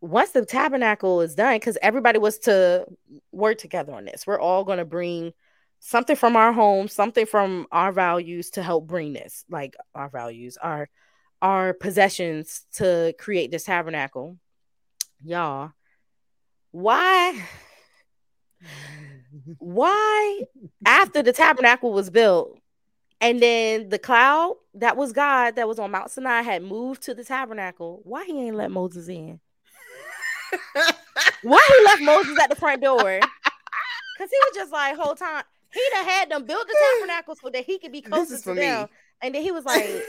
once 0.00 0.30
the 0.30 0.44
tabernacle 0.44 1.20
is 1.20 1.34
done, 1.34 1.56
because 1.56 1.78
everybody 1.82 2.18
was 2.18 2.38
to 2.40 2.86
work 3.32 3.58
together 3.58 3.92
on 3.94 4.04
this, 4.04 4.26
we're 4.26 4.40
all 4.40 4.64
gonna 4.64 4.84
bring 4.84 5.32
something 5.80 6.16
from 6.16 6.36
our 6.36 6.52
home, 6.52 6.86
something 6.88 7.26
from 7.26 7.66
our 7.72 7.92
values 7.92 8.50
to 8.50 8.62
help 8.62 8.86
bring 8.86 9.12
this, 9.12 9.44
like 9.50 9.74
our 9.94 10.08
values, 10.08 10.56
our 10.58 10.88
our 11.42 11.74
possessions 11.74 12.64
to 12.74 13.14
create 13.18 13.50
this 13.50 13.64
tabernacle. 13.64 14.38
Y'all, 15.26 15.72
why? 16.70 17.42
Why, 19.58 20.42
after 20.84 21.20
the 21.20 21.32
tabernacle 21.32 21.92
was 21.92 22.10
built, 22.10 22.60
and 23.20 23.40
then 23.40 23.88
the 23.88 23.98
cloud 23.98 24.54
that 24.74 24.96
was 24.96 25.12
God 25.12 25.56
that 25.56 25.66
was 25.66 25.80
on 25.80 25.90
Mount 25.90 26.12
Sinai 26.12 26.42
had 26.42 26.62
moved 26.62 27.02
to 27.02 27.14
the 27.14 27.24
tabernacle, 27.24 28.02
why 28.04 28.24
he 28.24 28.46
ain't 28.46 28.54
let 28.54 28.70
Moses 28.70 29.08
in? 29.08 29.40
why 31.42 31.68
he 31.76 31.84
left 31.84 32.02
Moses 32.02 32.38
at 32.40 32.48
the 32.48 32.56
front 32.56 32.80
door? 32.82 33.18
Because 33.18 34.30
he 34.30 34.38
was 34.46 34.54
just 34.54 34.72
like, 34.72 34.96
whole 34.96 35.16
time, 35.16 35.42
he'd 35.72 35.92
have 35.94 36.06
had 36.06 36.30
them 36.30 36.44
build 36.44 36.68
the 36.68 36.76
tabernacle 36.94 37.34
so 37.34 37.50
that 37.50 37.64
he 37.64 37.80
could 37.80 37.90
be 37.90 38.00
closer 38.00 38.38
to 38.38 38.54
them. 38.54 38.82
Me. 38.82 38.88
And 39.22 39.34
then 39.34 39.42
he 39.42 39.50
was 39.50 39.64
like, 39.64 40.04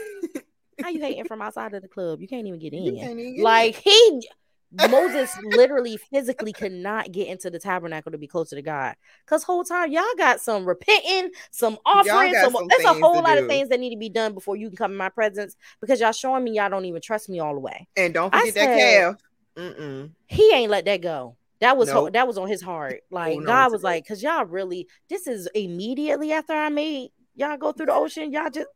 How 0.80 0.90
you 0.90 1.00
hating 1.00 1.24
from 1.24 1.42
outside 1.42 1.74
of 1.74 1.82
the 1.82 1.88
club? 1.88 2.20
You 2.20 2.28
can't 2.28 2.46
even 2.46 2.60
get 2.60 2.72
in. 2.72 2.84
Even 2.84 3.34
get 3.34 3.42
like 3.42 3.84
in. 3.84 3.92
he 3.92 4.28
Moses 4.72 5.34
literally 5.42 5.96
physically 5.96 6.52
could 6.52 6.72
not 6.72 7.10
get 7.10 7.28
into 7.28 7.48
the 7.48 7.58
tabernacle 7.58 8.12
to 8.12 8.18
be 8.18 8.26
closer 8.26 8.54
to 8.56 8.62
God. 8.62 8.96
Cause 9.26 9.42
whole 9.42 9.64
time 9.64 9.90
y'all 9.90 10.04
got 10.18 10.40
some 10.40 10.66
repenting, 10.66 11.30
some 11.50 11.78
offering, 11.86 12.34
some, 12.34 12.52
some 12.52 12.68
there's 12.68 12.84
a 12.84 12.94
whole 12.94 13.22
lot 13.22 13.36
do. 13.36 13.42
of 13.42 13.48
things 13.48 13.70
that 13.70 13.80
need 13.80 13.90
to 13.90 13.98
be 13.98 14.10
done 14.10 14.34
before 14.34 14.56
you 14.56 14.68
can 14.68 14.76
come 14.76 14.92
in 14.92 14.98
my 14.98 15.08
presence 15.08 15.56
because 15.80 16.00
y'all 16.00 16.12
showing 16.12 16.44
me 16.44 16.52
y'all 16.52 16.68
don't 16.68 16.84
even 16.84 17.00
trust 17.00 17.28
me 17.30 17.40
all 17.40 17.54
the 17.54 17.60
way. 17.60 17.88
And 17.96 18.12
don't 18.12 18.32
forget 18.32 18.54
said, 18.54 18.68
that 18.68 18.78
calf. 18.78 19.16
Mm-mm. 19.56 20.10
He 20.26 20.52
ain't 20.52 20.70
let 20.70 20.84
that 20.84 21.00
go. 21.00 21.36
That 21.60 21.76
was 21.76 21.88
nope. 21.88 22.12
that 22.12 22.26
was 22.26 22.36
on 22.36 22.48
his 22.48 22.62
heart. 22.62 23.00
Oh, 23.04 23.14
like 23.14 23.42
God 23.44 23.72
was 23.72 23.82
like, 23.82 24.06
cause 24.06 24.22
y'all 24.22 24.44
really 24.44 24.86
this 25.08 25.26
is 25.26 25.48
immediately 25.54 26.32
after 26.32 26.52
I 26.52 26.68
made 26.68 27.10
y'all 27.34 27.56
go 27.56 27.72
through 27.72 27.86
the 27.86 27.94
ocean. 27.94 28.32
Y'all 28.32 28.50
just 28.50 28.68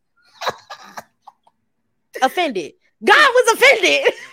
offended. 2.22 2.72
God 3.04 3.30
was 3.34 3.54
offended. 3.54 4.14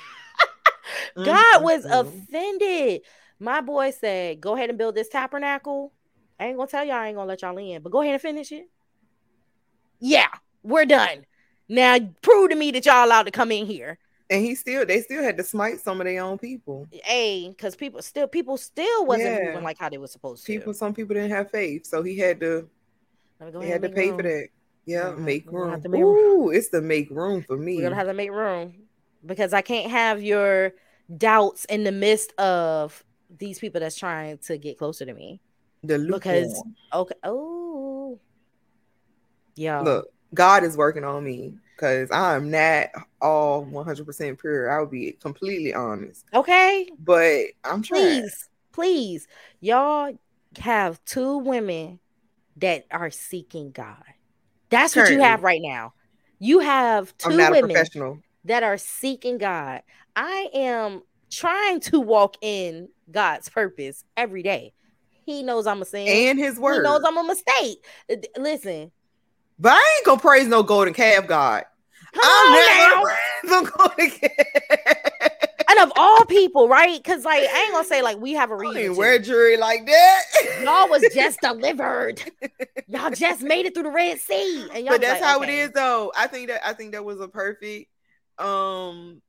God 1.16 1.26
mm-hmm, 1.28 1.64
was 1.64 1.86
mm-hmm. 1.86 2.08
offended. 2.10 3.02
My 3.40 3.62
boy 3.62 3.92
said, 3.92 4.42
Go 4.42 4.56
ahead 4.56 4.70
and 4.70 4.78
build 4.78 4.96
this 4.96 5.10
tabernacle. 5.10 5.94
I 6.40 6.48
ain't 6.48 6.58
gonna 6.58 6.70
tell 6.70 6.86
y'all 6.86 6.96
I 6.96 7.08
ain't 7.08 7.18
gonna 7.18 7.28
let 7.28 7.42
y'all 7.42 7.58
in, 7.58 7.82
but 7.82 7.92
go 7.92 8.02
ahead 8.02 8.14
and 8.14 8.22
finish 8.22 8.52
it. 8.52 8.70
Yeah, 10.00 10.30
we're 10.64 10.86
done. 10.86 11.26
Now 11.68 11.98
prove 12.22 12.52
to 12.52 12.56
me 12.56 12.72
that 12.72 12.86
y'all 12.86 13.06
allowed 13.06 13.24
to 13.24 13.32
come 13.32 13.52
in 13.52 13.66
here. 13.66 13.98
And 14.30 14.44
he 14.44 14.56
still 14.56 14.86
they 14.86 15.02
still 15.02 15.24
had 15.24 15.38
to 15.38 15.44
smite 15.44 15.80
some 15.80 16.00
of 16.00 16.06
their 16.06 16.24
own 16.24 16.38
people. 16.38 16.88
Hey, 16.92 17.50
because 17.50 17.76
people 17.76 18.02
still 18.02 18.28
people 18.28 18.58
still 18.58 19.06
wasn't 19.06 19.28
yeah. 19.28 19.46
moving 19.46 19.64
like 19.64 19.78
how 19.78 19.90
they 19.90 19.98
were 19.98 20.08
supposed 20.08 20.46
to. 20.46 20.52
People, 20.52 20.74
some 20.74 20.94
people 20.94 21.16
didn't 21.16 21.32
have 21.32 21.52
faith. 21.52 21.86
So 21.86 22.04
he 22.04 22.18
had 22.18 22.40
to 22.40 22.70
he 23.60 23.68
had 23.68 23.82
to 23.82 23.90
pay 23.90 24.10
room. 24.10 24.18
for 24.18 24.24
that. 24.24 24.48
Yeah, 24.86 25.04
mm-hmm, 25.04 25.26
make 25.26 25.52
room. 25.52 25.84
Ooh, 25.96 26.50
it's 26.50 26.70
the 26.70 26.82
make 26.82 27.10
room 27.10 27.44
for 27.44 27.58
me. 27.58 27.78
We're 27.78 27.84
gonna 27.84 27.96
have 27.96 28.08
to 28.08 28.14
make 28.14 28.32
room 28.32 28.74
because 29.26 29.54
I 29.54 29.62
can't 29.62 29.92
have 29.92 30.22
your 30.22 30.74
doubts 31.18 31.66
in 31.66 31.84
the 31.84 31.92
midst 31.92 32.34
of 32.40 33.04
these 33.38 33.60
people 33.60 33.80
that's 33.80 33.98
trying 33.98 34.38
to 34.40 34.58
get 34.58 34.78
closer 34.78 35.06
to 35.06 35.14
me. 35.14 35.42
The 35.84 36.00
because 36.00 36.62
okay, 36.94 37.16
oh, 37.24 38.20
yeah. 39.56 39.82
Look, 39.82 40.08
God 40.34 40.64
is 40.64 40.76
working 40.76 41.04
on 41.04 41.24
me 41.24 41.56
because 41.76 42.10
I'm 42.12 42.52
not 42.52 42.88
all 43.22 43.66
100% 43.66 44.40
pure. 44.40 44.72
I 44.72 44.80
will 44.80 44.88
be 44.88 45.14
completely 45.22 45.74
honest. 45.74 46.26
Okay, 46.34 46.90
but 47.00 47.46
I'm 47.64 47.82
trying. 47.82 48.22
Please, 48.22 48.50
please, 48.74 49.28
y'all 49.62 50.18
have 50.60 51.04
two 51.06 51.38
women 51.38 52.00
that 52.58 52.86
are 52.92 53.12
seeking 53.12 53.72
God. 53.72 54.04
That's 54.70 54.94
Currently. 54.94 55.16
what 55.16 55.24
you 55.24 55.30
have 55.30 55.44
right 55.44 55.62
now. 55.64 55.94
You 56.40 56.60
have 56.60 57.18
two 57.18 57.36
women 57.36 57.74
that 58.46 58.64
are 58.64 58.78
seeking 58.78 59.38
God. 59.38 59.82
I 60.16 60.50
am 60.54 61.04
trying 61.30 61.80
to 61.82 62.00
walk 62.00 62.38
in 62.42 62.90
God's 63.12 63.50
purpose 63.50 64.04
every 64.18 64.44
day. 64.44 64.74
He 65.26 65.44
knows 65.44 65.68
I'm 65.68 65.82
a 65.82 65.86
sin. 65.86 66.08
And 66.08 66.40
his 66.40 66.60
word. 66.60 66.76
He 66.76 66.82
knows 66.82 67.02
I'm 67.06 67.18
a 67.18 67.24
mistake. 67.24 67.86
Uh, 68.12 68.16
listen. 68.38 68.92
But 69.60 69.74
I 69.74 69.96
ain't 69.98 70.06
gonna 70.06 70.20
praise 70.20 70.48
no 70.48 70.64
golden 70.64 70.94
calf 70.94 71.28
God. 71.28 71.66
Come 72.14 72.24
I'm 72.26 72.54
never 72.54 73.02
praise 73.04 73.18
no 73.44 73.64
golden 73.66 74.10
calf. 74.10 74.32
and 75.70 75.80
of 75.80 75.92
all 75.98 76.26
people, 76.26 76.68
right? 76.68 77.02
Because 77.02 77.26
like 77.26 77.44
I 77.44 77.64
ain't 77.64 77.74
gonna 77.74 77.86
say 77.86 78.02
like 78.02 78.18
we 78.18 78.34
have 78.34 78.52
a 78.52 78.56
reason. 78.56 78.96
Wear 78.96 79.20
jewelry 79.20 79.58
like 79.58 79.86
that. 79.86 80.22
Y'all 80.64 80.90
was 80.90 81.04
just 81.14 81.42
delivered. 81.42 82.24
Y'all 82.88 83.12
just 83.12 83.42
made 83.44 83.66
it 83.66 83.74
through 83.76 83.84
the 83.84 83.92
Red 83.92 84.20
Sea. 84.20 84.68
And 84.74 84.86
y'all 84.86 84.96
but 84.96 85.02
that's 85.02 85.22
like, 85.22 85.30
how 85.30 85.42
okay. 85.42 85.62
it 85.62 85.64
is, 85.66 85.72
though. 85.72 86.12
I 86.18 86.28
think 86.28 86.48
that 86.48 86.68
I 86.68 86.74
think 86.74 86.94
that 86.94 87.06
was 87.06 87.20
a 87.20 87.28
perfect 87.28 87.92
um 88.40 89.22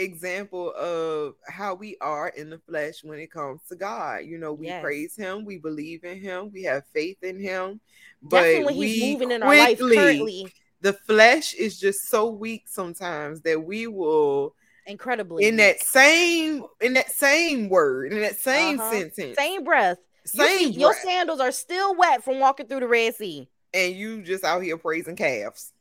example 0.00 0.72
of 0.74 1.34
how 1.46 1.74
we 1.74 1.96
are 2.00 2.28
in 2.28 2.50
the 2.50 2.58
flesh 2.58 3.04
when 3.04 3.18
it 3.18 3.30
comes 3.30 3.60
to 3.68 3.76
God. 3.76 4.24
You 4.24 4.38
know, 4.38 4.52
we 4.52 4.66
yes. 4.66 4.82
praise 4.82 5.16
Him, 5.16 5.44
we 5.44 5.58
believe 5.58 6.04
in 6.04 6.20
Him, 6.20 6.50
we 6.52 6.62
have 6.64 6.84
faith 6.92 7.22
in 7.22 7.38
Him. 7.38 7.80
But 8.22 8.64
when 8.64 8.74
He's 8.74 9.02
moving 9.12 9.30
in 9.30 9.42
our 9.42 9.56
life 9.56 9.78
currently. 9.78 10.52
The 10.82 10.94
flesh 10.94 11.52
is 11.52 11.78
just 11.78 12.08
so 12.08 12.30
weak 12.30 12.62
sometimes 12.66 13.42
that 13.42 13.62
we 13.62 13.86
will 13.86 14.54
incredibly 14.86 15.44
in 15.44 15.56
that 15.56 15.78
same 15.80 16.64
in 16.80 16.94
that 16.94 17.10
same 17.10 17.68
word 17.68 18.12
in 18.12 18.20
that 18.20 18.38
same 18.38 18.80
uh-huh. 18.80 18.90
sentence 18.90 19.36
same 19.36 19.62
breath 19.62 19.98
same 20.24 20.72
your, 20.72 20.80
your 20.80 20.94
sandals 20.94 21.38
are 21.38 21.52
still 21.52 21.94
wet 21.96 22.24
from 22.24 22.40
walking 22.40 22.66
through 22.66 22.80
the 22.80 22.88
red 22.88 23.14
sea 23.14 23.46
and 23.74 23.94
you 23.94 24.22
just 24.22 24.42
out 24.42 24.62
here 24.62 24.76
praising 24.78 25.14
calves 25.14 25.72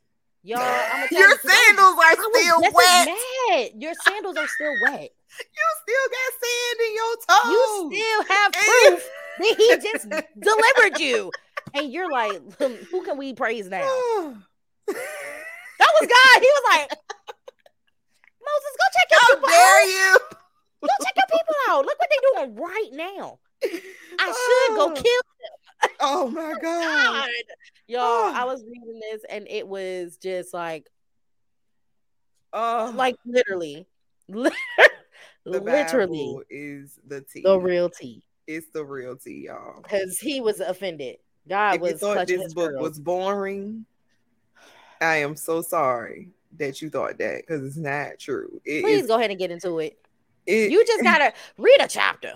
Y'all, 0.42 0.62
I'm 0.62 1.08
your 1.12 1.38
sandals 1.38 1.96
are 2.00 2.14
still 2.14 2.62
wet. 2.62 3.10
Mad. 3.50 3.72
Your 3.76 3.94
sandals 3.94 4.38
are 4.38 4.48
still 4.48 4.76
wet. 4.82 5.10
You 5.40 5.68
still 5.84 6.08
got 6.10 6.30
sand 6.42 6.80
in 6.88 6.96
your 6.96 7.16
toes. 7.30 7.52
You 7.52 7.92
still 7.94 8.36
have 8.36 8.52
proof 8.52 9.10
that 9.38 9.56
he 9.58 9.68
just 9.92 10.10
delivered 10.40 11.00
you. 11.00 11.32
And 11.76 11.94
you're 11.94 12.10
like, 12.12 12.42
hmm, 12.54 12.74
who 12.90 13.04
can 13.06 13.16
we 13.18 13.34
praise 13.34 13.68
now? 13.70 13.78
that 14.88 14.98
was 14.98 16.08
God. 16.10 16.42
He 16.42 16.50
was 16.50 16.64
like, 16.72 16.90
Moses, 18.42 18.74
go 18.76 18.86
check 18.98 19.08
your 19.12 19.20
How 19.20 19.28
people 19.36 19.50
dare 19.50 19.82
out. 19.82 19.88
you? 19.88 20.20
Go 20.82 20.88
check 21.04 21.14
your 21.16 21.28
people 21.32 21.56
out. 21.70 21.86
Look 21.86 22.00
what 22.00 22.10
they're 22.10 22.44
doing 22.46 22.56
right 22.56 22.90
now. 22.94 23.40
I 24.20 24.68
should 24.68 24.76
go 24.76 24.90
kill 24.94 25.04
them. 25.04 25.59
Oh 26.00 26.30
my 26.30 26.54
God. 26.54 26.62
God. 26.62 27.30
Y'all, 27.88 28.02
oh. 28.02 28.34
I 28.36 28.45
was 28.45 28.64
reading 28.64 29.00
this 29.12 29.22
and 29.30 29.47
it 29.50 29.68
was 29.68 30.18
just 30.18 30.54
like, 30.54 30.88
oh, 32.54 32.91
like 32.95 33.16
literally, 33.26 33.88
literally 35.45 36.38
is 36.50 37.00
the 37.08 37.22
tea, 37.22 37.41
the 37.43 37.60
real 37.60 37.89
tea. 37.89 38.24
It's 38.47 38.68
the 38.74 38.84
real 38.84 39.16
tea, 39.16 39.45
y'all. 39.45 39.82
Because 39.82 40.20
he 40.20 40.41
was 40.41 40.60
offended. 40.60 41.18
God 41.47 41.76
if 41.76 41.82
was. 41.82 41.91
You 41.93 41.97
thought 41.97 42.28
this 42.28 42.54
book 42.54 42.72
girl. 42.72 42.82
was 42.82 43.00
boring. 43.00 43.86
I 45.02 45.18
am 45.18 45.36
so 45.36 45.62
sorry 45.62 46.30
that 46.58 46.82
you 46.82 46.89
thought 46.89 47.18
that 47.20 47.43
because 47.45 47.64
it's 47.64 47.78
not 47.78 48.20
true. 48.20 48.62
It 48.66 48.84
Please 48.84 49.04
is, 49.04 49.08
go 49.08 49.18
ahead 49.18 49.30
and 49.30 49.39
get 49.39 49.52
into 49.52 49.80
it. 49.80 49.97
it. 50.45 50.72
You 50.72 50.86
just 50.86 51.04
gotta 51.04 51.34
read 51.58 51.82
a 51.82 51.88
chapter. 51.88 52.34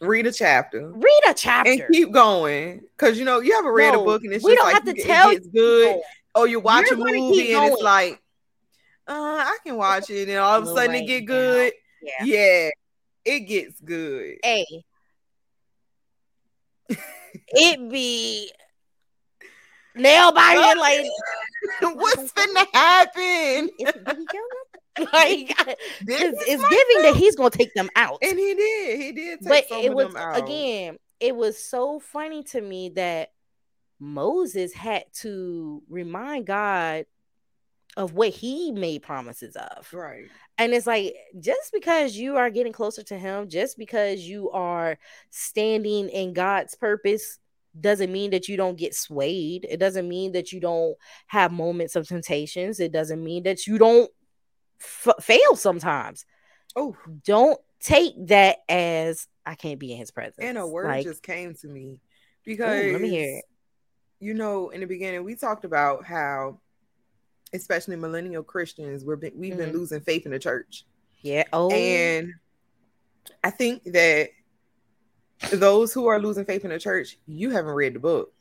Read 0.00 0.26
a 0.26 0.32
chapter. 0.32 0.90
Read 0.92 1.20
a 1.28 1.34
chapter 1.34 1.70
and 1.70 1.82
keep 1.92 2.12
going. 2.12 2.82
Cause 2.96 3.18
you 3.18 3.24
know 3.24 3.40
you 3.40 3.56
ever 3.58 3.72
read 3.72 3.92
no, 3.92 4.02
a 4.02 4.04
book 4.04 4.24
and 4.24 4.32
it's 4.32 4.44
just 4.44 4.62
like 4.62 4.74
have 4.74 4.84
to 4.84 4.96
you, 4.96 5.04
tell 5.04 5.30
it 5.30 5.34
gets 5.34 5.48
good. 5.48 6.00
Oh, 6.34 6.44
you 6.44 6.60
watch 6.60 6.86
You're 6.90 6.94
a 6.94 7.12
movie 7.12 7.52
and 7.52 7.72
it's 7.72 7.82
like, 7.82 8.20
uh, 9.06 9.12
I 9.12 9.58
can 9.64 9.76
watch 9.76 10.10
it, 10.10 10.28
and 10.28 10.38
all 10.38 10.58
of 10.58 10.64
a 10.64 10.74
sudden 10.74 10.96
it 10.96 11.06
get 11.06 11.26
good. 11.26 11.72
Yeah. 12.02 12.24
yeah, 12.24 12.70
it 13.24 13.40
gets 13.40 13.80
good. 13.80 14.38
Hey, 14.42 14.66
it 16.88 17.90
be 17.90 18.50
nail 19.94 20.32
biting 20.32 20.80
like 20.80 21.06
what's 21.96 22.32
gonna 22.32 22.66
happen? 22.72 23.70
Did 24.96 25.08
he 25.26 25.44
kill 25.44 25.66
like 25.66 25.78
it's, 26.06 26.44
it's 26.46 26.68
giving 26.68 27.02
that 27.02 27.14
he's 27.16 27.36
gonna 27.36 27.50
take 27.50 27.74
them 27.74 27.90
out. 27.96 28.18
And 28.22 28.38
he 28.38 28.54
did 28.54 29.00
he 29.00 29.12
did 29.12 29.38
but 29.42 29.64
it 29.70 29.92
was 29.92 30.14
again 30.34 30.98
it 31.20 31.34
was 31.34 31.58
so 31.58 32.00
funny 32.00 32.42
to 32.42 32.60
me 32.60 32.90
that 32.90 33.30
moses 34.00 34.74
had 34.74 35.04
to 35.14 35.82
remind 35.88 36.46
god 36.46 37.06
of 37.96 38.12
what 38.14 38.30
he 38.30 38.72
made 38.72 39.02
promises 39.02 39.56
of. 39.56 39.92
Right. 39.92 40.24
And 40.58 40.74
it's 40.74 40.86
like 40.86 41.14
just 41.38 41.72
because 41.72 42.16
you 42.16 42.36
are 42.36 42.50
getting 42.50 42.72
closer 42.72 43.02
to 43.04 43.18
him 43.18 43.48
just 43.48 43.78
because 43.78 44.20
you 44.20 44.50
are 44.50 44.98
standing 45.30 46.08
in 46.08 46.32
god's 46.32 46.74
purpose 46.74 47.38
doesn't 47.80 48.12
mean 48.12 48.30
that 48.30 48.48
you 48.48 48.56
don't 48.56 48.78
get 48.78 48.94
swayed. 48.94 49.66
It 49.68 49.78
doesn't 49.78 50.08
mean 50.08 50.32
that 50.32 50.52
you 50.52 50.60
don't 50.60 50.96
have 51.26 51.52
moments 51.52 51.96
of 51.96 52.06
temptations. 52.06 52.80
It 52.80 52.92
doesn't 52.92 53.22
mean 53.22 53.42
that 53.44 53.66
you 53.66 53.78
don't 53.78 54.10
f- 54.80 55.22
fail 55.22 55.56
sometimes. 55.56 56.24
Oh, 56.76 56.96
don't 57.24 57.60
take 57.80 58.14
that 58.28 58.58
as 58.68 59.28
I 59.46 59.54
can't 59.54 59.78
be 59.78 59.92
in 59.92 59.98
his 59.98 60.10
presence. 60.10 60.38
And 60.38 60.58
a 60.58 60.66
word 60.66 60.86
like, 60.86 61.04
just 61.04 61.22
came 61.22 61.54
to 61.56 61.68
me 61.68 61.98
because 62.44 62.84
ooh, 62.84 62.92
let 62.92 63.00
me 63.00 63.10
hear 63.10 63.38
it. 63.38 63.44
You 64.20 64.34
know, 64.34 64.70
in 64.70 64.80
the 64.80 64.86
beginning, 64.86 65.24
we 65.24 65.34
talked 65.34 65.64
about 65.64 66.04
how, 66.04 66.60
especially 67.52 67.96
millennial 67.96 68.42
Christians, 68.42 69.04
we're 69.04 69.16
been, 69.16 69.32
we've 69.36 69.52
mm-hmm. 69.52 69.60
been 69.60 69.72
losing 69.72 70.00
faith 70.00 70.24
in 70.24 70.32
the 70.32 70.38
church. 70.38 70.84
Yeah. 71.20 71.44
Oh, 71.52 71.70
and 71.70 72.32
I 73.42 73.50
think 73.50 73.84
that 73.92 74.30
those 75.52 75.92
who 75.92 76.06
are 76.06 76.20
losing 76.20 76.44
faith 76.44 76.64
in 76.64 76.70
the 76.70 76.78
church, 76.78 77.18
you 77.26 77.50
haven't 77.50 77.72
read 77.72 77.94
the 77.94 78.00
book. 78.00 78.32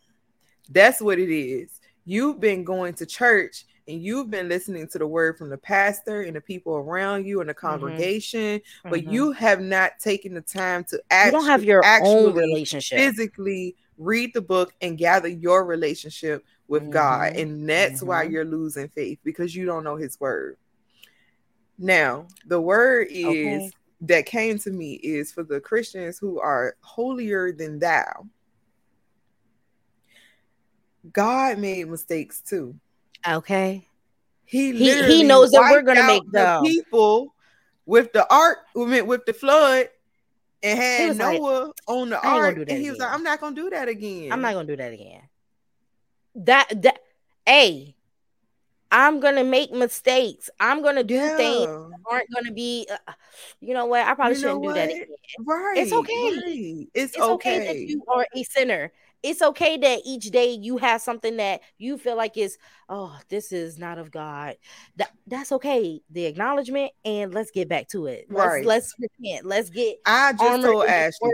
That's 0.70 1.02
what 1.02 1.20
it 1.20 1.34
is. 1.34 1.80
You've 2.06 2.40
been 2.40 2.64
going 2.64 2.94
to 2.96 3.06
church 3.06 3.66
and 3.88 4.02
you've 4.02 4.30
been 4.30 4.48
listening 4.48 4.88
to 4.90 4.98
the 4.98 5.08
word 5.08 5.38
from 5.38 5.50
the 5.50 5.58
pastor 5.58 6.22
and 6.22 6.36
the 6.36 6.42
people 6.42 6.76
around 6.76 7.26
you 7.26 7.42
and 7.42 7.50
the 7.50 7.54
mm-hmm. 7.54 7.68
congregation, 7.68 8.60
mm-hmm. 8.60 8.90
but 8.90 9.02
mm-hmm. 9.02 9.12
you 9.12 9.32
have 9.34 9.60
not 9.62 10.00
taken 10.00 10.34
the 10.34 10.42
time 10.42 10.84
to 10.86 11.02
actually, 11.12 11.38
you 11.38 11.40
don't 11.40 11.50
have 11.50 11.64
your 11.64 11.84
own 12.04 12.34
relationship 12.34 12.98
physically 12.98 13.76
read 13.98 14.32
the 14.34 14.42
book 14.42 14.74
and 14.82 14.98
gather 14.98 15.28
your 15.28 15.66
relationship 15.66 16.46
with 16.68 16.84
mm-hmm. 16.84 16.92
God. 16.92 17.36
And 17.36 17.70
that's 17.70 18.00
mm-hmm. 18.00 18.08
why 18.08 18.24
you're 18.24 18.46
losing 18.46 18.88
faith 18.90 19.20
because 19.24 19.56
you 19.56 19.66
don't 19.66 19.84
know 19.84 19.96
his 19.96 20.20
word. 20.20 20.58
Now, 21.78 22.28
the 22.46 22.62
word 22.62 23.08
is 23.10 23.26
okay. 23.26 23.72
that 24.02 24.26
came 24.26 24.60
to 24.60 24.72
me 24.72 24.94
is 24.94 25.32
for 25.32 25.44
the 25.44 25.60
Christians 25.60 26.18
who 26.18 26.40
are 26.40 26.76
holier 26.82 27.52
than 27.52 27.80
thou. 27.80 28.28
God 31.12 31.58
made 31.58 31.88
mistakes 31.90 32.42
too. 32.42 32.76
Okay. 33.28 33.88
He 34.46 34.72
he, 34.72 35.04
he 35.04 35.24
knows 35.24 35.52
that 35.52 35.62
we're 35.72 35.82
gonna 35.82 36.06
make 36.06 36.30
the 36.32 36.62
people 36.64 37.34
with 37.86 38.14
the 38.14 38.32
ark 38.32 38.60
with 38.76 39.26
the 39.26 39.34
flood 39.34 39.90
and 40.62 40.80
had 40.80 41.18
Noah 41.18 41.66
like, 41.66 41.74
on 41.88 42.10
the 42.10 42.26
ark, 42.26 42.58
and 42.58 42.70
he 42.70 42.76
again. 42.76 42.90
was 42.92 43.00
like, 43.00 43.12
"I'm 43.12 43.24
not 43.24 43.42
gonna 43.42 43.56
do 43.56 43.70
that 43.72 43.88
again. 43.90 44.32
I'm 44.32 44.42
not 44.42 44.54
gonna 44.54 44.68
do 44.68 44.78
that 44.78 44.94
again." 44.94 45.22
That 46.36 46.82
that, 46.84 47.00
hey, 47.46 47.96
I'm 48.92 49.20
gonna 49.20 49.44
make 49.44 49.72
mistakes. 49.72 50.50
I'm 50.60 50.84
gonna 50.84 51.04
do 51.04 51.16
yeah. 51.16 51.36
things 51.36 51.94
aren't 52.10 52.30
gonna 52.34 52.54
be. 52.54 52.88
Uh, 52.90 53.14
you 53.60 53.74
know 53.74 53.88
what? 53.88 54.06
I 54.06 54.14
probably 54.14 54.36
you 54.36 54.42
shouldn't 54.42 54.64
do 54.64 54.74
that 54.74 54.90
again. 54.90 55.08
Right. 55.40 55.78
It's 55.78 55.92
okay. 55.92 56.14
Right. 56.14 56.88
It's, 56.94 57.16
it's 57.16 57.18
okay. 57.18 57.58
okay 57.58 57.68
that 57.68 57.78
you 57.80 58.04
are 58.08 58.26
a 58.36 58.44
sinner 58.44 58.92
it's 59.24 59.42
okay 59.42 59.78
that 59.78 60.02
each 60.06 60.26
day 60.26 60.52
you 60.52 60.78
have 60.78 61.02
something 61.02 61.38
that 61.38 61.62
you 61.78 61.98
feel 61.98 62.18
like 62.18 62.38
is 62.38 62.58
oh 62.90 63.18
this 63.30 63.52
is 63.52 63.80
not 63.80 63.98
of 63.98 64.12
god 64.12 64.56
that 64.98 65.12
that's 65.26 65.52
okay 65.52 66.02
the 66.12 66.26
acknowledgement 66.26 66.92
and 67.06 67.34
let's 67.34 67.50
get 67.50 67.68
back 67.68 67.88
to 67.88 68.06
it 68.06 68.28
let's, 68.30 68.48
right 68.48 68.66
let's 68.66 68.94
repent 69.00 69.46
let's 69.46 69.70
get 69.70 69.96
i 70.06 70.34
just 70.34 70.62
told 70.62 70.86
ashley 70.86 71.32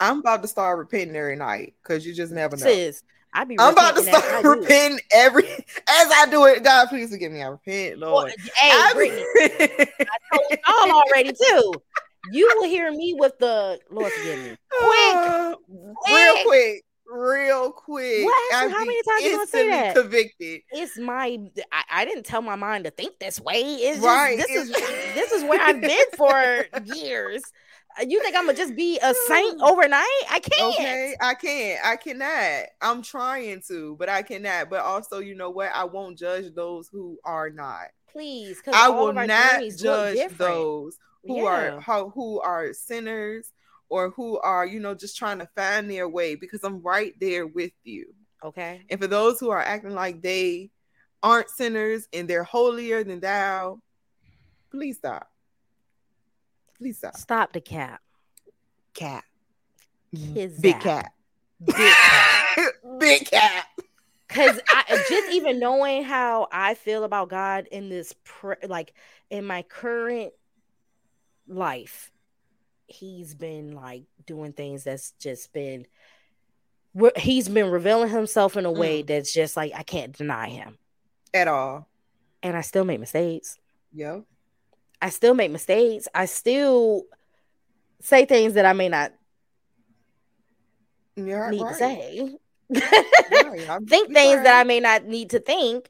i'm 0.00 0.20
about 0.20 0.40
to 0.40 0.48
start 0.48 0.78
repenting 0.78 1.16
every 1.16 1.36
night 1.36 1.74
because 1.82 2.06
you 2.06 2.14
just 2.14 2.32
never 2.32 2.56
know 2.56 2.64
Sis, 2.64 3.02
I 3.34 3.44
be 3.44 3.56
I'm 3.58 3.72
about 3.72 3.96
to 3.96 4.02
start 4.02 4.44
repenting 4.44 5.00
every 5.10 5.48
as 5.48 5.66
I 5.88 6.26
do 6.30 6.44
it. 6.44 6.62
God, 6.62 6.88
please 6.90 7.08
forgive 7.10 7.32
me. 7.32 7.42
I 7.42 7.46
repent, 7.46 7.98
Lord. 7.98 8.26
Well, 8.26 8.34
hey, 8.56 8.70
I, 8.70 8.92
Brittany, 8.92 9.24
I 9.40 10.36
told 10.36 10.90
y'all 10.90 11.02
already 11.02 11.32
too. 11.32 11.72
You 12.30 12.52
will 12.54 12.68
hear 12.68 12.92
me 12.92 13.14
with 13.18 13.38
the 13.38 13.80
Lord 13.90 14.12
forgive 14.12 14.38
me. 14.38 14.48
Quick, 14.50 14.58
uh, 15.16 15.54
quick. 15.56 16.14
real 16.14 16.44
quick 16.44 16.84
real 17.12 17.70
quick. 17.70 18.24
What? 18.24 18.52
How 18.52 18.84
many 18.84 19.02
times 19.02 19.24
you 19.24 19.30
gonna 19.32 19.46
say 19.46 19.68
that? 19.68 19.94
Convicted. 19.94 20.62
It's 20.70 20.98
my. 20.98 21.38
I, 21.70 21.82
I, 21.90 22.04
didn't 22.04 22.24
tell 22.24 22.42
my 22.42 22.56
mind 22.56 22.84
to 22.84 22.90
think 22.90 23.18
this 23.18 23.40
way. 23.40 23.60
It's 23.60 23.98
just, 23.98 24.06
right. 24.06 24.36
This 24.36 24.50
is 24.50 24.70
this 25.14 25.32
is 25.32 25.44
where 25.44 25.60
I've 25.60 25.80
been 25.80 26.06
for 26.16 26.66
years. 26.94 27.42
Uh, 28.00 28.04
you 28.08 28.22
think 28.22 28.36
I'm 28.36 28.46
gonna 28.46 28.56
just 28.56 28.74
be 28.74 28.98
a 29.02 29.14
saint 29.28 29.60
overnight? 29.62 30.06
I 30.30 30.40
can't. 30.40 30.74
Okay, 30.74 31.14
I 31.20 31.34
can't. 31.34 31.80
I 31.84 31.96
cannot. 31.96 32.66
I'm 32.80 33.02
trying 33.02 33.62
to, 33.68 33.96
but 33.98 34.08
I 34.08 34.22
cannot. 34.22 34.70
But 34.70 34.80
also, 34.80 35.18
you 35.18 35.34
know 35.34 35.50
what? 35.50 35.70
I 35.74 35.84
won't 35.84 36.18
judge 36.18 36.54
those 36.54 36.88
who 36.88 37.18
are 37.24 37.50
not. 37.50 37.88
Please, 38.10 38.60
I 38.72 38.88
will 38.90 39.12
not 39.12 39.62
judge 39.78 40.36
those 40.36 40.98
who 41.24 41.42
yeah. 41.42 41.80
are 41.86 42.10
who 42.10 42.40
are 42.40 42.72
sinners 42.72 43.52
or 43.92 44.08
who 44.08 44.38
are, 44.38 44.64
you 44.64 44.80
know, 44.80 44.94
just 44.94 45.18
trying 45.18 45.38
to 45.38 45.46
find 45.54 45.90
their 45.90 46.08
way 46.08 46.34
because 46.34 46.64
I'm 46.64 46.80
right 46.80 47.12
there 47.20 47.46
with 47.46 47.72
you. 47.84 48.14
Okay. 48.42 48.80
And 48.88 48.98
for 48.98 49.06
those 49.06 49.38
who 49.38 49.50
are 49.50 49.60
acting 49.60 49.94
like 49.94 50.22
they 50.22 50.70
aren't 51.22 51.50
sinners 51.50 52.08
and 52.10 52.26
they're 52.26 52.42
holier 52.42 53.04
than 53.04 53.20
thou, 53.20 53.82
please 54.70 54.96
stop. 54.96 55.28
Please 56.78 56.96
stop. 56.96 57.18
Stop 57.18 57.52
the 57.52 57.60
cap. 57.60 58.00
Cat. 58.94 59.24
His 60.10 60.58
big 60.58 60.80
cat. 60.80 61.12
Big 61.62 61.76
cat. 61.76 62.72
big 62.98 63.30
cat. 63.30 63.66
Cause 64.30 64.58
I 64.70 65.04
just 65.10 65.32
even 65.32 65.58
knowing 65.60 66.02
how 66.02 66.48
I 66.50 66.76
feel 66.76 67.04
about 67.04 67.28
God 67.28 67.68
in 67.70 67.90
this 67.90 68.14
pre- 68.24 68.56
like 68.66 68.94
in 69.28 69.44
my 69.44 69.60
current 69.60 70.32
life, 71.46 72.10
he's 72.92 73.34
been 73.34 73.74
like 73.74 74.04
doing 74.26 74.52
things 74.52 74.84
that's 74.84 75.12
just 75.12 75.52
been 75.52 75.86
he's 77.16 77.48
been 77.48 77.70
revealing 77.70 78.10
himself 78.10 78.56
in 78.56 78.66
a 78.66 78.70
way 78.70 79.02
mm. 79.02 79.06
that's 79.06 79.32
just 79.32 79.56
like 79.56 79.72
I 79.74 79.82
can't 79.82 80.16
deny 80.16 80.48
him 80.48 80.78
at 81.32 81.48
all. 81.48 81.88
And 82.42 82.56
I 82.56 82.60
still 82.60 82.84
make 82.84 83.00
mistakes. 83.00 83.58
Yeah. 83.92 84.20
I 85.00 85.10
still 85.10 85.34
make 85.34 85.50
mistakes. 85.50 86.08
I 86.14 86.26
still 86.26 87.04
say 88.00 88.24
things 88.24 88.54
that 88.54 88.66
I 88.66 88.72
may 88.72 88.88
not 88.88 89.12
yeah, 91.16 91.50
need 91.50 91.62
right. 91.62 91.68
to 91.70 91.74
say. 91.74 92.36
right. 92.70 93.88
think 93.88 94.12
things 94.12 94.36
right. 94.36 94.44
that 94.44 94.60
I 94.60 94.64
may 94.64 94.80
not 94.80 95.04
need 95.04 95.30
to 95.30 95.40
think. 95.40 95.88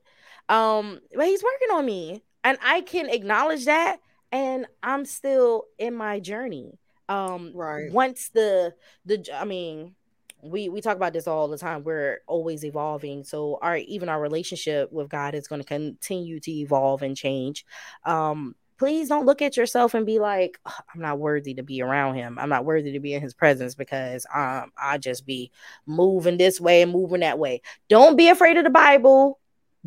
Um, 0.48 1.00
but 1.14 1.26
he's 1.26 1.42
working 1.42 1.76
on 1.76 1.86
me. 1.86 2.22
And 2.44 2.58
I 2.62 2.80
can 2.82 3.08
acknowledge 3.08 3.66
that. 3.66 4.00
And 4.30 4.66
I'm 4.82 5.04
still 5.04 5.64
in 5.78 5.94
my 5.94 6.20
journey 6.20 6.78
um 7.08 7.52
right. 7.54 7.90
once 7.92 8.28
the 8.30 8.74
the 9.04 9.24
i 9.34 9.44
mean 9.44 9.94
we 10.42 10.68
we 10.68 10.80
talk 10.80 10.96
about 10.96 11.12
this 11.12 11.28
all 11.28 11.48
the 11.48 11.56
time. 11.56 11.84
We're 11.84 12.20
always 12.26 12.64
evolving. 12.64 13.24
So 13.24 13.58
our 13.62 13.76
even 13.76 14.08
our 14.08 14.20
relationship 14.20 14.92
with 14.92 15.08
god 15.08 15.34
is 15.34 15.48
going 15.48 15.62
to 15.62 15.66
continue 15.66 16.40
to 16.40 16.50
evolve 16.50 17.02
and 17.02 17.16
change. 17.16 17.64
Um 18.04 18.54
please 18.78 19.08
don't 19.08 19.26
look 19.26 19.40
at 19.40 19.56
yourself 19.56 19.94
and 19.94 20.04
be 20.04 20.18
like 20.18 20.58
i'm 20.66 21.00
not 21.00 21.20
worthy 21.20 21.54
to 21.54 21.62
be 21.62 21.80
around 21.80 22.16
him. 22.16 22.38
I'm 22.38 22.48
not 22.48 22.64
worthy 22.64 22.92
to 22.92 23.00
be 23.00 23.14
in 23.14 23.22
his 23.22 23.34
presence 23.34 23.74
because 23.76 24.26
um 24.34 24.72
i 24.76 24.98
just 24.98 25.24
be 25.24 25.52
moving 25.86 26.36
this 26.36 26.60
way 26.60 26.82
and 26.82 26.92
moving 26.92 27.20
that 27.20 27.38
way. 27.38 27.62
Don't 27.88 28.16
be 28.16 28.28
afraid 28.28 28.56
of 28.56 28.64
the 28.64 28.70
bible 28.70 29.38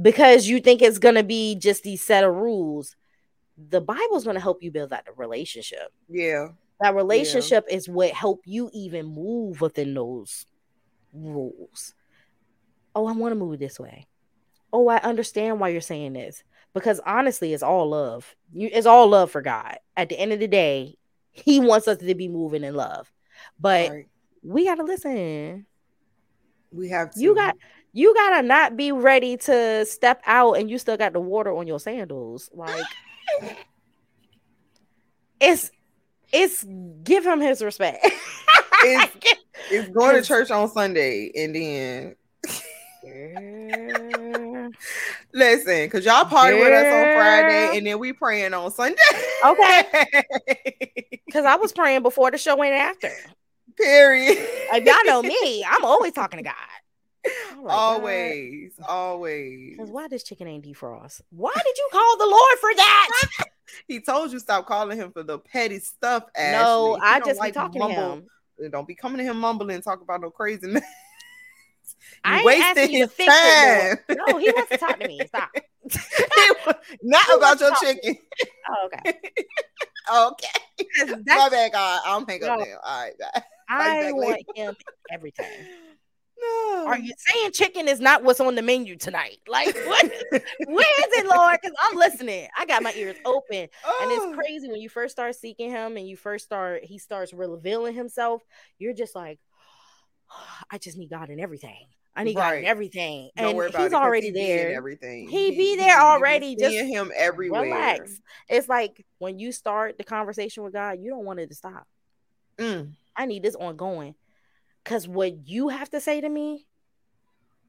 because 0.01 0.47
you 0.47 0.61
think 0.61 0.81
it's 0.81 0.99
going 0.99 1.15
to 1.15 1.23
be 1.23 1.55
just 1.55 1.83
these 1.83 2.03
set 2.03 2.25
of 2.25 2.35
rules. 2.35 2.97
The 3.57 3.79
bible's 3.79 4.25
going 4.25 4.35
to 4.35 4.41
help 4.41 4.61
you 4.61 4.69
build 4.69 4.89
that 4.89 5.05
relationship. 5.15 5.93
Yeah 6.09 6.49
that 6.81 6.95
relationship 6.95 7.65
yeah. 7.69 7.75
is 7.75 7.87
what 7.87 8.11
help 8.11 8.41
you 8.45 8.69
even 8.73 9.05
move 9.05 9.61
within 9.61 9.93
those 9.93 10.45
rules. 11.13 11.93
Oh, 12.93 13.07
I 13.07 13.13
want 13.13 13.31
to 13.31 13.39
move 13.39 13.59
this 13.59 13.79
way. 13.79 14.07
Oh, 14.73 14.87
I 14.87 14.97
understand 14.97 15.59
why 15.59 15.69
you're 15.69 15.81
saying 15.81 16.13
this. 16.13 16.43
Because 16.73 16.99
honestly, 17.05 17.53
it's 17.53 17.63
all 17.63 17.89
love. 17.89 18.35
You 18.53 18.69
it's 18.71 18.85
all 18.85 19.07
love 19.07 19.31
for 19.31 19.41
God. 19.41 19.77
At 19.95 20.09
the 20.09 20.19
end 20.19 20.33
of 20.33 20.39
the 20.39 20.47
day, 20.47 20.97
he 21.31 21.59
wants 21.59 21.87
us 21.87 21.97
to 21.99 22.15
be 22.15 22.27
moving 22.27 22.63
in 22.63 22.75
love. 22.75 23.11
But 23.59 23.89
right. 23.89 24.07
we 24.43 24.65
gotta 24.65 24.83
listen. 24.83 25.65
We 26.71 26.89
have 26.89 27.11
to. 27.11 27.21
You 27.21 27.35
got 27.35 27.55
you 27.93 28.13
gotta 28.13 28.45
not 28.45 28.75
be 28.75 28.91
ready 28.91 29.37
to 29.37 29.85
step 29.85 30.21
out 30.25 30.53
and 30.53 30.69
you 30.69 30.77
still 30.77 30.97
got 30.97 31.13
the 31.13 31.21
water 31.21 31.55
on 31.55 31.67
your 31.67 31.79
sandals. 31.79 32.49
Like 32.53 32.83
it's 35.39 35.71
it's 36.35 36.65
give 37.03 37.25
him 37.25 37.39
his 37.39 37.63
respect. 37.63 38.05
it's, 38.83 39.15
it's 39.71 39.89
going 39.89 40.15
to 40.15 40.21
church 40.21 40.51
on 40.51 40.69
Sunday 40.69 41.31
and 41.35 41.55
then 41.55 42.15
Listen, 45.33 45.89
cause 45.89 46.05
y'all 46.05 46.25
party 46.25 46.57
with 46.57 46.73
us 46.73 46.85
on 46.85 47.15
Friday 47.15 47.77
and 47.77 47.85
then 47.85 47.99
we 47.99 48.13
praying 48.13 48.53
on 48.53 48.71
Sunday. 48.71 48.97
okay. 49.45 50.23
Cause 51.31 51.45
I 51.45 51.55
was 51.55 51.71
praying 51.71 52.01
before 52.01 52.31
the 52.31 52.37
show 52.37 52.61
and 52.63 52.73
after. 52.73 53.11
Period. 53.77 54.37
If 54.39 54.85
y'all 54.85 55.05
know 55.05 55.21
me, 55.21 55.63
I'm 55.69 55.83
always 55.85 56.13
talking 56.13 56.37
to 56.37 56.43
God. 56.43 56.55
Like, 57.61 57.77
always, 57.77 58.73
God. 58.77 58.85
always. 58.87 59.71
Because 59.71 59.89
why 59.89 60.07
this 60.07 60.23
chicken 60.23 60.47
ain't 60.47 60.65
defrost? 60.65 61.21
Why 61.31 61.53
did 61.55 61.77
you 61.77 61.89
call 61.91 62.17
the 62.17 62.27
Lord 62.27 62.59
for 62.59 62.75
that? 62.75 63.09
he 63.87 63.99
told 64.01 64.31
you 64.31 64.39
stop 64.39 64.67
calling 64.67 64.97
him 64.97 65.11
for 65.11 65.23
the 65.23 65.39
petty 65.39 65.79
stuff. 65.79 66.25
Ashley. 66.35 66.51
No, 66.51 66.99
I 67.01 67.19
just 67.21 67.39
like 67.39 67.53
be 67.53 67.59
talking 67.59 67.79
mumble. 67.79 67.95
to 67.95 68.63
him. 68.65 68.71
Don't 68.71 68.87
be 68.87 68.95
coming 68.95 69.17
to 69.17 69.23
him 69.23 69.39
mumbling, 69.39 69.81
talk 69.81 70.01
about 70.01 70.21
no 70.21 70.29
craziness. 70.29 70.83
I 72.23 72.41
ain't 72.41 72.63
asking 72.63 72.91
you 72.91 73.05
to 73.05 73.11
fix 73.11 73.33
time. 73.33 73.97
it. 74.09 74.17
No, 74.27 74.37
he 74.37 74.51
wants 74.51 74.69
to 74.71 74.77
talk 74.77 74.99
to 74.99 75.07
me. 75.07 75.19
Stop. 75.27 75.49
Not 77.01 77.25
he 77.25 77.33
about 77.33 77.59
your 77.59 77.75
chicken. 77.75 78.17
Oh, 78.69 78.87
okay. 78.87 79.19
okay. 80.13 81.21
My 81.25 81.49
bad, 81.49 81.71
God. 81.71 82.01
I'll 82.05 82.25
hang 82.27 82.43
up 82.43 82.59
no, 82.59 82.65
now. 82.65 82.77
All 82.83 83.01
right, 83.01 83.13
bye. 83.19 83.41
I 83.69 84.11
want 84.11 84.41
him 84.55 84.75
everything. 85.11 85.45
No. 86.45 86.85
Are 86.87 86.99
you 86.99 87.13
saying 87.17 87.51
chicken 87.53 87.87
is 87.87 87.99
not 87.99 88.23
what's 88.23 88.39
on 88.39 88.55
the 88.55 88.61
menu 88.61 88.95
tonight? 88.95 89.39
Like, 89.47 89.75
what? 89.85 90.05
where 90.31 90.41
is 90.41 91.13
it, 91.19 91.25
Lord? 91.27 91.57
Because 91.61 91.75
I'm 91.81 91.97
listening. 91.97 92.47
I 92.57 92.65
got 92.65 92.83
my 92.83 92.93
ears 92.95 93.17
open. 93.25 93.67
Oh. 93.85 93.99
And 94.01 94.11
it's 94.11 94.25
oh. 94.25 94.33
crazy 94.33 94.67
when 94.67 94.81
you 94.81 94.89
first 94.89 95.13
start 95.13 95.35
seeking 95.35 95.69
him 95.69 95.97
and 95.97 96.07
you 96.07 96.15
first 96.15 96.45
start, 96.45 96.83
he 96.83 96.97
starts 96.97 97.33
revealing 97.33 97.95
himself. 97.95 98.43
You're 98.77 98.93
just 98.93 99.15
like, 99.15 99.39
oh, 100.31 100.47
I 100.71 100.77
just 100.77 100.97
need 100.97 101.09
God 101.09 101.29
in 101.29 101.39
everything. 101.39 101.87
I 102.17 102.23
need 102.23 102.37
right. 102.37 102.51
God 102.51 102.57
in 102.59 102.65
everything. 102.65 103.29
Don't 103.35 103.59
and 103.59 103.75
he's 103.75 103.91
it, 103.91 103.93
already 103.93 104.27
he 104.27 104.31
there. 104.31 104.71
Everything. 104.75 105.27
He, 105.27 105.51
he 105.51 105.57
be 105.57 105.75
there 105.75 105.99
already. 105.99 106.55
Just 106.55 106.75
him 106.75 107.11
everywhere. 107.13 107.63
Relax. 107.63 108.21
It's 108.47 108.69
like 108.69 109.05
when 109.17 109.37
you 109.37 109.51
start 109.51 109.97
the 109.97 110.05
conversation 110.05 110.63
with 110.63 110.71
God, 110.71 110.99
you 111.01 111.09
don't 111.09 111.25
want 111.25 111.39
it 111.39 111.49
to 111.49 111.55
stop. 111.55 111.85
Mm. 112.57 112.93
I 113.17 113.25
need 113.25 113.43
this 113.43 113.55
ongoing 113.55 114.15
Cause 114.85 115.07
what 115.07 115.47
you 115.47 115.69
have 115.69 115.89
to 115.89 115.99
say 115.99 116.21
to 116.21 116.29
me, 116.29 116.65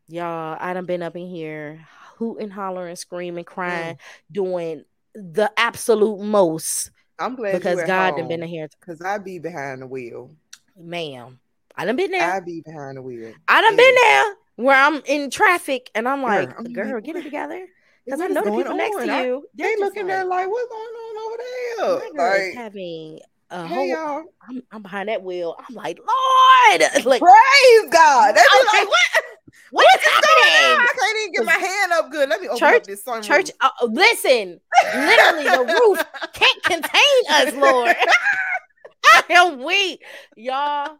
y'all, 0.06 0.56
I 0.60 0.74
done 0.74 0.84
been 0.86 1.02
up 1.02 1.16
in 1.16 1.26
here 1.26 1.86
hooting, 2.16 2.50
hollering, 2.50 2.96
screaming, 2.96 3.44
crying, 3.44 3.96
mm. 3.96 3.98
doing 4.30 4.84
the 5.14 5.50
absolute 5.56 6.20
most. 6.20 6.90
I'm 7.18 7.34
glad 7.34 7.54
because 7.54 7.82
God 7.84 8.16
done 8.16 8.28
been 8.28 8.42
in 8.42 8.48
here. 8.48 8.68
Cause 8.84 9.00
I 9.00 9.18
be 9.18 9.38
behind 9.38 9.82
the 9.82 9.86
wheel, 9.86 10.30
ma'am. 10.78 11.40
I 11.74 11.84
done 11.86 11.96
been 11.96 12.10
there. 12.10 12.30
I 12.30 12.40
be 12.40 12.62
behind 12.64 12.98
the 12.98 13.02
wheel. 13.02 13.32
I 13.48 13.62
done 13.62 13.72
yeah. 13.72 13.76
been 13.76 13.94
there 13.94 14.34
where 14.56 14.76
I'm 14.76 15.02
in 15.06 15.30
traffic 15.30 15.90
and 15.94 16.08
I'm 16.08 16.22
like, 16.22 16.48
girl, 16.48 16.66
I'm 16.66 16.72
girl 16.72 17.00
get 17.00 17.16
it 17.16 17.22
together. 17.22 17.66
Because 18.04 18.20
I 18.20 18.28
know 18.28 18.44
the 18.44 18.50
people 18.50 18.72
on? 18.72 18.76
next 18.76 18.96
to 18.96 19.06
you. 19.06 19.46
They 19.54 19.76
looking 19.76 20.06
like, 20.06 20.16
there 20.16 20.24
like, 20.24 20.48
what's 20.48 20.70
going 20.70 20.82
on 20.82 21.88
over 21.88 22.02
there? 22.12 22.44
Like 22.44 22.54
having 22.54 23.20
a 23.50 23.66
hey, 23.66 23.74
whole, 23.74 23.86
y'all. 23.86 24.24
I'm, 24.48 24.62
I'm, 24.70 24.82
behind 24.82 25.08
that 25.08 25.22
wheel. 25.22 25.56
I'm 25.58 25.74
like, 25.74 25.98
Lord, 25.98 26.80
like 27.04 27.20
praise 27.20 27.90
God. 27.90 28.34
They 28.34 28.40
be 28.40 28.78
like, 28.78 28.88
what? 28.88 29.24
What 29.70 29.86
is 29.96 30.04
happening? 30.04 30.78
I 30.80 30.88
can't 30.98 31.18
even 31.20 31.32
get 31.32 31.44
my 31.44 31.66
hand 31.66 31.92
up 31.92 32.10
good. 32.10 32.28
Let 32.28 32.40
me 32.40 32.48
open 32.48 32.58
church, 32.58 32.76
up 32.76 32.84
this 32.84 33.02
sunroof. 33.02 33.22
Church, 33.22 33.50
uh, 33.60 33.70
listen, 33.82 34.60
literally, 34.94 35.44
the 35.44 35.74
roof 35.80 36.04
can't 36.34 36.62
contain 36.62 37.22
us, 37.30 37.54
Lord. 37.54 37.96
I 39.04 39.22
am 39.30 39.64
weak, 39.64 40.02
y'all. 40.36 40.96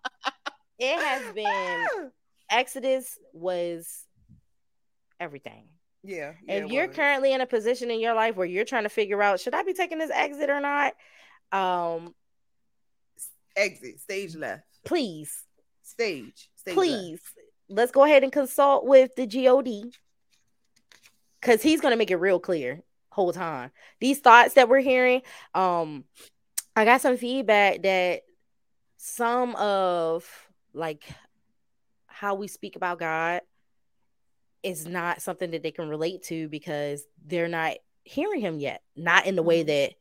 It 0.78 1.01
has 1.01 1.32
been 1.32 2.10
Exodus 2.51 3.18
was 3.32 4.05
everything. 5.20 5.68
Yeah. 6.02 6.32
yeah 6.47 6.64
if 6.64 6.70
you're 6.70 6.89
was. 6.89 6.97
currently 6.97 7.32
in 7.32 7.40
a 7.40 7.47
position 7.47 7.90
in 7.90 8.01
your 8.01 8.14
life 8.14 8.36
where 8.36 8.47
you're 8.47 8.64
trying 8.64 8.85
to 8.85 8.89
figure 8.89 9.23
out 9.23 9.40
should 9.40 9.55
I 9.55 9.62
be 9.62 9.74
taking 9.74 9.98
this 9.98 10.10
exit 10.12 10.51
or 10.51 10.60
not, 10.60 10.94
um, 11.52 12.14
exit 13.57 14.01
stage 14.01 14.37
left. 14.37 14.65
Please. 14.85 15.45
Stage. 15.83 16.49
stage 16.57 16.74
please. 16.74 17.11
Left. 17.12 17.49
Let's 17.69 17.93
go 17.93 18.05
ahead 18.05 18.23
and 18.23 18.33
consult 18.33 18.87
with 18.87 19.15
the 19.16 19.27
God 19.27 19.93
because 21.41 21.62
he's 21.62 21.81
gonna 21.81 21.97
make 21.97 22.11
it 22.11 22.16
real 22.16 22.39
clear 22.39 22.83
whole 23.11 23.33
time. 23.33 23.70
These 23.99 24.20
thoughts 24.20 24.55
that 24.55 24.69
we're 24.69 24.81
hearing, 24.81 25.23
um, 25.55 26.05
I 26.77 26.85
got 26.85 27.01
some 27.01 27.16
feedback 27.16 27.83
that 27.83 28.23
some 28.99 29.57
of 29.57 30.28
like 30.74 31.03
how 32.07 32.35
we 32.35 32.47
speak 32.47 32.77
about 32.77 32.99
God 32.99 33.41
is 34.62 34.87
not 34.87 35.23
something 35.23 35.53
that 35.53 35.62
they 35.62 35.70
can 35.70 35.89
relate 35.89 36.24
to 36.24 36.49
because 36.49 37.05
they're 37.24 37.49
not 37.49 37.77
hearing 38.05 38.41
him 38.41 38.59
yet. 38.59 38.83
Not 38.95 39.27
in 39.27 39.35
the 39.35 39.43
way 39.43 39.61
mm-hmm. 39.61 39.69
that, 39.69 39.95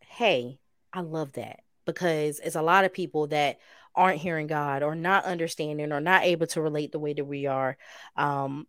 hey, 0.00 0.60
I 0.92 1.00
love 1.00 1.32
that 1.32 1.63
because 1.84 2.40
it's 2.40 2.56
a 2.56 2.62
lot 2.62 2.84
of 2.84 2.92
people 2.92 3.28
that 3.28 3.58
aren't 3.94 4.20
hearing 4.20 4.46
God 4.46 4.82
or 4.82 4.94
not 4.94 5.24
understanding 5.24 5.92
or 5.92 6.00
not 6.00 6.24
able 6.24 6.46
to 6.48 6.60
relate 6.60 6.92
the 6.92 6.98
way 6.98 7.12
that 7.12 7.24
we 7.24 7.46
are. 7.46 7.76
Um, 8.16 8.66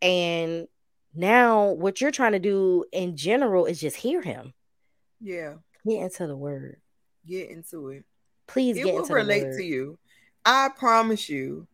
and 0.00 0.68
now 1.14 1.70
what 1.70 2.00
you're 2.00 2.10
trying 2.10 2.32
to 2.32 2.38
do 2.38 2.84
in 2.92 3.16
general 3.16 3.66
is 3.66 3.80
just 3.80 3.96
hear 3.96 4.22
him. 4.22 4.52
Yeah. 5.20 5.54
Get 5.86 6.02
into 6.02 6.26
the 6.26 6.36
word. 6.36 6.80
Get 7.26 7.50
into 7.50 7.88
it. 7.88 8.04
Please 8.46 8.76
it 8.76 8.84
will 8.84 9.04
relate 9.06 9.56
to 9.56 9.62
you. 9.62 9.98
I 10.44 10.68
promise 10.76 11.28
you, 11.28 11.66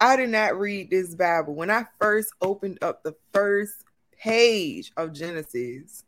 I 0.00 0.16
did 0.16 0.30
not 0.30 0.58
read 0.58 0.90
this 0.90 1.14
Bible. 1.14 1.54
When 1.54 1.70
I 1.70 1.84
first 2.00 2.32
opened 2.42 2.78
up 2.82 3.02
the 3.02 3.14
first 3.32 3.84
page 4.18 4.92
of 4.96 5.12
Genesis, 5.12 6.04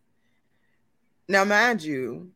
now, 1.30 1.44
mind 1.44 1.82
you, 1.82 2.30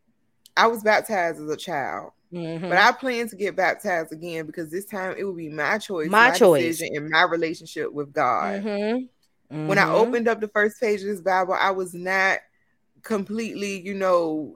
I 0.57 0.67
was 0.67 0.83
baptized 0.83 1.41
as 1.41 1.49
a 1.49 1.57
child. 1.57 2.13
Mm-hmm. 2.33 2.69
But 2.69 2.79
I 2.79 2.93
plan 2.93 3.29
to 3.29 3.37
get 3.37 3.57
baptized 3.57 4.13
again 4.13 4.47
because 4.47 4.71
this 4.71 4.87
time 4.87 5.15
it 5.19 5.25
will 5.25 5.35
be 5.35 5.51
my 5.51 5.77
choice, 5.77 6.09
my, 6.09 6.31
my 6.31 6.35
choice, 6.35 6.63
decision, 6.63 6.97
and 6.97 7.11
my 7.11 7.25
relationship 7.25 7.93
with 7.93 8.13
God. 8.13 8.63
Mm-hmm. 8.63 9.55
Mm-hmm. 9.55 9.67
When 9.67 9.79
I 9.79 9.83
mm-hmm. 9.83 9.95
opened 9.95 10.29
up 10.29 10.41
the 10.41 10.49
first 10.49 10.81
page 10.81 11.01
of 11.01 11.09
this 11.09 11.21
Bible, 11.21 11.55
I 11.59 11.73
was 11.73 11.93
not 11.93 12.39
completely, 13.03 13.81
you 13.81 13.93
know, 13.93 14.55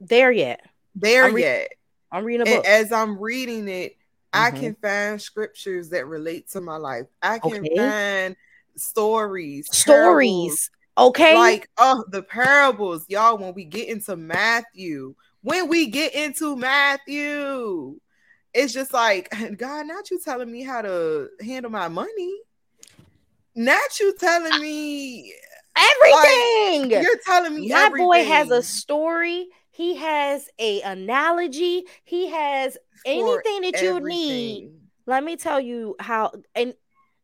there 0.00 0.32
yet. 0.32 0.66
There 0.96 1.26
I'm 1.26 1.34
re- 1.34 1.42
yet. 1.42 1.68
I'm 2.10 2.24
reading 2.24 2.42
a 2.42 2.50
book. 2.50 2.64
And 2.64 2.66
as 2.66 2.90
I'm 2.90 3.16
reading 3.18 3.68
it, 3.68 3.96
I 4.32 4.50
mm-hmm. 4.50 4.60
can 4.60 4.74
find 4.82 5.22
scriptures 5.22 5.90
that 5.90 6.06
relate 6.06 6.50
to 6.50 6.60
my 6.60 6.76
life. 6.76 7.06
I 7.22 7.38
can 7.38 7.64
okay. 7.64 7.76
find 7.76 8.36
stories, 8.74 9.68
stories. 9.70 10.70
Okay. 10.98 11.34
Like, 11.34 11.70
oh, 11.78 12.04
the 12.08 12.22
parables, 12.22 13.06
y'all. 13.08 13.38
When 13.38 13.54
we 13.54 13.64
get 13.64 13.88
into 13.88 14.16
Matthew, 14.16 15.14
when 15.42 15.68
we 15.68 15.88
get 15.88 16.14
into 16.14 16.56
Matthew, 16.56 17.98
it's 18.54 18.72
just 18.72 18.92
like, 18.92 19.28
God, 19.56 19.86
not 19.86 20.10
you 20.10 20.20
telling 20.20 20.50
me 20.50 20.62
how 20.62 20.82
to 20.82 21.28
handle 21.44 21.70
my 21.70 21.88
money. 21.88 22.34
Not 23.54 24.00
you 24.00 24.14
telling 24.18 24.60
me 24.60 25.34
everything. 25.76 26.90
Like, 26.90 27.02
you're 27.02 27.18
telling 27.24 27.54
me 27.54 27.68
my 27.68 27.84
everything. 27.86 28.06
boy 28.06 28.24
has 28.24 28.50
a 28.50 28.62
story. 28.62 29.48
He 29.70 29.96
has 29.96 30.48
a 30.58 30.80
analogy. 30.82 31.84
He 32.04 32.28
has 32.28 32.78
anything 33.04 33.62
that 33.62 33.82
you 33.82 34.00
need. 34.00 34.70
Let 35.06 35.24
me 35.24 35.36
tell 35.36 35.60
you 35.60 35.96
how. 35.98 36.32
And 36.54 36.74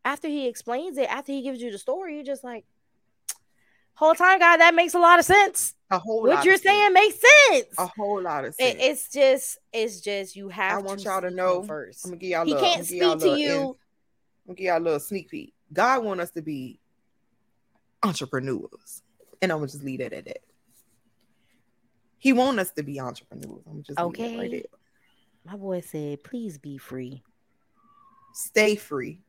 after 0.03 0.27
he 0.27 0.47
explains 0.47 0.97
it, 0.97 1.09
after 1.09 1.31
he 1.31 1.41
gives 1.41 1.61
you 1.61 1.71
the 1.71 1.77
story, 1.77 2.15
you're 2.15 2.23
just 2.23 2.43
like, 2.43 2.65
whole 3.99 4.15
time, 4.15 4.39
God, 4.39 4.57
that 4.57 4.73
makes 4.73 4.93
a 4.93 4.99
lot 4.99 5.19
of 5.19 5.25
sense. 5.25 5.75
A 5.91 5.99
whole 5.99 6.23
what 6.23 6.45
you're 6.45 6.57
saying 6.57 6.93
makes 6.93 7.17
sense. 7.49 7.67
A 7.77 7.87
whole 7.87 8.21
lot 8.21 8.45
of 8.45 8.55
sense. 8.55 8.75
It, 8.75 8.81
it's 8.81 9.11
just, 9.11 9.57
it's 9.73 9.99
just 9.99 10.35
you 10.35 10.47
have. 10.49 10.79
I 10.79 10.81
want 10.81 11.03
y'all 11.03 11.21
to 11.21 11.29
know 11.29 11.63
first. 11.63 12.05
I'm 12.05 12.11
gonna 12.11 12.19
give 12.19 12.29
y'all. 12.29 12.45
He 12.45 12.53
little, 12.53 12.67
can't 12.67 12.85
speak 12.85 13.19
to 13.19 13.37
you. 13.37 13.51
In, 13.51 13.61
I'm 13.61 13.75
gonna 14.47 14.55
give 14.55 14.65
y'all 14.65 14.77
a 14.77 14.79
little 14.79 14.99
sneak 14.99 15.29
peek. 15.29 15.53
God 15.73 16.03
want 16.03 16.21
us 16.21 16.31
to 16.31 16.41
be 16.41 16.79
entrepreneurs, 18.01 19.03
and 19.41 19.51
I'm 19.51 19.57
gonna 19.57 19.67
just 19.67 19.83
leave 19.83 19.99
it 19.99 20.13
at 20.13 20.25
that. 20.25 20.39
He 22.19 22.33
want 22.33 22.59
us 22.59 22.71
to 22.71 22.83
be 22.83 22.99
entrepreneurs. 22.99 23.63
I'm 23.69 23.83
just 23.83 23.99
okay. 23.99 24.37
right 24.37 24.51
there. 24.51 24.61
My 25.45 25.57
boy 25.57 25.81
said, 25.81 26.23
"Please 26.23 26.57
be 26.57 26.77
free. 26.77 27.21
Stay 28.33 28.75
free. 28.75 29.21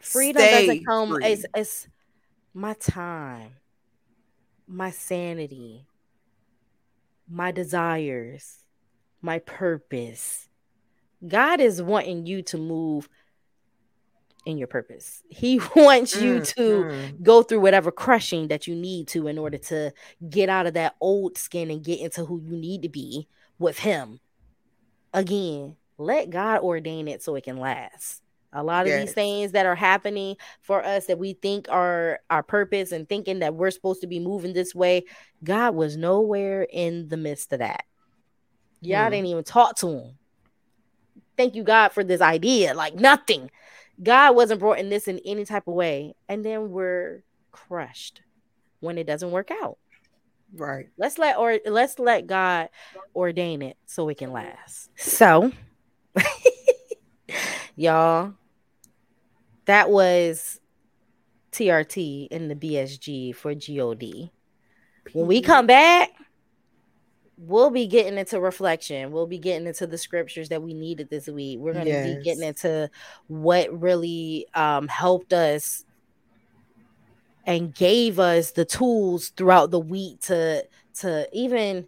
Freedom 0.00 0.42
Stay 0.42 0.66
doesn't 0.66 0.86
come. 0.86 1.14
Free. 1.14 1.24
It's, 1.24 1.46
it's 1.54 1.88
my 2.56 2.72
time, 2.72 3.50
my 4.66 4.90
sanity, 4.90 5.86
my 7.28 7.52
desires, 7.52 8.60
my 9.20 9.38
purpose. 9.40 10.48
God 11.28 11.60
is 11.60 11.82
wanting 11.82 12.24
you 12.24 12.40
to 12.44 12.56
move 12.56 13.10
in 14.46 14.56
your 14.56 14.68
purpose. 14.68 15.22
He 15.28 15.60
wants 15.76 16.16
mm, 16.16 16.22
you 16.22 16.40
to 16.40 16.84
mm. 16.84 17.22
go 17.22 17.42
through 17.42 17.60
whatever 17.60 17.90
crushing 17.92 18.48
that 18.48 18.66
you 18.66 18.74
need 18.74 19.08
to 19.08 19.28
in 19.28 19.36
order 19.36 19.58
to 19.58 19.92
get 20.30 20.48
out 20.48 20.66
of 20.66 20.72
that 20.74 20.96
old 20.98 21.36
skin 21.36 21.70
and 21.70 21.84
get 21.84 22.00
into 22.00 22.24
who 22.24 22.40
you 22.40 22.56
need 22.56 22.80
to 22.82 22.88
be 22.88 23.28
with 23.58 23.80
Him. 23.80 24.18
Again, 25.12 25.76
let 25.98 26.30
God 26.30 26.60
ordain 26.62 27.06
it 27.06 27.22
so 27.22 27.34
it 27.34 27.44
can 27.44 27.58
last. 27.58 28.22
A 28.52 28.62
lot 28.62 28.82
of 28.82 28.88
yes. 28.88 29.06
these 29.06 29.14
things 29.14 29.52
that 29.52 29.66
are 29.66 29.74
happening 29.74 30.36
for 30.60 30.84
us 30.84 31.06
that 31.06 31.18
we 31.18 31.34
think 31.34 31.66
are 31.68 32.20
our 32.30 32.42
purpose 32.42 32.92
and 32.92 33.08
thinking 33.08 33.40
that 33.40 33.54
we're 33.54 33.70
supposed 33.70 34.00
to 34.00 34.06
be 34.06 34.18
moving 34.18 34.52
this 34.52 34.74
way, 34.74 35.04
God 35.44 35.74
was 35.74 35.96
nowhere 35.96 36.66
in 36.70 37.08
the 37.08 37.16
midst 37.16 37.52
of 37.52 37.58
that. 37.58 37.84
Y'all 38.80 39.06
mm. 39.06 39.10
didn't 39.10 39.26
even 39.26 39.44
talk 39.44 39.76
to 39.76 39.88
him. 39.88 40.18
Thank 41.36 41.54
you, 41.54 41.64
God, 41.64 41.90
for 41.90 42.02
this 42.02 42.20
idea. 42.20 42.72
Like 42.74 42.94
nothing. 42.94 43.50
God 44.02 44.36
wasn't 44.36 44.60
brought 44.60 44.78
in 44.78 44.88
this 44.88 45.08
in 45.08 45.20
any 45.24 45.44
type 45.44 45.66
of 45.66 45.74
way. 45.74 46.14
And 46.28 46.44
then 46.44 46.70
we're 46.70 47.22
crushed 47.50 48.22
when 48.80 48.98
it 48.98 49.06
doesn't 49.06 49.30
work 49.30 49.50
out. 49.50 49.78
Right. 50.54 50.88
Let's 50.96 51.18
let 51.18 51.36
or 51.36 51.58
let's 51.66 51.98
let 51.98 52.26
God 52.26 52.68
ordain 53.14 53.62
it 53.62 53.76
so 53.86 54.08
it 54.08 54.18
can 54.18 54.32
last. 54.32 54.90
So 54.96 55.52
y'all, 57.76 58.34
that 59.66 59.90
was 59.90 60.60
TRT 61.52 62.28
in 62.28 62.48
the 62.48 62.54
BSG 62.54 63.34
for 63.34 63.54
God. 63.54 64.30
When 65.12 65.26
we 65.26 65.40
come 65.40 65.66
back, 65.66 66.10
we'll 67.38 67.70
be 67.70 67.86
getting 67.86 68.18
into 68.18 68.40
reflection. 68.40 69.12
We'll 69.12 69.26
be 69.26 69.38
getting 69.38 69.66
into 69.66 69.86
the 69.86 69.98
scriptures 69.98 70.48
that 70.48 70.62
we 70.62 70.74
needed 70.74 71.10
this 71.10 71.28
week. 71.28 71.58
We're 71.58 71.74
going 71.74 71.84
to 71.84 71.90
yes. 71.90 72.16
be 72.16 72.22
getting 72.22 72.42
into 72.42 72.90
what 73.28 73.80
really 73.80 74.46
um, 74.54 74.88
helped 74.88 75.32
us 75.32 75.84
and 77.46 77.72
gave 77.74 78.18
us 78.18 78.50
the 78.52 78.64
tools 78.64 79.28
throughout 79.28 79.70
the 79.70 79.78
week 79.78 80.20
to 80.22 80.66
to 81.00 81.28
even 81.32 81.86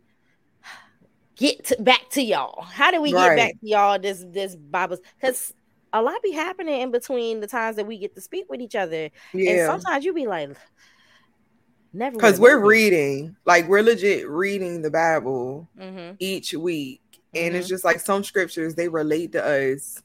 get 1.37 1.65
to, 1.65 1.83
back 1.83 2.09
to 2.11 2.23
y'all. 2.23 2.63
How 2.63 2.91
do 2.91 3.01
we 3.03 3.13
right. 3.13 3.31
get 3.31 3.37
back 3.37 3.61
to 3.61 3.69
y'all 3.69 3.99
this 3.99 4.25
this 4.29 4.55
Bible? 4.55 4.99
Because 5.21 5.53
a 5.93 6.03
lot 6.03 6.23
be 6.23 6.33
happening 6.33 6.81
in 6.81 6.91
between 6.91 7.41
the 7.41 7.47
times 7.47 7.77
that 7.77 7.87
we 7.87 7.99
get 7.99 8.15
to 8.15 8.21
speak 8.21 8.47
with 8.49 8.61
each 8.61 8.75
other. 8.75 9.11
Yeah. 9.33 9.51
And 9.51 9.67
sometimes 9.83 10.05
you 10.05 10.13
be 10.13 10.27
like, 10.27 10.51
Never 11.93 12.17
because 12.17 12.39
we're 12.39 12.65
reading, 12.65 13.37
like 13.47 13.67
we're 13.67 13.83
legit 13.83 14.29
reading 14.29 14.83
the 14.83 14.91
Bible 14.91 15.69
mm-hmm. 15.79 16.15
each 16.19 16.53
week, 16.53 17.01
and 17.35 17.47
mm-hmm. 17.47 17.57
it's 17.57 17.69
just 17.69 17.85
like 17.85 18.01
some 18.01 18.23
scriptures 18.23 18.75
they 18.75 18.89
relate 18.89 19.33
to 19.33 19.45
us. 19.45 20.03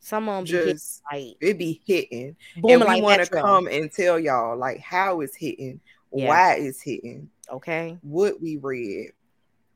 Some 0.00 0.28
of 0.28 0.36
them 0.36 0.44
just 0.46 1.02
be 1.12 1.36
it 1.40 1.58
be 1.58 1.82
hitting, 1.84 2.36
Boom, 2.56 2.70
and 2.70 2.80
we 2.80 2.86
like 2.86 3.02
want 3.02 3.22
to 3.22 3.30
come 3.30 3.66
and 3.66 3.92
tell 3.92 4.18
y'all 4.18 4.56
like 4.56 4.80
how 4.80 5.20
it's 5.20 5.36
hitting, 5.36 5.80
yeah. 6.12 6.28
why 6.28 6.54
it's 6.54 6.80
hitting, 6.80 7.28
okay, 7.52 7.98
what 8.00 8.40
we 8.40 8.56
read, 8.56 9.12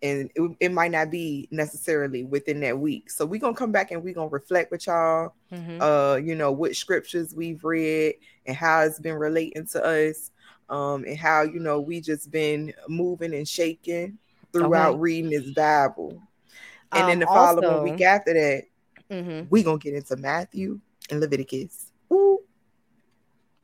and 0.02 0.30
it, 0.34 0.56
it, 0.60 0.72
might 0.72 0.90
not 0.90 1.10
be 1.10 1.46
necessarily 1.50 2.24
within 2.24 2.60
that 2.60 2.78
week. 2.78 3.10
So 3.10 3.26
we're 3.26 3.40
gonna 3.40 3.54
come 3.54 3.72
back 3.72 3.90
and 3.90 4.02
we're 4.02 4.14
gonna 4.14 4.28
reflect 4.28 4.70
with 4.70 4.86
y'all, 4.86 5.34
mm-hmm. 5.52 5.80
uh, 5.80 6.16
you 6.16 6.34
know, 6.34 6.52
what 6.52 6.74
scriptures 6.74 7.34
we've 7.34 7.62
read 7.64 8.14
and 8.46 8.56
how 8.56 8.80
it's 8.80 8.98
been 8.98 9.16
relating 9.16 9.66
to 9.68 9.84
us, 9.84 10.30
um, 10.70 11.04
and 11.04 11.18
how 11.18 11.42
you 11.42 11.60
know 11.60 11.80
we 11.80 12.00
just 12.00 12.30
been 12.30 12.72
moving 12.88 13.34
and 13.34 13.46
shaking 13.46 14.18
throughout 14.52 14.92
okay. 14.92 15.00
reading 15.00 15.30
this 15.30 15.50
Bible. 15.50 16.20
And 16.92 17.02
um, 17.02 17.08
then 17.08 17.18
the 17.20 17.26
following 17.26 17.64
also, 17.64 17.82
week 17.82 18.00
after 18.00 18.32
that, 18.32 18.64
mm-hmm. 19.10 19.46
we 19.50 19.62
gonna 19.62 19.78
get 19.78 19.94
into 19.94 20.16
Matthew 20.16 20.80
and 21.10 21.20
Leviticus. 21.20 21.92
Ooh. 22.12 22.40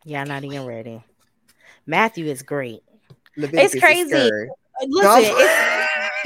Yeah, 0.05 0.25
not 0.25 0.45
even 0.45 0.67
ready. 0.67 1.03
Matthew 1.87 2.27
is 2.27 2.43
great. 2.43 2.83
Leviticus 3.37 3.75
it's 3.75 3.83
crazy. 3.83 4.31
Listen, 4.83 5.76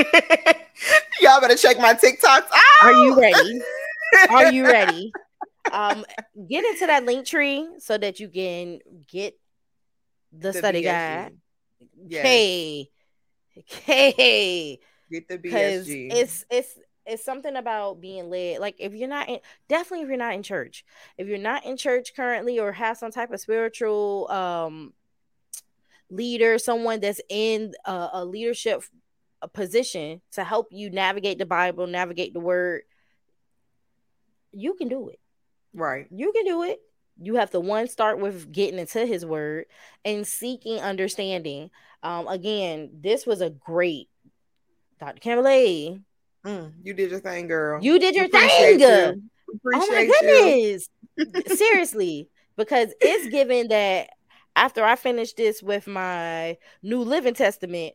y'all 1.20 1.40
better 1.40 1.56
check 1.56 1.78
my 1.78 1.94
TikToks 1.94 2.24
out. 2.24 2.44
Are 2.82 2.92
you 2.92 3.18
ready? 3.18 3.60
Are 4.30 4.52
you 4.52 4.64
ready? 4.64 5.12
Um, 5.72 6.04
get 6.48 6.64
into 6.64 6.86
that 6.86 7.04
link 7.04 7.26
tree 7.26 7.68
so 7.78 7.96
that 7.98 8.18
you 8.18 8.28
can 8.28 8.80
get 9.08 9.38
the, 10.32 10.52
the 10.52 10.52
study 10.52 10.82
BSG. 10.82 10.84
guide. 10.84 11.36
Yes. 12.06 12.22
Hey, 12.22 12.90
hey, 13.54 14.78
get 15.10 15.28
the 15.28 15.38
BSG. 15.38 16.12
It's 16.12 16.44
it's 16.50 16.78
it's 17.06 17.24
something 17.24 17.56
about 17.56 18.00
being 18.00 18.30
led. 18.30 18.60
Like 18.60 18.76
if 18.78 18.94
you're 18.94 19.08
not 19.08 19.28
in, 19.28 19.40
definitely 19.68 20.02
if 20.02 20.08
you're 20.08 20.16
not 20.16 20.34
in 20.34 20.42
church, 20.42 20.84
if 21.18 21.28
you're 21.28 21.38
not 21.38 21.64
in 21.64 21.76
church 21.76 22.14
currently 22.14 22.58
or 22.58 22.72
have 22.72 22.96
some 22.96 23.10
type 23.10 23.30
of 23.30 23.40
spiritual 23.40 24.30
um 24.30 24.92
leader, 26.10 26.58
someone 26.58 27.00
that's 27.00 27.20
in 27.28 27.72
a, 27.84 28.08
a 28.14 28.24
leadership 28.24 28.82
a 29.42 29.48
position 29.48 30.20
to 30.32 30.44
help 30.44 30.68
you 30.70 30.90
navigate 30.90 31.38
the 31.38 31.46
Bible, 31.46 31.86
navigate 31.86 32.34
the 32.34 32.40
word, 32.40 32.82
you 34.52 34.74
can 34.74 34.88
do 34.88 35.08
it. 35.08 35.20
Right. 35.72 36.06
You 36.10 36.32
can 36.32 36.44
do 36.44 36.62
it. 36.64 36.80
You 37.22 37.36
have 37.36 37.50
to 37.50 37.60
one 37.60 37.86
start 37.88 38.18
with 38.18 38.50
getting 38.50 38.78
into 38.78 39.04
his 39.06 39.26
word 39.26 39.66
and 40.04 40.26
seeking 40.26 40.78
understanding. 40.80 41.70
Um, 42.02 42.26
again, 42.28 42.90
this 42.94 43.26
was 43.26 43.40
a 43.40 43.50
great 43.50 44.08
Dr. 44.98 45.20
Kimberly. 45.20 46.00
Mm, 46.44 46.72
you 46.82 46.94
did 46.94 47.10
your 47.10 47.20
thing, 47.20 47.46
girl. 47.46 47.82
You 47.82 47.98
did 47.98 48.14
your 48.14 48.28
thing. 48.28 48.80
You. 48.80 49.22
oh 49.74 49.86
my 49.90 50.06
goodness. 50.20 50.88
Seriously, 51.58 52.28
because 52.56 52.88
it's 53.00 53.28
given 53.28 53.68
that 53.68 54.10
after 54.56 54.84
I 54.84 54.96
finish 54.96 55.32
this 55.34 55.62
with 55.62 55.86
my 55.86 56.56
New 56.82 57.02
Living 57.02 57.34
Testament, 57.34 57.94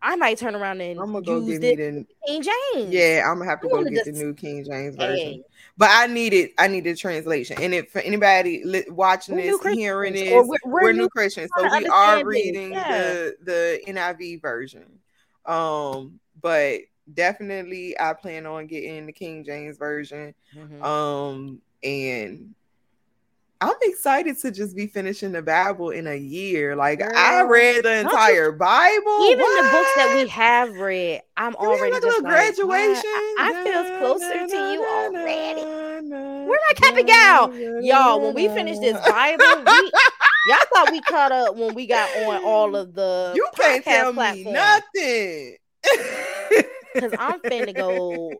I 0.00 0.16
might 0.16 0.38
turn 0.38 0.54
around 0.54 0.80
and 0.80 1.00
I'm 1.00 1.12
gonna 1.12 1.24
go 1.24 1.40
get 1.40 1.60
me 1.60 1.74
the 1.74 2.06
King 2.26 2.42
James. 2.42 2.92
Yeah, 2.92 3.24
I'm 3.26 3.38
gonna 3.38 3.50
have 3.50 3.60
to 3.62 3.68
go 3.68 3.82
get 3.84 4.04
the 4.04 4.12
new 4.12 4.32
King 4.32 4.64
James 4.64 4.96
version. 4.96 5.16
Hey. 5.16 5.42
But 5.76 5.90
I 5.92 6.06
need 6.06 6.32
it. 6.34 6.52
I 6.58 6.68
need 6.68 6.86
a 6.86 6.94
translation. 6.94 7.56
And 7.60 7.74
if 7.74 7.90
for 7.90 8.00
anybody 8.00 8.62
li- 8.64 8.86
watching 8.90 9.36
we're 9.36 9.58
this, 9.58 9.74
hearing 9.74 10.14
this, 10.14 10.30
we're, 10.30 10.42
we're, 10.44 10.58
we're, 10.64 10.92
new 10.92 11.08
Christians, 11.08 11.50
so 11.56 11.64
we 11.76 11.86
are 11.86 12.24
reading 12.24 12.72
yeah. 12.72 12.88
the 12.88 13.36
the 13.42 13.80
NIV 13.88 14.40
version. 14.40 14.86
Um, 15.46 16.20
but 16.40 16.80
definitely, 17.12 17.98
I 17.98 18.12
plan 18.12 18.46
on 18.46 18.66
getting 18.66 19.06
the 19.06 19.12
King 19.12 19.44
James 19.44 19.78
version. 19.78 20.34
Mm-hmm. 20.56 20.82
Um, 20.82 21.60
and 21.82 22.54
I'm 23.60 23.74
excited 23.82 24.38
to 24.40 24.52
just 24.52 24.76
be 24.76 24.86
finishing 24.86 25.32
the 25.32 25.42
Bible 25.42 25.90
in 25.90 26.06
a 26.06 26.14
year. 26.14 26.76
Like 26.76 27.00
Girl, 27.00 27.10
I 27.14 27.42
read 27.42 27.84
the 27.84 28.00
entire 28.00 28.52
Bible. 28.52 29.24
Even 29.24 29.40
what? 29.40 29.62
the 29.62 29.70
books 29.70 29.90
that 29.96 30.14
we 30.14 30.28
have 30.28 30.74
read, 30.74 31.22
I'm 31.36 31.52
you 31.52 31.66
already 31.66 31.92
like 31.92 32.02
just 32.02 32.22
like, 32.22 32.32
graduation. 32.32 33.02
I, 33.04 33.52
I 33.52 33.64
feel 33.64 33.98
closer 33.98 34.46
to 34.46 34.72
you 34.72 34.84
already. 34.84 35.88
Where 36.46 36.60
my 36.68 36.74
Cappy 36.76 37.02
Gal? 37.02 37.82
Y'all, 37.82 38.20
when 38.20 38.34
we 38.34 38.46
finish 38.48 38.78
this 38.78 38.96
Bible, 39.08 39.44
we, 39.66 39.92
y'all 40.46 40.58
thought 40.72 40.92
we 40.92 41.00
caught 41.00 41.32
up 41.32 41.56
when 41.56 41.74
we 41.74 41.88
got 41.88 42.08
on 42.18 42.44
all 42.44 42.76
of 42.76 42.94
the 42.94 43.32
you 43.34 43.46
can't 43.56 43.84
tell 43.84 44.12
platforms. 44.12 44.46
me 44.46 44.52
nothing. 44.52 45.56
Cause 46.98 47.12
I'm 47.18 47.40
finna 47.40 47.76
go, 47.76 48.32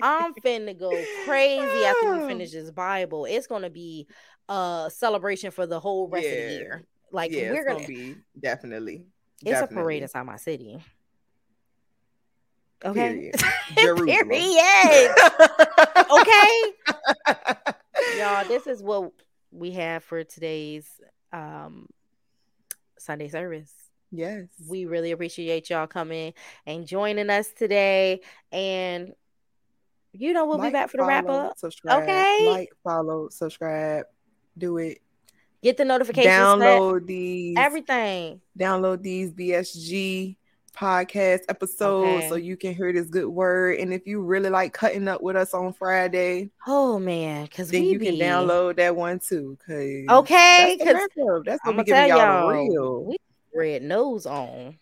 I'm 0.00 0.34
finna 0.34 0.78
go 0.78 0.90
crazy 1.24 1.84
after 1.84 2.12
we 2.12 2.28
finish 2.28 2.50
this 2.52 2.70
Bible. 2.70 3.24
It's 3.24 3.46
gonna 3.46 3.70
be 3.70 4.06
a 4.48 4.90
celebration 4.92 5.50
for 5.50 5.66
the 5.66 5.80
whole 5.80 6.08
rest 6.08 6.26
yeah. 6.26 6.32
of 6.32 6.48
the 6.48 6.54
year. 6.54 6.86
Like 7.12 7.32
yeah, 7.32 7.52
we're 7.52 7.64
gonna, 7.64 7.76
gonna, 7.80 7.88
be 7.88 8.16
definitely. 8.38 9.06
It's 9.42 9.50
definitely. 9.50 9.76
a 9.76 9.82
parade 9.82 10.02
inside 10.02 10.22
my 10.24 10.36
city. 10.36 10.82
Okay. 12.84 13.32
Period. 13.76 14.28
Period. 14.28 15.14
okay. 16.10 16.72
Y'all, 18.18 18.44
this 18.46 18.66
is 18.66 18.82
what 18.82 19.12
we 19.50 19.70
have 19.72 20.04
for 20.04 20.24
today's 20.24 20.88
um 21.32 21.88
Sunday 22.98 23.28
service. 23.28 23.72
Yes. 24.12 24.46
We 24.68 24.86
really 24.86 25.12
appreciate 25.12 25.70
y'all 25.70 25.86
coming 25.86 26.34
and 26.66 26.86
joining 26.86 27.30
us 27.30 27.52
today. 27.52 28.20
And 28.52 29.12
you 30.12 30.32
know, 30.32 30.46
we'll 30.46 30.58
like, 30.58 30.70
be 30.70 30.72
back 30.72 30.90
for 30.90 30.96
the 30.96 31.04
wrap 31.04 31.28
up. 31.28 31.58
Subscribe, 31.58 32.02
okay. 32.02 32.46
Like, 32.48 32.70
follow, 32.82 33.28
subscribe 33.28 34.06
do 34.58 34.78
it. 34.78 35.00
Get 35.62 35.76
the 35.76 35.84
notifications. 35.84 36.32
Download 36.32 37.00
set. 37.00 37.06
these 37.06 37.56
everything. 37.58 38.40
Download 38.58 39.02
these 39.02 39.32
BSG 39.32 40.36
podcast 40.76 41.40
episodes 41.48 42.08
okay. 42.08 42.28
so 42.28 42.36
you 42.36 42.56
can 42.56 42.74
hear 42.74 42.92
this 42.92 43.06
good 43.06 43.26
word. 43.26 43.78
And 43.78 43.92
if 43.92 44.06
you 44.06 44.20
really 44.20 44.50
like 44.50 44.72
cutting 44.72 45.08
up 45.08 45.22
with 45.22 45.36
us 45.36 45.54
on 45.54 45.72
Friday, 45.72 46.50
oh 46.66 46.98
man, 46.98 47.44
because 47.44 47.70
then 47.70 47.84
you 47.84 47.98
be... 47.98 48.06
can 48.06 48.16
download 48.16 48.76
that 48.76 48.94
one 48.94 49.18
too. 49.18 49.58
Cause 49.66 50.18
okay, 50.20 50.76
because 50.78 51.08
that's, 51.44 51.64
what 51.64 51.76
we 51.76 51.84
giving 51.84 52.08
y'all, 52.08 52.48
real 52.48 53.04
we 53.04 53.16
red 53.54 53.82
nose 53.82 54.26
on. 54.26 54.78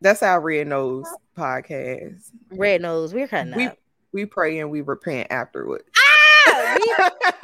That's 0.00 0.22
our 0.22 0.40
red 0.40 0.66
nose 0.68 1.06
podcast. 1.36 2.30
Red 2.50 2.82
nose, 2.82 3.14
we're 3.14 3.28
cutting 3.28 3.54
we, 3.54 3.66
up. 3.66 3.78
We 4.12 4.26
pray 4.26 4.58
and 4.58 4.70
we 4.70 4.80
repent 4.80 5.28
afterwards. 5.30 5.84
Ah, 5.96 6.76
we... 6.78 6.94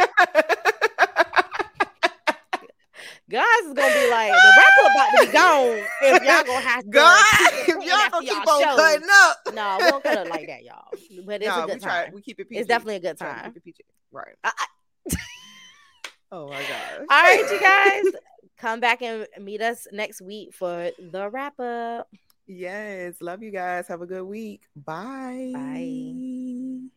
Guys 3.31 3.45
is 3.67 3.73
gonna 3.73 3.95
be 3.95 4.11
like 4.11 4.33
the 4.33 4.37
up 4.37 4.93
about 4.93 5.11
to 5.11 5.27
be 5.27 5.33
gone 5.33 5.83
if 6.03 6.23
y'all 6.23 6.45
gonna 6.45 6.61
have 6.61 6.85
to. 6.85 6.91
God, 6.91 7.25
if 7.53 7.69
y'all 7.69 8.11
gonna 8.11 8.27
keep 8.27 8.49
on 8.49 8.63
shows. 8.63 8.77
cutting 8.77 9.09
up. 9.11 9.39
No, 9.55 9.77
we 9.81 9.91
don't 9.91 10.05
cut 10.05 10.27
it 10.27 10.31
like 10.31 10.47
that, 10.47 10.63
y'all. 10.63 10.89
But 11.25 11.41
it's 11.41 11.49
no, 11.49 11.65
a 11.65 11.67
good 11.67 11.75
we 11.75 11.81
time. 11.81 11.81
Try, 11.81 12.11
we 12.13 12.21
keep 12.21 12.41
it 12.41 12.49
PG. 12.51 12.61
It's 12.61 12.69
definitely 12.69 12.97
a 12.97 13.01
good 13.01 13.17
time. 13.17 13.55
Keep 13.65 13.77
Right. 14.13 14.35
I, 14.45 14.53
I... 14.59 15.17
oh 16.33 16.49
my 16.49 16.61
god. 16.61 16.99
All 16.99 17.23
right, 17.23 17.49
you 17.51 17.61
guys, 17.61 18.21
come 18.59 18.81
back 18.81 19.01
and 19.01 19.27
meet 19.41 19.63
us 19.63 19.87
next 19.91 20.21
week 20.21 20.53
for 20.53 20.91
the 20.99 21.31
wrap 21.31 21.59
up. 21.59 22.09
Yes, 22.47 23.23
love 23.23 23.43
you 23.43 23.51
guys. 23.51 23.89
Have 23.89 24.03
a 24.03 24.07
good 24.07 24.25
week. 24.25 24.63
Bye. 24.77 25.51
Bye. 25.55 26.91